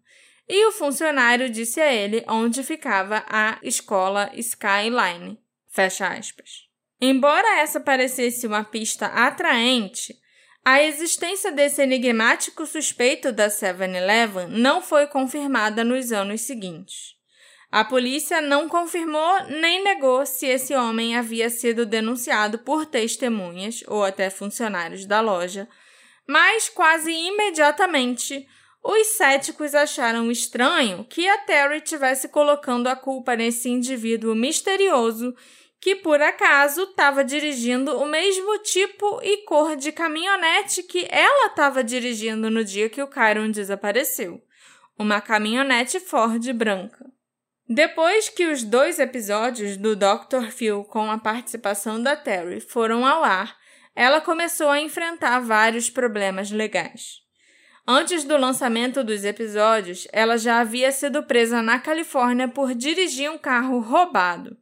E 0.46 0.66
o 0.66 0.72
funcionário 0.72 1.48
disse 1.48 1.80
a 1.80 1.90
ele 1.90 2.22
onde 2.28 2.62
ficava 2.62 3.24
a 3.26 3.58
escola 3.62 4.30
Skyline. 4.34 5.38
Fecha 5.66 6.08
aspas. 6.08 6.68
Embora 7.00 7.58
essa 7.58 7.80
parecesse 7.80 8.46
uma 8.46 8.64
pista 8.64 9.06
atraente, 9.06 10.14
a 10.64 10.82
existência 10.82 11.50
desse 11.50 11.82
enigmático 11.82 12.66
suspeito 12.66 13.32
da 13.32 13.48
7-Eleven 13.48 14.48
não 14.48 14.82
foi 14.82 15.06
confirmada 15.06 15.82
nos 15.82 16.12
anos 16.12 16.42
seguintes. 16.42 17.14
A 17.72 17.84
polícia 17.84 18.40
não 18.40 18.68
confirmou 18.68 19.44
nem 19.48 19.82
negou 19.82 20.26
se 20.26 20.46
esse 20.46 20.74
homem 20.74 21.16
havia 21.16 21.48
sido 21.48 21.86
denunciado 21.86 22.58
por 22.58 22.84
testemunhas 22.84 23.82
ou 23.86 24.04
até 24.04 24.28
funcionários 24.28 25.06
da 25.06 25.20
loja, 25.20 25.68
mas 26.26 26.68
quase 26.68 27.12
imediatamente 27.12 28.46
os 28.82 29.06
céticos 29.08 29.74
acharam 29.74 30.30
estranho 30.30 31.04
que 31.04 31.28
a 31.28 31.38
Terry 31.38 31.80
tivesse 31.80 32.28
colocando 32.28 32.88
a 32.88 32.96
culpa 32.96 33.36
nesse 33.36 33.68
indivíduo 33.68 34.34
misterioso 34.34 35.34
que 35.80 35.96
por 35.96 36.20
acaso 36.20 36.82
estava 36.82 37.24
dirigindo 37.24 37.96
o 37.96 38.06
mesmo 38.06 38.58
tipo 38.58 39.18
e 39.22 39.38
cor 39.44 39.76
de 39.76 39.90
caminhonete 39.90 40.82
que 40.82 41.08
ela 41.10 41.46
estava 41.46 41.82
dirigindo 41.82 42.50
no 42.50 42.62
dia 42.62 42.90
que 42.90 43.02
o 43.02 43.08
Kyron 43.08 43.50
desapareceu. 43.50 44.42
Uma 44.98 45.22
caminhonete 45.22 45.98
Ford 45.98 46.52
branca. 46.52 47.06
Depois 47.66 48.28
que 48.28 48.46
os 48.46 48.62
dois 48.62 48.98
episódios 48.98 49.78
do 49.78 49.96
Dr. 49.96 50.50
Phil 50.50 50.84
com 50.84 51.10
a 51.10 51.16
participação 51.16 52.02
da 52.02 52.14
Terry 52.14 52.60
foram 52.60 53.06
ao 53.06 53.24
ar, 53.24 53.56
ela 53.96 54.20
começou 54.20 54.68
a 54.68 54.80
enfrentar 54.80 55.40
vários 55.40 55.88
problemas 55.88 56.50
legais. 56.50 57.20
Antes 57.86 58.24
do 58.24 58.36
lançamento 58.36 59.02
dos 59.02 59.24
episódios, 59.24 60.06
ela 60.12 60.36
já 60.36 60.60
havia 60.60 60.92
sido 60.92 61.22
presa 61.22 61.62
na 61.62 61.78
Califórnia 61.78 62.48
por 62.48 62.74
dirigir 62.74 63.30
um 63.30 63.38
carro 63.38 63.80
roubado 63.80 64.56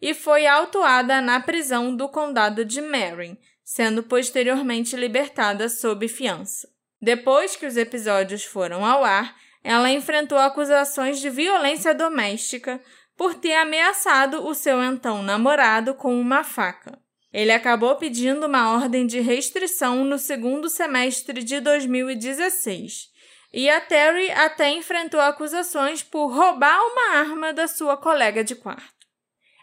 e 0.00 0.14
foi 0.14 0.46
autuada 0.46 1.20
na 1.20 1.40
prisão 1.40 1.94
do 1.94 2.08
condado 2.08 2.64
de 2.64 2.80
Marin, 2.80 3.36
sendo 3.64 4.02
posteriormente 4.02 4.96
libertada 4.96 5.68
sob 5.68 6.06
fiança. 6.08 6.68
Depois 7.00 7.56
que 7.56 7.66
os 7.66 7.76
episódios 7.76 8.44
foram 8.44 8.84
ao 8.84 9.04
ar, 9.04 9.36
ela 9.62 9.90
enfrentou 9.90 10.38
acusações 10.38 11.20
de 11.20 11.30
violência 11.30 11.94
doméstica 11.94 12.80
por 13.16 13.34
ter 13.34 13.54
ameaçado 13.54 14.46
o 14.46 14.54
seu 14.54 14.82
então 14.82 15.22
namorado 15.22 15.94
com 15.94 16.18
uma 16.20 16.44
faca. 16.44 16.98
Ele 17.32 17.50
acabou 17.50 17.96
pedindo 17.96 18.46
uma 18.46 18.74
ordem 18.74 19.06
de 19.06 19.20
restrição 19.20 20.04
no 20.04 20.18
segundo 20.18 20.68
semestre 20.68 21.42
de 21.42 21.60
2016. 21.60 23.12
E 23.52 23.68
a 23.68 23.80
Terry 23.80 24.30
até 24.30 24.70
enfrentou 24.70 25.20
acusações 25.20 26.02
por 26.02 26.26
roubar 26.28 26.80
uma 26.80 27.18
arma 27.18 27.52
da 27.52 27.66
sua 27.66 27.96
colega 27.96 28.44
de 28.44 28.54
quarto. 28.54 28.93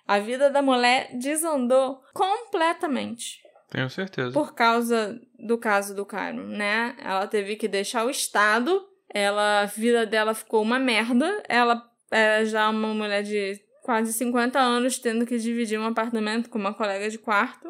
A 0.07 0.19
vida 0.19 0.49
da 0.49 0.61
mulher 0.61 1.09
desandou 1.13 2.01
completamente. 2.13 3.41
Tenho 3.69 3.89
certeza. 3.89 4.31
Por 4.31 4.53
causa 4.53 5.19
do 5.39 5.57
caso 5.57 5.95
do 5.95 6.05
Cairo, 6.05 6.45
né? 6.45 6.95
Ela 6.99 7.25
teve 7.25 7.55
que 7.55 7.67
deixar 7.67 8.05
o 8.05 8.09
estado, 8.09 8.85
ela, 9.13 9.61
a 9.61 9.65
vida 9.65 10.05
dela 10.05 10.33
ficou 10.33 10.61
uma 10.61 10.77
merda. 10.77 11.41
Ela 11.47 11.81
é 12.11 12.43
já 12.45 12.69
uma 12.69 12.93
mulher 12.93 13.23
de 13.23 13.59
quase 13.83 14.13
50 14.13 14.59
anos 14.59 14.99
tendo 14.99 15.25
que 15.25 15.37
dividir 15.37 15.79
um 15.79 15.85
apartamento 15.85 16.49
com 16.49 16.59
uma 16.59 16.73
colega 16.73 17.09
de 17.09 17.17
quarto. 17.17 17.69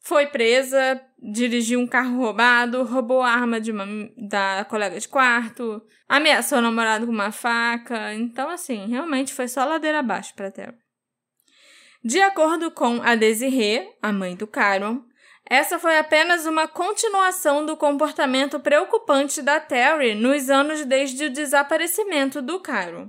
Foi 0.00 0.26
presa, 0.26 1.00
dirigiu 1.18 1.80
um 1.80 1.86
carro 1.86 2.18
roubado, 2.18 2.84
roubou 2.84 3.22
a 3.22 3.30
arma 3.30 3.58
de 3.58 3.72
uma, 3.72 3.86
da 4.28 4.64
colega 4.68 5.00
de 5.00 5.08
quarto, 5.08 5.82
ameaçou 6.06 6.58
o 6.58 6.62
namorado 6.62 7.06
com 7.06 7.12
uma 7.12 7.32
faca. 7.32 8.12
Então, 8.12 8.50
assim, 8.50 8.86
realmente 8.86 9.32
foi 9.32 9.48
só 9.48 9.64
ladeira 9.64 10.00
abaixo 10.00 10.34
para 10.34 10.50
Terry. 10.50 10.83
De 12.04 12.20
acordo 12.20 12.70
com 12.70 13.00
a 13.02 13.14
Desiree, 13.14 13.88
a 14.02 14.12
mãe 14.12 14.36
do 14.36 14.46
Caron, 14.46 15.02
essa 15.48 15.78
foi 15.78 15.96
apenas 15.96 16.44
uma 16.44 16.68
continuação 16.68 17.64
do 17.64 17.78
comportamento 17.78 18.60
preocupante 18.60 19.40
da 19.40 19.58
Terry 19.58 20.14
nos 20.14 20.50
anos 20.50 20.84
desde 20.84 21.24
o 21.24 21.30
desaparecimento 21.30 22.42
do 22.42 22.60
Caron. 22.60 23.08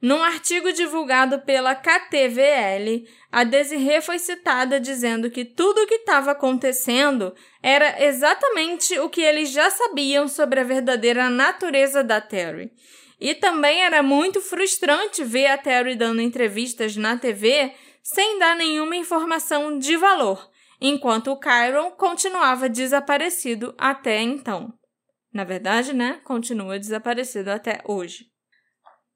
Num 0.00 0.22
artigo 0.22 0.72
divulgado 0.72 1.40
pela 1.40 1.74
KTVL, 1.74 3.06
a 3.30 3.44
Desiree 3.44 4.00
foi 4.00 4.18
citada 4.18 4.80
dizendo 4.80 5.30
que 5.30 5.44
tudo 5.44 5.82
o 5.82 5.86
que 5.86 5.96
estava 5.96 6.30
acontecendo 6.30 7.34
era 7.62 8.02
exatamente 8.06 8.98
o 9.00 9.10
que 9.10 9.20
eles 9.20 9.50
já 9.50 9.68
sabiam 9.68 10.28
sobre 10.28 10.60
a 10.60 10.64
verdadeira 10.64 11.28
natureza 11.28 12.02
da 12.02 12.22
Terry. 12.22 12.72
E 13.20 13.34
também 13.34 13.82
era 13.82 14.02
muito 14.02 14.40
frustrante 14.40 15.22
ver 15.22 15.46
a 15.46 15.58
Terry 15.58 15.94
dando 15.94 16.20
entrevistas 16.20 16.96
na 16.96 17.16
TV 17.16 17.72
sem 18.04 18.38
dar 18.38 18.54
nenhuma 18.54 18.94
informação 18.94 19.78
de 19.78 19.96
valor, 19.96 20.50
enquanto 20.78 21.32
o 21.32 21.38
Kyron 21.38 21.90
continuava 21.92 22.68
desaparecido 22.68 23.74
até 23.78 24.20
então. 24.20 24.74
Na 25.32 25.42
verdade, 25.42 25.94
né? 25.94 26.20
Continua 26.22 26.78
desaparecido 26.78 27.50
até 27.50 27.80
hoje. 27.86 28.26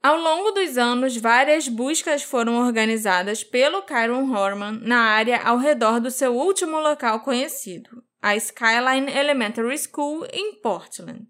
Ao 0.03 0.17
longo 0.17 0.53
dos 0.53 0.79
anos, 0.79 1.17
várias 1.17 1.69
buscas 1.69 2.23
foram 2.23 2.57
organizadas 2.65 3.45
pelo 3.45 3.83
Kyron 3.83 4.33
Horman 4.33 4.81
na 4.83 5.01
área 5.01 5.43
ao 5.43 5.59
redor 5.59 6.01
do 6.01 6.11
seu 6.11 6.35
último 6.35 6.81
local 6.81 7.21
conhecido, 7.21 8.03
a 8.23 8.35
Skyline 8.37 9.13
Elementary 9.13 9.77
School 9.77 10.27
em 10.33 10.55
Portland. 10.63 11.27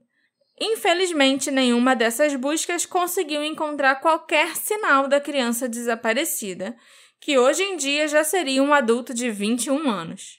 Infelizmente, 0.60 1.50
nenhuma 1.50 1.96
dessas 1.96 2.34
buscas 2.34 2.84
conseguiu 2.84 3.42
encontrar 3.42 3.96
qualquer 3.96 4.54
sinal 4.56 5.08
da 5.08 5.20
criança 5.20 5.68
desaparecida, 5.68 6.76
que 7.20 7.38
hoje 7.38 7.62
em 7.62 7.76
dia 7.76 8.08
já 8.08 8.22
seria 8.24 8.62
um 8.62 8.72
adulto 8.72 9.12
de 9.12 9.30
21 9.30 9.90
anos. 9.90 10.38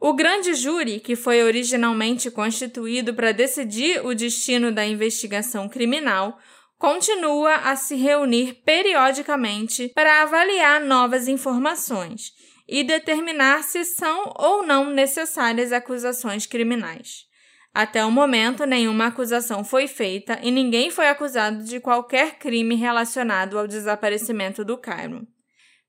O 0.00 0.12
grande 0.12 0.54
júri, 0.54 1.00
que 1.00 1.16
foi 1.16 1.42
originalmente 1.42 2.30
constituído 2.30 3.12
para 3.14 3.32
decidir 3.32 4.04
o 4.06 4.14
destino 4.14 4.70
da 4.70 4.86
investigação 4.86 5.68
criminal, 5.68 6.38
continua 6.78 7.56
a 7.56 7.74
se 7.74 7.96
reunir 7.96 8.62
periodicamente 8.64 9.90
para 9.94 10.22
avaliar 10.22 10.80
novas 10.80 11.26
informações 11.26 12.32
e 12.68 12.84
determinar 12.84 13.64
se 13.64 13.84
são 13.84 14.32
ou 14.36 14.64
não 14.64 14.90
necessárias 14.90 15.72
acusações 15.72 16.46
criminais. 16.46 17.26
Até 17.74 18.04
o 18.04 18.10
momento, 18.10 18.64
nenhuma 18.64 19.06
acusação 19.06 19.64
foi 19.64 19.86
feita 19.86 20.38
e 20.42 20.50
ninguém 20.50 20.90
foi 20.90 21.08
acusado 21.08 21.64
de 21.64 21.80
qualquer 21.80 22.38
crime 22.38 22.74
relacionado 22.74 23.58
ao 23.58 23.66
desaparecimento 23.66 24.64
do 24.64 24.76
Cairo. 24.78 25.26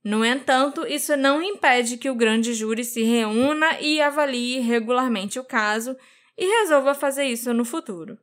No 0.03 0.23
entanto, 0.23 0.87
isso 0.87 1.17
não 1.17 1.41
impede 1.41 1.97
que 1.97 2.09
o 2.09 2.15
grande 2.15 2.53
júri 2.53 2.85
se 2.85 3.03
reúna 3.03 3.79
e 3.81 4.01
avalie 4.01 4.59
regularmente 4.59 5.37
o 5.39 5.43
caso 5.43 5.95
e 6.37 6.45
resolva 6.61 6.93
fazer 6.93 7.25
isso 7.25 7.53
no 7.53 7.65
futuro. 7.65 8.17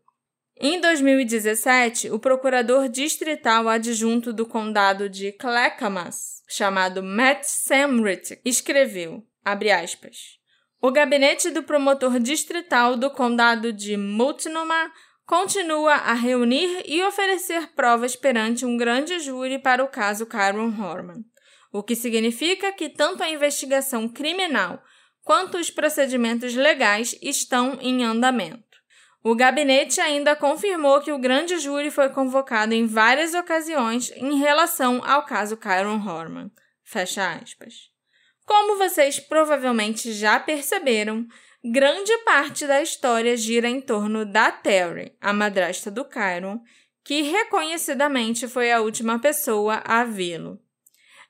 Em 0.59 0.81
2017, 0.81 2.11
o 2.11 2.19
procurador 2.19 2.89
distrital 2.89 3.69
adjunto 3.69 4.33
do 4.33 4.47
condado 4.47 5.07
de 5.07 5.31
Clackamas, 5.33 6.43
chamado 6.49 7.03
Matt 7.03 7.45
Samrit, 7.45 8.41
escreveu, 8.43 9.23
aspas, 9.45 10.39
o 10.81 10.91
gabinete 10.91 11.51
do 11.51 11.63
promotor 11.63 12.19
distrital 12.19 12.97
do 12.97 13.11
condado 13.11 13.71
de 13.71 13.99
Multnomah 13.99 14.91
continua 15.27 15.93
a 15.93 16.15
reunir 16.15 16.83
e 16.87 17.03
oferecer 17.03 17.75
provas 17.75 18.17
perante 18.17 18.65
um 18.65 18.79
grande 18.79 19.19
júri 19.19 19.59
para 19.59 19.85
o 19.85 19.89
caso 19.89 20.25
Kyron 20.25 20.73
Horman, 20.81 21.23
o 21.79 21.83
que 21.83 21.95
significa 21.95 22.73
que 22.73 22.89
tanto 22.89 23.23
a 23.23 23.29
investigação 23.29 24.09
criminal 24.09 24.83
quanto 25.23 25.59
os 25.59 25.71
procedimentos 25.71 26.55
legais 26.55 27.19
estão 27.21 27.79
em 27.81 28.03
andamento. 28.03 28.65
O 29.23 29.35
gabinete 29.35 30.01
ainda 30.01 30.37
confirmou 30.37 31.01
que 31.01 31.13
o 31.13 31.19
grande 31.19 31.59
júri 31.59 31.91
foi 31.91 32.09
convocado 32.09 32.73
em 32.73 32.87
várias 32.87 33.35
ocasiões 33.35 34.11
em 34.17 34.39
relação 34.39 35.03
ao 35.05 35.27
caso 35.27 35.57
Kyron 35.57 36.01
Horman. 36.07 36.51
Fecha 36.83 37.33
aspas. 37.33 37.91
Como 38.47 38.79
vocês 38.79 39.19
provavelmente 39.19 40.13
já 40.13 40.39
perceberam, 40.39 41.27
grande 41.65 42.17
parte 42.19 42.67
da 42.67 42.81
história 42.81 43.37
gira 43.37 43.69
em 43.69 43.81
torno 43.81 44.25
da 44.25 44.53
Terry, 44.53 45.13
a 45.21 45.33
madrasta 45.33 45.91
do 45.91 46.05
Kyron, 46.05 46.61
que 47.05 47.23
reconhecidamente 47.23 48.47
foi 48.47 48.71
a 48.73 48.81
última 48.81 49.19
pessoa 49.19 49.83
a 49.85 50.05
vê-lo. 50.05 50.61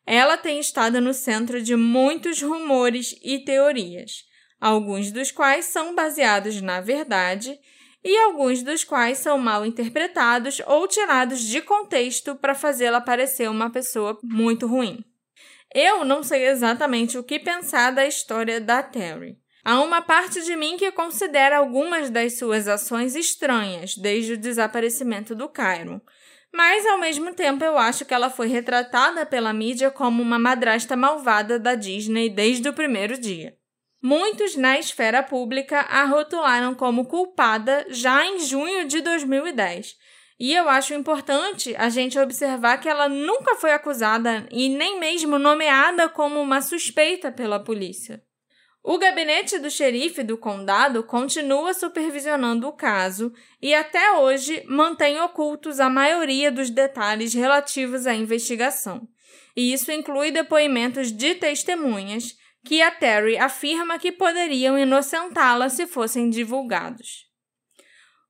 Ela 0.07 0.37
tem 0.37 0.61
estado 0.61 1.01
no 1.01 1.13
centro 1.13 1.61
de 1.61 1.75
muitos 1.75 2.41
rumores 2.41 3.19
e 3.25 3.41
teorias, 3.41 4.25
alguns 4.61 5.11
dos 5.11 5.33
quais 5.33 5.65
são 5.65 5.95
baseados 5.97 6.63
na 6.63 6.81
verdade 6.81 7.59
e 8.05 8.17
alguns 8.19 8.63
dos 8.63 8.85
quais 8.85 9.19
são 9.19 9.37
mal 9.37 9.67
interpretados 9.67 10.63
ou 10.65 10.87
tirados 10.87 11.41
de 11.41 11.61
contexto 11.61 12.37
para 12.37 12.55
fazê-la 12.55 13.01
parecer 13.01 13.51
uma 13.51 13.69
pessoa 13.69 14.17
muito 14.23 14.69
ruim. 14.69 15.05
Eu 15.75 16.05
não 16.05 16.23
sei 16.23 16.47
exatamente 16.47 17.19
o 17.19 17.25
que 17.25 17.41
pensar 17.41 17.91
da 17.91 18.07
história 18.07 18.61
da 18.61 18.85
Terry. 18.85 19.37
Há 19.65 19.81
uma 19.83 20.01
parte 20.01 20.45
de 20.45 20.55
mim 20.55 20.77
que 20.77 20.93
considera 20.93 21.59
algumas 21.59 22.09
das 22.09 22.39
suas 22.39 22.69
ações 22.69 23.17
estranhas 23.17 23.97
desde 23.97 24.35
o 24.35 24.39
desaparecimento 24.39 25.35
do 25.35 25.49
Cairo, 25.49 26.01
mas 26.57 26.87
ao 26.87 26.97
mesmo 26.97 27.35
tempo 27.35 27.63
eu 27.63 27.77
acho 27.77 28.07
que 28.07 28.15
ela 28.15 28.31
foi 28.31 28.49
retratada 28.49 29.27
pela 29.27 29.53
mídia 29.53 29.91
como 29.91 30.23
uma 30.23 30.39
madrasta 30.39 30.97
malvada 30.97 31.59
da 31.59 31.75
Disney 31.75 32.31
desde 32.31 32.67
o 32.67 32.73
primeiro 32.73 33.21
dia. 33.21 33.55
Muitos 34.03 34.57
na 34.57 34.79
esfera 34.79 35.23
pública 35.23 35.81
a 35.81 36.05
rotularam 36.07 36.75
como 36.75 37.05
culpada 37.05 37.85
já 37.91 38.25
em 38.25 38.41
junho 38.41 38.87
de 38.87 39.03
2010. 39.03 39.97
E 40.41 40.55
eu 40.55 40.69
acho 40.69 40.95
importante 40.95 41.75
a 41.77 41.91
gente 41.91 42.19
observar 42.19 42.79
que 42.79 42.89
ela 42.89 43.09
nunca 43.09 43.57
foi 43.57 43.73
acusada 43.73 44.47
e 44.51 44.69
nem 44.69 44.99
mesmo 44.99 45.39
nomeada 45.39 46.09
como 46.09 46.41
uma 46.41 46.63
suspeita 46.63 47.31
pela 47.31 47.63
polícia. 47.63 48.23
O 48.89 48.99
gabinete 48.99 49.59
do 49.59 49.69
xerife 49.69 50.23
do 50.23 50.39
condado 50.39 51.03
continua 51.03 51.75
supervisionando 51.75 52.69
o 52.69 52.73
caso 52.73 53.33
e 53.61 53.75
até 53.75 54.13
hoje 54.13 54.63
mantém 54.69 55.21
ocultos 55.21 55.81
a 55.81 55.91
maioria 55.91 56.53
dos 56.53 56.71
detalhes 56.71 57.35
relativos 57.35 58.07
à 58.07 58.15
investigação. 58.15 59.09
E 59.57 59.73
isso 59.73 59.91
inclui 59.91 60.31
depoimentos 60.31 61.11
de 61.11 61.35
testemunhas 61.35 62.37
que 62.65 62.81
a 62.81 62.93
Terry 62.93 63.37
afirma 63.37 63.99
que 63.99 64.13
poderiam 64.13 64.79
inocentá-la 64.79 65.69
se 65.69 65.85
fossem 65.89 66.31
divulgados. 66.31 67.27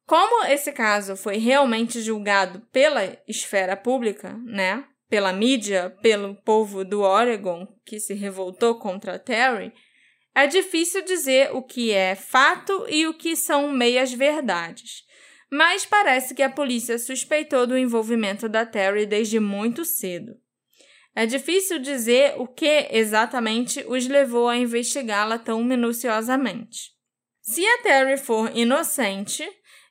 Como 0.06 0.46
esse 0.46 0.72
caso 0.72 1.16
foi 1.16 1.36
realmente 1.36 2.00
julgado 2.00 2.62
pela 2.72 3.02
esfera 3.28 3.76
pública, 3.76 4.34
né? 4.46 4.86
pela 5.08 5.32
mídia, 5.32 5.96
pelo 6.02 6.34
povo 6.34 6.84
do 6.84 7.00
Oregon 7.02 7.66
que 7.84 8.00
se 8.00 8.14
revoltou 8.14 8.78
contra 8.78 9.18
Terry, 9.18 9.72
é 10.36 10.46
difícil 10.46 11.02
dizer 11.02 11.50
o 11.54 11.62
que 11.62 11.90
é 11.92 12.14
fato 12.14 12.84
e 12.90 13.06
o 13.06 13.14
que 13.14 13.34
são 13.34 13.72
meias 13.72 14.12
verdades. 14.12 15.02
Mas 15.50 15.86
parece 15.86 16.34
que 16.34 16.42
a 16.42 16.50
polícia 16.50 16.98
suspeitou 16.98 17.66
do 17.66 17.78
envolvimento 17.78 18.46
da 18.46 18.66
Terry 18.66 19.06
desde 19.06 19.40
muito 19.40 19.82
cedo. 19.82 20.34
É 21.14 21.24
difícil 21.24 21.78
dizer 21.78 22.34
o 22.36 22.46
que 22.46 22.86
exatamente 22.90 23.82
os 23.88 24.06
levou 24.06 24.46
a 24.46 24.58
investigá-la 24.58 25.38
tão 25.38 25.64
minuciosamente. 25.64 26.90
Se 27.40 27.64
a 27.64 27.78
Terry 27.78 28.18
for 28.18 28.54
inocente, 28.54 29.42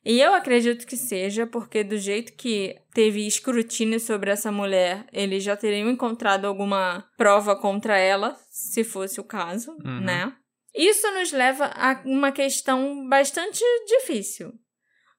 e 0.05 0.21
eu 0.21 0.35
acredito 0.35 0.85
que 0.85 0.95
seja, 0.95 1.47
porque 1.47 1.83
do 1.83 1.97
jeito 1.97 2.33
que 2.33 2.75
teve 2.93 3.25
escrutínio 3.25 3.99
sobre 3.99 4.29
essa 4.29 4.51
mulher, 4.51 5.07
eles 5.11 5.43
já 5.43 5.57
teriam 5.57 5.89
encontrado 5.89 6.45
alguma 6.45 7.09
prova 7.17 7.55
contra 7.55 7.97
ela, 7.97 8.37
se 8.55 8.85
fosse 8.85 9.19
o 9.19 9.23
caso, 9.23 9.71
uhum. 9.83 9.99
né? 9.99 10.33
Isso 10.73 11.11
nos 11.11 11.33
leva 11.33 11.65
a 11.75 12.01
uma 12.05 12.31
questão 12.31 13.05
bastante 13.09 13.61
difícil. 13.85 14.53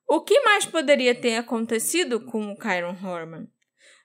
O 0.08 0.22
que 0.22 0.40
mais 0.40 0.64
poderia 0.64 1.14
ter 1.14 1.36
acontecido 1.36 2.24
com 2.24 2.50
o 2.50 2.56
Kyron 2.56 2.96
Horman? 3.04 3.46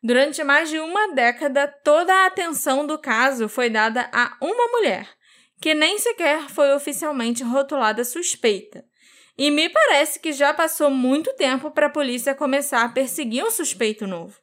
Durante 0.03 0.44
mais 0.44 0.70
de 0.70 0.80
uma 0.80 1.14
década, 1.14 1.66
toda 1.66 2.14
a 2.14 2.26
atenção 2.26 2.86
do 2.86 2.99
caso 2.99 3.48
foi 3.48 3.70
dada 3.70 4.10
a 4.12 4.36
uma 4.41 4.68
mulher, 4.68 5.08
que 5.62 5.74
nem 5.74 5.98
sequer 5.98 6.49
foi 6.49 6.74
oficialmente 6.74 7.41
rotulada 7.41 8.03
suspeita. 8.03 8.84
E 9.38 9.49
me 9.49 9.70
parece 9.70 10.20
que 10.20 10.34
já 10.34 10.53
passou 10.53 10.90
muito 10.90 11.34
tempo 11.36 11.72
para 11.72 11.86
a 11.88 11.91
polícia 11.91 12.36
começar 12.36 12.84
a 12.84 12.90
perseguir 12.90 13.45
um 13.45 13.52
suspeito 13.52 14.06
novo. 14.06 14.38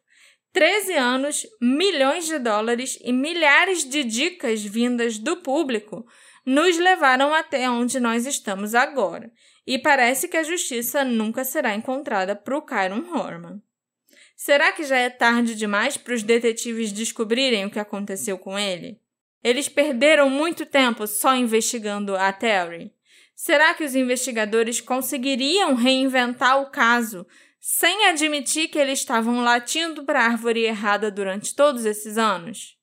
13 0.52 0.94
anos, 0.94 1.46
milhões 1.60 2.26
de 2.26 2.38
dólares 2.38 2.98
e 3.02 3.12
milhares 3.12 3.84
de 3.84 4.02
dicas 4.02 4.62
vindas 4.62 5.18
do 5.18 5.36
público 5.36 6.06
nos 6.44 6.78
levaram 6.78 7.34
até 7.34 7.68
onde 7.68 8.00
nós 8.00 8.26
estamos 8.26 8.74
agora. 8.74 9.30
E 9.66 9.78
parece 9.78 10.28
que 10.28 10.36
a 10.36 10.42
justiça 10.42 11.04
nunca 11.04 11.44
será 11.44 11.74
encontrada 11.74 12.34
para 12.34 12.56
o 12.56 12.62
Kyron 12.62 13.04
Horman. 13.12 13.62
Será 14.34 14.72
que 14.72 14.84
já 14.84 14.96
é 14.96 15.10
tarde 15.10 15.54
demais 15.54 15.96
para 15.96 16.14
os 16.14 16.22
detetives 16.22 16.92
descobrirem 16.92 17.66
o 17.66 17.70
que 17.70 17.78
aconteceu 17.78 18.38
com 18.38 18.58
ele? 18.58 18.98
Eles 19.44 19.68
perderam 19.68 20.30
muito 20.30 20.64
tempo 20.64 21.06
só 21.06 21.34
investigando 21.34 22.16
a 22.16 22.32
Terry. 22.32 22.92
Será 23.34 23.74
que 23.74 23.84
os 23.84 23.94
investigadores 23.94 24.80
conseguiriam 24.80 25.74
reinventar 25.74 26.60
o 26.60 26.70
caso 26.70 27.26
sem 27.60 28.06
admitir 28.06 28.68
que 28.68 28.78
eles 28.78 29.00
estavam 29.00 29.42
latindo 29.42 30.04
para 30.04 30.20
a 30.20 30.26
árvore 30.26 30.64
errada 30.64 31.10
durante 31.10 31.54
todos 31.54 31.84
esses 31.84 32.16
anos? 32.16 32.76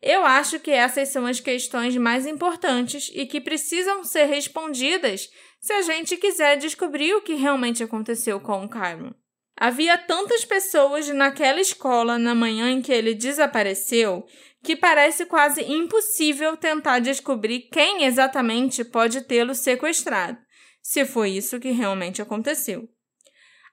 Eu 0.00 0.24
acho 0.24 0.60
que 0.60 0.70
essas 0.70 1.08
são 1.08 1.24
as 1.24 1.40
questões 1.40 1.96
mais 1.96 2.26
importantes 2.26 3.10
e 3.14 3.24
que 3.24 3.40
precisam 3.40 4.04
ser 4.04 4.26
respondidas 4.26 5.30
se 5.60 5.72
a 5.72 5.80
gente 5.82 6.16
quiser 6.18 6.58
descobrir 6.58 7.14
o 7.14 7.22
que 7.22 7.34
realmente 7.34 7.82
aconteceu 7.82 8.38
com 8.38 8.64
o 8.64 8.68
Kyron. 8.68 9.14
Havia 9.56 9.96
tantas 9.96 10.44
pessoas 10.44 11.08
naquela 11.08 11.60
escola 11.60 12.18
na 12.18 12.34
manhã 12.34 12.70
em 12.70 12.82
que 12.82 12.92
ele 12.92 13.14
desapareceu 13.14 14.26
que 14.64 14.74
parece 14.74 15.26
quase 15.26 15.62
impossível 15.62 16.56
tentar 16.56 16.98
descobrir 16.98 17.68
quem 17.70 18.04
exatamente 18.04 18.82
pode 18.82 19.20
tê-lo 19.20 19.54
sequestrado, 19.54 20.38
se 20.82 21.04
foi 21.04 21.30
isso 21.32 21.60
que 21.60 21.70
realmente 21.70 22.22
aconteceu. 22.22 22.88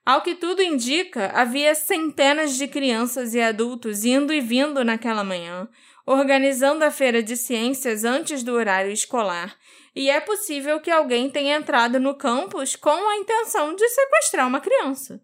Ao 0.04 0.20
que 0.20 0.34
tudo 0.34 0.60
indica, 0.60 1.30
havia 1.32 1.74
centenas 1.74 2.56
de 2.56 2.66
crianças 2.66 3.34
e 3.34 3.40
adultos 3.40 4.04
indo 4.04 4.32
e 4.32 4.40
vindo 4.40 4.84
naquela 4.84 5.22
manhã, 5.22 5.68
organizando 6.04 6.84
a 6.84 6.90
feira 6.90 7.22
de 7.22 7.36
ciências 7.36 8.04
antes 8.04 8.42
do 8.42 8.52
horário 8.52 8.90
escolar, 8.90 9.56
e 9.94 10.10
é 10.10 10.18
possível 10.18 10.80
que 10.80 10.90
alguém 10.90 11.30
tenha 11.30 11.56
entrado 11.56 12.00
no 12.00 12.16
campus 12.16 12.74
com 12.74 12.90
a 12.90 13.16
intenção 13.16 13.76
de 13.76 13.88
sequestrar 13.88 14.48
uma 14.48 14.60
criança. 14.60 15.22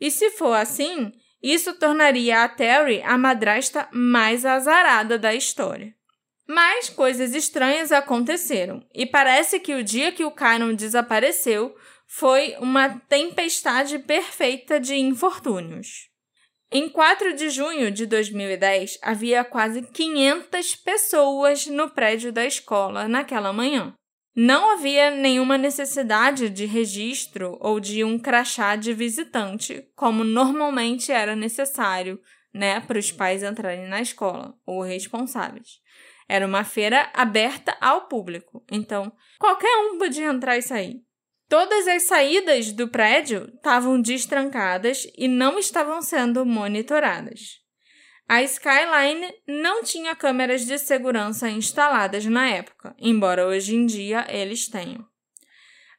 E 0.00 0.10
se 0.10 0.30
for 0.30 0.54
assim, 0.54 1.12
isso 1.42 1.74
tornaria 1.74 2.42
a 2.42 2.48
Terry 2.48 3.02
a 3.02 3.18
madrasta 3.18 3.88
mais 3.92 4.46
azarada 4.46 5.18
da 5.18 5.34
história. 5.34 5.94
Mas 6.46 6.88
coisas 6.88 7.34
estranhas 7.34 7.92
aconteceram, 7.92 8.82
e 8.94 9.04
parece 9.04 9.60
que 9.60 9.74
o 9.74 9.84
dia 9.84 10.10
que 10.10 10.24
o 10.24 10.30
Kyron 10.30 10.74
desapareceu 10.74 11.76
foi 12.08 12.56
uma 12.58 12.98
tempestade 13.00 13.98
perfeita 13.98 14.80
de 14.80 14.96
infortúnios. 14.96 16.08
Em 16.72 16.88
4 16.88 17.34
de 17.34 17.50
junho 17.50 17.90
de 17.90 18.06
2010, 18.06 18.98
havia 19.02 19.44
quase 19.44 19.82
500 19.82 20.74
pessoas 20.76 21.66
no 21.66 21.90
prédio 21.90 22.32
da 22.32 22.44
escola 22.44 23.06
naquela 23.06 23.52
manhã. 23.52 23.94
Não 24.34 24.72
havia 24.72 25.10
nenhuma 25.10 25.58
necessidade 25.58 26.48
de 26.48 26.64
registro 26.64 27.58
ou 27.60 27.78
de 27.80 28.04
um 28.04 28.18
crachá 28.18 28.76
de 28.76 28.92
visitante, 28.92 29.84
como 29.94 30.24
normalmente 30.24 31.10
era 31.12 31.34
necessário, 31.34 32.20
né, 32.54 32.80
para 32.80 32.98
os 32.98 33.10
pais 33.12 33.42
entrarem 33.42 33.88
na 33.88 34.00
escola 34.00 34.54
ou 34.64 34.82
responsáveis. 34.82 35.80
Era 36.28 36.46
uma 36.46 36.64
feira 36.64 37.10
aberta 37.14 37.76
ao 37.80 38.08
público, 38.08 38.64
então 38.70 39.12
qualquer 39.38 39.74
um 39.78 39.98
podia 39.98 40.26
entrar 40.26 40.56
e 40.56 40.62
sair. 40.62 41.07
Todas 41.48 41.88
as 41.88 42.02
saídas 42.02 42.72
do 42.72 42.88
prédio 42.88 43.50
estavam 43.54 44.00
destrancadas 44.00 45.06
e 45.16 45.26
não 45.26 45.58
estavam 45.58 46.02
sendo 46.02 46.44
monitoradas. 46.44 47.58
A 48.28 48.42
Skyline 48.42 49.32
não 49.46 49.82
tinha 49.82 50.14
câmeras 50.14 50.66
de 50.66 50.78
segurança 50.78 51.48
instaladas 51.48 52.26
na 52.26 52.46
época, 52.50 52.94
embora 52.98 53.46
hoje 53.46 53.74
em 53.74 53.86
dia 53.86 54.26
eles 54.28 54.68
tenham. 54.68 55.02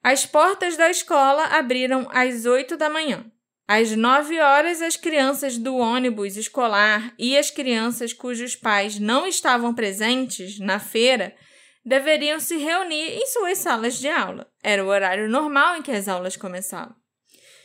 As 0.03 0.25
portas 0.25 0.77
da 0.77 0.91
escola 0.91 1.43
abriram 1.45 2.07
às 2.11 2.45
8 2.45 2.77
da 2.77 2.87
manhã. 2.87 3.25
Às 3.67 3.95
9 3.95 4.39
horas, 4.39 4.81
as 4.81 4.95
crianças 4.95 5.57
do 5.57 5.75
ônibus 5.75 6.37
escolar 6.37 7.13
e 7.17 7.35
as 7.35 7.49
crianças 7.49 8.13
cujos 8.13 8.55
pais 8.55 8.99
não 8.99 9.27
estavam 9.27 9.73
presentes 9.73 10.59
na 10.59 10.79
feira 10.79 11.35
deveriam 11.83 12.39
se 12.39 12.57
reunir 12.57 13.13
em 13.13 13.25
suas 13.25 13.57
salas 13.57 13.99
de 13.99 14.07
aula. 14.07 14.48
Era 14.63 14.83
o 14.83 14.87
horário 14.87 15.29
normal 15.29 15.77
em 15.77 15.81
que 15.81 15.91
as 15.91 16.07
aulas 16.07 16.35
começavam. 16.35 16.95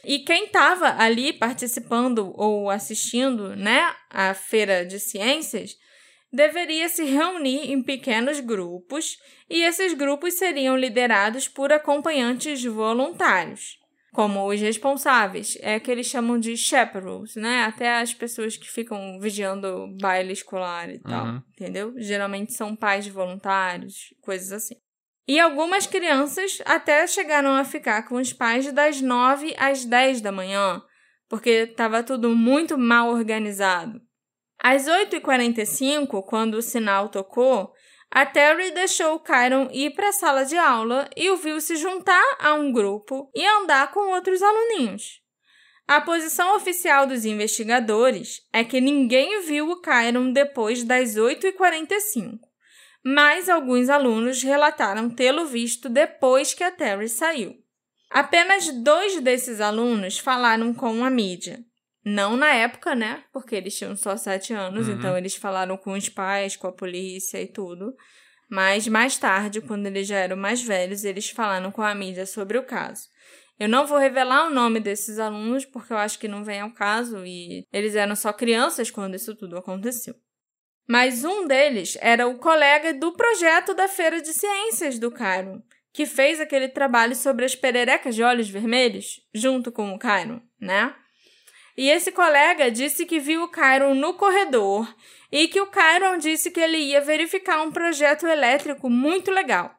E 0.04 0.18
quem 0.20 0.44
estava 0.46 1.00
ali 1.02 1.32
participando 1.32 2.32
ou 2.36 2.68
assistindo, 2.68 3.56
né, 3.56 3.94
à 4.10 4.34
feira 4.34 4.84
de 4.84 5.00
ciências, 5.00 5.76
deveria 6.34 6.88
se 6.88 7.04
reunir 7.04 7.70
em 7.70 7.82
pequenos 7.82 8.40
grupos 8.40 9.16
e 9.48 9.62
esses 9.62 9.94
grupos 9.94 10.34
seriam 10.34 10.76
liderados 10.76 11.48
por 11.48 11.72
acompanhantes 11.72 12.64
voluntários, 12.64 13.78
como 14.12 14.46
os 14.48 14.60
responsáveis, 14.60 15.56
é 15.60 15.78
que 15.80 15.90
eles 15.90 16.06
chamam 16.06 16.38
de 16.38 16.56
chaperones, 16.56 17.36
né? 17.36 17.64
Até 17.64 17.98
as 17.98 18.12
pessoas 18.12 18.56
que 18.56 18.70
ficam 18.70 19.18
vigiando 19.20 19.66
o 19.66 19.96
baile 19.96 20.32
escolar 20.32 20.90
e 20.90 20.98
tal, 20.98 21.26
uhum. 21.26 21.42
entendeu? 21.52 21.94
Geralmente 21.96 22.52
são 22.52 22.76
pais 22.76 23.06
voluntários, 23.06 24.12
coisas 24.20 24.52
assim. 24.52 24.76
E 25.26 25.40
algumas 25.40 25.86
crianças 25.86 26.58
até 26.66 27.06
chegaram 27.06 27.54
a 27.54 27.64
ficar 27.64 28.06
com 28.06 28.16
os 28.16 28.32
pais 28.32 28.70
das 28.72 29.00
9 29.00 29.54
às 29.58 29.84
10 29.84 30.20
da 30.20 30.30
manhã, 30.30 30.82
porque 31.28 31.50
estava 31.70 32.02
tudo 32.02 32.28
muito 32.30 32.76
mal 32.76 33.08
organizado. 33.08 34.02
Às 34.62 34.86
8h45, 34.86 36.22
quando 36.26 36.54
o 36.54 36.62
sinal 36.62 37.08
tocou, 37.08 37.72
a 38.10 38.26
Terry 38.26 38.70
deixou 38.72 39.14
o 39.14 39.20
Kyron 39.20 39.68
ir 39.72 39.94
para 39.94 40.10
a 40.10 40.12
sala 40.12 40.44
de 40.44 40.58
aula 40.58 41.08
e 41.16 41.30
o 41.30 41.36
viu 41.36 41.58
se 41.58 41.76
juntar 41.76 42.36
a 42.38 42.52
um 42.54 42.70
grupo 42.70 43.30
e 43.34 43.46
andar 43.46 43.90
com 43.92 44.12
outros 44.12 44.42
aluninhos. 44.42 45.22
A 45.88 46.02
posição 46.02 46.54
oficial 46.54 47.06
dos 47.06 47.24
investigadores 47.24 48.42
é 48.52 48.62
que 48.62 48.80
ninguém 48.80 49.42
viu 49.42 49.70
o 49.70 49.80
Kyron 49.80 50.32
depois 50.32 50.84
das 50.84 51.16
8h45 51.16 52.53
mas 53.04 53.48
alguns 53.48 53.90
alunos 53.90 54.42
relataram 54.42 55.10
tê-lo 55.10 55.44
visto 55.44 55.88
depois 55.88 56.54
que 56.54 56.64
a 56.64 56.70
Terry 56.70 57.08
saiu. 57.08 57.54
Apenas 58.10 58.68
dois 58.82 59.20
desses 59.20 59.60
alunos 59.60 60.18
falaram 60.18 60.72
com 60.72 61.04
a 61.04 61.10
mídia. 61.10 61.58
Não 62.04 62.36
na 62.36 62.54
época, 62.54 62.94
né? 62.94 63.24
Porque 63.32 63.54
eles 63.54 63.76
tinham 63.76 63.96
só 63.96 64.16
sete 64.16 64.52
anos, 64.52 64.88
uhum. 64.88 64.94
então 64.94 65.18
eles 65.18 65.34
falaram 65.34 65.76
com 65.76 65.92
os 65.92 66.08
pais, 66.08 66.56
com 66.56 66.66
a 66.66 66.72
polícia 66.72 67.40
e 67.42 67.46
tudo. 67.46 67.94
Mas 68.48 68.86
mais 68.86 69.18
tarde, 69.18 69.60
quando 69.60 69.86
eles 69.86 70.06
já 70.06 70.16
eram 70.16 70.36
mais 70.36 70.62
velhos, 70.62 71.04
eles 71.04 71.30
falaram 71.30 71.70
com 71.72 71.82
a 71.82 71.94
mídia 71.94 72.26
sobre 72.26 72.56
o 72.56 72.62
caso. 72.62 73.08
Eu 73.58 73.68
não 73.68 73.86
vou 73.86 73.98
revelar 73.98 74.46
o 74.46 74.50
nome 74.50 74.80
desses 74.80 75.18
alunos 75.18 75.64
porque 75.64 75.92
eu 75.92 75.96
acho 75.96 76.18
que 76.18 76.28
não 76.28 76.44
vem 76.44 76.60
ao 76.60 76.72
caso 76.72 77.24
e 77.24 77.66
eles 77.72 77.94
eram 77.94 78.16
só 78.16 78.32
crianças 78.32 78.90
quando 78.90 79.14
isso 79.14 79.34
tudo 79.34 79.56
aconteceu. 79.56 80.14
Mas 80.86 81.24
um 81.24 81.46
deles 81.46 81.96
era 82.00 82.26
o 82.26 82.38
colega 82.38 82.92
do 82.92 83.12
projeto 83.12 83.72
da 83.74 83.88
Feira 83.88 84.20
de 84.20 84.32
Ciências 84.32 84.98
do 84.98 85.10
Cairo, 85.10 85.62
que 85.92 86.04
fez 86.04 86.40
aquele 86.40 86.68
trabalho 86.68 87.14
sobre 87.14 87.44
as 87.44 87.54
pererecas 87.54 88.14
de 88.14 88.22
olhos 88.22 88.50
vermelhos, 88.50 89.20
junto 89.32 89.72
com 89.72 89.94
o 89.94 89.98
Cairo, 89.98 90.42
né? 90.60 90.94
E 91.76 91.90
esse 91.90 92.12
colega 92.12 92.70
disse 92.70 93.04
que 93.04 93.18
viu 93.18 93.44
o 93.44 93.48
Kyron 93.48 93.94
no 93.94 94.14
corredor 94.14 94.94
e 95.32 95.48
que 95.48 95.60
o 95.60 95.66
Kyron 95.66 96.18
disse 96.18 96.50
que 96.50 96.60
ele 96.60 96.78
ia 96.78 97.00
verificar 97.00 97.62
um 97.62 97.72
projeto 97.72 98.26
elétrico 98.26 98.88
muito 98.88 99.30
legal. 99.30 99.74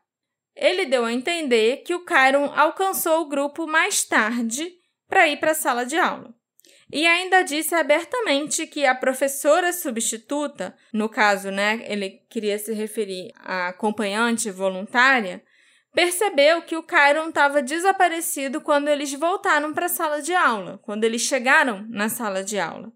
Ele 0.55 0.85
deu 0.85 1.05
a 1.05 1.13
entender 1.13 1.83
que 1.83 1.93
o 1.93 2.03
Kyron 2.03 2.51
alcançou 2.55 3.21
o 3.21 3.29
grupo 3.29 3.67
mais 3.67 4.03
tarde 4.03 4.73
para 5.07 5.27
ir 5.27 5.37
para 5.37 5.51
a 5.51 5.55
sala 5.55 5.85
de 5.85 5.97
aula. 5.97 6.33
E 6.91 7.05
ainda 7.05 7.41
disse 7.41 7.73
abertamente 7.73 8.67
que 8.67 8.85
a 8.85 8.93
professora 8.93 9.73
substituta, 9.73 10.75
no 10.93 11.09
caso, 11.09 11.49
né, 11.49 11.83
ele 11.87 12.21
queria 12.29 12.57
se 12.59 12.73
referir 12.73 13.31
à 13.39 13.69
acompanhante 13.69 14.51
voluntária, 14.51 15.43
percebeu 15.93 16.61
que 16.61 16.75
o 16.75 16.83
Kyron 16.83 17.29
estava 17.29 17.61
desaparecido 17.61 18.61
quando 18.61 18.87
eles 18.87 19.13
voltaram 19.13 19.73
para 19.73 19.87
a 19.87 19.89
sala 19.89 20.21
de 20.21 20.33
aula, 20.33 20.79
quando 20.83 21.05
eles 21.05 21.21
chegaram 21.21 21.85
na 21.89 22.07
sala 22.07 22.43
de 22.43 22.59
aula. 22.59 22.91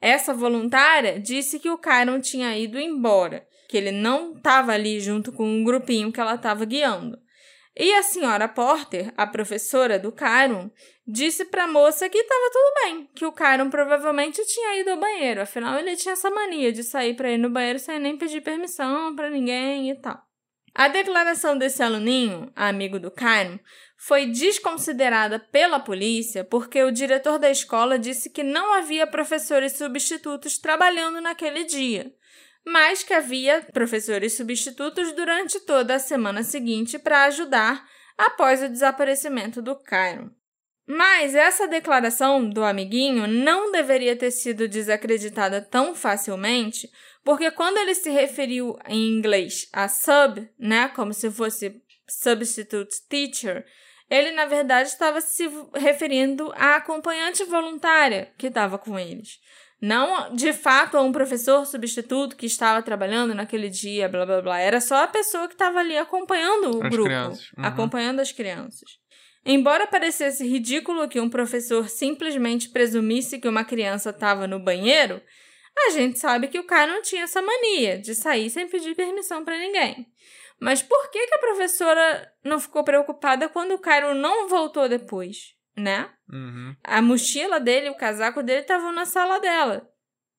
Essa 0.00 0.32
voluntária 0.32 1.20
disse 1.20 1.58
que 1.58 1.68
o 1.68 1.76
Kyron 1.76 2.20
tinha 2.20 2.56
ido 2.56 2.80
embora, 2.80 3.46
que 3.68 3.76
ele 3.76 3.92
não 3.92 4.32
estava 4.32 4.72
ali 4.72 4.98
junto 4.98 5.30
com 5.30 5.44
um 5.44 5.62
grupinho 5.62 6.10
que 6.10 6.20
ela 6.20 6.36
estava 6.36 6.64
guiando. 6.64 7.18
E 7.82 7.94
a 7.94 8.02
senhora 8.02 8.46
Porter, 8.46 9.10
a 9.16 9.26
professora 9.26 9.98
do 9.98 10.12
Kyron, 10.12 10.70
disse 11.06 11.46
para 11.46 11.64
a 11.64 11.66
moça 11.66 12.10
que 12.10 12.18
estava 12.18 12.50
tudo 12.52 12.74
bem, 12.84 13.10
que 13.14 13.24
o 13.24 13.32
Kyron 13.32 13.70
provavelmente 13.70 14.44
tinha 14.44 14.78
ido 14.78 14.90
ao 14.90 15.00
banheiro, 15.00 15.40
afinal 15.40 15.78
ele 15.78 15.96
tinha 15.96 16.12
essa 16.12 16.30
mania 16.30 16.70
de 16.74 16.82
sair 16.82 17.14
para 17.14 17.32
ir 17.32 17.38
no 17.38 17.48
banheiro 17.48 17.78
sem 17.78 17.98
nem 17.98 18.18
pedir 18.18 18.42
permissão 18.42 19.16
para 19.16 19.30
ninguém 19.30 19.90
e 19.90 19.94
tal. 19.98 20.22
A 20.74 20.88
declaração 20.88 21.56
desse 21.56 21.82
aluninho, 21.82 22.52
amigo 22.54 23.00
do 23.00 23.10
Kyron, 23.10 23.58
foi 23.96 24.26
desconsiderada 24.26 25.38
pela 25.38 25.80
polícia 25.80 26.44
porque 26.44 26.82
o 26.82 26.92
diretor 26.92 27.38
da 27.38 27.50
escola 27.50 27.98
disse 27.98 28.28
que 28.28 28.42
não 28.42 28.74
havia 28.74 29.06
professores 29.06 29.72
substitutos 29.72 30.58
trabalhando 30.58 31.18
naquele 31.22 31.64
dia, 31.64 32.12
mas 32.64 33.02
que 33.02 33.14
havia 33.14 33.66
professores 33.72 34.36
substitutos 34.36 35.12
durante 35.12 35.60
toda 35.60 35.94
a 35.94 35.98
semana 35.98 36.42
seguinte 36.42 36.98
para 36.98 37.24
ajudar 37.24 37.84
após 38.16 38.62
o 38.62 38.68
desaparecimento 38.68 39.62
do 39.62 39.76
Kyron. 39.76 40.30
Mas 40.86 41.34
essa 41.34 41.68
declaração 41.68 42.48
do 42.48 42.64
amiguinho 42.64 43.26
não 43.26 43.70
deveria 43.70 44.16
ter 44.16 44.32
sido 44.32 44.66
desacreditada 44.66 45.60
tão 45.60 45.94
facilmente, 45.94 46.90
porque 47.24 47.50
quando 47.50 47.78
ele 47.78 47.94
se 47.94 48.10
referiu 48.10 48.76
em 48.88 49.08
inglês 49.08 49.68
a 49.72 49.88
sub, 49.88 50.48
né, 50.58 50.88
como 50.88 51.14
se 51.14 51.30
fosse 51.30 51.80
substitute 52.08 52.96
teacher, 53.08 53.64
ele, 54.10 54.32
na 54.32 54.46
verdade, 54.46 54.88
estava 54.88 55.20
se 55.20 55.48
referindo 55.76 56.52
à 56.56 56.76
acompanhante 56.76 57.44
voluntária 57.44 58.32
que 58.36 58.48
estava 58.48 58.76
com 58.76 58.98
eles. 58.98 59.38
Não, 59.80 60.34
de 60.34 60.52
fato, 60.52 60.96
a 60.96 61.00
um 61.00 61.10
professor 61.10 61.64
substituto 61.64 62.36
que 62.36 62.44
estava 62.44 62.82
trabalhando 62.82 63.34
naquele 63.34 63.70
dia, 63.70 64.08
blá 64.08 64.26
blá 64.26 64.42
blá. 64.42 64.58
Era 64.58 64.80
só 64.80 65.04
a 65.04 65.08
pessoa 65.08 65.48
que 65.48 65.54
estava 65.54 65.78
ali 65.78 65.96
acompanhando 65.96 66.78
o 66.78 66.84
As 66.84 66.90
grupo, 66.90 67.10
uhum. 67.10 67.64
acompanhando 67.64 68.20
as 68.20 68.30
crianças. 68.30 68.98
Embora 69.44 69.86
parecesse 69.86 70.46
ridículo 70.46 71.08
que 71.08 71.18
um 71.18 71.30
professor 71.30 71.88
simplesmente 71.88 72.68
presumisse 72.68 73.38
que 73.38 73.48
uma 73.48 73.64
criança 73.64 74.10
estava 74.10 74.46
no 74.46 74.58
banheiro, 74.58 75.22
a 75.86 75.90
gente 75.90 76.18
sabe 76.18 76.48
que 76.48 76.58
o 76.58 76.66
cara 76.66 76.92
não 76.92 77.00
tinha 77.00 77.22
essa 77.22 77.40
mania 77.40 77.98
de 77.98 78.14
sair 78.14 78.50
sem 78.50 78.68
pedir 78.68 78.94
permissão 78.94 79.42
para 79.44 79.56
ninguém. 79.56 80.06
Mas 80.60 80.82
por 80.82 81.10
que, 81.10 81.26
que 81.26 81.34
a 81.34 81.38
professora 81.38 82.30
não 82.44 82.60
ficou 82.60 82.84
preocupada 82.84 83.48
quando 83.48 83.72
o 83.72 83.78
Cairo 83.78 84.14
não 84.14 84.46
voltou 84.46 84.86
depois, 84.90 85.54
né? 85.80 86.08
Uhum. 86.32 86.76
A 86.84 87.02
mochila 87.02 87.58
dele, 87.58 87.90
o 87.90 87.96
casaco 87.96 88.42
dele 88.42 88.60
estavam 88.60 88.92
na 88.92 89.04
sala 89.04 89.38
dela. 89.40 89.88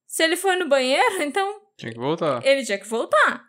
Se 0.07 0.23
ele 0.23 0.35
foi 0.37 0.55
no 0.55 0.67
banheiro, 0.69 1.21
então 1.23 1.61
Tinha 1.77 1.91
que 1.91 1.99
voltar. 1.99 2.45
ele 2.45 2.63
tinha 2.65 2.77
que 2.79 2.87
voltar. 2.87 3.43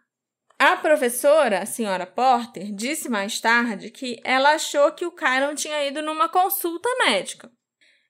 A 0.59 0.77
professora, 0.77 1.59
a 1.61 1.67
senhora 1.67 2.07
Porter, 2.07 2.73
disse 2.73 3.09
mais 3.09 3.41
tarde 3.41 3.91
que 3.91 4.21
ela 4.25 4.51
achou 4.55 4.93
que 4.93 5.05
o 5.05 5.11
Kyron 5.11 5.55
tinha 5.57 5.85
ido 5.87 6.01
numa 6.03 6.29
consulta 6.29 6.89
médica. 7.05 7.51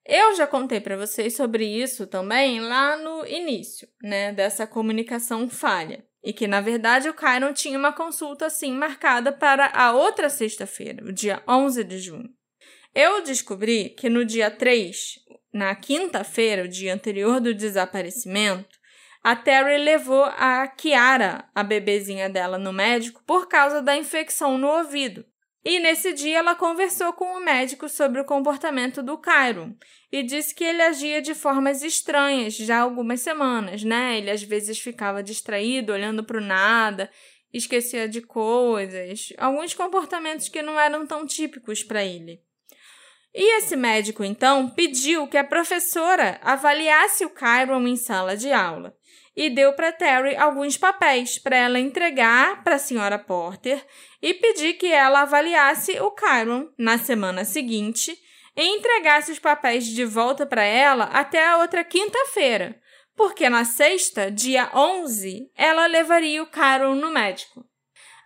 Eu 0.05 0.35
já 0.35 0.47
contei 0.47 0.81
para 0.81 0.97
vocês 0.97 1.35
sobre 1.35 1.65
isso 1.65 2.07
também 2.07 2.61
lá 2.61 2.97
no 2.97 3.25
início, 3.27 3.89
né, 4.03 4.33
dessa 4.33 4.67
comunicação 4.67 5.49
falha. 5.49 6.05
E 6.23 6.33
que, 6.33 6.47
na 6.47 6.61
verdade, 6.61 7.09
o 7.09 7.15
Kyron 7.15 7.53
tinha 7.53 7.79
uma 7.79 7.93
consulta, 7.93 8.47
assim, 8.47 8.73
marcada 8.75 9.33
para 9.33 9.67
a 9.75 9.93
outra 9.93 10.29
sexta-feira, 10.29 11.05
o 11.05 11.13
dia 11.13 11.43
11 11.49 11.83
de 11.85 11.99
junho. 11.99 12.29
Eu 12.95 13.23
descobri 13.23 13.89
que 13.89 14.11
no 14.11 14.23
dia 14.23 14.51
3, 14.51 15.19
na 15.53 15.75
quinta-feira, 15.75 16.65
o 16.65 16.69
dia 16.69 16.93
anterior 16.93 17.41
do 17.41 17.55
desaparecimento, 17.55 18.79
a 19.25 19.35
Terry 19.35 19.79
levou 19.79 20.25
a 20.25 20.67
Kiara, 20.67 21.49
a 21.55 21.63
bebezinha 21.63 22.29
dela, 22.29 22.59
no 22.59 22.73
médico 22.73 23.23
por 23.27 23.49
causa 23.49 23.81
da 23.81 23.97
infecção 23.97 24.59
no 24.59 24.67
ouvido. 24.67 25.25
E 25.65 25.79
nesse 25.79 26.13
dia 26.13 26.39
ela 26.39 26.55
conversou 26.55 27.13
com 27.13 27.37
o 27.37 27.45
médico 27.45 27.89
sobre 27.89 28.21
o 28.21 28.25
comportamento 28.25 29.01
do 29.01 29.17
Cairo 29.17 29.75
e 30.11 30.23
disse 30.23 30.55
que 30.55 30.65
ele 30.65 30.83
agia 30.83 31.23
de 31.23 31.35
formas 31.35 31.83
estranhas 31.83 32.57
já 32.57 32.79
há 32.79 32.81
algumas 32.81 33.21
semanas, 33.21 33.85
né? 33.85 34.19
Ele 34.19 34.31
às 34.31 34.43
vezes 34.43 34.81
ficava 34.81 35.23
distraído, 35.23 35.93
olhando 35.93 36.25
para 36.25 36.39
o 36.39 36.45
nada, 36.45 37.09
esquecia 37.53 38.09
de 38.09 38.21
coisas, 38.21 39.33
alguns 39.39 39.73
comportamentos 39.73 40.49
que 40.49 40.61
não 40.61 40.79
eram 40.79 41.07
tão 41.07 41.25
típicos 41.25 41.85
para 41.85 42.05
ele. 42.05 42.43
E 43.35 43.59
esse 43.59 43.77
médico 43.77 44.23
então 44.23 44.69
pediu 44.69 45.27
que 45.27 45.39
a 45.39 45.45
professora 45.45 46.39
avaliasse 46.43 47.25
o 47.25 47.31
Cairo 47.31 47.77
em 47.89 47.97
sala 47.97 48.37
de 48.37 48.53
aula 48.53 48.95
e 49.35 49.49
deu 49.49 49.73
para 49.73 49.93
Terry 49.93 50.37
alguns 50.37 50.77
papéis 50.77 51.39
para 51.39 51.57
ela 51.57 51.81
entregar 51.81 52.63
para 52.63 52.77
a 52.77 52.79
senhora 52.79 53.19
Porter 53.19 53.83
e 54.21 54.35
pedir 54.35 54.75
que 54.75 54.93
ela 54.93 55.23
avaliasse 55.23 55.99
o 56.01 56.11
Kyron 56.11 56.69
na 56.79 56.99
semana 56.99 57.45
seguinte 57.45 58.17
e 58.55 58.63
entregasse 58.63 59.33
os 59.33 59.39
papéis 59.39 59.87
de 59.87 60.05
volta 60.05 60.45
para 60.45 60.63
ela 60.63 61.05
até 61.05 61.47
a 61.49 61.57
outra 61.59 61.83
quinta-feira, 61.83 62.79
porque 63.17 63.49
na 63.49 63.65
sexta, 63.65 64.31
dia 64.31 64.71
11, 64.75 65.51
ela 65.57 65.87
levaria 65.87 66.43
o 66.43 66.47
Kyron 66.47 66.95
no 66.95 67.11
médico. 67.11 67.65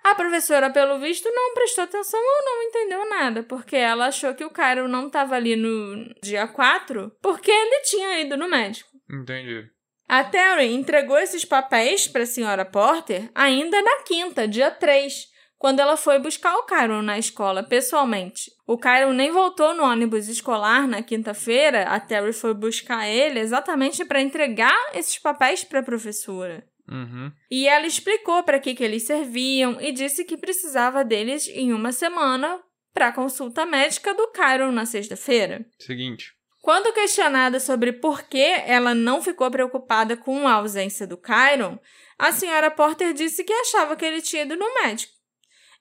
A 0.08 0.14
professora, 0.14 0.70
pelo 0.70 1.00
visto, 1.00 1.28
não 1.32 1.52
prestou 1.52 1.82
atenção 1.82 2.20
ou 2.20 2.44
não 2.44 2.62
entendeu 2.62 3.08
nada, 3.08 3.42
porque 3.42 3.74
ela 3.74 4.06
achou 4.06 4.32
que 4.36 4.44
o 4.44 4.50
Kyron 4.50 4.86
não 4.86 5.08
estava 5.08 5.34
ali 5.34 5.56
no 5.56 6.14
dia 6.22 6.46
4 6.46 7.10
porque 7.20 7.50
ele 7.50 7.80
tinha 7.82 8.20
ido 8.20 8.36
no 8.36 8.48
médico. 8.48 8.88
Entendi. 9.10 9.68
A 10.08 10.22
Terry 10.22 10.72
entregou 10.72 11.18
esses 11.18 11.44
papéis 11.44 12.06
para 12.06 12.22
a 12.22 12.26
senhora 12.26 12.64
Porter 12.64 13.28
ainda 13.34 13.82
na 13.82 14.04
quinta, 14.04 14.46
dia 14.46 14.70
3, 14.70 15.12
quando 15.58 15.80
ela 15.80 15.96
foi 15.96 16.20
buscar 16.20 16.54
o 16.54 16.66
Kyron 16.66 17.02
na 17.02 17.18
escola 17.18 17.64
pessoalmente. 17.64 18.52
O 18.64 18.78
Kyron 18.78 19.12
nem 19.12 19.32
voltou 19.32 19.74
no 19.74 19.82
ônibus 19.82 20.28
escolar 20.28 20.86
na 20.86 21.02
quinta-feira, 21.02 21.82
a 21.82 21.98
Terry 21.98 22.32
foi 22.32 22.54
buscar 22.54 23.08
ele 23.08 23.40
exatamente 23.40 24.04
para 24.04 24.22
entregar 24.22 24.76
esses 24.94 25.18
papéis 25.18 25.64
para 25.64 25.80
a 25.80 25.84
professora. 25.84 26.64
Uhum. 26.88 27.32
E 27.50 27.66
ela 27.68 27.86
explicou 27.86 28.42
para 28.42 28.60
que, 28.60 28.74
que 28.74 28.84
eles 28.84 29.02
serviam 29.04 29.80
e 29.80 29.92
disse 29.92 30.24
que 30.24 30.36
precisava 30.36 31.04
deles 31.04 31.48
em 31.48 31.72
uma 31.72 31.92
semana 31.92 32.60
para 32.94 33.08
a 33.08 33.12
consulta 33.12 33.66
médica 33.66 34.14
do 34.14 34.28
Kyron 34.28 34.72
na 34.72 34.86
sexta-feira. 34.86 35.66
Seguinte. 35.78 36.32
Quando 36.62 36.92
questionada 36.92 37.60
sobre 37.60 37.92
por 37.92 38.22
que 38.22 38.42
ela 38.66 38.94
não 38.94 39.22
ficou 39.22 39.48
preocupada 39.50 40.16
com 40.16 40.48
a 40.48 40.54
ausência 40.54 41.06
do 41.06 41.16
Kyron, 41.16 41.78
a 42.18 42.32
senhora 42.32 42.70
Porter 42.70 43.12
disse 43.12 43.44
que 43.44 43.52
achava 43.52 43.94
que 43.94 44.04
ele 44.04 44.22
tinha 44.22 44.42
ido 44.42 44.56
no 44.56 44.74
médico, 44.82 45.12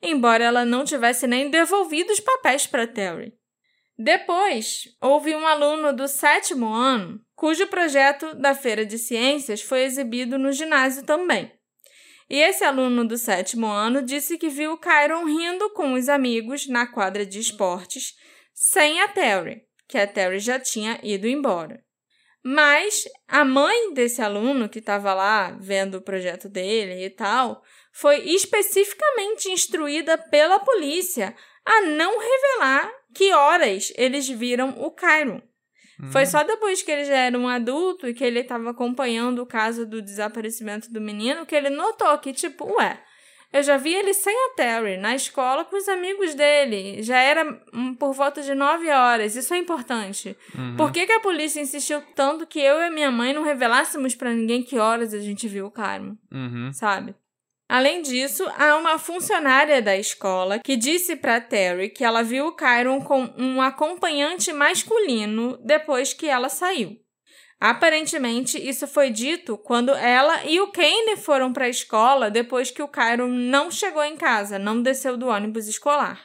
embora 0.01 0.43
ela 0.43 0.65
não 0.65 0.83
tivesse 0.83 1.25
nem 1.25 1.49
devolvido 1.49 2.11
os 2.11 2.19
papéis 2.19 2.67
para 2.67 2.85
Terry. 2.85 3.33
Depois, 3.97 4.83
houve 5.01 5.33
um 5.33 5.47
aluno 5.47 5.93
do 5.93 6.07
sétimo 6.07 6.67
ano 6.67 7.24
cujo 7.35 7.67
projeto 7.67 8.33
da 8.35 8.55
Feira 8.55 8.85
de 8.85 8.97
Ciências 8.97 9.61
foi 9.61 9.83
exibido 9.83 10.37
no 10.37 10.51
ginásio 10.51 11.03
também. 11.03 11.51
E 12.29 12.41
esse 12.41 12.63
aluno 12.63 13.07
do 13.07 13.17
sétimo 13.17 13.67
ano 13.67 14.01
disse 14.01 14.37
que 14.37 14.49
viu 14.49 14.73
o 14.73 14.77
Kyron 14.77 15.25
rindo 15.25 15.69
com 15.71 15.93
os 15.93 16.09
amigos 16.09 16.67
na 16.67 16.87
quadra 16.87 17.25
de 17.25 17.39
esportes, 17.39 18.15
sem 18.53 19.01
a 19.01 19.07
Terry 19.07 19.65
que 19.87 19.97
a 19.97 20.07
Terry 20.07 20.39
já 20.39 20.59
tinha 20.59 20.99
ido 21.03 21.27
embora. 21.27 21.83
Mas 22.43 23.05
a 23.27 23.43
mãe 23.43 23.93
desse 23.93 24.21
aluno 24.21 24.69
que 24.69 24.79
estava 24.79 25.13
lá 25.13 25.57
vendo 25.59 25.95
o 25.95 26.01
projeto 26.01 26.47
dele 26.47 27.03
e 27.03 27.09
tal, 27.09 27.63
foi 27.91 28.19
especificamente 28.29 29.49
instruída 29.49 30.17
pela 30.17 30.59
polícia 30.59 31.35
a 31.65 31.81
não 31.81 32.19
revelar 32.19 32.91
que 33.15 33.33
horas 33.33 33.91
eles 33.95 34.27
viram 34.27 34.69
o 34.81 34.91
Cairo. 34.91 35.41
Foi 36.11 36.25
só 36.25 36.43
depois 36.43 36.81
que 36.81 36.91
ele 36.91 37.05
já 37.05 37.15
era 37.15 37.37
um 37.37 37.47
adulto 37.47 38.07
e 38.07 38.13
que 38.13 38.23
ele 38.23 38.39
estava 38.41 38.69
acompanhando 38.69 39.39
o 39.39 39.45
caso 39.45 39.85
do 39.85 40.01
desaparecimento 40.01 40.91
do 40.91 40.99
menino 40.99 41.45
que 41.45 41.55
ele 41.55 41.69
notou 41.69 42.17
que, 42.17 42.33
tipo, 42.33 42.65
ué, 42.77 42.99
Eu 43.53 43.63
já 43.63 43.77
vi 43.77 43.93
ele 43.93 44.13
sem 44.13 44.33
a 44.33 44.55
Terry, 44.57 44.97
na 44.97 45.15
escola 45.15 45.63
com 45.63 45.77
os 45.77 45.87
amigos 45.87 46.35
dele. 46.35 47.01
Já 47.01 47.17
era 47.19 47.57
hum, 47.73 47.95
por 47.95 48.11
volta 48.11 48.41
de 48.41 48.53
9 48.53 48.89
horas. 48.89 49.35
Isso 49.37 49.53
é 49.53 49.57
importante. 49.57 50.35
Uhum. 50.57 50.75
Por 50.75 50.91
que, 50.91 51.05
que 51.05 51.13
a 51.13 51.21
polícia 51.21 51.61
insistiu 51.61 52.01
tanto 52.13 52.45
que 52.45 52.59
eu 52.59 52.79
e 52.79 52.87
a 52.87 52.91
minha 52.91 53.09
mãe 53.11 53.31
não 53.31 53.43
revelássemos 53.43 54.13
pra 54.13 54.33
ninguém 54.33 54.61
que 54.61 54.77
horas 54.77 55.13
a 55.13 55.19
gente 55.19 55.47
viu 55.47 55.67
o 55.67 55.71
Carmo? 55.71 56.17
Uhum. 56.33 56.73
sabe? 56.73 57.15
Além 57.67 58.03
disso, 58.03 58.47
há 58.57 58.77
uma 58.77 58.99
funcionária 58.99 59.81
da 59.81 59.97
escola 59.97 60.59
que 60.59 60.77
disse 60.77 61.15
para 61.15 61.41
Terry 61.41 61.89
que 61.89 62.03
ela 62.03 62.21
viu 62.21 62.47
o 62.47 62.55
Kyron 62.55 63.01
com 63.01 63.33
um 63.37 63.59
acompanhante 63.59 64.53
masculino 64.53 65.57
depois 65.63 66.13
que 66.13 66.27
ela 66.27 66.47
saiu. 66.47 66.95
Aparentemente, 67.59 68.57
isso 68.57 68.87
foi 68.87 69.09
dito 69.09 69.57
quando 69.57 69.91
ela 69.91 70.45
e 70.45 70.59
o 70.59 70.71
Kane 70.71 71.17
foram 71.17 71.51
para 71.51 71.65
a 71.65 71.69
escola 71.69 72.29
depois 72.29 72.69
que 72.69 72.83
o 72.83 72.87
Kyron 72.87 73.29
não 73.29 73.71
chegou 73.71 74.03
em 74.03 74.15
casa, 74.15 74.59
não 74.59 74.83
desceu 74.83 75.17
do 75.17 75.27
ônibus 75.27 75.67
escolar. 75.67 76.21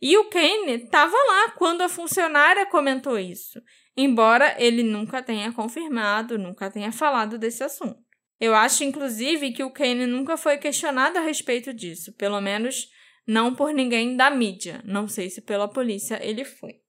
E 0.00 0.16
o 0.16 0.30
Kane 0.30 0.84
estava 0.84 1.16
lá 1.16 1.50
quando 1.56 1.80
a 1.80 1.88
funcionária 1.88 2.64
comentou 2.66 3.18
isso, 3.18 3.60
embora 3.96 4.54
ele 4.58 4.82
nunca 4.82 5.22
tenha 5.22 5.52
confirmado, 5.52 6.38
nunca 6.38 6.70
tenha 6.70 6.92
falado 6.92 7.36
desse 7.36 7.64
assunto. 7.64 8.09
Eu 8.40 8.54
acho, 8.54 8.82
inclusive, 8.82 9.52
que 9.52 9.62
o 9.62 9.70
Kane 9.70 10.06
nunca 10.06 10.36
foi 10.36 10.56
questionado 10.56 11.18
a 11.18 11.20
respeito 11.20 11.74
disso, 11.74 12.12
pelo 12.14 12.40
menos 12.40 12.88
não 13.26 13.54
por 13.54 13.72
ninguém 13.72 14.16
da 14.16 14.30
mídia. 14.30 14.80
Não 14.84 15.06
sei 15.06 15.28
se 15.28 15.42
pela 15.42 15.68
polícia 15.68 16.18
ele 16.22 16.44
foi. 16.44 16.80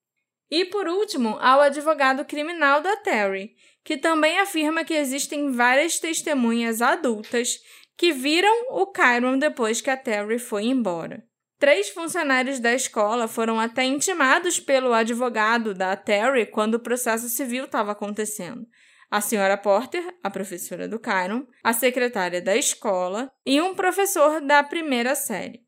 E 0.49 0.65
por 0.65 0.87
último, 0.87 1.37
há 1.39 1.57
o 1.57 1.61
advogado 1.61 2.25
criminal 2.25 2.81
da 2.81 2.95
Terry, 2.97 3.53
que 3.83 3.97
também 3.97 4.39
afirma 4.39 4.83
que 4.83 4.93
existem 4.93 5.51
várias 5.51 5.99
testemunhas 5.99 6.81
adultas 6.81 7.59
que 7.97 8.11
viram 8.11 8.67
o 8.71 8.87
Kyron 8.87 9.37
depois 9.37 9.81
que 9.81 9.89
a 9.89 9.97
Terry 9.97 10.39
foi 10.39 10.63
embora. 10.63 11.23
Três 11.59 11.89
funcionários 11.89 12.59
da 12.59 12.73
escola 12.73 13.27
foram 13.27 13.59
até 13.59 13.83
intimados 13.83 14.59
pelo 14.59 14.93
advogado 14.93 15.73
da 15.73 15.95
Terry 15.95 16.47
quando 16.47 16.75
o 16.75 16.79
processo 16.79 17.29
civil 17.29 17.65
estava 17.65 17.91
acontecendo. 17.91 18.65
A 19.11 19.19
senhora 19.19 19.57
Porter, 19.57 20.15
a 20.23 20.29
professora 20.29 20.87
do 20.87 20.97
Kyron, 20.97 21.45
a 21.61 21.73
secretária 21.73 22.41
da 22.41 22.55
escola 22.55 23.29
e 23.45 23.59
um 23.61 23.75
professor 23.75 24.39
da 24.39 24.63
primeira 24.63 25.13
série. 25.15 25.59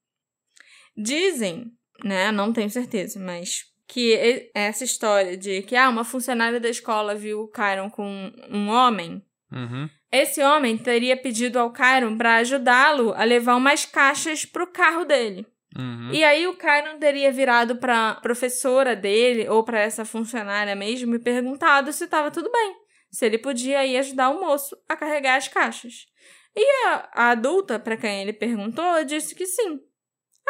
Dizem, 0.96 1.72
né, 2.04 2.32
não 2.32 2.54
tenho 2.54 2.70
certeza, 2.70 3.20
mas 3.20 3.66
que 3.88 4.50
essa 4.56 4.84
história 4.84 5.36
de 5.36 5.62
que 5.64 5.76
ah, 5.76 5.90
uma 5.90 6.04
funcionária 6.06 6.60
da 6.60 6.70
escola 6.70 7.16
viu 7.16 7.42
o 7.42 7.48
Kyron 7.50 7.90
com 7.90 8.32
um 8.50 8.70
homem, 8.70 9.22
Uhum. 9.52 9.88
esse 10.12 10.42
homem 10.42 10.76
teria 10.76 11.16
pedido 11.16 11.60
ao 11.60 11.72
Kyron 11.72 12.18
para 12.18 12.38
ajudá-lo 12.38 13.14
a 13.14 13.24
levar 13.24 13.56
umas 13.56 13.86
caixas 13.86 14.46
pro 14.46 14.66
carro 14.66 15.06
dele. 15.06 15.46
Uhum. 15.78 16.10
E 16.12 16.24
aí 16.24 16.48
o 16.48 16.56
Kyron 16.56 16.98
teria 16.98 17.32
virado 17.32 17.76
para 17.76 18.16
professora 18.16 18.96
dele 18.96 19.48
ou 19.48 19.64
para 19.64 19.80
essa 19.80 20.06
funcionária 20.06 20.76
mesmo 20.76 21.14
e 21.14 21.20
perguntado 21.20 21.92
se 21.94 22.06
estava 22.06 22.32
tudo 22.32 22.52
bem, 22.52 22.76
se 23.14 23.26
ele 23.28 23.38
podia 23.38 23.86
ir 23.86 23.96
ajudar 23.98 24.32
o 24.32 24.42
moço 24.42 24.76
a 24.90 24.98
carregar 24.98 25.38
as 25.38 25.48
caixas. 25.48 26.08
E 26.56 26.88
a, 26.88 27.10
a 27.14 27.30
adulta, 27.30 27.80
para 27.80 27.96
quem 27.96 28.22
ele 28.22 28.34
perguntou, 28.34 29.06
disse 29.06 29.36
que 29.36 29.46
sim. 29.46 29.80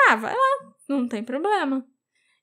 Ah, 0.07 0.15
vai 0.15 0.33
lá, 0.33 0.73
não 0.87 1.07
tem 1.07 1.23
problema. 1.23 1.85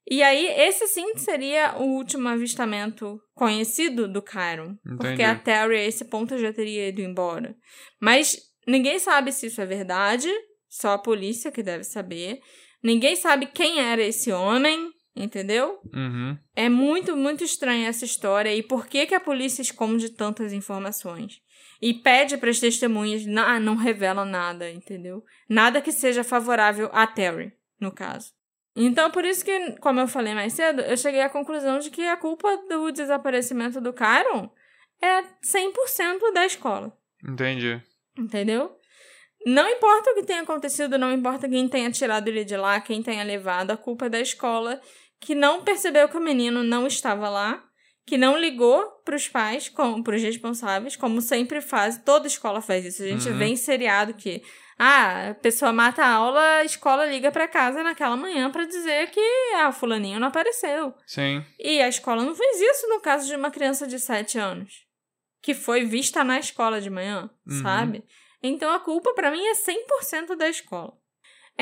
E 0.09 0.23
aí, 0.23 0.47
esse 0.47 0.87
sim 0.89 1.17
seria 1.17 1.77
o 1.79 1.85
último 1.85 2.29
avistamento 2.29 3.21
conhecido 3.35 4.09
do 4.09 4.23
Kyron. 4.23 4.77
Porque 4.99 5.23
a 5.23 5.35
Terry, 5.37 5.77
a 5.77 5.85
esse 5.85 6.05
ponto, 6.05 6.37
já 6.37 6.53
teria 6.53 6.89
ido 6.89 7.01
embora. 7.01 7.57
Mas 8.01 8.37
ninguém 8.67 8.99
sabe 8.99 9.33
se 9.33 9.47
isso 9.47 9.61
é 9.61 9.67
verdade, 9.67 10.29
só 10.69 10.93
a 10.93 10.99
polícia 10.99 11.51
que 11.51 11.63
deve 11.63 11.85
saber. 11.85 12.41
Ninguém 12.83 13.17
sabe 13.17 13.47
quem 13.47 13.81
era 13.81 14.03
esse 14.03 14.33
homem, 14.33 14.91
entendeu? 15.23 15.81
Uhum. 15.93 16.37
É 16.55 16.69
muito, 16.69 17.17
muito 17.17 17.45
estranha 17.45 17.89
essa 17.89 18.05
história 18.05 18.55
e 18.55 18.63
por 18.63 18.87
que, 18.87 19.07
que 19.07 19.15
a 19.15 19.21
polícia 19.21 19.63
esconde 19.63 20.11
tantas 20.11 20.53
informações? 20.53 21.41
E 21.81 21.95
pede 21.95 22.37
para 22.37 22.51
as 22.51 22.61
testemunhas, 22.61 23.25
não, 23.25 23.43
ah, 23.43 23.61
não 23.61 23.75
revela 23.75 24.25
nada, 24.25 24.71
entendeu? 24.71 25.25
Nada 25.49 25.81
que 25.81 25.93
seja 25.93 26.23
favorável 26.23 26.91
a 26.93 27.07
Terry, 27.07 27.53
no 27.81 27.91
caso. 27.91 28.33
Então, 28.77 29.11
por 29.11 29.25
isso 29.25 29.45
que, 29.45 29.73
como 29.81 30.01
eu 30.01 30.07
falei 30.07 30.35
mais 30.35 30.53
cedo, 30.53 30.83
eu 30.83 30.97
cheguei 30.97 31.21
à 31.21 31.29
conclusão 31.29 31.79
de 31.79 31.91
que 31.91 32.03
a 32.03 32.17
culpa 32.17 32.49
do 32.69 32.91
desaparecimento 32.93 33.81
do 33.81 33.93
Kyron 33.93 34.51
é 35.03 35.23
100% 35.45 36.33
da 36.33 36.47
escola, 36.47 36.97
Entendi. 37.27 37.83
entendeu? 38.17 38.77
Não 39.47 39.67
importa 39.69 40.11
o 40.11 40.15
que 40.15 40.25
tenha 40.25 40.43
acontecido, 40.43 40.99
não 40.99 41.13
importa 41.13 41.49
quem 41.49 41.67
tenha 41.67 41.91
tirado 41.91 42.29
ele 42.29 42.45
de 42.45 42.57
lá, 42.57 42.79
quem 42.79 43.03
tenha 43.03 43.25
levado, 43.25 43.71
a 43.71 43.77
culpa 43.77 44.07
é 44.07 44.11
da 44.11 44.21
escola 44.21 44.81
que 45.21 45.35
não 45.35 45.63
percebeu 45.63 46.09
que 46.09 46.17
o 46.17 46.21
menino 46.21 46.63
não 46.63 46.87
estava 46.87 47.29
lá, 47.29 47.63
que 48.07 48.17
não 48.17 48.37
ligou 48.39 48.85
para 49.05 49.15
os 49.15 49.29
pais, 49.29 49.69
para 49.69 50.17
os 50.17 50.23
responsáveis, 50.23 50.97
como 50.97 51.21
sempre 51.21 51.61
faz, 51.61 51.99
toda 51.99 52.27
escola 52.27 52.61
faz 52.61 52.85
isso. 52.85 53.03
A 53.03 53.07
gente 53.07 53.29
Uhum. 53.29 53.39
vê 53.39 53.45
em 53.47 53.57
seriado 53.57 54.15
que 54.15 54.43
ah, 54.79 55.29
a 55.31 55.35
pessoa 55.35 55.73
mata 55.73 56.03
a 56.03 56.11
aula, 56.15 56.41
a 56.57 56.65
escola 56.65 57.05
liga 57.05 57.31
para 57.31 57.47
casa 57.47 57.83
naquela 57.83 58.17
manhã 58.17 58.51
para 58.51 58.65
dizer 58.65 59.11
que 59.11 59.21
ah, 59.57 59.71
fulaninho 59.71 60.19
não 60.19 60.29
apareceu. 60.29 60.95
Sim. 61.07 61.45
E 61.59 61.81
a 61.83 61.89
escola 61.89 62.25
não 62.25 62.35
fez 62.35 62.61
isso 62.61 62.89
no 62.89 62.99
caso 63.01 63.27
de 63.29 63.37
uma 63.37 63.51
criança 63.51 63.87
de 63.87 64.01
7 64.01 64.39
anos, 64.39 64.87
que 65.43 65.53
foi 65.53 65.85
vista 65.85 66.25
na 66.25 66.39
escola 66.39 66.81
de 66.81 66.89
manhã, 66.89 67.29
Uhum. 67.47 67.63
sabe? 67.63 68.03
Então 68.43 68.73
a 68.73 68.81
culpa 68.81 69.13
para 69.13 69.31
mim 69.31 69.45
é 69.47 69.55
100% 69.55 70.35
da 70.35 70.49
escola. 70.49 70.95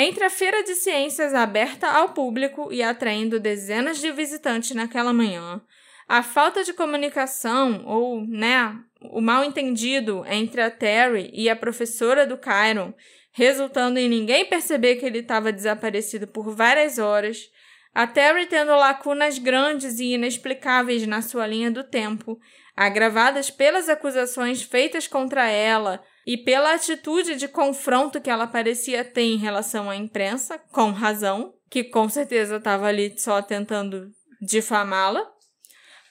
Entre 0.00 0.22
a 0.22 0.30
feira 0.30 0.62
de 0.62 0.76
ciências 0.76 1.34
aberta 1.34 1.88
ao 1.88 2.10
público 2.10 2.72
e 2.72 2.84
atraindo 2.84 3.40
dezenas 3.40 3.98
de 3.98 4.12
visitantes 4.12 4.70
naquela 4.70 5.12
manhã, 5.12 5.60
a 6.06 6.22
falta 6.22 6.62
de 6.62 6.72
comunicação 6.72 7.82
ou, 7.84 8.24
né, 8.24 8.76
o 9.10 9.20
mal 9.20 9.42
entendido 9.42 10.24
entre 10.28 10.60
a 10.60 10.70
Terry 10.70 11.32
e 11.34 11.50
a 11.50 11.56
professora 11.56 12.24
do 12.24 12.38
Kyron, 12.38 12.94
resultando 13.32 13.98
em 13.98 14.08
ninguém 14.08 14.44
perceber 14.44 14.94
que 14.96 15.04
ele 15.04 15.18
estava 15.18 15.50
desaparecido 15.50 16.28
por 16.28 16.54
várias 16.54 17.00
horas, 17.00 17.50
a 17.92 18.06
Terry 18.06 18.46
tendo 18.46 18.76
lacunas 18.76 19.36
grandes 19.40 19.98
e 19.98 20.14
inexplicáveis 20.14 21.04
na 21.08 21.22
sua 21.22 21.44
linha 21.44 21.72
do 21.72 21.82
tempo, 21.82 22.38
agravadas 22.76 23.50
pelas 23.50 23.88
acusações 23.88 24.62
feitas 24.62 25.08
contra 25.08 25.50
ela 25.50 26.00
e 26.28 26.36
pela 26.36 26.74
atitude 26.74 27.36
de 27.36 27.48
confronto 27.48 28.20
que 28.20 28.28
ela 28.28 28.46
parecia 28.46 29.02
ter 29.02 29.22
em 29.22 29.38
relação 29.38 29.88
à 29.88 29.96
imprensa, 29.96 30.59
com 30.70 30.90
razão, 30.90 31.55
que 31.70 31.82
com 31.82 32.06
certeza 32.06 32.56
estava 32.56 32.86
ali 32.86 33.18
só 33.18 33.40
tentando 33.40 34.10
difamá-la. 34.38 35.26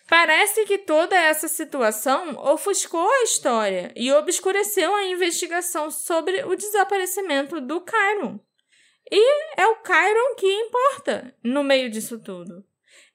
Parece 0.09 0.65
que 0.65 0.79
toda 0.79 1.15
essa 1.15 1.47
situação 1.47 2.35
ofuscou 2.51 3.07
a 3.07 3.23
história 3.25 3.93
e 3.95 4.11
obscureceu 4.11 4.95
a 4.95 5.05
investigação 5.05 5.91
sobre 5.91 6.43
o 6.45 6.55
desaparecimento 6.55 7.61
do 7.61 7.79
Kyron. 7.81 8.39
E 9.11 9.21
é 9.55 9.67
o 9.67 9.83
Kyron 9.83 10.35
que 10.35 10.47
importa 10.47 11.31
no 11.43 11.63
meio 11.63 11.91
disso 11.91 12.17
tudo. 12.17 12.65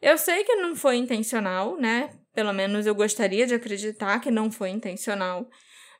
Eu 0.00 0.16
sei 0.16 0.44
que 0.44 0.54
não 0.54 0.76
foi 0.76 0.98
intencional, 0.98 1.76
né? 1.76 2.16
Pelo 2.32 2.52
menos 2.52 2.86
eu 2.86 2.94
gostaria 2.94 3.44
de 3.44 3.54
acreditar 3.54 4.20
que 4.20 4.30
não 4.30 4.52
foi 4.52 4.70
intencional. 4.70 5.50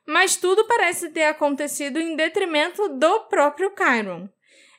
Mas 0.05 0.35
tudo 0.35 0.65
parece 0.65 1.09
ter 1.09 1.25
acontecido 1.25 1.99
em 1.99 2.15
detrimento 2.15 2.89
do 2.89 3.21
próprio 3.21 3.71
Kyron. 3.71 4.27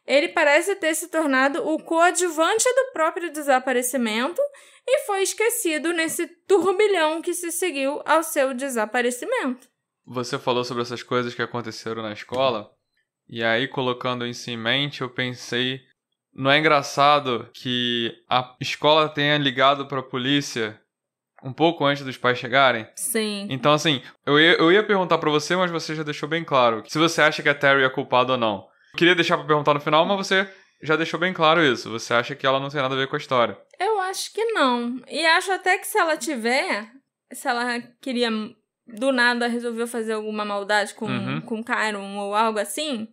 Ele 0.07 0.29
parece 0.29 0.77
ter 0.77 0.95
se 0.95 1.09
tornado 1.09 1.67
o 1.67 1.83
coadjuvante 1.83 2.65
do 2.65 2.93
próprio 2.93 3.33
desaparecimento 3.33 4.41
e 4.87 5.07
foi 5.07 5.23
esquecido 5.23 5.93
nesse 5.93 6.27
turbilhão 6.47 7.23
que 7.23 7.33
se 7.33 7.51
seguiu 7.51 8.03
ao 8.05 8.23
seu 8.23 8.53
desaparecimento. 8.53 9.67
Você 10.07 10.39
falou 10.39 10.63
sobre 10.63 10.83
essas 10.83 11.03
coisas 11.03 11.35
que 11.35 11.41
aconteceram 11.41 12.03
na 12.03 12.13
escola, 12.13 12.71
e 13.27 13.43
aí 13.43 13.67
colocando 13.67 14.27
isso 14.27 14.51
em 14.51 14.57
mente, 14.59 15.01
eu 15.01 15.09
pensei, 15.09 15.81
não 16.35 16.51
é 16.51 16.59
engraçado 16.59 17.49
que 17.55 18.13
a 18.29 18.55
escola 18.61 19.09
tenha 19.09 19.39
ligado 19.39 19.89
para 19.89 20.01
a 20.01 20.03
polícia 20.03 20.79
um 21.45 21.53
pouco 21.53 21.85
antes 21.85 22.03
dos 22.05 22.17
pais 22.17 22.39
chegarem? 22.39 22.89
Sim. 22.97 23.47
Então, 23.51 23.73
assim, 23.73 24.03
eu 24.27 24.41
ia, 24.41 24.53
eu 24.55 24.73
ia 24.73 24.83
perguntar 24.83 25.19
pra 25.19 25.31
você, 25.31 25.55
mas 25.55 25.71
você 25.71 25.95
já 25.95 26.03
deixou 26.03 26.29
bem 26.29 26.43
claro 26.43 26.83
se 26.89 26.99
você 26.99 27.21
acha 27.23 27.43
que 27.43 27.49
a 27.49 27.55
Terry 27.55 27.85
é 27.85 27.89
culpada 27.91 28.33
ou 28.33 28.39
não. 28.39 28.67
Eu 28.93 28.99
queria 28.99 29.15
deixar 29.15 29.37
pra 29.37 29.47
perguntar 29.47 29.75
no 29.75 29.81
final, 29.81 30.05
mas 30.07 30.17
você 30.27 30.49
já 30.83 30.97
deixou 30.97 31.21
bem 31.21 31.33
claro 31.33 31.63
isso. 31.65 31.91
Você 31.91 32.15
acha 32.15 32.35
que 32.35 32.47
ela 32.47 32.59
não 32.59 32.69
tem 32.71 32.81
nada 32.81 32.95
a 32.95 32.99
ver 32.99 33.09
com 33.09 33.17
a 33.17 33.19
história. 33.19 33.57
Eu 33.79 34.01
acho 34.01 34.33
que 34.33 34.45
não. 34.53 35.01
E 35.09 35.25
acho 35.27 35.53
até 35.53 35.79
que 35.79 35.87
se 35.87 35.99
ela 35.99 36.17
tiver, 36.17 36.87
se 37.33 37.47
ela 37.49 37.81
queria 38.01 38.31
do 38.87 39.13
nada 39.13 39.47
resolveu 39.49 39.87
fazer 39.87 40.13
alguma 40.13 40.45
maldade 40.45 40.95
com 40.95 41.07
Uhum. 41.07 41.41
com 41.41 41.65
Kyron 41.65 42.19
ou 42.19 42.35
algo 42.35 42.59
assim, 42.59 43.09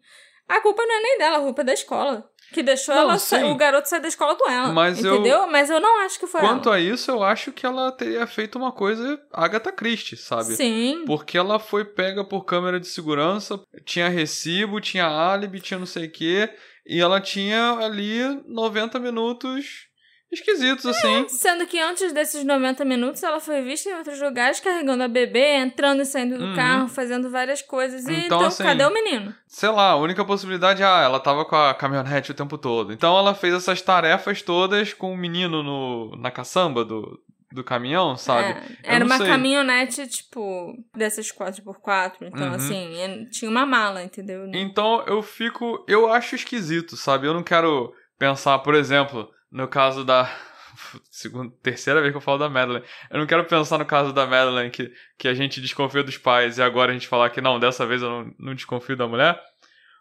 a 0.47 0.59
culpa 0.59 0.83
não 0.85 0.95
é 0.95 1.01
nem 1.01 1.17
dela, 1.17 1.37
a 1.37 1.41
culpa 1.41 1.61
é 1.61 1.65
da 1.65 1.73
escola. 1.73 2.29
Que 2.52 2.61
deixou 2.64 2.94
Não, 2.94 3.02
ela 3.03 3.18
sim. 3.18 3.44
o 3.44 3.56
garoto 3.56 3.88
sair 3.90 4.02
da 4.02 4.07
escola 4.07 4.36
com 4.36 4.49
ela. 4.49 4.72
Mas 4.73 5.03
eu- 5.03 5.15
entendeu? 5.15 5.48
Mas 5.48 5.69
eu 5.69 5.80
não 5.80 6.02
acho 6.02 6.19
que 6.19 6.28
foi 6.28 6.41
Quanto 6.41 6.69
ela. 6.69 6.76
a 6.78 6.80
isso, 6.80 7.10
eu 7.11 7.23
acho 7.23 7.52
que 7.52 7.65
ela 7.65 7.91
teria 7.91 8.26
feito 8.28 8.57
uma 8.57 8.72
coisa 8.72 9.19
Agatha 9.34 9.72
Christie, 9.72 10.18
sabe? 10.18 10.56
Sim. 10.56 11.03
Porque 11.06 11.38
ela 11.38 11.60
foi 11.60 11.86
pega 11.86 12.23
por 12.23 12.44
câmera 12.45 12.80
de 12.80 12.88
segurança, 12.88 13.60
tinha 13.86 14.10
recibo, 14.10 14.80
tinha 14.82 15.06
álibi, 15.06 15.60
tinha 15.60 15.80
não 15.80 15.86
sei 15.86 16.06
o 16.07 16.11
quê, 16.11 16.49
e 16.86 16.99
ela 16.99 17.19
tinha 17.22 17.73
ali 17.80 18.19
90 18.48 18.99
minutos 18.99 19.88
esquisitos, 20.31 20.85
assim. 20.85 21.27
Sendo 21.29 21.65
que 21.65 21.79
antes 21.79 22.11
desses 22.13 22.43
90 22.43 22.85
minutos 22.85 23.21
ela 23.23 23.39
foi 23.39 23.61
vista 23.61 23.89
em 23.89 23.93
outros 23.95 24.19
lugares 24.21 24.59
carregando 24.59 25.03
a 25.03 25.07
bebê, 25.07 25.55
entrando 25.57 26.01
e 26.01 26.05
saindo 26.05 26.37
do 26.37 26.45
Uhum. 26.45 26.55
carro, 26.55 26.87
fazendo 26.87 27.29
várias 27.29 27.61
coisas. 27.61 28.07
E 28.07 28.11
Então, 28.13 28.37
então, 28.37 28.47
assim, 28.47 28.63
cadê 28.63 28.85
o 28.85 28.93
menino? 28.93 29.33
Sei 29.47 29.69
lá, 29.69 29.91
a 29.91 29.95
única 29.97 30.23
possibilidade 30.23 30.81
é, 30.81 30.85
ah, 30.85 31.01
ela 31.03 31.19
tava 31.19 31.43
com 31.45 31.55
a 31.55 31.73
caminhonete 31.73 32.31
o 32.31 32.35
tempo 32.35 32.57
todo. 32.57 32.93
Então 32.93 33.17
ela 33.17 33.33
fez 33.35 33.53
essas 33.53 33.81
tarefas 33.81 34.41
todas 34.41 34.93
com 34.93 35.11
o 35.13 35.17
menino 35.17 35.61
no, 35.61 36.15
na 36.17 36.31
caçamba 36.31 36.85
do, 36.85 37.19
do 37.51 37.63
caminhão, 37.63 38.15
sabe? 38.15 38.51
É, 38.83 38.95
era 38.95 39.03
uma 39.05 39.17
sei. 39.17 39.27
caminhonete, 39.27 40.07
tipo, 40.07 40.73
dessas 40.95 41.29
4x4. 41.31 42.13
Então, 42.27 42.47
Uhum. 42.47 42.53
assim, 42.55 42.97
é- 43.01 43.25
tinha 43.25 43.51
uma 43.51 43.65
mala, 43.65 44.01
entendeu? 44.03 44.49
Então 44.53 45.03
eu 45.05 45.21
fico. 45.21 45.83
Eu 45.87 46.11
acho 46.11 46.35
esquisito, 46.35 46.95
sabe? 46.95 47.27
Eu 47.27 47.33
não 47.33 47.43
quero 47.43 47.93
pensar, 48.17 48.59
por 48.59 48.73
exemplo, 48.75 49.29
no 49.52 49.68
caso 49.68 50.03
da. 50.06 50.34
Segunda, 51.11 51.53
terceira 51.61 51.99
vez 51.99 52.11
que 52.11 52.18
eu 52.18 52.22
falo 52.22 52.38
da 52.38 52.49
Madeline. 52.49 52.86
Eu 53.10 53.19
não 53.19 53.28
quero 53.28 53.45
pensar 53.45 53.78
no 53.78 53.86
caso 53.86 54.14
da 54.14 54.26
Madeline 54.26 54.72
que, 54.72 54.91
que 55.18 55.28
a 55.28 55.34
gente 55.34 55.60
desconfia 55.60 56.03
dos 56.03 56.18
pais 56.18 56.57
e 56.57 56.61
agora 56.61 56.91
a 56.91 56.94
gente 56.94 57.07
falar 57.07 57.30
que 57.30 57.41
não, 57.41 57.60
dessa 57.60 57.86
vez 57.86 58.02
eu 58.02 58.10
não, 58.10 58.36
não 58.40 58.56
desconfio 58.56 58.95
da 58.95 59.07
mulher. 59.07 59.40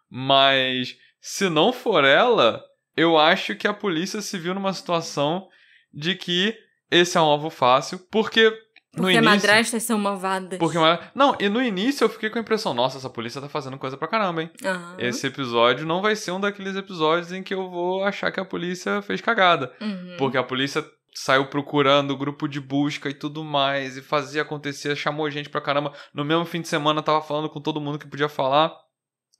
Mas 0.09 0.97
se 1.21 1.49
não 1.49 1.73
for 1.73 2.05
ela, 2.05 2.63
eu 2.97 3.19
acho 3.19 3.55
que 3.57 3.67
a 3.67 3.75
polícia 3.75 4.21
se 4.21 4.39
viu 4.39 4.55
numa 4.55 4.73
situação 4.73 5.49
de 5.93 6.15
que 6.15 6.57
esse 6.91 7.17
é 7.17 7.21
um 7.21 7.25
alvo 7.25 7.51
fácil, 7.51 7.99
porque. 8.11 8.53
Porque 8.93 9.13
início, 9.13 9.25
madrastas 9.25 9.83
são 9.85 9.99
malvadas. 9.99 10.59
porque 10.59 10.77
Não, 11.15 11.37
e 11.39 11.49
no 11.49 11.63
início 11.63 12.05
eu 12.05 12.09
fiquei 12.09 12.29
com 12.29 12.39
a 12.39 12.43
impressão, 12.43 12.75
nossa, 12.75 12.99
essa 12.99 13.09
polícia 13.09 13.41
tá 13.41 13.49
fazendo 13.49 13.79
coisa 13.79 13.97
pra 13.97 14.09
caramba, 14.09 14.43
hein? 14.43 14.51
Aham. 14.65 14.97
Esse 14.99 15.29
episódio 15.29 15.87
não 15.87 16.03
vai 16.03 16.17
ser 16.17 16.33
um 16.33 16.41
daqueles 16.41 16.75
episódios 16.75 17.33
em 17.33 17.43
que 17.43 17.55
eu 17.55 17.71
vou 17.71 18.03
achar 18.05 18.33
que 18.33 18.41
a 18.41 18.45
polícia 18.45 19.01
fez 19.03 19.21
cagada. 19.21 19.73
Uhum. 19.81 20.17
Porque 20.19 20.37
a 20.37 20.43
polícia 20.43 20.85
saiu 21.15 21.47
procurando 21.47 22.13
o 22.13 22.17
grupo 22.17 22.49
de 22.49 22.61
busca 22.61 23.09
e 23.09 23.15
tudo 23.15 23.45
mais, 23.45 23.97
e 23.97 24.03
fazia 24.03 24.43
acontecer, 24.43 24.97
chamou 24.97 25.31
gente 25.31 25.49
pra 25.49 25.61
caramba. 25.61 25.93
No 26.13 26.25
mesmo 26.25 26.45
fim 26.45 26.61
de 26.61 26.69
semana 26.69 27.03
tava 27.03 27.23
falando 27.23 27.49
com 27.49 27.61
todo 27.61 27.81
mundo 27.81 27.99
que 27.99 28.09
podia 28.09 28.29
falar. 28.29 28.73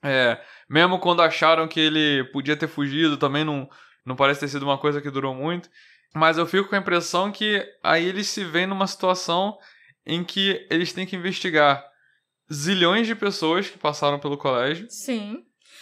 É, 0.03 0.39
mesmo 0.69 0.97
quando 0.99 1.21
acharam 1.21 1.67
que 1.67 1.79
ele 1.79 2.23
podia 2.31 2.55
ter 2.55 2.67
fugido, 2.67 3.17
também 3.17 3.43
não, 3.43 3.69
não 4.05 4.15
parece 4.15 4.39
ter 4.39 4.47
sido 4.47 4.63
uma 4.63 4.77
coisa 4.77 5.01
que 5.01 5.11
durou 5.11 5.35
muito. 5.35 5.69
Mas 6.13 6.37
eu 6.37 6.45
fico 6.45 6.69
com 6.69 6.75
a 6.75 6.79
impressão 6.79 7.31
que 7.31 7.63
aí 7.83 8.05
eles 8.05 8.27
se 8.27 8.43
veem 8.43 8.67
numa 8.67 8.87
situação 8.87 9.57
em 10.05 10.23
que 10.23 10.65
eles 10.69 10.91
têm 10.91 11.05
que 11.05 11.15
investigar 11.15 11.83
zilhões 12.51 13.07
de 13.07 13.15
pessoas 13.15 13.69
que 13.69 13.77
passaram 13.77 14.19
pelo 14.19 14.37
colégio 14.37 14.87
Sim. 14.89 15.37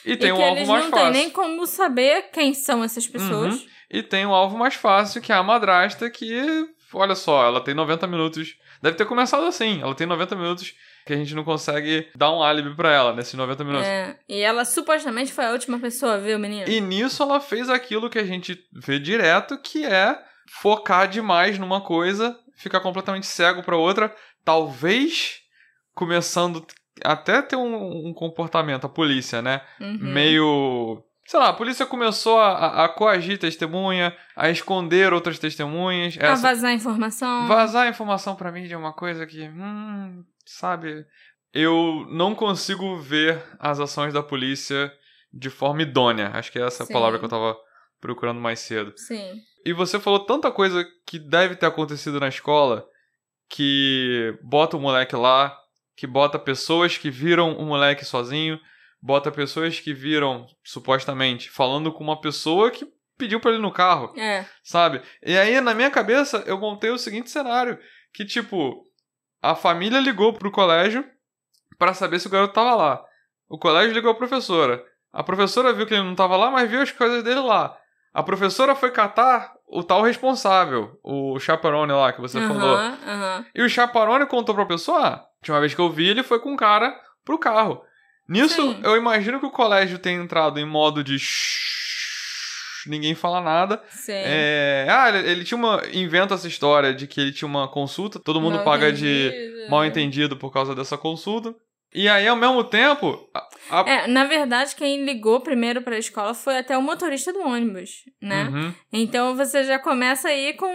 e 0.06 0.16
tem 0.16 0.30
e 0.30 0.32
um 0.32 0.42
alvo 0.44 0.58
eles 0.58 0.70
mais 0.70 0.84
não 0.84 0.92
fácil. 0.92 1.06
têm 1.06 1.22
nem 1.24 1.30
como 1.32 1.66
saber 1.66 2.30
quem 2.32 2.54
são 2.54 2.84
essas 2.84 3.08
pessoas. 3.08 3.56
Uhum. 3.56 3.68
E 3.92 4.04
tem 4.04 4.26
um 4.26 4.34
alvo 4.34 4.56
mais 4.56 4.76
fácil, 4.76 5.20
que 5.20 5.32
é 5.32 5.36
a 5.36 5.42
madrasta, 5.42 6.12
que, 6.12 6.68
olha 6.94 7.16
só, 7.16 7.46
ela 7.46 7.62
tem 7.62 7.74
90 7.74 8.08
minutos. 8.08 8.56
Deve 8.82 8.98
ter 8.98 9.06
começado 9.06 9.46
assim. 9.46 9.82
Ela 9.82 9.94
tem 9.96 10.08
90 10.08 10.36
minutos 10.36 10.74
que 11.06 11.14
a 11.14 11.16
gente 11.16 11.34
não 11.34 11.44
consegue 11.44 12.08
dar 12.16 12.32
um 12.32 12.42
álibi 12.42 12.76
pra 12.76 12.92
ela 12.92 13.14
nesses 13.14 13.34
90 13.34 13.64
minutos. 13.64 13.88
É, 13.88 14.18
e 14.28 14.40
ela 14.42 14.64
supostamente 14.66 15.32
foi 15.32 15.46
a 15.46 15.52
última 15.52 15.80
pessoa 15.80 16.14
a 16.14 16.18
ver 16.18 16.36
o 16.36 16.40
menino. 16.40 16.70
E 16.70 16.80
nisso 16.80 17.24
ela 17.24 17.40
fez 17.40 17.70
aquilo 17.70 18.10
que 18.10 18.20
a 18.20 18.26
gente 18.26 18.60
vê 18.72 19.00
direto, 19.00 19.58
que 19.58 19.86
é 19.86 20.18
focar 20.62 21.08
demais 21.08 21.58
numa 21.58 21.82
coisa, 21.82 22.38
ficar 22.56 22.80
completamente 22.80 23.28
cego 23.28 23.64
pra 23.64 23.78
outra, 23.78 24.14
talvez 24.44 25.42
começando 25.94 26.66
até 27.04 27.42
ter 27.42 27.56
um, 27.56 28.10
um 28.10 28.14
comportamento, 28.14 28.86
a 28.86 28.90
polícia, 28.90 29.42
né? 29.42 29.62
Uhum. 29.80 29.98
meio. 30.00 31.04
Sei 31.30 31.40
lá, 31.40 31.50
a 31.50 31.54
polícia 31.54 31.86
começou 31.86 32.40
a, 32.40 32.86
a, 32.86 32.90
coagir 32.90 33.38
testemunha, 33.38 34.18
a 34.36 34.50
esconder 34.50 35.14
outras 35.14 35.38
testemunhas. 35.38 36.18
A 36.18 36.26
Essa, 36.26 36.42
vazar 36.42 36.74
informação. 36.74 37.48
vazar 37.48 37.88
informação 37.88 38.36
pra 38.36 38.52
mídia 38.52 38.74
é 38.74 38.78
uma 38.80 38.94
coisa 38.94 39.28
que. 39.28 39.48
Hum, 39.48 40.26
sabe? 40.44 41.06
Eu 41.54 42.08
não 42.10 42.34
consigo 42.34 42.98
ver 42.98 43.40
as 43.60 43.80
ações 43.80 44.12
da 44.12 44.24
polícia 44.24 44.92
de 45.32 45.52
forma 45.52 45.84
idônea. 45.84 46.32
Acho 46.34 46.52
que 46.52 46.58
é 46.58 46.66
essa 46.66 46.82
a 46.82 46.88
Sim. 46.88 46.94
palavra 46.94 47.20
que 47.20 47.26
eu 47.26 47.30
tava 47.30 47.56
procurando 48.02 48.42
mais 48.42 48.58
cedo. 48.62 48.92
Sim. 48.98 49.36
E 49.64 49.72
você 49.72 50.00
falou 50.00 50.26
tanta 50.26 50.52
coisa 50.52 50.84
que 51.06 51.20
deve 51.20 51.56
ter 51.56 51.68
acontecido 51.68 52.20
na 52.20 52.30
escola 52.30 52.84
que 53.48 54.36
bota 54.42 54.76
o 54.76 54.82
moleque 54.82 55.16
lá, 55.16 55.56
que 55.96 56.08
bota 56.08 56.40
pessoas 56.40 56.98
que 56.98 57.12
viram 57.12 57.56
o 57.56 57.66
moleque 57.68 58.04
sozinho, 58.04 58.60
bota 59.02 59.32
pessoas 59.32 59.80
que 59.80 59.94
viram, 59.94 60.46
supostamente, 60.64 61.50
falando 61.50 61.92
com 61.92 62.04
uma 62.04 62.20
pessoa 62.20 62.72
que 62.72 62.88
pediu 63.18 63.40
pra 63.40 63.52
ele 63.52 63.60
ir 63.60 63.62
no 63.62 63.72
carro, 63.72 64.14
É. 64.18 64.46
sabe? 64.64 65.02
E 65.26 65.38
aí, 65.38 65.60
na 65.62 65.74
minha 65.74 65.92
cabeça, 65.92 66.44
eu 66.46 66.58
montei 66.58 66.90
o 66.90 66.98
seguinte 66.98 67.30
cenário: 67.30 67.78
que, 68.14 68.26
tipo, 68.26 68.84
a 69.42 69.56
família 69.56 70.00
ligou 70.00 70.34
pro 70.34 70.52
colégio 70.52 71.06
pra 71.78 71.94
saber 71.94 72.20
se 72.20 72.28
o 72.28 72.30
garoto 72.30 72.54
tava 72.54 72.76
lá. 72.76 73.04
O 73.48 73.58
colégio 73.58 73.94
ligou 73.94 74.12
à 74.12 74.16
professora. 74.16 74.84
A 75.12 75.24
professora 75.24 75.74
viu 75.74 75.88
que 75.88 75.94
ele 75.94 76.04
não 76.04 76.16
tava 76.16 76.38
lá, 76.38 76.52
mas 76.52 76.70
viu 76.70 76.82
as 76.82 76.92
coisas 76.92 77.24
dele 77.24 77.40
lá. 77.40 77.76
A 78.14 78.22
professora 78.24 78.76
foi 78.76 78.92
catar 78.92 79.54
o 79.68 79.84
tal 79.84 80.02
responsável, 80.02 81.00
o 81.04 81.40
chaperone 81.40 81.92
lá 81.94 82.12
que 82.12 82.22
você 82.22 82.40
falou. 82.48 82.76
Aham, 82.76 82.98
aham. 83.08 83.46
E 83.56 83.62
o 83.62 83.70
chaperone 83.70 84.26
contou 84.26 84.54
pra 84.56 84.66
pessoa: 84.66 85.00
ah, 85.00 85.14
a 85.16 85.26
última 85.42 85.60
vez 85.60 85.74
que 85.74 85.82
eu 85.82 85.90
vi, 85.90 86.08
ele 86.08 86.24
foi 86.24 86.40
com 86.40 86.52
um 86.54 86.58
cara 86.58 86.96
pro 87.24 87.38
carro. 87.40 87.82
Nisso, 88.30 88.62
Sim. 88.74 88.80
eu 88.84 88.96
imagino 88.96 89.40
que 89.40 89.46
o 89.48 89.52
colégio 89.52 89.98
tenha 89.98 90.22
entrado 90.22 90.60
em 90.60 90.66
modo 90.66 91.04
de. 91.04 91.18
shhh, 91.18 92.88
Ninguém 92.88 93.14
fala 93.16 93.42
nada. 93.42 93.82
Sim. 93.90 94.14
É, 94.16 94.88
ah, 94.90 95.10
ele, 95.10 95.30
ele 95.32 95.44
tinha 95.44 95.58
uma. 95.58 95.82
Inventa 95.92 96.36
essa 96.36 96.48
história 96.48 96.94
de 96.94 97.08
que 97.08 97.20
ele 97.20 97.32
tinha 97.34 97.48
uma 97.48 97.68
consulta, 97.68 98.20
todo 98.20 98.40
mundo 98.40 98.56
Mal 98.58 98.64
paga 98.64 98.92
de 98.94 99.28
entendido. 99.28 99.70
mal 99.70 99.86
entendido 99.86 100.38
por 100.38 100.52
causa 100.54 100.74
dessa 100.76 100.98
consulta. 100.98 101.54
E 101.94 102.08
aí, 102.08 102.28
ao 102.28 102.36
mesmo 102.36 102.64
tempo. 102.64 103.20
a- 103.34 103.82
a- 103.82 103.90
É, 103.90 104.08
na 104.08 104.26
verdade, 104.26 104.76
quem 104.76 105.04
ligou 105.06 105.42
primeiro 105.42 105.82
pra 105.82 105.98
escola 105.98 106.34
foi 106.36 106.58
até 106.60 106.78
o 106.78 106.82
motorista 106.84 107.34
do 107.34 107.40
ônibus, 107.42 107.90
né? 108.22 108.44
Uhum. 108.44 108.74
Então 108.94 109.36
você 109.36 109.64
já 109.64 109.80
começa 109.80 110.28
aí 110.30 110.54
com, 110.54 110.72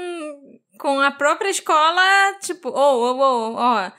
com 0.79 0.99
a 1.01 1.13
própria 1.13 1.49
escola, 1.51 2.03
tipo, 2.43 2.69
ô, 2.69 3.13
ô, 3.13 3.17
ô, 3.17 3.55
ó, 3.57 3.91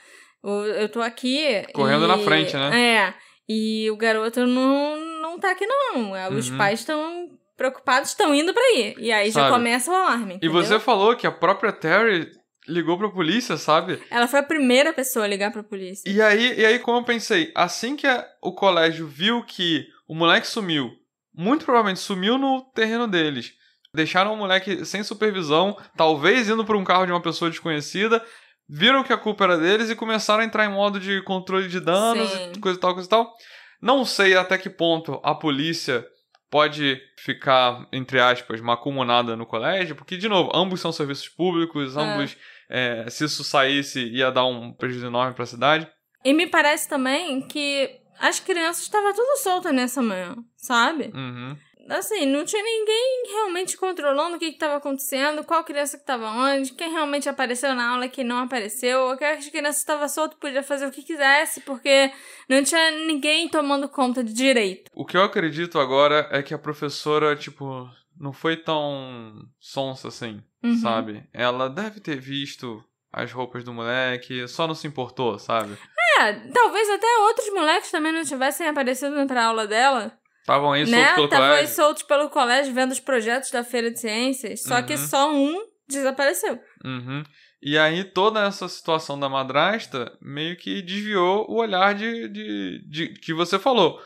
eu 0.78 0.90
tô 0.90 1.02
aqui. 1.02 1.64
Correndo 1.74 2.04
e- 2.04 2.08
na 2.10 2.18
frente, 2.18 2.54
né? 2.56 2.80
É. 2.98 3.25
E 3.48 3.90
o 3.92 3.98
garoto 3.98 4.46
não, 4.46 4.98
não 5.22 5.40
tá 5.40 5.52
aqui, 5.52 5.66
não. 5.66 6.12
Os 6.36 6.50
Uhum. 6.50 6.58
pais 6.58 6.80
estão 6.80 7.30
preocupados, 7.56 8.10
estão 8.10 8.34
indo 8.34 8.54
pra 8.54 8.64
aí. 8.64 8.96
E 8.98 9.12
aí 9.12 9.28
já 9.32 9.42
Sabe? 9.42 9.52
começa 9.54 9.92
o 9.92 9.96
alarme. 9.96 10.34
E 10.34 10.38
entendeu? 10.38 10.54
você 10.54 10.80
falou 10.80 11.16
que 11.16 11.28
a 11.28 11.32
própria 11.32 11.72
Terry 11.72 12.30
ligou 12.68 12.98
pra 12.98 13.10
polícia, 13.10 13.56
sabe? 13.58 14.02
Ela 14.10 14.28
foi 14.28 14.40
a 14.40 14.44
primeira 14.44 14.92
pessoa 14.92 15.26
a 15.26 15.28
ligar 15.28 15.52
pra 15.52 15.62
polícia. 15.64 16.10
E 16.10 16.20
aí, 16.22 16.60
e 16.60 16.66
aí 16.66 16.80
como 16.80 16.98
eu 16.98 17.04
pensei, 17.04 17.52
assim 17.56 17.96
que 17.96 18.08
a- 18.08 18.28
o 18.42 18.52
colégio 18.54 19.06
viu 19.08 19.44
que 19.44 19.86
o 20.08 20.16
moleque 20.16 20.48
sumiu, 20.48 20.90
muito 21.34 21.64
provavelmente 21.66 22.00
sumiu 22.00 22.38
no 22.40 22.62
terreno 22.74 23.08
deles, 23.08 23.54
deixaram 23.94 24.34
o 24.34 24.38
moleque 24.38 24.84
sem 24.84 25.04
supervisão, 25.04 25.78
talvez 25.96 26.50
indo 26.50 26.66
por 26.66 26.76
um 26.76 26.84
carro 26.84 27.06
de 27.06 27.12
uma 27.12 27.22
pessoa 27.22 27.50
desconhecida, 27.52 28.26
viram 28.68 29.04
que 29.04 29.14
a 29.14 29.18
culpa 29.18 29.44
era 29.44 29.58
deles 29.58 29.90
e 29.90 29.96
começaram 29.96 30.42
a 30.42 30.46
entrar 30.46 30.66
em 30.66 30.74
modo 30.74 31.00
de 31.00 31.22
controle 31.24 31.68
de 31.68 31.80
danos 31.80 32.30
Sim. 32.30 32.52
e 32.56 32.60
coisa 32.60 32.78
e 32.78 32.82
tal, 32.82 32.94
coisa 32.94 33.08
e 33.08 33.10
tal. 33.10 33.34
Não 33.82 34.06
sei 34.06 34.36
até 34.36 34.58
que 34.58 34.70
ponto 34.70 35.20
a 35.24 35.36
polícia 35.36 36.06
pode 36.50 37.00
ficar, 37.18 37.86
entre 37.92 38.20
aspas, 38.20 38.62
macumunada 38.62 39.36
no 39.36 39.46
colégio, 39.46 39.96
porque, 39.96 40.16
de 40.16 40.30
novo, 40.30 40.52
ambos 40.54 40.80
são 40.80 40.92
serviços 40.92 41.28
públicos, 41.28 41.96
É. 41.98 42.00
ambos, 42.00 42.38
é, 42.70 43.06
se 43.10 43.26
isso 43.26 43.44
saísse, 43.44 44.04
ia 44.06 44.32
dar 44.32 44.46
um 44.46 44.72
prejuízo 44.72 45.08
enorme 45.08 45.34
pra 45.34 45.46
cidade. 45.46 45.88
E 46.24 46.34
me 46.34 46.48
parece 46.48 46.88
também 46.88 47.42
que 47.48 48.00
as 48.20 48.40
crianças 48.40 48.84
estavam 48.84 49.14
tudo 49.14 49.38
soltas 49.38 49.74
nessa 49.74 50.02
manhã, 50.02 50.36
sabe? 50.56 51.12
Uhum. 51.14 51.58
Assim, 51.90 52.26
não 52.26 52.44
tinha 52.44 52.64
ninguém 52.64 53.24
realmente 53.32 53.78
controlando 53.78 54.36
o 54.38 54.40
que 54.40 54.46
estava 54.46 54.78
acontecendo, 54.78 55.44
qual 55.44 55.64
criança 55.64 55.98
que 55.98 56.04
estava 56.04 56.28
onde, 56.32 56.74
quem 56.74 56.92
realmente 56.92 57.30
apareceu 57.30 57.76
na 57.76 57.90
aula 57.92 58.08
quem 58.08 58.24
não 58.24 58.40
apareceu, 58.40 59.10
aquelas 59.10 59.48
crianças 59.48 59.78
estavam 59.78 60.10
soltas 60.10 60.40
podia 60.40 60.64
fazer 60.64 60.88
o 60.88 60.92
que 60.92 61.04
quisesse, 61.04 61.62
porque 61.62 62.12
não 62.50 62.64
tinha 62.64 62.92
ninguém 63.06 63.48
tomando 63.50 63.88
conta 63.88 64.24
de 64.24 64.34
direito. 64.34 64.90
O 64.96 65.06
que 65.06 65.16
eu 65.16 65.24
acredito 65.24 65.80
agora 65.80 66.28
é 66.32 66.42
que 66.42 66.54
a 66.54 66.58
professora, 66.60 67.36
tipo, 67.36 67.88
não 68.20 68.34
foi 68.34 68.58
tão 68.58 69.44
sonsa 69.60 70.08
assim, 70.08 70.42
Uhum. 70.64 70.78
sabe? 70.78 71.24
Ela 71.32 71.70
deve 71.70 72.00
ter 72.00 72.20
visto 72.20 72.84
as 73.14 73.32
roupas 73.32 73.64
do 73.64 73.72
moleque, 73.74 74.48
só 74.48 74.68
não 74.68 74.74
se 74.74 74.88
importou, 74.88 75.38
sabe? 75.38 75.78
É, 76.20 76.34
talvez 76.52 76.90
até 76.90 77.08
outros 77.28 77.54
moleques 77.54 77.92
também 77.92 78.12
não 78.12 78.24
tivessem 78.24 78.68
aparecido 78.68 79.26
pra 79.28 79.46
aula 79.46 79.68
dela. 79.68 80.18
Estavam 80.46 80.74
aí 80.74 80.86
né? 80.86 81.08
soltos 81.08 81.16
pelo 81.16 81.26
Estavam 81.26 81.46
aí 81.48 81.52
colégio. 81.56 81.76
soltos 81.76 82.04
pelo 82.04 82.30
colégio 82.30 82.74
vendo 82.76 82.92
os 82.92 83.00
projetos 83.00 83.50
da 83.50 83.64
Feira 83.64 83.90
de 83.90 84.00
Ciências, 84.00 84.62
só 84.62 84.80
que 84.84 84.94
Uhum. 84.94 85.00
só 85.00 85.34
um 85.34 85.66
desapareceu. 85.88 86.60
Uhum. 86.84 87.24
E 87.64 87.80
aí 87.80 88.04
toda 88.04 88.46
essa 88.46 88.68
situação 88.70 89.20
da 89.20 89.28
madrasta 89.28 90.16
meio 90.22 90.56
que 90.56 90.84
desviou 90.84 91.50
o 91.50 91.56
olhar 91.56 91.96
de, 91.96 92.28
de, 92.30 92.88
de 92.88 93.08
que 93.20 93.34
você 93.34 93.58
falou. 93.58 94.00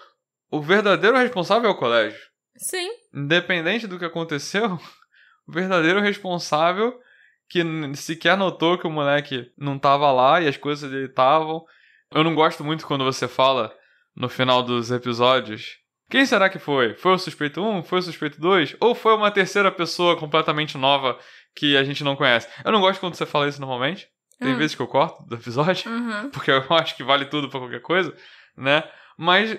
O 0.49 0.61
verdadeiro 0.61 1.17
responsável 1.17 1.69
é 1.69 1.73
o 1.73 1.77
colégio. 1.77 2.17
Sim. 2.55 2.89
Independente 3.13 3.85
do 3.85 3.99
que 3.99 4.05
aconteceu, 4.05 4.79
o 5.45 5.51
verdadeiro 5.51 5.99
responsável 5.99 6.97
que 7.49 7.61
sequer 7.95 8.37
notou 8.37 8.77
que 8.77 8.87
o 8.87 8.91
moleque 8.91 9.51
não 9.57 9.77
tava 9.77 10.09
lá 10.11 10.39
e 10.39 10.47
as 10.47 10.55
coisas 10.55 10.89
dele 10.89 11.07
estavam. 11.07 11.65
Eu 12.13 12.23
não 12.23 12.33
gosto 12.33 12.63
muito 12.63 12.87
quando 12.87 13.03
você 13.03 13.27
fala 13.27 13.75
no 14.15 14.29
final 14.29 14.63
dos 14.63 14.89
episódios. 14.89 15.77
Quem 16.09 16.25
será 16.25 16.49
que 16.49 16.57
foi? 16.59 16.95
Foi 16.95 17.13
o 17.13 17.17
suspeito 17.19 17.61
1? 17.61 17.83
Foi 17.83 17.99
o 17.99 18.01
suspeito 18.01 18.39
2? 18.41 18.75
Ou 18.79 18.95
foi 18.95 19.13
uma 19.15 19.29
terceira 19.31 19.71
pessoa 19.71 20.17
completamente 20.17 20.77
nova 20.77 21.19
que 21.55 21.77
a 21.77 21.83
gente 21.83 22.03
não 22.03 22.15
conhece? 22.15 22.47
Eu 22.65 22.71
não 22.71 22.81
gosto 22.81 22.99
quando 22.99 23.13
você 23.15 23.25
fala 23.25 23.47
isso 23.47 23.59
normalmente. 23.61 24.07
Tem 24.39 24.53
Ah. 24.53 24.55
vezes 24.55 24.75
que 24.75 24.81
eu 24.81 24.87
corto 24.87 25.21
do 25.27 25.35
episódio 25.35 25.91
Uhum. 25.91 26.29
porque 26.31 26.49
eu 26.51 26.63
acho 26.71 26.95
que 26.95 27.03
vale 27.03 27.25
tudo 27.25 27.49
pra 27.49 27.59
qualquer 27.59 27.81
coisa, 27.81 28.15
né? 28.57 28.83
Mas 29.17 29.55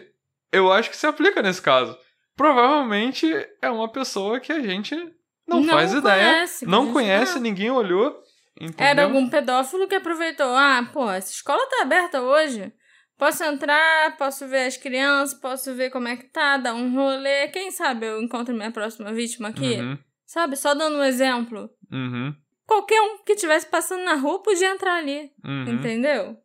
eu 0.52 0.72
acho 0.72 0.90
que 0.90 0.96
se 0.96 1.06
aplica 1.06 1.40
nesse 1.42 1.60
caso. 1.62 1.96
Provavelmente 2.36 3.26
é 3.62 3.70
uma 3.70 3.88
pessoa 3.92 4.40
que 4.40 4.50
a 4.52 4.60
gente 4.60 4.94
não, 5.46 5.60
Não 5.60 5.74
faz 5.74 5.92
ideia, 5.92 6.24
conhece, 6.32 6.66
não 6.66 6.92
conhece, 6.92 7.34
não. 7.34 7.42
ninguém 7.42 7.70
olhou, 7.70 8.18
entendeu? 8.60 8.86
Era 8.86 9.04
algum 9.04 9.28
pedófilo 9.28 9.86
que 9.86 9.94
aproveitou. 9.94 10.46
Ah, 10.56 10.88
pô, 10.92 11.08
essa 11.10 11.30
escola 11.32 11.60
tá 11.68 11.82
aberta 11.82 12.20
hoje. 12.22 12.72
Posso 13.20 13.44
entrar, 13.44 14.16
posso 14.16 14.48
ver 14.48 14.66
as 14.66 14.78
crianças, 14.78 15.38
posso 15.38 15.74
ver 15.74 15.90
como 15.90 16.08
é 16.08 16.16
que 16.16 16.24
tá, 16.24 16.56
dar 16.56 16.74
um 16.74 16.94
rolê. 16.94 17.48
Quem 17.48 17.70
sabe 17.70 18.06
eu 18.06 18.22
encontro 18.22 18.54
minha 18.54 18.70
próxima 18.72 19.12
vítima 19.12 19.48
aqui? 19.48 19.74
Uhum, 19.74 19.98
Sabe? 20.24 20.56
Só 20.56 20.72
dando 20.74 20.96
um 20.96 21.04
exemplo. 21.04 21.68
uhum, 21.92 22.34
Qualquer 22.66 22.98
um 23.02 23.18
que 23.18 23.32
estivesse 23.32 23.66
passando 23.66 24.04
na 24.04 24.14
rua 24.14 24.42
podia 24.42 24.70
entrar 24.70 24.94
ali. 24.94 25.30
uhum. 25.44 25.68
Entendeu? 25.68 26.36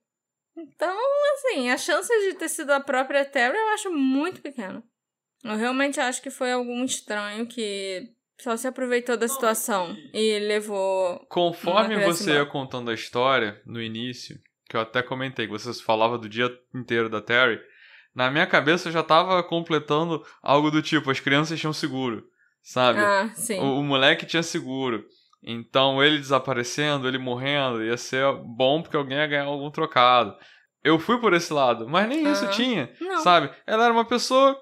Então, 0.57 0.97
assim, 1.35 1.69
a 1.69 1.77
chance 1.77 2.11
de 2.27 2.33
ter 2.33 2.49
sido 2.49 2.71
a 2.71 2.79
própria 2.81 3.23
Terry 3.23 3.55
eu 3.57 3.69
acho 3.69 3.89
muito 3.91 4.41
pequena. 4.41 4.83
Eu 5.45 5.55
realmente 5.55 5.99
acho 5.99 6.21
que 6.21 6.29
foi 6.29 6.51
algum 6.51 6.83
estranho 6.83 7.45
que 7.47 8.09
só 8.41 8.57
se 8.57 8.67
aproveitou 8.67 9.15
da 9.15 9.29
situação 9.29 9.95
e 10.13 10.39
levou. 10.39 11.25
Conforme 11.29 12.03
você 12.03 12.33
ia 12.33 12.45
contando 12.45 12.91
a 12.91 12.93
história 12.93 13.61
no 13.65 13.81
início, 13.81 14.37
que 14.69 14.75
eu 14.75 14.81
até 14.81 15.01
comentei, 15.01 15.45
que 15.45 15.51
você 15.51 15.73
falava 15.73 16.17
do 16.17 16.27
dia 16.29 16.51
inteiro 16.73 17.09
da 17.09 17.21
Terry, 17.21 17.59
na 18.13 18.31
minha 18.31 18.47
cabeça 18.47 18.87
eu 18.87 18.93
já 18.93 19.03
tava 19.03 19.43
completando 19.43 20.25
algo 20.41 20.71
do 20.71 20.81
tipo, 20.81 21.11
as 21.11 21.19
crianças 21.19 21.59
tinham 21.59 21.73
seguro, 21.73 22.23
sabe? 22.63 23.01
Ah, 23.01 23.29
sim. 23.35 23.59
O, 23.59 23.79
o 23.79 23.83
moleque 23.83 24.25
tinha 24.25 24.41
seguro. 24.43 25.05
Então 25.43 26.01
ele 26.03 26.17
desaparecendo, 26.17 27.07
ele 27.07 27.17
morrendo, 27.19 27.83
ia 27.83 27.97
ser 27.97 28.25
bom 28.43 28.81
porque 28.81 28.97
alguém 28.97 29.17
ia 29.17 29.27
ganhar 29.27 29.43
algum 29.45 29.69
trocado. 29.69 30.35
Eu 30.83 30.97
fui 30.97 31.19
por 31.19 31.33
esse 31.33 31.51
lado, 31.53 31.87
mas 31.87 32.07
nem 32.07 32.31
isso 32.31 32.45
Aham. 32.45 32.53
tinha, 32.53 32.93
Não. 33.01 33.17
sabe? 33.19 33.51
Ela 33.67 33.85
era 33.85 33.93
uma 33.93 34.05
pessoa 34.05 34.59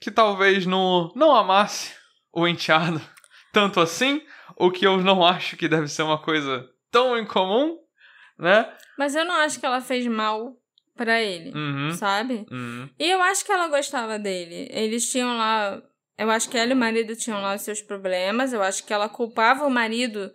que 0.00 0.10
talvez 0.10 0.66
não, 0.66 1.12
não 1.16 1.34
amasse 1.34 1.94
o 2.32 2.46
enteado 2.46 3.00
tanto 3.52 3.80
assim, 3.80 4.22
o 4.56 4.70
que 4.70 4.86
eu 4.86 4.98
não 4.98 5.24
acho 5.24 5.56
que 5.56 5.68
deve 5.68 5.88
ser 5.88 6.02
uma 6.02 6.18
coisa 6.18 6.68
tão 6.90 7.18
incomum, 7.18 7.78
né? 8.42 8.70
Mas 8.98 9.14
eu 9.14 9.24
não 9.24 9.34
acho 9.36 9.58
que 9.58 9.64
ela 9.66 9.80
fez 9.80 10.06
mal 10.06 10.54
pra 10.94 11.20
ele, 11.22 11.50
Uhum, 11.56 11.92
sabe? 11.92 12.44
uhum, 12.50 12.88
E 12.98 13.10
eu 13.10 13.22
acho 13.22 13.44
que 13.44 13.50
ela 13.52 13.68
gostava 13.68 14.18
dele. 14.18 14.68
Eles 14.70 15.10
tinham 15.10 15.36
lá. 15.38 15.80
Eu 16.18 16.30
acho 16.30 16.48
que 16.50 16.58
ela 16.58 16.70
e 16.70 16.74
o 16.74 16.76
marido 16.76 17.16
tinham 17.16 17.40
lá 17.40 17.54
os 17.54 17.62
seus 17.62 17.80
problemas. 17.80 18.52
Eu 18.52 18.62
acho 18.62 18.84
que 18.84 18.92
ela 18.92 19.08
culpava 19.08 19.64
o 19.66 19.70
marido 19.70 20.30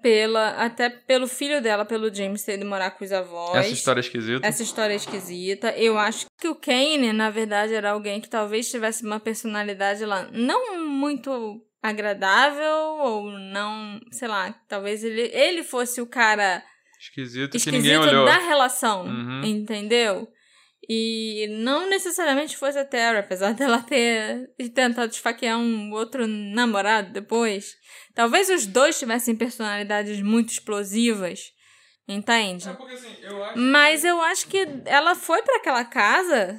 pela. 0.00 0.50
Até 0.50 0.88
pelo 0.88 1.26
filho 1.26 1.60
dela, 1.60 1.84
pelo 1.84 2.14
James 2.14 2.44
ter 2.44 2.54
ido 2.54 2.64
morar 2.64 2.92
com 2.92 3.04
os 3.04 3.10
avós. 3.12 3.56
Essa 3.56 3.68
história 3.74 3.98
é 4.00 4.02
esquisita. 4.02 4.46
Essa 4.46 4.62
história 4.62 4.92
é 4.92 4.96
esquisita. 4.96 5.70
Eu 5.76 5.98
acho 5.98 6.26
que 6.40 6.46
o 6.48 6.54
Kane, 6.54 7.12
na 7.12 7.30
verdade, 7.30 7.74
era 7.74 7.90
alguém 7.90 8.20
que 8.20 8.28
talvez 8.30 8.70
tivesse 8.70 9.04
uma 9.04 9.18
personalidade 9.18 10.04
lá 10.04 10.28
não 10.32 10.78
muito 10.86 11.60
agradável, 11.82 12.76
ou 13.00 13.30
não, 13.30 14.00
sei 14.10 14.28
lá, 14.28 14.52
talvez 14.68 15.02
ele, 15.04 15.22
ele 15.34 15.62
fosse 15.62 16.00
o 16.00 16.06
cara 16.06 16.62
Esquisito, 16.98 17.52
que 17.58 17.70
ninguém 17.70 17.92
esquisito 17.92 18.10
olhou. 18.10 18.24
da 18.26 18.38
relação, 18.38 19.06
Uhum. 19.06 19.42
entendeu? 19.44 20.28
E 20.88 21.46
não 21.50 21.88
necessariamente 21.90 22.56
fosse 22.56 22.78
a 22.78 22.84
Terra, 22.84 23.18
apesar 23.18 23.52
dela 23.54 23.82
ter 23.82 24.48
tentado 24.74 25.12
esfaquear 25.12 25.58
um 25.58 25.92
outro 25.92 26.26
namorado 26.26 27.12
depois. 27.12 27.74
Talvez 28.14 28.48
os 28.48 28.66
dois 28.66 28.98
tivessem 28.98 29.36
personalidades 29.36 30.20
muito 30.22 30.50
explosivas, 30.50 31.40
entende? 32.06 32.68
É 32.68 32.72
porque, 32.72 32.94
assim, 32.94 33.16
eu 33.22 33.44
acho 33.44 33.58
Mas 33.58 34.04
eu 34.04 34.20
acho 34.22 34.46
que 34.48 34.66
ela 34.86 35.14
foi 35.14 35.42
pra 35.42 35.56
aquela 35.56 35.84
casa 35.84 36.58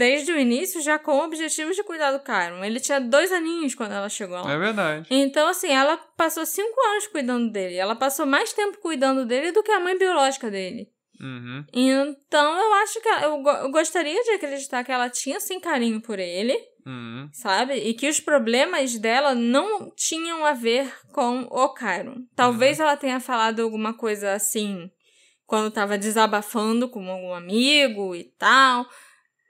desde 0.00 0.32
o 0.32 0.38
início 0.38 0.80
já 0.80 0.98
com 0.98 1.12
o 1.18 1.24
objetivo 1.24 1.72
de 1.74 1.84
cuidar 1.84 2.10
do 2.12 2.20
Kyron. 2.24 2.64
Ele 2.64 2.80
tinha 2.80 2.98
dois 2.98 3.30
aninhos 3.30 3.74
quando 3.74 3.92
ela 3.92 4.08
chegou 4.08 4.42
lá. 4.42 4.50
É 4.50 4.56
verdade. 4.58 5.06
Então, 5.10 5.46
assim, 5.46 5.68
ela 5.68 5.98
passou 6.16 6.46
cinco 6.46 6.80
anos 6.92 7.06
cuidando 7.08 7.52
dele. 7.52 7.76
Ela 7.76 7.94
passou 7.94 8.24
mais 8.24 8.52
tempo 8.54 8.78
cuidando 8.78 9.26
dele 9.26 9.52
do 9.52 9.62
que 9.62 9.70
a 9.70 9.78
mãe 9.78 9.98
biológica 9.98 10.50
dele. 10.50 10.88
Uhum. 11.20 11.62
Então, 11.70 12.58
eu 12.58 12.74
acho 12.82 12.98
que 13.02 13.08
ela- 13.08 13.22
eu, 13.24 13.42
eu 13.64 13.70
gostaria 13.70 14.22
de 14.24 14.30
acreditar 14.30 14.82
que 14.82 14.90
ela 14.90 15.10
tinha, 15.10 15.38
sim, 15.38 15.60
carinho 15.60 16.00
por 16.00 16.18
ele, 16.18 16.56
Uhum. 16.86 17.28
sabe? 17.34 17.74
E 17.74 17.92
que 17.92 18.08
os 18.08 18.20
problemas 18.20 18.96
dela 18.98 19.34
não 19.34 19.92
tinham 19.94 20.46
a 20.46 20.54
ver 20.54 20.90
com 21.12 21.42
o 21.50 21.74
Kyron. 21.74 22.22
Talvez 22.34 22.80
ela 22.80 22.96
tenha 22.96 23.20
falado 23.20 23.60
alguma 23.60 23.92
coisa 23.92 24.32
assim 24.32 24.90
quando 25.46 25.70
tava 25.70 25.98
desabafando 25.98 26.88
com 26.88 27.06
algum 27.10 27.34
amigo 27.34 28.14
e 28.14 28.24
tal, 28.38 28.86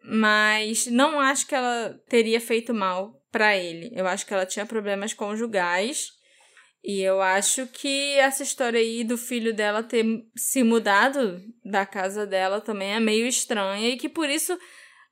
mas 0.04 0.86
não 0.86 1.20
acho 1.20 1.46
que 1.46 1.54
ela 1.54 1.98
teria 2.08 2.40
feito 2.40 2.72
mal 2.74 3.20
pra 3.30 3.56
ele. 3.56 3.90
Eu 3.94 4.06
acho 4.06 4.26
que 4.26 4.34
ela 4.34 4.46
tinha 4.46 4.66
problemas 4.66 5.14
conjugais. 5.14 6.08
E 6.82 7.02
eu 7.02 7.20
acho 7.20 7.66
que 7.66 8.14
essa 8.14 8.42
história 8.42 8.80
aí 8.80 9.04
do 9.04 9.18
filho 9.18 9.52
dela 9.54 9.82
ter 9.82 10.04
se 10.34 10.62
mudado 10.62 11.38
da 11.62 11.84
casa 11.84 12.26
dela 12.26 12.58
também 12.60 12.94
é 12.94 13.00
meio 13.00 13.26
estranha 13.26 13.90
e 13.90 13.98
que 13.98 14.08
por 14.08 14.30
isso 14.30 14.58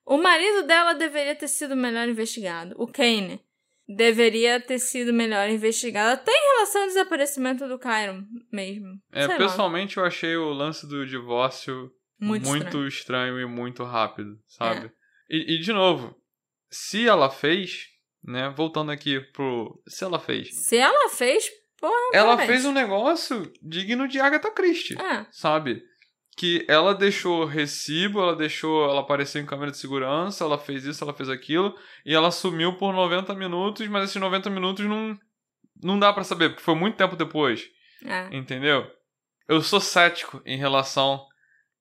o 0.06 0.16
marido 0.16 0.66
dela 0.66 0.94
deveria 0.94 1.34
ter 1.34 1.48
sido 1.48 1.76
melhor 1.76 2.08
investigado. 2.08 2.74
O 2.78 2.86
Kane 2.86 3.38
deveria 3.86 4.60
ter 4.60 4.78
sido 4.78 5.12
melhor 5.12 5.48
investigado, 5.48 6.14
até 6.14 6.30
em 6.30 6.54
relação 6.54 6.82
ao 6.82 6.88
desaparecimento 6.88 7.66
do 7.66 7.78
Kyron 7.78 8.22
mesmo. 8.52 8.98
É, 9.12 9.26
Sei 9.26 9.28
lá. 9.28 9.36
pessoalmente 9.36 9.96
eu 9.96 10.04
achei 10.04 10.36
o 10.36 10.50
lance 10.50 10.86
do 10.86 11.06
divórcio 11.06 11.90
Muito 12.20 12.46
muito, 12.48 12.64
estranho. 12.66 12.88
estranho. 12.88 13.40
e 13.40 13.46
muito 13.46 13.84
rápido, 13.84 14.38
sabe? 14.46 14.86
É. 14.86 14.90
E, 15.30 15.54
e, 15.54 15.58
de 15.60 15.72
novo, 15.72 16.14
se 16.70 17.06
ela 17.06 17.30
fez, 17.30 17.86
né? 18.24 18.48
Voltando 18.56 18.90
aqui 18.90 19.20
pro. 19.32 19.80
Se 19.86 20.04
ela 20.04 20.18
fez. 20.18 20.54
Se 20.66 20.76
ela 20.76 21.08
fez, 21.10 21.48
porra, 21.80 21.94
Ela 22.12 22.38
fez 22.38 22.64
um 22.64 22.72
negócio 22.72 23.52
digno 23.62 24.08
de 24.08 24.18
Agatha 24.20 24.50
Christie, 24.50 25.00
É, 25.00 25.26
sabe? 25.30 25.82
Que 26.36 26.64
ela 26.68 26.94
deixou 26.94 27.44
recibo, 27.44 28.20
ela 28.20 28.34
deixou. 28.36 28.84
Ela 28.88 29.00
apareceu 29.00 29.40
em 29.42 29.46
câmera 29.46 29.70
de 29.70 29.76
segurança, 29.78 30.44
ela 30.44 30.56
fez 30.58 30.84
isso, 30.84 31.02
ela 31.04 31.12
fez 31.14 31.28
aquilo, 31.28 31.74
e 32.06 32.14
ela 32.14 32.30
sumiu 32.30 32.76
por 32.76 32.92
90 32.92 33.34
minutos, 33.34 33.86
mas 33.88 34.04
esses 34.10 34.20
90 34.20 34.48
minutos 34.50 34.84
não. 34.86 35.18
Não 35.80 35.96
dá 35.98 36.12
pra 36.12 36.24
saber, 36.24 36.48
porque 36.48 36.62
foi 36.64 36.74
muito 36.74 36.96
tempo 36.96 37.14
depois. 37.14 37.68
é. 38.04 38.36
Entendeu? 38.36 38.90
Eu 39.48 39.62
sou 39.62 39.80
cético 39.80 40.42
em 40.44 40.58
relação 40.58 41.24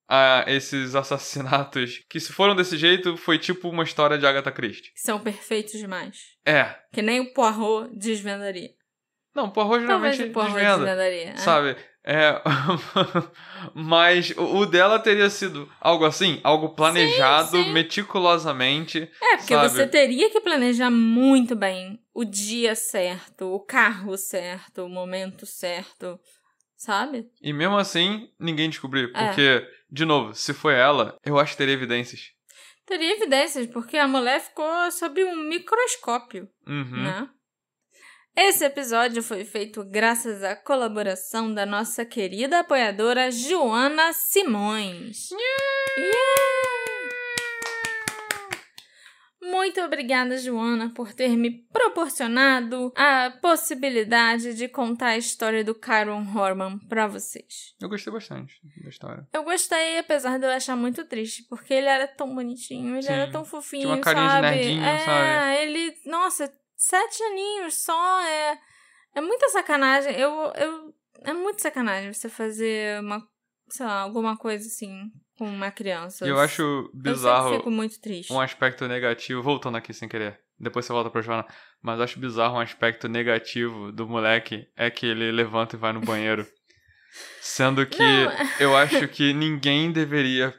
a 0.08 0.44
esses 0.46 0.94
assassinatos 0.94 2.00
que, 2.08 2.18
se 2.18 2.32
foram 2.32 2.56
desse 2.56 2.76
jeito, 2.76 3.16
foi 3.16 3.38
tipo 3.38 3.68
uma 3.68 3.84
história 3.84 4.16
de 4.16 4.26
Agatha 4.26 4.50
Christie. 4.50 4.90
São 4.94 5.20
perfeitos 5.20 5.72
demais. 5.72 6.16
É. 6.46 6.74
Que 6.92 7.02
nem 7.02 7.20
o 7.20 7.32
Poirot 7.32 7.90
desvendaria. 7.94 8.70
Não, 9.34 9.50
Poirot 9.50 9.86
Talvez 9.86 10.16
geralmente 10.16 10.30
o 10.30 10.32
Poirot 10.32 10.54
desvenda, 10.54 10.78
desvendaria. 10.78 11.30
é. 11.30 11.36
sabe? 11.36 11.76
É. 12.04 12.40
Mas 13.74 14.32
o 14.34 14.64
dela 14.64 14.98
teria 14.98 15.28
sido 15.28 15.70
algo 15.78 16.06
assim, 16.06 16.40
algo 16.42 16.70
planejado 16.70 17.62
sim. 17.62 17.70
meticulosamente. 17.70 19.10
É, 19.22 19.36
porque 19.36 19.54
sabe? 19.54 19.68
você 19.68 19.86
teria 19.86 20.30
que 20.30 20.40
planejar 20.40 20.90
muito 20.90 21.54
bem 21.54 22.00
o 22.14 22.24
dia 22.24 22.74
certo, 22.74 23.52
o 23.52 23.60
carro 23.60 24.16
certo, 24.16 24.86
o 24.86 24.88
momento 24.88 25.44
certo, 25.44 26.18
sabe? 26.78 27.26
E 27.42 27.52
mesmo 27.52 27.76
assim, 27.76 28.30
ninguém 28.40 28.70
descobriu. 28.70 29.10
É. 29.14 29.26
Porque, 29.26 29.68
de 29.90 30.04
novo, 30.06 30.32
se 30.34 30.54
foi 30.54 30.74
ela, 30.74 31.18
eu 31.26 31.38
acho 31.38 31.52
que 31.52 31.58
teria 31.58 31.74
evidências. 31.74 32.30
Teria 32.86 33.12
evidências, 33.16 33.66
porque 33.66 33.98
a 33.98 34.08
mulher 34.08 34.40
ficou 34.40 34.90
sob 34.90 35.22
um 35.22 35.36
microscópio, 35.36 36.48
Uhum. 36.66 37.02
né? 37.02 37.28
Esse 38.40 38.64
episódio 38.64 39.20
foi 39.20 39.44
feito 39.44 39.84
graças 39.84 40.44
à 40.44 40.54
colaboração 40.54 41.52
da 41.52 41.66
nossa 41.66 42.04
querida 42.04 42.60
apoiadora 42.60 43.32
Joana 43.32 44.12
Simões. 44.12 45.28
Yeah! 45.32 46.47
Muito 49.50 49.80
obrigada, 49.80 50.36
Joana, 50.36 50.90
por 50.94 51.12
ter 51.12 51.36
me 51.36 51.50
proporcionado 51.50 52.92
a 52.96 53.30
possibilidade 53.40 54.54
de 54.54 54.68
contar 54.68 55.08
a 55.08 55.16
história 55.18 55.64
do 55.64 55.74
Kyron 55.74 56.24
Horman 56.34 56.78
para 56.88 57.06
vocês. 57.06 57.74
Eu 57.80 57.88
gostei 57.88 58.12
bastante 58.12 58.60
da 58.82 58.88
história. 58.88 59.26
Eu 59.32 59.42
gostei, 59.44 59.98
apesar 59.98 60.38
de 60.38 60.46
eu 60.46 60.50
achar 60.50 60.76
muito 60.76 61.04
triste, 61.04 61.44
porque 61.48 61.72
ele 61.74 61.86
era 61.88 62.06
tão 62.06 62.34
bonitinho, 62.34 62.94
ele 62.94 63.02
Sim. 63.02 63.12
era 63.12 63.30
tão 63.30 63.44
fofinho, 63.44 63.82
Tinha 63.82 63.94
uma 63.94 64.00
carinha 64.00 64.26
de 64.26 64.32
sabe? 64.32 64.50
nerdinho, 64.50 64.84
é, 64.84 64.98
sabe? 64.98 65.56
ele, 65.62 65.94
nossa, 66.06 66.52
sete 66.76 67.22
aninhos 67.22 67.74
só 67.74 68.20
é 68.22 68.58
é 69.14 69.20
muita 69.20 69.48
sacanagem. 69.48 70.14
Eu 70.14 70.30
eu 70.56 70.94
é 71.24 71.32
muito 71.32 71.60
sacanagem 71.60 72.12
você 72.12 72.28
fazer 72.28 73.00
uma, 73.00 73.26
sei 73.68 73.84
lá, 73.86 74.00
alguma 74.00 74.36
coisa 74.36 74.66
assim 74.66 75.10
com 75.38 75.46
uma 75.46 75.70
criança. 75.70 76.26
Eu 76.26 76.38
acho 76.40 76.62
Eu 76.62 76.90
bizarro 76.92 77.56
fico 77.56 77.70
muito 77.70 78.00
triste. 78.00 78.32
um 78.32 78.40
aspecto 78.40 78.86
negativo, 78.88 79.40
voltando 79.42 79.76
aqui 79.76 79.94
sem 79.94 80.08
querer. 80.08 80.38
Depois 80.58 80.84
você 80.84 80.92
volta 80.92 81.08
pra 81.08 81.22
Joana. 81.22 81.46
Mas 81.80 81.98
eu 81.98 82.04
acho 82.04 82.18
bizarro 82.18 82.56
um 82.56 82.60
aspecto 82.60 83.08
negativo 83.08 83.92
do 83.92 84.08
moleque 84.08 84.66
é 84.76 84.90
que 84.90 85.06
ele 85.06 85.30
levanta 85.30 85.76
e 85.76 85.78
vai 85.78 85.92
no 85.92 86.00
banheiro. 86.00 86.44
Sendo 87.40 87.86
que 87.86 88.02
Não. 88.02 88.32
eu 88.60 88.76
acho 88.76 89.06
que 89.08 89.32
ninguém 89.32 89.90
deveria 89.92 90.50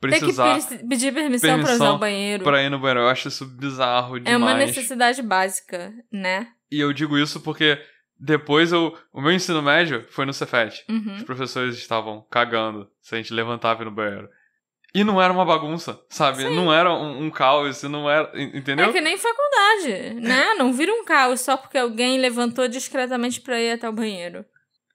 Tem 0.00 0.10
que 0.12 0.18
precisar 0.18 0.58
pe- 0.68 0.86
pedir 0.88 1.12
permissão, 1.12 1.50
pra 1.50 1.58
usar 1.58 1.64
permissão 1.66 1.94
o 1.96 1.98
banheiro. 1.98 2.44
pra 2.44 2.62
ir 2.62 2.70
no 2.70 2.78
banheiro. 2.78 3.00
Eu 3.00 3.08
acho 3.08 3.28
isso 3.28 3.44
bizarro 3.44 4.18
demais. 4.18 4.34
É 4.34 4.36
uma 4.36 4.54
necessidade 4.54 5.20
básica, 5.22 5.92
né? 6.10 6.48
E 6.70 6.78
eu 6.80 6.92
digo 6.92 7.18
isso 7.18 7.40
porque 7.40 7.78
depois 8.18 8.72
eu, 8.72 8.96
o 9.12 9.20
meu 9.20 9.32
ensino 9.32 9.62
médio 9.62 10.04
foi 10.10 10.26
no 10.26 10.32
Cefet. 10.32 10.84
Uhum. 10.88 11.16
Os 11.16 11.22
professores 11.22 11.76
estavam 11.76 12.26
cagando 12.30 12.88
se 13.00 13.14
a 13.14 13.18
gente 13.18 13.32
levantava 13.32 13.82
e 13.82 13.84
no 13.84 13.90
banheiro. 13.90 14.28
E 14.94 15.04
não 15.04 15.20
era 15.20 15.32
uma 15.32 15.44
bagunça, 15.44 16.00
sabe? 16.08 16.42
Sim. 16.42 16.56
Não 16.56 16.72
era 16.72 16.90
um, 16.92 17.24
um 17.24 17.30
caos, 17.30 17.82
não 17.82 18.08
era. 18.10 18.30
en- 18.34 18.56
Entendeu? 18.58 18.86
É 18.88 18.92
que 18.92 19.00
nem 19.02 19.18
faculdade, 19.18 20.14
né? 20.20 20.54
Não 20.54 20.72
vira 20.72 20.90
um 20.92 21.04
caos 21.04 21.42
só 21.42 21.56
porque 21.58 21.76
alguém 21.76 22.18
levantou 22.18 22.66
discretamente 22.66 23.40
pra 23.40 23.60
ir 23.60 23.72
até 23.72 23.88
o 23.88 23.92
banheiro. 23.92 24.44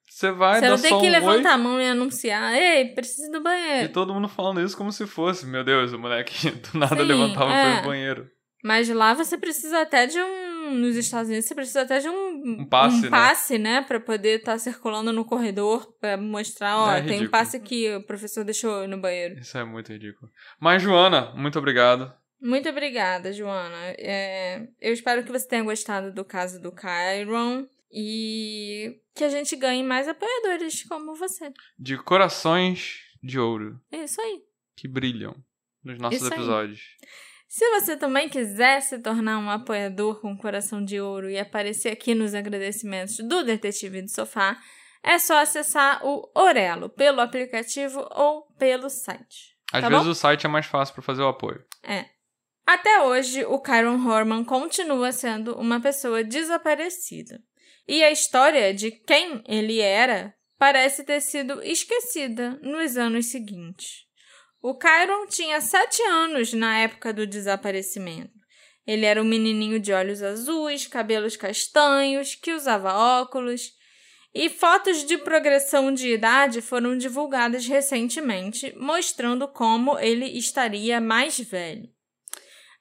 Você 0.10 0.32
vai 0.32 0.60
Você 0.60 0.70
não 0.70 0.80
tem 0.80 1.00
que 1.00 1.08
um 1.08 1.12
levantar 1.12 1.50
oi 1.50 1.54
a 1.56 1.58
mão 1.58 1.82
e 1.82 1.88
anunciar, 1.88 2.54
ei, 2.56 2.86
preciso 2.94 3.32
do 3.32 3.38
e 3.38 3.42
banheiro. 3.42 3.94
todo 3.94 4.14
mundo 4.14 4.28
falando 4.28 4.62
isso 4.62 4.78
como 4.78 4.92
se 4.92 5.08
fosse, 5.08 5.46
meu 5.46 5.64
Deus, 5.64 5.92
o 5.94 5.98
moleque 6.00 6.52
do 6.72 6.78
nada 6.80 6.96
Sim, 6.98 7.04
levantava 7.04 7.52
e 7.52 7.56
é. 7.56 7.76
no 7.78 7.88
banheiro. 7.88 8.30
Mas 8.64 8.88
lá 8.90 9.14
você 9.14 9.38
precisa 9.38 9.82
até 9.82 10.06
de 10.08 10.20
um. 10.22 10.43
Nos 10.72 10.96
Estados 10.96 11.30
Unidos 11.30 11.46
você 11.48 11.56
precisa 11.56 11.82
até 11.82 12.00
de 12.00 12.10
um, 12.10 12.60
Um 12.62 12.66
passe, 12.66 13.02
né? 13.04 13.10
passe, 13.10 13.58
né? 13.58 13.82
Pra 13.82 14.00
poder 14.00 14.40
estar 14.40 14.58
circulando 14.58 15.12
no 15.14 15.26
corredor 15.26 15.94
pra 16.00 16.18
mostrar, 16.18 16.78
ó, 16.78 16.92
É 16.92 17.02
tem 17.02 17.26
um 17.26 17.30
passe 17.30 17.58
aqui, 17.58 17.94
o 17.96 18.04
professor 18.04 18.44
deixou 18.44 18.88
no 18.88 18.98
banheiro. 19.00 19.40
Isso 19.40 19.58
é 19.58 19.64
muito 19.64 19.92
ridículo. 19.92 20.32
Mas, 20.60 20.82
Joana, 20.82 21.34
muito 21.36 21.58
obrigado. 21.60 22.14
Muito 22.42 22.68
obrigada, 22.68 23.32
Joana. 23.32 23.78
É, 23.98 24.68
eu 24.82 24.92
espero 24.94 25.24
que 25.24 25.32
você 25.32 25.48
tenha 25.48 25.64
gostado 25.64 26.14
do 26.14 26.26
caso 26.26 26.62
do 26.62 26.72
Kyron 26.74 27.66
e 27.92 29.00
que 29.16 29.24
a 29.24 29.30
gente 29.30 29.56
ganhe 29.56 29.82
mais 29.84 30.08
apoiadores 30.08 30.84
como 30.84 31.16
você. 31.16 31.52
De 31.80 31.98
corações 31.98 32.98
de 33.24 33.40
ouro 33.40 33.80
É 33.92 34.04
isso 34.04 34.20
aí. 34.20 34.42
que 34.76 34.88
brilham 34.88 35.36
nos 35.84 35.98
nossos 36.00 36.22
Isso 36.22 36.34
aí. 36.34 36.40
Se 37.56 37.70
você 37.70 37.96
também 37.96 38.28
quiser 38.28 38.82
se 38.82 38.98
tornar 38.98 39.38
um 39.38 39.48
apoiador 39.48 40.20
com 40.20 40.36
coração 40.36 40.84
de 40.84 41.00
ouro 41.00 41.30
e 41.30 41.38
aparecer 41.38 41.90
aqui 41.90 42.16
nos 42.16 42.34
agradecimentos 42.34 43.18
do 43.20 43.44
Detetive 43.44 44.02
do 44.02 44.10
Sofá, 44.10 44.58
é 45.04 45.20
só 45.20 45.38
acessar 45.38 46.04
o 46.04 46.32
Orelo 46.34 46.90
pelo 46.90 47.22
aplicativo 47.22 48.00
ou 48.10 48.48
pelo 48.58 48.90
site. 48.90 49.56
Às 49.72 49.82
Tá 49.84 49.90
vezes 49.90 50.04
bom? 50.04 50.10
o 50.10 50.16
site 50.16 50.48
é 50.48 50.50
mais 50.50 50.66
fácil 50.66 50.96
pra 50.96 51.04
fazer 51.04 51.22
o 51.22 51.28
apoio. 51.28 51.64
É. 51.84 52.06
Até 52.66 53.04
hoje, 53.04 53.46
o 53.46 53.60
Kyron 53.60 54.04
Horman 54.04 54.44
continua 54.44 55.12
sendo 55.12 55.56
uma 55.56 55.80
pessoa 55.80 56.24
desaparecida. 56.24 57.40
E 57.88 58.04
a 58.04 58.10
história 58.10 58.74
de 58.74 58.90
quem 58.90 59.44
ele 59.48 59.80
era 59.80 60.34
parece 60.58 61.04
ter 61.04 61.22
sido 61.22 61.62
esquecida 61.62 62.60
nos 62.64 62.98
anos 62.98 63.28
seguintes. 63.28 64.12
O 64.66 64.74
Kyron 64.74 65.28
tinha 65.28 65.60
sete 65.60 66.02
anos 66.04 66.54
na 66.54 66.80
época 66.80 67.12
do 67.12 67.28
desaparecimento. 67.28 68.32
Ele 68.88 69.06
era 69.06 69.22
um 69.22 69.26
menininho 69.26 69.78
de 69.78 69.92
olhos 69.92 70.24
azuis, 70.24 70.88
cabelos 70.88 71.36
castanhos, 71.36 72.34
que 72.36 72.54
usava 72.54 72.94
óculos. 72.94 73.74
E 74.34 74.50
fotos 74.50 75.04
de 75.04 75.18
progressão 75.18 75.94
de 75.94 76.14
idade 76.14 76.62
foram 76.62 76.98
divulgadas 76.98 77.68
recentemente, 77.68 78.74
mostrando 78.78 79.50
como 79.50 80.00
ele 80.00 80.38
estaria 80.38 81.02
mais 81.02 81.38
velho. 81.38 81.90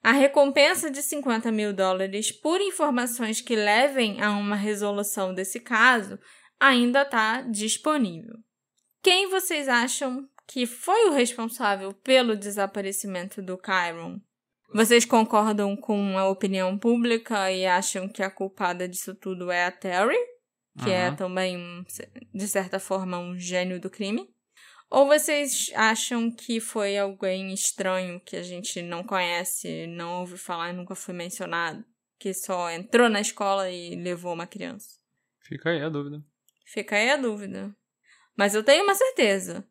A 0.01 0.13
recompensa 0.13 0.89
de 0.89 1.03
50 1.03 1.51
mil 1.51 1.73
dólares 1.73 2.31
por 2.31 2.61
informações 2.61 3.41
que 3.41 3.57
levem 3.57 4.21
a 4.21 4.31
uma 4.31 4.55
resolução 4.55 5.33
desse 5.33 5.59
caso 5.59 6.17
ainda 6.57 7.01
está 7.01 7.41
disponível. 7.41 8.37
Quem 9.03 9.27
vocês 9.29 9.67
acham 9.67 10.29
que 10.47 10.65
foi 10.65 11.09
o 11.09 11.13
responsável 11.13 11.93
pelo 11.93 12.35
desaparecimento 12.35 13.41
do 13.41 13.57
Kyron? 13.57 14.19
Vocês 14.73 15.05
concordam 15.05 15.75
com 15.75 16.17
a 16.17 16.27
opinião 16.27 16.77
pública 16.77 17.51
e 17.51 17.65
acham 17.65 18.07
que 18.09 18.23
a 18.23 18.29
culpada 18.31 18.87
disso 18.87 19.13
tudo 19.13 19.51
é 19.51 19.65
a 19.65 19.71
Terry, 19.71 20.17
que 20.83 20.89
é 20.89 21.09
Uhum. 21.09 21.15
também, 21.15 21.57
um- 21.57 21.83
de 22.33 22.47
certa 22.47 22.79
forma, 22.79 23.19
um 23.19 23.37
gênio 23.37 23.79
do 23.79 23.89
crime? 23.89 24.27
Ou 24.89 25.05
vocês 25.07 25.71
acham 25.75 26.31
que 26.31 26.59
foi 26.59 26.97
alguém 26.97 27.53
estranho 27.53 28.19
que 28.19 28.35
a 28.35 28.43
gente 28.43 28.81
não 28.81 29.03
conhece, 29.03 29.87
não 29.87 30.19
ouve 30.21 30.37
falar 30.37 30.69
e 30.69 30.73
nunca 30.73 30.95
foi 30.95 31.13
mencionado? 31.13 31.83
Que 32.19 32.33
só 32.33 32.69
entrou 32.71 33.09
na 33.09 33.19
escola 33.21 33.69
e 33.69 33.95
levou 33.95 34.33
uma 34.33 34.47
criança? 34.47 34.97
Fica 35.41 35.69
aí 35.71 35.81
a 35.81 35.89
dúvida. 35.89 36.23
Fica 36.65 36.95
aí 36.95 37.09
a 37.09 37.17
dúvida. 37.17 37.75
Mas 38.37 38.55
eu 38.55 38.63
tenho 38.63 38.83
uma 38.83 38.95
certeza: 38.95 39.67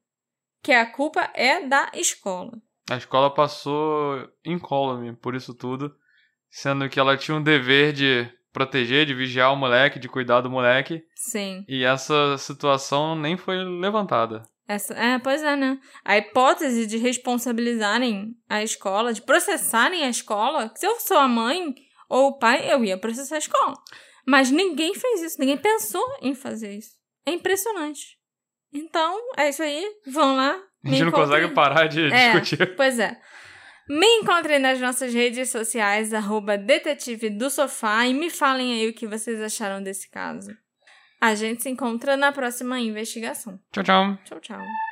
que 0.62 0.72
a 0.72 0.86
culpa 0.86 1.30
é 1.34 1.66
da 1.66 1.90
escola. 1.94 2.52
A 2.90 2.97
escola 2.97 3.32
passou 3.32 4.28
incólume 4.44 5.14
por 5.14 5.34
isso 5.34 5.55
tudo, 5.55 5.94
sendo 6.51 6.89
que 6.89 7.01
ela 7.01 7.16
tinha 7.16 7.36
um 7.36 7.43
dever 7.43 7.93
de 7.93 8.28
proteger, 8.52 9.06
de 9.06 9.14
vigiar 9.14 9.52
o 9.52 9.56
moleque, 9.56 9.98
de 9.98 10.09
cuidar 10.09 10.43
do 10.43 10.51
moleque, 10.51 11.02
Sim. 11.14 11.64
e 11.66 11.84
essa 11.84 12.36
situação 12.36 13.16
nem 13.16 13.36
foi 13.36 13.56
levantada. 13.56 14.43
Essa, 14.68 14.94
é, 14.94 15.18
pois 15.18 15.43
é, 15.43 15.56
né? 15.56 15.78
A 16.05 16.16
hipótese 16.18 16.86
de 16.86 16.97
responsabilizarem 16.97 18.36
a 18.48 18.62
escola, 18.62 19.12
de 19.12 19.22
processarem 19.22 20.05
a 20.05 20.09
escola, 20.09 20.70
se 20.74 20.86
eu 20.86 21.01
sou 21.01 21.16
a 21.16 21.26
mãe 21.26 21.74
ou 22.09 22.28
o 22.28 22.39
pai, 22.39 22.70
eu 22.70 22.84
ia 22.84 22.98
processar 22.98 23.36
a 23.36 23.39
escola. 23.39 23.74
Mas 24.26 24.51
ninguém 24.51 24.94
fez 24.94 25.22
isso, 25.22 25.40
ninguém 25.40 25.56
pensou 25.56 26.05
em 26.20 26.34
fazer 26.34 26.76
isso. 26.76 26.93
É 27.26 27.32
impressionante. 27.32 28.18
Então, 28.73 29.19
é 29.36 29.49
isso 29.49 29.62
aí. 29.62 29.85
Vão 30.07 30.36
lá. 30.36 30.59
A 30.85 30.89
gente 30.89 31.01
não 31.03 31.09
encontrem. 31.09 31.28
consegue 31.40 31.55
parar 31.55 31.86
de 31.86 32.12
É. 32.12 32.32
discutir. 32.39 32.74
Pois 32.77 32.99
é. 32.99 33.16
Me 33.89 34.07
encontrem 34.20 34.59
nas 34.59 34.81
nossas 34.81 35.12
redes 35.12 35.51
sociais, 35.51 36.15
arroba 36.15 36.57
detetive 36.57 37.28
do 37.28 37.51
sofá, 37.51 38.07
e 38.07 38.15
me 38.15 38.31
falem 38.31 38.73
aí 38.74 38.89
o 38.89 38.94
que 38.94 39.07
vocês 39.07 39.40
acharam 39.43 39.82
desse 39.82 40.09
caso. 40.09 40.57
A 41.20 41.35
gente 41.35 41.62
se 41.62 41.69
encontra 41.69 42.16
na 42.16 42.32
próxima 42.32 42.78
investigação. 42.81 43.59
Tchau, 43.73 43.82
tchau. 43.85 44.19
Tchau, 44.24 44.40
tchau. 44.40 44.91